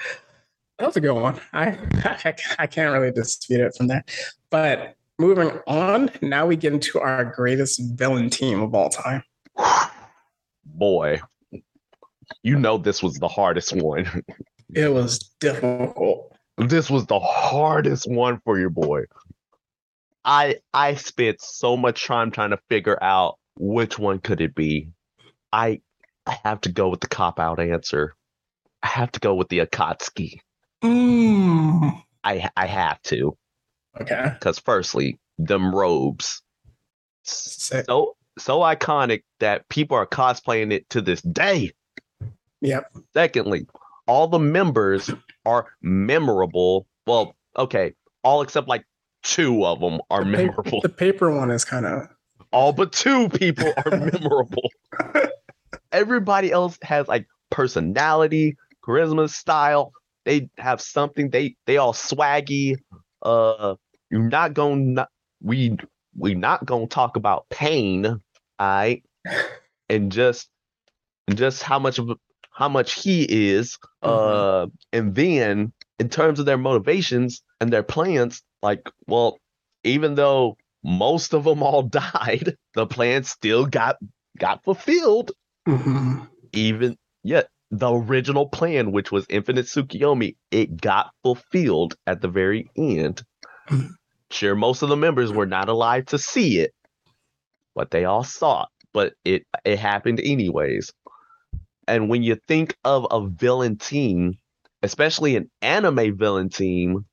That 0.79 0.87
was 0.87 0.97
a 0.97 1.01
good 1.01 1.13
one. 1.13 1.41
I, 1.53 1.79
I 2.05 2.35
I 2.59 2.67
can't 2.67 2.93
really 2.93 3.13
dispute 3.13 3.61
it 3.61 3.75
from 3.77 3.89
there. 3.89 4.05
But 4.51 4.97
moving 5.19 5.51
on, 5.67 6.11
now 6.23 6.47
we 6.47 6.57
get 6.57 6.73
into 6.73 7.01
our 7.01 7.25
greatest 7.25 7.81
villain 7.95 8.31
team 8.31 8.63
of 8.63 8.75
all 8.75 8.89
time. 8.89 9.23
Boy, 10.65 11.21
you 12.43 12.59
know 12.59 12.79
this 12.79 13.03
was 13.03 13.15
the 13.15 13.29
hardest 13.29 13.73
one. 13.75 14.25
It 14.75 14.93
was 14.93 15.19
difficult. 15.41 16.37
this 16.59 16.91
was 16.91 17.07
the 17.07 17.19
hardest 17.19 18.09
one 18.09 18.41
for 18.45 18.59
your 18.59 18.71
boy. 18.71 19.05
I 20.25 20.57
I 20.75 20.95
spent 20.95 21.41
so 21.41 21.77
much 21.77 22.07
time 22.07 22.31
trying 22.31 22.51
to 22.51 22.59
figure 22.69 23.03
out 23.03 23.39
which 23.59 23.99
one 23.99 24.19
could 24.19 24.41
it 24.41 24.55
be. 24.55 24.91
I 25.53 25.81
I 26.27 26.39
have 26.45 26.61
to 26.63 26.73
go 26.73 26.91
with 26.91 27.01
the 27.01 27.07
cop 27.07 27.41
out 27.41 27.61
answer. 27.61 28.15
I 28.83 28.89
have 28.89 29.11
to 29.13 29.21
go 29.21 29.35
with 29.35 29.49
the 29.49 29.61
Akatsuki. 29.61 30.41
Mm. 30.85 32.03
I 32.23 32.51
I 32.57 32.67
have 32.67 33.01
to 33.05 33.37
Okay. 34.01 34.31
because 34.35 34.59
firstly, 34.59 35.19
them 35.39 35.75
robes 35.75 36.43
Sick. 37.23 37.85
so 37.87 38.17
so 38.39 38.61
iconic 38.61 39.23
that 39.41 39.69
people 39.69 39.97
are 39.97 40.07
cosplaying 40.07 40.73
it 40.73 40.89
to 40.91 41.01
this 41.01 41.21
day. 41.23 41.73
Yep. 42.61 42.93
Secondly, 43.15 43.67
all 44.07 44.27
the 44.29 44.39
members 44.39 45.11
are 45.45 45.67
memorable. 45.83 46.87
Well, 47.07 47.37
okay, 47.57 47.95
all 48.23 48.43
except 48.43 48.69
like 48.69 48.85
two 49.23 49.65
of 49.65 49.81
them 49.81 50.01
are 50.11 50.25
The 50.25 50.31
paper, 50.31 50.41
memorable. 50.43 50.81
the 50.83 50.89
paper 50.89 51.31
one 51.35 51.51
is 51.51 51.65
kind 51.65 51.87
of 51.87 52.09
all 52.53 52.73
but 52.73 52.93
two 52.93 53.29
people 53.29 53.73
are 53.85 53.91
memorable. 53.99 54.71
Everybody 55.93 56.51
else 56.53 56.79
has 56.83 57.09
like 57.09 57.27
personality, 57.51 58.57
charisma, 58.85 59.29
style. 59.31 59.93
They 60.25 60.51
have 60.59 60.81
something. 60.81 61.31
They 61.31 61.57
they 61.67 61.77
all 61.79 61.93
swaggy. 61.93 62.77
Uh, 63.23 63.75
you're 64.11 64.29
not 64.29 64.55
gonna 64.55 65.09
we 65.43 65.77
we 66.17 66.35
not 66.35 66.65
gonna 66.65 66.87
talk 66.87 67.17
about 67.17 67.49
pain, 67.51 68.07
all 68.07 68.21
right? 68.59 69.03
And 69.91 70.13
just 70.13 70.51
just 71.35 71.63
how 71.63 71.79
much 71.79 71.99
of 71.99 72.11
how 72.53 72.69
much 72.69 73.03
he 73.03 73.23
is. 73.23 73.79
Uh, 74.03 74.67
and 74.93 75.15
then 75.15 75.73
in 75.99 76.09
terms 76.09 76.39
of 76.39 76.47
their 76.47 76.59
motivations 76.59 77.43
and 77.61 77.73
their 77.73 77.83
plans, 77.83 78.43
like 78.63 78.91
well, 79.07 79.39
even 79.85 80.15
though 80.15 80.57
most 80.85 81.35
of 81.35 81.45
them 81.45 81.63
all 81.63 81.83
died, 81.85 82.57
the 82.75 82.87
plan 82.87 83.25
still 83.25 83.65
got 83.65 83.97
got 84.39 84.63
fulfilled. 84.65 85.33
Mhm. 85.67 86.29
Even 86.53 86.97
yet, 87.23 87.49
the 87.71 87.91
original 87.93 88.49
plan, 88.49 88.93
which 88.93 89.13
was 89.13 89.27
Infinite 89.29 89.67
Tsukiyomi, 89.67 90.37
it 90.51 90.81
got 90.81 91.11
fulfilled 91.23 91.95
at 92.07 92.21
the 92.21 92.29
very 92.29 92.71
end. 92.77 93.23
Mhm. 93.69 93.91
Sure, 94.31 94.55
most 94.55 94.83
of 94.83 94.89
the 94.89 94.97
members 94.97 95.33
were 95.33 95.47
not 95.47 95.69
alive 95.69 96.07
to 96.07 96.19
see 96.19 96.59
it, 96.59 96.75
but 97.75 97.91
they 97.91 98.05
all 98.05 98.25
saw 98.25 98.63
it. 98.63 98.69
But 98.93 99.15
it 99.25 99.47
it 99.65 99.79
happened 99.79 100.21
anyways. 100.21 100.93
And 101.87 102.09
when 102.09 102.23
you 102.23 102.37
think 102.47 102.77
of 102.85 103.07
a 103.11 103.27
villain 103.27 103.77
team, 103.77 104.39
especially 104.83 105.37
an 105.37 105.51
anime 105.63 106.17
villain 106.17 106.51
team, 106.51 107.07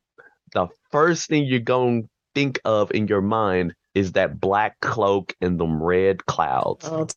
the 0.54 0.68
first 0.92 1.28
thing 1.30 1.46
you're 1.46 1.60
going 1.60 2.04
to 2.04 2.10
think 2.34 2.60
of 2.66 2.92
in 2.92 3.08
your 3.08 3.22
mind 3.22 3.74
is 3.94 4.12
that 4.12 4.40
black 4.40 4.80
cloak 4.82 5.34
and 5.42 5.60
them 5.60 5.82
red 5.82 6.26
clouds. 6.26 6.88
Oh, 6.90 7.08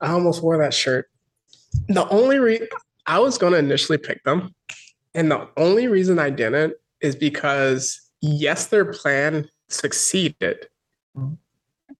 I 0.00 0.12
almost 0.12 0.42
wore 0.42 0.58
that 0.58 0.74
shirt. 0.74 1.08
The 1.88 2.08
only 2.08 2.38
reason 2.38 2.68
I 3.06 3.18
was 3.18 3.38
going 3.38 3.52
to 3.52 3.58
initially 3.58 3.98
pick 3.98 4.22
them, 4.24 4.54
and 5.14 5.30
the 5.30 5.48
only 5.56 5.86
reason 5.86 6.18
I 6.18 6.30
didn't 6.30 6.74
is 7.00 7.16
because 7.16 8.01
yes, 8.22 8.66
their 8.66 8.86
plan 8.86 9.48
succeeded, 9.68 10.66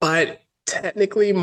but 0.00 0.40
technically 0.66 1.34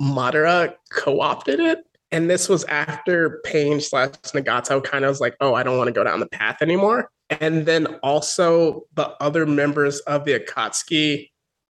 Madara 0.00 0.74
co-opted 0.90 1.58
it. 1.58 1.84
And 2.10 2.30
this 2.30 2.48
was 2.48 2.64
after 2.64 3.40
Pain 3.44 3.80
slash 3.80 4.10
Nagato 4.28 4.82
kind 4.82 5.04
of 5.04 5.10
was 5.10 5.20
like, 5.20 5.36
oh, 5.40 5.54
I 5.54 5.62
don't 5.62 5.76
want 5.76 5.88
to 5.88 5.92
go 5.92 6.04
down 6.04 6.20
the 6.20 6.26
path 6.26 6.62
anymore. 6.62 7.10
And 7.28 7.66
then 7.66 7.86
also 8.02 8.84
the 8.94 9.14
other 9.20 9.44
members 9.44 10.00
of 10.00 10.24
the 10.24 10.38
Akatsuki 10.38 11.28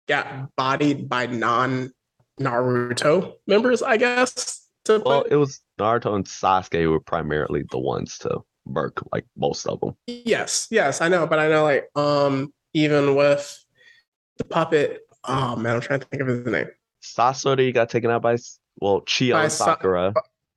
got 0.09 0.55
bodied 0.57 1.09
by 1.09 1.27
non 1.27 1.93
Naruto 2.39 3.35
members, 3.47 3.83
I 3.83 3.97
guess. 3.97 4.63
Well, 4.87 5.01
play. 5.01 5.23
it 5.31 5.37
was 5.37 5.61
Naruto 5.81 6.15
and 6.15 6.27
Sasuke 6.27 6.89
were 6.89 7.01
primarily 7.01 7.65
the 7.71 7.79
ones 7.79 8.19
to 8.19 8.43
murk 8.67 9.03
like 9.13 9.25
most 9.37 9.67
of 9.67 9.81
them. 9.81 9.97
yes, 10.07 10.69
yes, 10.71 11.01
I 11.01 11.09
know, 11.09 11.27
but 11.27 11.39
I 11.39 11.49
know 11.49 11.63
like 11.65 11.89
um 11.97 12.53
even 12.75 13.15
with 13.15 13.65
the 14.39 14.45
puppet. 14.45 15.01
Oh 15.25 15.57
man, 15.57 15.77
I'm 15.77 15.81
trying 15.81 16.01
to 16.01 16.07
think 16.07 16.23
of 16.23 16.29
his 16.29 16.47
name. 16.47 16.69
Sasori 17.03 17.73
got 17.73 17.89
taken 17.89 18.11
out 18.11 18.23
by 18.23 18.37
well 18.81 19.01
Chiyo 19.03 19.33
By 19.35 19.45
and 19.45 19.53
Sa- 19.53 19.65
Sakura. 19.67 20.15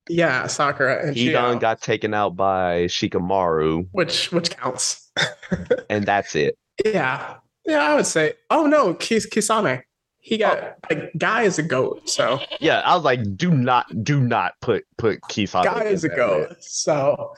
Yeah, 0.10 0.48
Sakura 0.48 1.06
and 1.06 1.16
Hidan 1.16 1.56
Chiyo, 1.56 1.60
got 1.60 1.82
taken 1.82 2.14
out 2.14 2.36
by 2.36 2.86
Shikamaru, 2.86 3.88
which 3.92 4.32
which 4.32 4.50
counts. 4.50 5.12
and 5.90 6.06
that's 6.06 6.36
it. 6.36 6.58
yeah, 6.84 7.36
yeah, 7.66 7.80
I 7.84 7.96
would 7.96 8.08
say. 8.08 8.34
Oh 8.50 8.66
no, 8.66 8.94
Kis- 8.96 9.30
Kisame. 9.30 9.82
He 10.22 10.38
got 10.38 10.76
like 10.90 11.12
Guy 11.18 11.44
is 11.44 11.60
a 11.60 11.64
goat, 11.64 12.10
so 12.10 12.40
Yeah, 12.60 12.80
I 12.80 12.96
was 12.96 13.06
like, 13.06 13.38
do 13.38 13.52
not, 13.52 14.04
do 14.04 14.20
not 14.20 14.54
put 14.62 14.86
put 14.98 15.22
Kisame. 15.22 15.64
Guy 15.64 15.86
is 15.86 16.04
a 16.04 16.10
goat. 16.10 16.50
man. 16.50 16.58
So, 16.60 17.34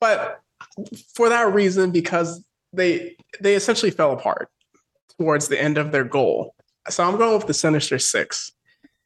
but 0.00 0.40
for 1.14 1.28
that 1.28 1.54
reason, 1.54 1.90
because 1.92 2.44
they 2.72 3.16
they 3.40 3.54
essentially 3.54 3.90
fell 3.90 4.12
apart 4.12 4.50
towards 5.18 5.48
the 5.48 5.60
end 5.60 5.78
of 5.78 5.92
their 5.92 6.04
goal. 6.04 6.54
So 6.88 7.04
I'm 7.04 7.16
going 7.16 7.36
with 7.36 7.46
the 7.46 7.54
Sinister 7.54 7.98
Six. 7.98 8.52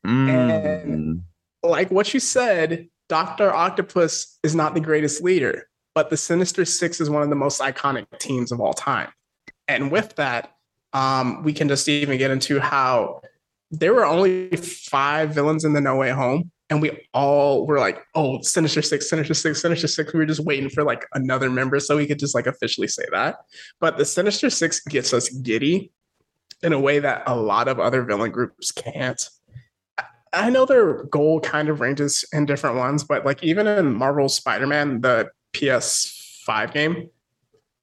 Mm. 0.07 1.23
Like 1.63 1.91
what 1.91 2.13
you 2.15 2.21
said, 2.21 2.89
Doctor 3.09 3.53
Octopus 3.53 4.39
is 4.43 4.55
not 4.55 4.75
the 4.75 4.81
greatest 4.81 5.23
leader, 5.23 5.69
but 5.95 6.11
the 6.11 6.17
Sinister 6.17 6.65
Six 6.65 7.01
is 7.01 7.11
one 7.11 7.23
of 7.23 7.29
the 7.29 7.37
most 7.37 7.61
iconic 7.61 8.07
teams 8.19 8.51
of 8.51 8.61
all 8.61 8.73
time. 8.73 9.09
And 9.69 9.91
with 9.91 10.17
that, 10.17 10.53
um, 10.93 11.43
we 11.43 11.53
can 11.53 11.69
just 11.69 11.89
even 11.89 12.19
get 12.19 12.31
into 12.31 12.61
how 12.61 13.21
there 13.71 13.95
were 13.95 14.05
only 14.05 14.49
five 14.57 15.31
villains 15.31 15.65
in 15.65 15.73
the 15.73 15.81
No 15.81 15.97
Way 15.97 16.11
Home, 16.11 16.51
and 16.69 16.83
we 16.83 17.07
all 17.15 17.67
were 17.67 17.79
like, 17.79 18.03
"Oh, 18.15 18.41
Sinister 18.43 18.83
Six, 18.83 19.09
Sinister 19.09 19.35
Six, 19.35 19.61
Sinister 19.61 19.89
Six. 19.89 20.13
We 20.13 20.21
were 20.21 20.27
just 20.27 20.45
waiting 20.45 20.71
for 20.71 20.83
like 20.83 21.07
another 21.15 21.51
member 21.51 21.79
so 21.81 21.97
we 21.97 22.07
could 22.07 22.19
just 22.19 22.35
like 22.35 22.47
officially 22.47 22.89
say 22.89 23.05
that. 23.13 23.37
But 23.81 23.99
the 23.99 24.05
Sinister 24.05 24.51
Six 24.51 24.81
gets 24.81 25.13
us 25.13 25.29
giddy 25.29 25.93
in 26.63 26.73
a 26.73 26.81
way 26.81 26.99
that 26.99 27.23
a 27.27 27.37
lot 27.37 27.69
of 27.69 27.81
other 27.81 28.03
villain 28.03 28.31
groups 28.31 28.71
can't. 28.73 29.23
I- 30.33 30.51
know 30.51 30.65
their 30.65 31.05
goal 31.05 31.41
kind 31.41 31.69
of 31.69 31.81
ranges 31.81 32.25
in 32.33 32.47
different 32.47 32.77
ones, 32.77 33.03
but 33.03 33.25
like 33.25 33.43
even 33.43 33.67
in 33.67 33.95
Marvel 33.95 34.29
Spider-Man, 34.29 35.01
the 35.01 35.29
PS5 35.55 36.73
game, 36.73 37.11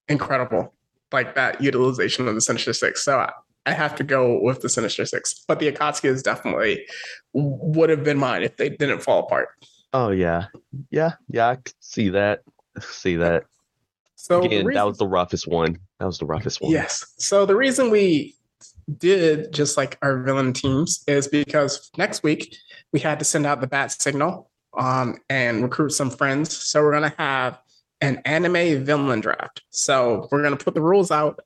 incredible. 0.08 0.74
Like 1.12 1.36
that 1.36 1.62
utilization 1.62 2.28
of 2.28 2.36
the 2.36 2.42
Sinister 2.42 2.74
Six. 2.74 3.04
So 3.04 3.20
I, 3.20 3.32
I 3.66 3.74
have 3.74 3.96
to 3.96 4.04
go 4.04 4.40
with 4.42 4.62
the 4.62 4.70
Sinister 4.70 5.06
Six. 5.06 5.44
But 5.48 5.60
the 5.60 5.72
Akatsuki 5.72 6.06
is 6.06 6.24
definitely 6.24 6.86
would 7.34 7.90
have 7.90 8.04
been 8.04 8.18
mine 8.18 8.44
if 8.44 8.58
they 8.58 8.70
didn't 8.70 9.02
fall 9.02 9.20
apart. 9.20 9.50
Oh 9.94 10.10
yeah, 10.10 10.48
yeah, 10.90 11.14
yeah. 11.30 11.48
I 11.48 11.58
see 11.80 12.10
that. 12.10 12.42
See 12.80 13.16
that. 13.16 13.46
So 14.16 14.44
Again, 14.44 14.66
that 14.74 14.86
was 14.86 14.98
the 14.98 15.08
roughest 15.08 15.48
one. 15.48 15.80
That 16.00 16.06
was 16.06 16.18
the 16.18 16.26
roughest 16.26 16.62
one. 16.62 16.72
Yes. 16.72 17.06
So 17.18 17.46
the 17.46 17.56
reason 17.56 17.90
we 17.90 18.36
did 18.98 19.52
just 19.52 19.78
like 19.78 19.98
our 20.02 20.22
villain 20.24 20.54
teams 20.54 21.04
is 21.08 21.28
because 21.28 21.90
next 21.98 22.24
week 22.24 22.56
we 22.94 23.00
had 23.00 23.20
to 23.20 23.26
send 23.26 23.46
out 23.46 23.62
the 23.62 23.68
bat 23.68 23.92
signal 23.92 24.50
um, 24.78 25.18
and 25.30 25.64
recruit 25.64 25.92
some 25.92 26.10
friends. 26.10 26.56
So 26.56 26.82
we're 26.82 26.94
gonna 26.94 27.14
have 27.18 27.60
an 28.02 28.22
anime 28.26 28.84
villain 28.84 29.19
draft. 29.22 29.64
So 29.69 30.28
we're 30.32 30.44
gonna 30.44 30.57
put 30.57 30.74
the 30.74 30.82
rules 30.82 31.11
out 31.11 31.40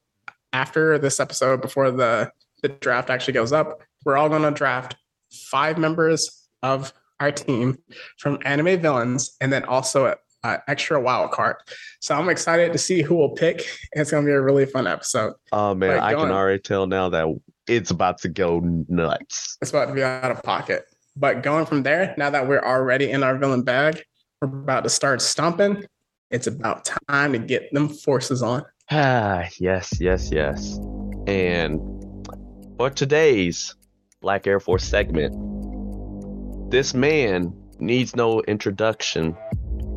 after 0.53 0.97
this 0.97 1.19
episode 1.19 1.61
before 1.61 1.91
the 1.91 2.31
the 2.61 2.69
draft 2.69 3.09
actually 3.09 3.33
goes 3.33 3.51
up. 3.53 3.81
We're 4.05 4.17
all 4.17 4.29
gonna 4.29 4.51
draft 4.51 4.95
five 5.31 5.77
members 5.77 6.47
of 6.61 6.93
our 7.19 7.31
team 7.31 7.77
from 8.17 8.39
anime 8.45 8.81
villains 8.81 9.35
and 9.39 9.51
then 9.53 9.63
also 9.65 10.15
an 10.43 10.59
extra 10.67 10.99
wild 10.99 11.31
card. 11.31 11.55
So 11.99 12.15
I'm 12.15 12.29
excited 12.29 12.71
to 12.73 12.77
see 12.79 13.01
who 13.01 13.15
we'll 13.15 13.29
pick. 13.29 13.63
It's 13.93 14.11
gonna 14.11 14.25
be 14.25 14.31
a 14.33 14.41
really 14.41 14.65
fun 14.65 14.87
episode. 14.87 15.33
Oh 15.51 15.73
man, 15.73 15.91
Right, 15.91 16.01
I 16.01 16.13
can 16.13 16.23
on. 16.23 16.31
already 16.31 16.59
tell 16.59 16.87
now 16.87 17.09
that 17.09 17.27
it's 17.67 17.91
about 17.91 18.17
to 18.19 18.29
go 18.29 18.59
nuts. 18.89 19.57
It's 19.61 19.71
about 19.71 19.85
to 19.87 19.93
be 19.93 20.03
out 20.03 20.31
of 20.31 20.41
pocket. 20.43 20.85
But 21.15 21.43
going 21.43 21.65
from 21.65 21.83
there, 21.83 22.13
now 22.17 22.29
that 22.29 22.47
we're 22.47 22.63
already 22.63 23.11
in 23.11 23.21
our 23.23 23.37
villain 23.37 23.63
bag, 23.63 24.03
we're 24.41 24.47
about 24.47 24.83
to 24.83 24.89
start 24.89 25.21
stomping. 25.21 25.85
It's 26.31 26.47
about 26.47 26.89
time 27.09 27.33
to 27.33 27.39
get 27.39 27.73
them 27.73 27.89
forces 27.89 28.41
on. 28.41 28.63
Ah, 28.89 29.49
yes, 29.59 29.99
yes, 29.99 30.31
yes. 30.31 30.79
And 31.27 31.77
for 32.77 32.89
today's 32.89 33.75
Black 34.21 34.47
Air 34.47 34.61
Force 34.61 34.85
segment, 34.85 35.35
this 36.71 36.93
man 36.93 37.53
needs 37.79 38.15
no 38.15 38.41
introduction. 38.43 39.35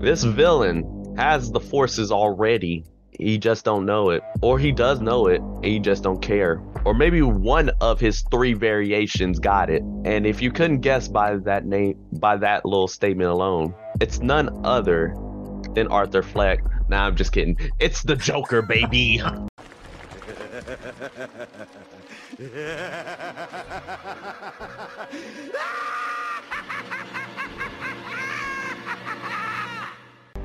This 0.00 0.24
villain 0.24 1.14
has 1.16 1.52
the 1.52 1.60
forces 1.60 2.10
already. 2.10 2.84
He 3.12 3.38
just 3.38 3.64
don't 3.64 3.86
know 3.86 4.10
it. 4.10 4.24
Or 4.42 4.58
he 4.58 4.72
does 4.72 5.00
know 5.00 5.28
it 5.28 5.40
and 5.40 5.64
he 5.64 5.78
just 5.78 6.02
don't 6.02 6.20
care. 6.20 6.60
Or 6.84 6.94
maybe 6.94 7.22
one 7.22 7.70
of 7.80 8.00
his 8.00 8.24
three 8.32 8.54
variations 8.54 9.38
got 9.38 9.70
it. 9.70 9.82
And 10.04 10.26
if 10.26 10.42
you 10.42 10.50
couldn't 10.50 10.80
guess 10.80 11.06
by 11.06 11.36
that 11.36 11.64
name 11.64 11.96
by 12.14 12.36
that 12.38 12.64
little 12.64 12.88
statement 12.88 13.30
alone, 13.30 13.72
it's 14.00 14.18
none 14.18 14.66
other 14.66 15.14
than 15.74 15.88
Arthur 15.88 16.22
Fleck. 16.22 16.60
Nah, 16.88 17.06
I'm 17.06 17.16
just 17.16 17.32
kidding. 17.32 17.56
It's 17.78 18.02
the 18.02 18.16
Joker, 18.16 18.62
baby. 18.62 19.22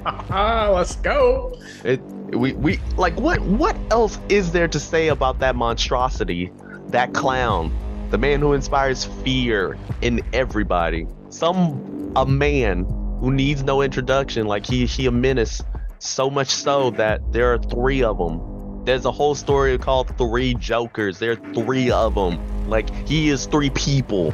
Ah, 0.06 0.70
let's 0.74 0.96
go. 0.96 1.60
It 1.84 2.02
we 2.32 2.54
we 2.54 2.80
like 2.98 3.20
what 3.20 3.42
what 3.42 3.76
else 3.92 4.20
is 4.30 4.52
there 4.52 4.68
to 4.68 4.80
say 4.80 5.08
about 5.08 5.40
that 5.40 5.56
monstrosity, 5.56 6.52
that 6.88 7.14
clown, 7.14 7.72
the 8.12 8.18
man 8.18 8.40
who 8.40 8.54
inspires 8.54 9.06
fear 9.24 9.78
in 10.02 10.22
everybody. 10.34 11.08
Some 11.30 12.14
a 12.16 12.26
man 12.26 12.86
who 13.20 13.32
needs 13.32 13.64
no 13.64 13.82
introduction, 13.82 14.48
like 14.48 14.66
he 14.66 14.86
he 14.86 15.06
a 15.06 15.12
menace, 15.12 15.62
so 16.00 16.30
much 16.30 16.50
so 16.50 16.92
that 16.92 17.32
there 17.32 17.54
are 17.54 17.58
three 17.58 18.04
of 18.04 18.18
them. 18.18 18.86
There's 18.86 19.06
a 19.06 19.12
whole 19.12 19.36
story 19.36 19.78
called 19.78 20.18
Three 20.18 20.54
Jokers. 20.56 21.20
There 21.20 21.34
are 21.34 21.54
three 21.54 21.92
of 21.92 22.16
them. 22.16 22.70
Like 22.70 22.90
he 23.08 23.30
is 23.30 23.46
three 23.46 23.70
people, 23.72 24.34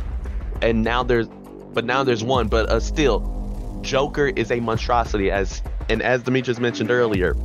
and 0.61 0.83
now 0.83 1.03
there's, 1.03 1.27
but 1.73 1.85
now 1.85 2.03
there's 2.03 2.23
one. 2.23 2.47
But 2.47 2.69
uh, 2.69 2.79
still, 2.79 3.79
Joker 3.81 4.27
is 4.27 4.51
a 4.51 4.59
monstrosity 4.59 5.31
as 5.31 5.61
and 5.89 6.01
as 6.01 6.23
Demetrius 6.23 6.59
mentioned 6.59 6.91
earlier, 6.91 7.35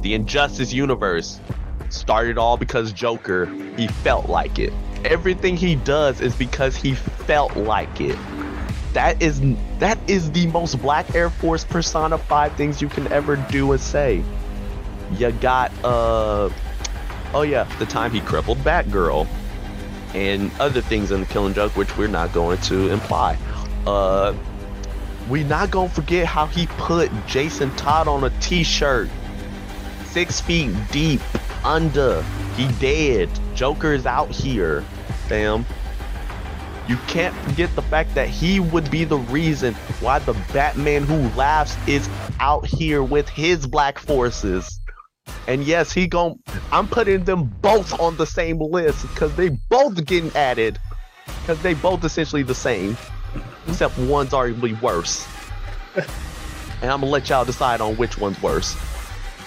the 0.00 0.14
Injustice 0.14 0.72
universe 0.72 1.40
started 1.88 2.38
all 2.38 2.56
because 2.56 2.92
Joker, 2.92 3.46
he 3.76 3.88
felt 3.88 4.28
like 4.28 4.58
it. 4.58 4.72
Everything 5.04 5.56
he 5.56 5.76
does 5.76 6.20
is 6.20 6.34
because 6.34 6.76
he 6.76 6.94
felt 6.94 7.56
like 7.56 8.00
it. 8.00 8.16
That 8.92 9.22
is 9.22 9.40
that 9.78 9.98
is 10.08 10.32
the 10.32 10.46
most 10.48 10.80
Black 10.82 11.14
Air 11.14 11.30
Force 11.30 11.64
personified 11.64 12.52
things 12.56 12.82
you 12.82 12.88
can 12.88 13.10
ever 13.12 13.36
do 13.36 13.72
and 13.72 13.80
say. 13.80 14.24
You 15.16 15.30
got 15.32 15.72
uh 15.84 16.50
oh 17.32 17.42
yeah, 17.42 17.64
the 17.78 17.86
time 17.86 18.10
he 18.10 18.20
crippled 18.20 18.58
Batgirl 18.58 19.26
and 20.14 20.50
other 20.58 20.80
things 20.80 21.12
in 21.12 21.20
the 21.20 21.26
Killing 21.26 21.54
Joke 21.54 21.76
which 21.76 21.96
we're 21.96 22.08
not 22.08 22.32
going 22.32 22.58
to 22.62 22.88
imply. 22.90 23.38
Uh 23.86 24.34
we 25.28 25.44
not 25.44 25.70
gonna 25.70 25.88
forget 25.88 26.26
how 26.26 26.46
he 26.46 26.66
put 26.66 27.10
Jason 27.28 27.74
Todd 27.76 28.08
on 28.08 28.24
a 28.24 28.30
t-shirt. 28.40 29.08
Six 30.06 30.40
feet 30.40 30.74
deep 30.90 31.20
under. 31.64 32.22
He 32.56 32.66
dead. 32.80 33.30
Joker 33.54 33.92
is 33.92 34.06
out 34.06 34.30
here. 34.30 34.84
Damn. 35.28 35.64
You 36.90 36.96
can't 37.06 37.32
forget 37.46 37.72
the 37.76 37.82
fact 37.82 38.16
that 38.16 38.28
he 38.28 38.58
would 38.58 38.90
be 38.90 39.04
the 39.04 39.18
reason 39.18 39.74
why 40.00 40.18
the 40.18 40.32
Batman 40.52 41.04
who 41.04 41.28
laughs 41.38 41.76
is 41.86 42.10
out 42.40 42.66
here 42.66 43.00
with 43.04 43.28
his 43.28 43.64
black 43.64 43.96
forces. 43.96 44.80
And 45.46 45.62
yes, 45.62 45.92
he 45.92 46.08
gon' 46.08 46.40
I'm 46.72 46.88
putting 46.88 47.22
them 47.22 47.44
both 47.62 48.00
on 48.00 48.16
the 48.16 48.26
same 48.26 48.58
list 48.58 49.02
because 49.02 49.36
they 49.36 49.50
both 49.68 50.04
getting 50.04 50.34
added. 50.34 50.80
Because 51.26 51.62
they 51.62 51.74
both 51.74 52.02
essentially 52.02 52.42
the 52.42 52.56
same 52.56 52.96
except 53.68 53.96
one's 53.96 54.30
arguably 54.30 54.80
worse. 54.82 55.28
and 55.94 56.90
I'm 56.90 57.02
gonna 57.02 57.06
let 57.06 57.28
y'all 57.28 57.44
decide 57.44 57.80
on 57.80 57.94
which 57.98 58.18
one's 58.18 58.42
worse. 58.42 58.76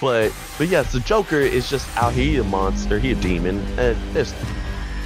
But 0.00 0.32
but 0.56 0.68
yes, 0.68 0.92
the 0.92 1.00
Joker 1.00 1.40
is 1.40 1.68
just 1.68 1.94
out 1.98 2.14
here 2.14 2.24
he 2.24 2.38
a 2.38 2.44
monster, 2.44 2.98
he 2.98 3.12
a 3.12 3.14
demon, 3.14 3.58
and 3.78 3.98
there's 4.14 4.32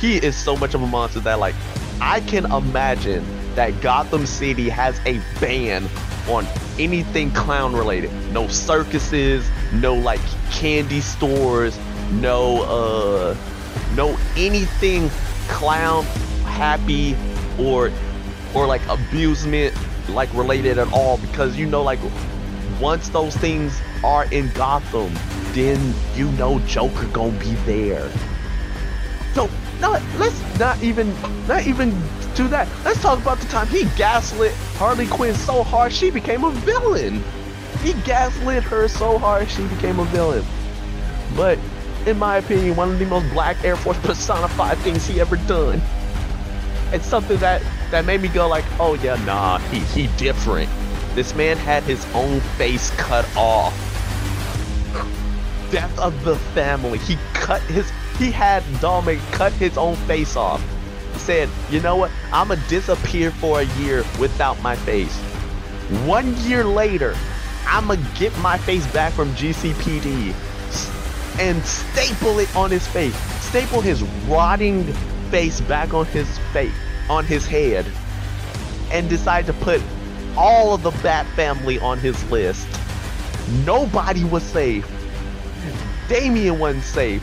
he 0.00 0.16
is 0.16 0.36
so 0.36 0.56
much 0.56 0.74
of 0.74 0.82
a 0.82 0.86
monster 0.86 1.20
that 1.20 1.38
like 1.38 1.54
I 2.00 2.20
can 2.20 2.50
imagine 2.50 3.24
that 3.54 3.80
Gotham 3.80 4.26
City 4.26 4.68
has 4.68 5.00
a 5.04 5.20
ban 5.40 5.88
on 6.28 6.46
anything 6.78 7.30
clown 7.32 7.74
related. 7.74 8.12
No 8.32 8.46
circuses, 8.48 9.48
no 9.72 9.94
like 9.94 10.20
candy 10.50 11.00
stores, 11.00 11.78
no 12.12 12.62
uh 12.62 13.36
no 13.94 14.16
anything 14.36 15.10
clown, 15.48 16.04
happy, 16.44 17.16
or 17.58 17.90
or 18.54 18.66
like 18.66 18.86
abusement 18.88 19.74
like 20.08 20.32
related 20.34 20.78
at 20.78 20.90
all 20.92 21.18
because 21.18 21.56
you 21.56 21.66
know 21.66 21.82
like 21.82 21.98
once 22.80 23.08
those 23.08 23.36
things 23.36 23.80
are 24.04 24.32
in 24.32 24.50
Gotham, 24.52 25.12
then 25.52 25.94
you 26.14 26.30
know 26.32 26.60
Joker 26.60 27.06
gonna 27.08 27.36
be 27.40 27.54
there. 27.66 28.08
So 29.34 29.50
no, 29.80 29.92
let's 30.18 30.58
not 30.58 30.82
even 30.82 31.14
not 31.46 31.66
even 31.66 31.90
do 32.34 32.48
that. 32.48 32.68
Let's 32.84 33.00
talk 33.00 33.20
about 33.20 33.38
the 33.38 33.46
time 33.46 33.66
he 33.68 33.84
gaslit 33.96 34.54
Harley 34.76 35.06
Quinn 35.06 35.34
so 35.34 35.62
hard 35.62 35.92
she 35.92 36.10
became 36.10 36.44
a 36.44 36.50
villain. 36.50 37.22
He 37.82 37.92
gaslit 38.04 38.62
her 38.64 38.88
so 38.88 39.18
hard 39.18 39.48
she 39.48 39.64
became 39.66 39.98
a 39.98 40.04
villain. 40.06 40.44
But 41.36 41.58
in 42.06 42.18
my 42.18 42.38
opinion, 42.38 42.76
one 42.76 42.90
of 42.90 42.98
the 42.98 43.06
most 43.06 43.30
black 43.32 43.62
Air 43.64 43.76
Force 43.76 43.98
personified 43.98 44.78
things 44.78 45.06
he 45.06 45.20
ever 45.20 45.36
done. 45.36 45.80
It's 46.92 47.06
something 47.06 47.36
that 47.38 47.62
that 47.90 48.04
made 48.04 48.20
me 48.20 48.28
go 48.28 48.48
like, 48.48 48.64
oh 48.80 48.94
yeah, 48.94 49.16
nah, 49.24 49.58
he 49.58 49.80
he 49.80 50.06
different. 50.16 50.70
This 51.14 51.34
man 51.34 51.56
had 51.56 51.82
his 51.82 52.04
own 52.14 52.40
face 52.56 52.90
cut 52.96 53.28
off. 53.36 53.74
Death 55.70 55.98
of 55.98 56.24
the 56.24 56.36
family. 56.54 56.98
He 56.98 57.16
cut 57.34 57.60
his 57.62 57.90
he 58.18 58.30
had 58.30 58.62
Dollmaker 58.80 59.32
cut 59.32 59.52
his 59.54 59.78
own 59.78 59.96
face 60.06 60.36
off. 60.36 60.62
He 61.12 61.18
said, 61.20 61.48
you 61.70 61.80
know 61.80 61.96
what? 61.96 62.10
I'ma 62.32 62.56
disappear 62.68 63.30
for 63.30 63.60
a 63.60 63.64
year 63.78 64.04
without 64.18 64.60
my 64.60 64.76
face. 64.76 65.16
One 66.04 66.36
year 66.38 66.64
later, 66.64 67.16
I'ma 67.66 67.96
get 68.16 68.36
my 68.38 68.58
face 68.58 68.86
back 68.92 69.12
from 69.12 69.30
GCPD 69.34 70.34
and 71.38 71.64
staple 71.64 72.38
it 72.40 72.54
on 72.56 72.70
his 72.70 72.86
face. 72.88 73.14
Staple 73.42 73.80
his 73.80 74.02
rotting 74.26 74.84
face 75.30 75.60
back 75.62 75.94
on 75.94 76.06
his 76.06 76.38
face, 76.52 76.74
on 77.08 77.24
his 77.24 77.46
head, 77.46 77.86
and 78.90 79.08
decide 79.08 79.46
to 79.46 79.52
put 79.52 79.80
all 80.36 80.74
of 80.74 80.82
the 80.82 80.90
Bat 81.02 81.26
family 81.36 81.78
on 81.78 81.98
his 81.98 82.22
list. 82.30 82.66
Nobody 83.64 84.24
was 84.24 84.42
safe. 84.42 84.90
Damian 86.08 86.58
wasn't 86.58 86.84
safe. 86.84 87.22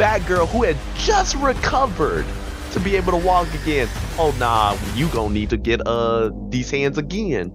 Batgirl, 0.00 0.48
who 0.48 0.62
had 0.62 0.78
just 0.96 1.34
recovered 1.36 2.24
to 2.72 2.80
be 2.80 2.96
able 2.96 3.12
to 3.12 3.18
walk 3.18 3.52
again. 3.62 3.86
Oh 4.16 4.34
nah, 4.38 4.74
you 4.94 5.08
gonna 5.08 5.34
need 5.34 5.50
to 5.50 5.58
get 5.58 5.86
uh 5.86 6.30
these 6.48 6.70
hands 6.70 6.96
again. 6.96 7.52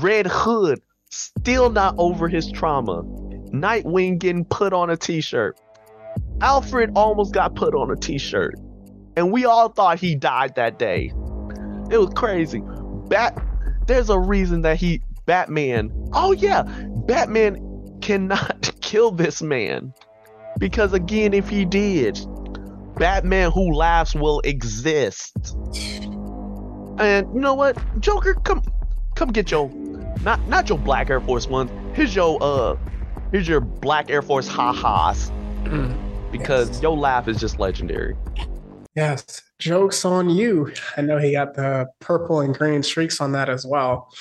Red 0.00 0.26
Hood, 0.26 0.80
still 1.10 1.70
not 1.70 1.94
over 1.96 2.26
his 2.26 2.50
trauma. 2.50 3.04
Nightwing 3.52 4.18
getting 4.18 4.44
put 4.44 4.72
on 4.72 4.90
a 4.90 4.96
t-shirt. 4.96 5.60
Alfred 6.40 6.90
almost 6.96 7.32
got 7.32 7.54
put 7.54 7.72
on 7.72 7.92
a 7.92 7.96
t-shirt. 7.96 8.56
And 9.16 9.30
we 9.30 9.44
all 9.44 9.68
thought 9.68 10.00
he 10.00 10.16
died 10.16 10.56
that 10.56 10.80
day. 10.80 11.12
It 11.88 11.98
was 11.98 12.10
crazy. 12.16 12.62
Bat 13.08 13.40
there's 13.86 14.10
a 14.10 14.18
reason 14.18 14.62
that 14.62 14.76
he 14.76 15.00
Batman. 15.26 15.92
Oh 16.12 16.32
yeah, 16.32 16.64
Batman 17.06 18.00
cannot 18.00 18.72
kill 18.80 19.12
this 19.12 19.40
man. 19.40 19.94
Because 20.58 20.92
again, 20.92 21.34
if 21.34 21.48
he 21.48 21.64
did, 21.64 22.18
Batman 22.96 23.50
who 23.50 23.72
laughs 23.72 24.14
will 24.14 24.40
exist. 24.40 25.32
And 26.98 27.26
you 27.34 27.40
know 27.40 27.54
what? 27.54 27.76
Joker, 28.00 28.34
come 28.34 28.62
come 29.16 29.30
get 29.32 29.50
your 29.50 29.70
not 30.22 30.46
not 30.48 30.68
your 30.68 30.78
black 30.78 31.10
Air 31.10 31.20
Force 31.20 31.46
One. 31.48 31.68
Here's 31.94 32.14
your 32.14 32.38
uh 32.40 32.76
here's 33.30 33.48
your 33.48 33.60
black 33.60 34.10
Air 34.10 34.22
Force 34.22 34.46
ha-has. 34.46 35.30
because 36.30 36.68
Yes. 36.70 36.82
your 36.82 36.96
laugh 36.96 37.28
is 37.28 37.38
just 37.38 37.58
legendary. 37.58 38.16
Yes, 38.94 39.40
jokes 39.58 40.04
on 40.04 40.28
you. 40.28 40.70
I 40.96 41.00
know 41.00 41.16
he 41.18 41.32
got 41.32 41.54
the 41.54 41.86
purple 42.00 42.40
and 42.40 42.54
green 42.56 42.82
streaks 42.82 43.20
on 43.22 43.32
that 43.32 43.48
as 43.48 43.64
well. 43.66 44.12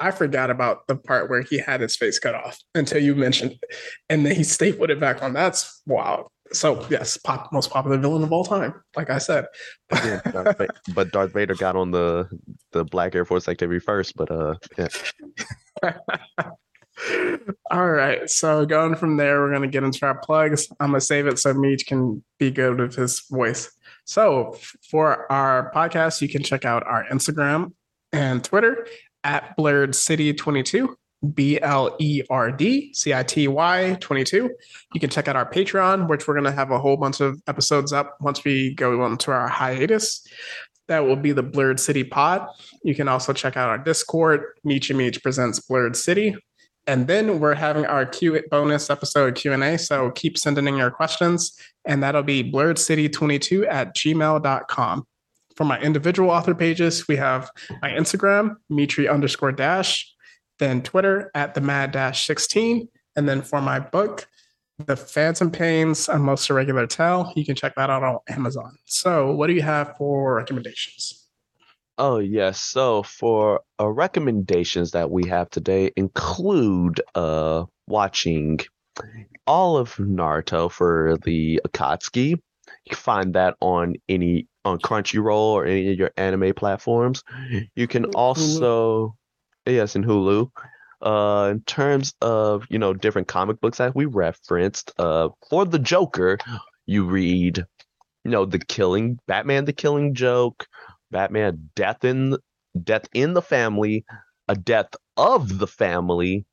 I 0.00 0.10
forgot 0.10 0.50
about 0.50 0.86
the 0.86 0.96
part 0.96 1.28
where 1.28 1.42
he 1.42 1.58
had 1.58 1.80
his 1.80 1.96
face 1.96 2.18
cut 2.18 2.34
off 2.34 2.58
until 2.74 3.02
you 3.02 3.14
mentioned 3.14 3.52
it. 3.52 3.76
And 4.08 4.24
then 4.24 4.34
he 4.34 4.42
stapled 4.44 4.90
it 4.90 4.98
back 4.98 5.22
on. 5.22 5.32
That's 5.32 5.82
wild. 5.86 6.28
So, 6.52 6.84
yes, 6.90 7.16
pop, 7.16 7.52
most 7.52 7.70
popular 7.70 7.96
villain 7.96 8.24
of 8.24 8.32
all 8.32 8.44
time, 8.44 8.74
like 8.96 9.08
I 9.10 9.18
said. 9.18 9.46
Yeah, 9.92 10.20
Darth 10.32 10.60
but 10.94 11.12
Darth 11.12 11.32
Vader 11.32 11.54
got 11.54 11.76
on 11.76 11.92
the 11.92 12.28
the 12.72 12.84
Black 12.84 13.14
Air 13.14 13.24
Force 13.24 13.46
activity 13.48 13.78
first. 13.78 14.16
But 14.16 14.30
uh, 14.32 14.54
yeah. 14.76 14.88
All 17.70 17.88
right. 17.88 18.28
So 18.28 18.66
going 18.66 18.96
from 18.96 19.16
there, 19.16 19.40
we're 19.40 19.52
gonna 19.52 19.68
get 19.68 19.84
into 19.84 20.04
our 20.04 20.18
plugs. 20.18 20.68
I'm 20.80 20.90
gonna 20.90 21.00
save 21.00 21.26
it 21.26 21.38
so 21.38 21.54
Meech 21.54 21.86
can 21.86 22.22
be 22.38 22.50
good 22.50 22.78
with 22.78 22.96
his 22.96 23.20
voice. 23.30 23.70
So 24.04 24.58
for 24.90 25.30
our 25.30 25.70
podcast, 25.72 26.20
you 26.20 26.28
can 26.28 26.42
check 26.42 26.64
out 26.64 26.84
our 26.84 27.04
Instagram 27.06 27.72
and 28.12 28.42
Twitter 28.42 28.86
at 29.24 29.56
Blerd 29.56 29.94
City 29.94 30.32
22. 30.32 30.96
B 31.34 31.60
L 31.60 31.96
E 31.98 32.22
R 32.30 32.50
D 32.50 32.94
C 32.94 33.12
I 33.12 33.22
T 33.22 33.46
Y 33.46 33.96
22. 34.00 34.50
You 34.94 35.00
can 35.00 35.10
check 35.10 35.28
out 35.28 35.36
our 35.36 35.50
Patreon, 35.50 36.08
which 36.08 36.26
we're 36.26 36.34
going 36.34 36.44
to 36.44 36.52
have 36.52 36.70
a 36.70 36.78
whole 36.78 36.96
bunch 36.96 37.20
of 37.20 37.40
episodes 37.46 37.92
up 37.92 38.16
once 38.20 38.42
we 38.42 38.74
go 38.74 39.04
into 39.04 39.30
our 39.30 39.48
hiatus. 39.48 40.26
That 40.88 41.00
will 41.00 41.16
be 41.16 41.32
the 41.32 41.44
Blerd 41.44 41.78
City 41.78 42.04
Pod. 42.04 42.48
You 42.82 42.94
can 42.94 43.06
also 43.06 43.32
check 43.32 43.56
out 43.56 43.68
our 43.68 43.78
Discord, 43.78 44.42
Meech 44.64 44.90
and 44.90 44.98
Meech 44.98 45.22
Presents 45.22 45.60
Blerd 45.60 45.94
City. 45.94 46.36
And 46.86 47.06
then 47.06 47.38
we're 47.38 47.54
having 47.54 47.84
our 47.86 48.06
Q 48.06 48.42
bonus 48.50 48.90
episode 48.90 49.34
Q&A. 49.34 49.78
So 49.78 50.10
keep 50.10 50.38
sending 50.38 50.66
in 50.66 50.76
your 50.76 50.90
questions. 50.90 51.56
And 51.84 52.02
that'll 52.02 52.22
be 52.22 52.50
blerdcity22 52.50 53.68
at 53.68 53.94
gmail.com. 53.94 55.06
For 55.60 55.66
my 55.66 55.78
individual 55.78 56.30
author 56.30 56.54
pages, 56.54 57.06
we 57.06 57.16
have 57.16 57.50
my 57.82 57.90
Instagram, 57.90 58.56
Mitri 58.70 59.06
underscore 59.06 59.52
dash, 59.52 60.10
then 60.58 60.80
Twitter 60.80 61.30
at 61.34 61.52
the 61.52 61.60
mad 61.60 61.92
dash 61.92 62.26
16. 62.26 62.88
And 63.14 63.28
then 63.28 63.42
for 63.42 63.60
my 63.60 63.78
book, 63.78 64.26
The 64.78 64.96
Phantom 64.96 65.50
Pains, 65.50 66.08
A 66.08 66.18
Most 66.18 66.48
Irregular 66.48 66.86
Tale, 66.86 67.30
you 67.36 67.44
can 67.44 67.56
check 67.56 67.74
that 67.74 67.90
out 67.90 68.02
on 68.02 68.20
Amazon. 68.30 68.74
So 68.86 69.32
what 69.34 69.48
do 69.48 69.52
you 69.52 69.60
have 69.60 69.94
for 69.98 70.34
recommendations? 70.36 71.28
Oh 71.98 72.20
yes. 72.20 72.58
So 72.62 73.02
for 73.02 73.60
uh, 73.78 73.88
recommendations 73.88 74.92
that 74.92 75.10
we 75.10 75.28
have 75.28 75.50
today 75.50 75.90
include 75.94 77.02
uh 77.14 77.64
watching 77.86 78.60
all 79.46 79.76
of 79.76 79.94
Naruto 79.96 80.70
for 80.70 81.18
the 81.22 81.60
Akatsuki. 81.66 82.40
You 82.84 82.90
can 82.90 82.98
find 82.98 83.34
that 83.34 83.56
on 83.60 83.96
any 84.08 84.46
on 84.64 84.78
Crunchyroll 84.78 85.52
or 85.52 85.64
any 85.64 85.92
of 85.92 85.98
your 85.98 86.10
anime 86.16 86.54
platforms. 86.54 87.22
You 87.74 87.86
can 87.86 88.04
Hulu. 88.04 88.14
also 88.14 89.16
yes, 89.66 89.96
in 89.96 90.04
Hulu. 90.04 90.50
Uh, 91.02 91.48
in 91.52 91.62
terms 91.62 92.14
of 92.20 92.66
you 92.68 92.78
know 92.78 92.92
different 92.92 93.28
comic 93.28 93.60
books 93.60 93.78
that 93.78 93.96
we 93.96 94.04
referenced, 94.04 94.92
uh, 94.98 95.30
for 95.48 95.64
the 95.64 95.78
Joker, 95.78 96.38
you 96.86 97.04
read, 97.04 97.64
you 98.24 98.30
know, 98.30 98.44
the 98.44 98.58
Killing 98.58 99.18
Batman, 99.26 99.64
the 99.64 99.72
Killing 99.72 100.14
Joke, 100.14 100.66
Batman 101.10 101.70
Death 101.74 102.04
in 102.04 102.36
Death 102.82 103.08
in 103.14 103.32
the 103.32 103.42
Family, 103.42 104.04
a 104.48 104.54
Death 104.54 104.90
of 105.16 105.58
the 105.58 105.66
Family, 105.66 106.44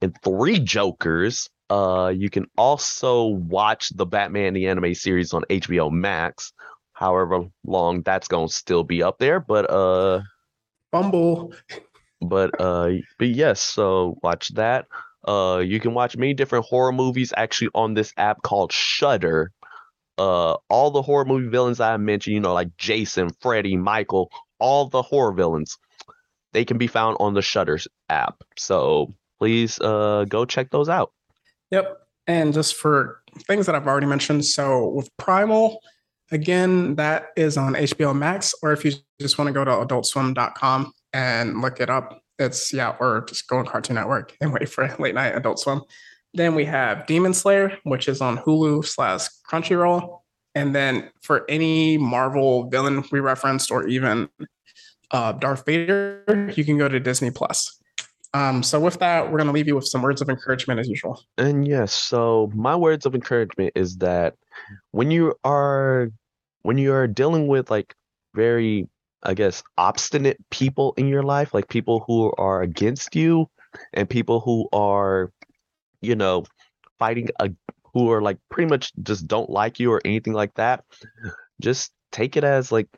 and 0.00 0.14
three 0.22 0.58
Jokers. 0.58 1.48
Uh, 1.68 2.12
you 2.14 2.30
can 2.30 2.46
also 2.56 3.24
watch 3.26 3.90
the 3.90 4.06
Batman 4.06 4.54
the 4.54 4.68
anime 4.68 4.94
series 4.94 5.32
on 5.32 5.42
HBO 5.50 5.90
Max. 5.90 6.52
However 6.92 7.44
long 7.64 8.02
that's 8.02 8.28
gonna 8.28 8.48
still 8.48 8.84
be 8.84 9.02
up 9.02 9.18
there, 9.18 9.38
but 9.40 9.70
uh, 9.70 10.22
Bumble. 10.92 11.52
but 12.22 12.58
uh, 12.58 12.90
but 13.18 13.28
yes, 13.28 13.60
so 13.60 14.18
watch 14.22 14.48
that. 14.54 14.86
Uh, 15.26 15.58
you 15.58 15.80
can 15.80 15.92
watch 15.92 16.16
many 16.16 16.32
different 16.32 16.64
horror 16.64 16.92
movies 16.92 17.34
actually 17.36 17.68
on 17.74 17.94
this 17.94 18.12
app 18.16 18.42
called 18.42 18.72
Shudder. 18.72 19.50
Uh, 20.16 20.56
all 20.70 20.90
the 20.90 21.02
horror 21.02 21.26
movie 21.26 21.48
villains 21.48 21.80
I 21.80 21.96
mentioned, 21.98 22.32
you 22.32 22.40
know, 22.40 22.54
like 22.54 22.74
Jason, 22.78 23.30
Freddy, 23.40 23.76
Michael, 23.76 24.30
all 24.58 24.88
the 24.88 25.02
horror 25.02 25.32
villains, 25.32 25.76
they 26.52 26.64
can 26.64 26.78
be 26.78 26.86
found 26.86 27.18
on 27.20 27.34
the 27.34 27.42
Shudder 27.42 27.78
app. 28.08 28.42
So 28.56 29.12
please 29.38 29.78
uh 29.80 30.24
go 30.28 30.46
check 30.46 30.70
those 30.70 30.88
out. 30.88 31.12
Yep. 31.70 32.00
And 32.26 32.52
just 32.52 32.74
for 32.74 33.22
things 33.46 33.66
that 33.66 33.74
I've 33.74 33.86
already 33.86 34.06
mentioned. 34.06 34.44
So 34.44 34.88
with 34.88 35.14
Primal, 35.16 35.80
again, 36.30 36.96
that 36.96 37.28
is 37.36 37.56
on 37.56 37.74
HBO 37.74 38.16
Max, 38.16 38.54
or 38.62 38.72
if 38.72 38.84
you 38.84 38.92
just 39.20 39.38
want 39.38 39.48
to 39.48 39.52
go 39.52 39.64
to 39.64 39.70
adultswim.com 39.70 40.92
and 41.12 41.60
look 41.60 41.80
it 41.80 41.90
up, 41.90 42.20
it's 42.38 42.72
yeah, 42.72 42.96
or 43.00 43.24
just 43.28 43.48
go 43.48 43.58
on 43.58 43.66
Cartoon 43.66 43.96
Network 43.96 44.36
and 44.40 44.52
wait 44.52 44.68
for 44.68 44.94
late 44.98 45.14
night 45.14 45.36
Adult 45.36 45.58
Swim. 45.58 45.82
Then 46.34 46.54
we 46.54 46.64
have 46.66 47.06
Demon 47.06 47.32
Slayer, 47.32 47.78
which 47.84 48.08
is 48.08 48.20
on 48.20 48.36
Hulu 48.38 48.84
slash 48.84 49.28
Crunchyroll. 49.48 50.20
And 50.54 50.74
then 50.74 51.10
for 51.22 51.44
any 51.48 51.96
Marvel 51.96 52.68
villain 52.68 53.04
we 53.10 53.20
referenced, 53.20 53.70
or 53.70 53.86
even 53.86 54.28
uh, 55.10 55.32
Darth 55.32 55.64
Vader, 55.64 56.52
you 56.54 56.64
can 56.64 56.78
go 56.78 56.88
to 56.88 57.00
Disney 57.00 57.30
Plus. 57.30 57.78
Um, 58.36 58.62
so 58.62 58.78
with 58.78 58.98
that, 58.98 59.24
we're 59.24 59.38
going 59.38 59.46
to 59.46 59.52
leave 59.52 59.66
you 59.66 59.76
with 59.76 59.86
some 59.86 60.02
words 60.02 60.20
of 60.20 60.28
encouragement 60.28 60.78
as 60.78 60.88
usual. 60.88 61.22
And 61.38 61.66
yes, 61.66 61.92
so 61.94 62.50
my 62.54 62.76
words 62.76 63.06
of 63.06 63.14
encouragement 63.14 63.72
is 63.74 63.96
that 63.98 64.34
when 64.90 65.10
you 65.10 65.34
are 65.42 66.10
when 66.62 66.76
you're 66.76 67.06
dealing 67.06 67.46
with 67.46 67.70
like 67.70 67.94
very, 68.34 68.88
I 69.22 69.32
guess, 69.32 69.62
obstinate 69.78 70.36
people 70.50 70.92
in 70.98 71.08
your 71.08 71.22
life, 71.22 71.54
like 71.54 71.68
people 71.68 72.04
who 72.06 72.30
are 72.36 72.60
against 72.60 73.16
you 73.16 73.48
and 73.94 74.08
people 74.08 74.40
who 74.40 74.68
are, 74.70 75.30
you 76.02 76.14
know, 76.14 76.44
fighting 76.98 77.28
a 77.40 77.50
who 77.94 78.10
are 78.12 78.20
like 78.20 78.36
pretty 78.50 78.68
much 78.68 78.92
just 79.02 79.26
don't 79.26 79.48
like 79.48 79.80
you 79.80 79.90
or 79.90 80.02
anything 80.04 80.34
like 80.34 80.52
that, 80.56 80.84
just 81.60 81.90
take 82.12 82.36
it 82.36 82.44
as 82.44 82.70
like, 82.70 82.88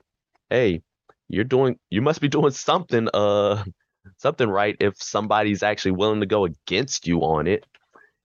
hey, 0.50 0.82
you're 1.28 1.44
doing 1.44 1.78
you 1.90 2.02
must 2.02 2.20
be 2.20 2.28
doing 2.28 2.50
something 2.50 3.08
uh 3.14 3.62
something 4.16 4.48
right 4.48 4.76
if 4.80 5.00
somebody's 5.02 5.62
actually 5.62 5.92
willing 5.92 6.20
to 6.20 6.26
go 6.26 6.44
against 6.44 7.06
you 7.06 7.20
on 7.20 7.46
it. 7.46 7.66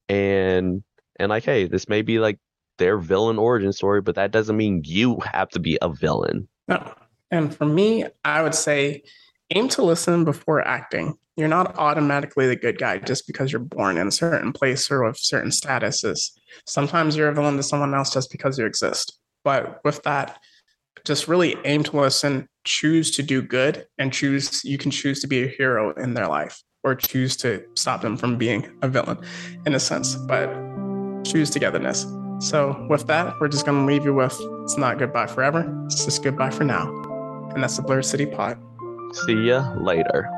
And 0.09 0.83
and 1.19 1.29
like, 1.29 1.45
hey, 1.45 1.67
this 1.67 1.87
may 1.87 2.01
be 2.01 2.19
like 2.19 2.39
their 2.77 2.97
villain 2.97 3.37
origin 3.37 3.71
story, 3.71 4.01
but 4.01 4.15
that 4.15 4.31
doesn't 4.31 4.57
mean 4.57 4.81
you 4.83 5.19
have 5.19 5.49
to 5.49 5.59
be 5.59 5.77
a 5.81 5.89
villain. 5.89 6.47
No. 6.67 6.93
And 7.31 7.55
for 7.55 7.65
me, 7.65 8.05
I 8.23 8.41
would 8.41 8.55
say 8.55 9.03
aim 9.51 9.67
to 9.69 9.83
listen 9.83 10.23
before 10.23 10.65
acting. 10.67 11.17
You're 11.35 11.47
not 11.47 11.77
automatically 11.77 12.47
the 12.47 12.55
good 12.55 12.77
guy 12.77 12.99
just 12.99 13.25
because 13.25 13.51
you're 13.51 13.59
born 13.59 13.97
in 13.97 14.07
a 14.07 14.11
certain 14.11 14.53
place 14.53 14.89
or 14.91 15.03
with 15.03 15.17
certain 15.17 15.49
statuses. 15.49 16.29
Sometimes 16.67 17.15
you're 17.15 17.29
a 17.29 17.33
villain 17.33 17.57
to 17.57 17.63
someone 17.63 17.93
else 17.95 18.13
just 18.13 18.31
because 18.31 18.59
you 18.59 18.65
exist. 18.65 19.17
But 19.43 19.79
with 19.83 20.03
that, 20.03 20.39
just 21.05 21.27
really 21.27 21.55
aim 21.65 21.83
to 21.83 21.99
listen, 21.99 22.47
choose 22.63 23.11
to 23.11 23.23
do 23.23 23.41
good, 23.41 23.87
and 23.97 24.11
choose 24.11 24.63
you 24.63 24.77
can 24.77 24.91
choose 24.91 25.21
to 25.21 25.27
be 25.27 25.43
a 25.43 25.47
hero 25.47 25.93
in 25.93 26.13
their 26.13 26.27
life 26.27 26.61
or 26.83 26.95
choose 26.95 27.35
to 27.37 27.63
stop 27.75 28.01
them 28.01 28.17
from 28.17 28.37
being 28.37 28.69
a 28.81 28.87
villain 28.87 29.17
in 29.65 29.73
a 29.73 29.79
sense. 29.79 30.15
But 30.15 30.47
choose 31.23 31.49
togetherness. 31.49 32.05
So 32.39 32.85
with 32.89 33.07
that, 33.07 33.33
we're 33.39 33.47
just 33.47 33.65
gonna 33.65 33.85
leave 33.85 34.03
you 34.03 34.13
with 34.13 34.37
it's 34.63 34.77
not 34.77 34.99
goodbye 34.99 35.27
forever, 35.27 35.65
it's 35.85 36.03
just 36.05 36.23
goodbye 36.23 36.49
for 36.49 36.63
now. 36.63 36.89
And 37.53 37.63
that's 37.63 37.77
the 37.77 37.83
Blerd 37.83 38.05
City 38.05 38.25
Pod. 38.25 38.57
See 39.25 39.47
ya 39.47 39.73
later. 39.79 40.29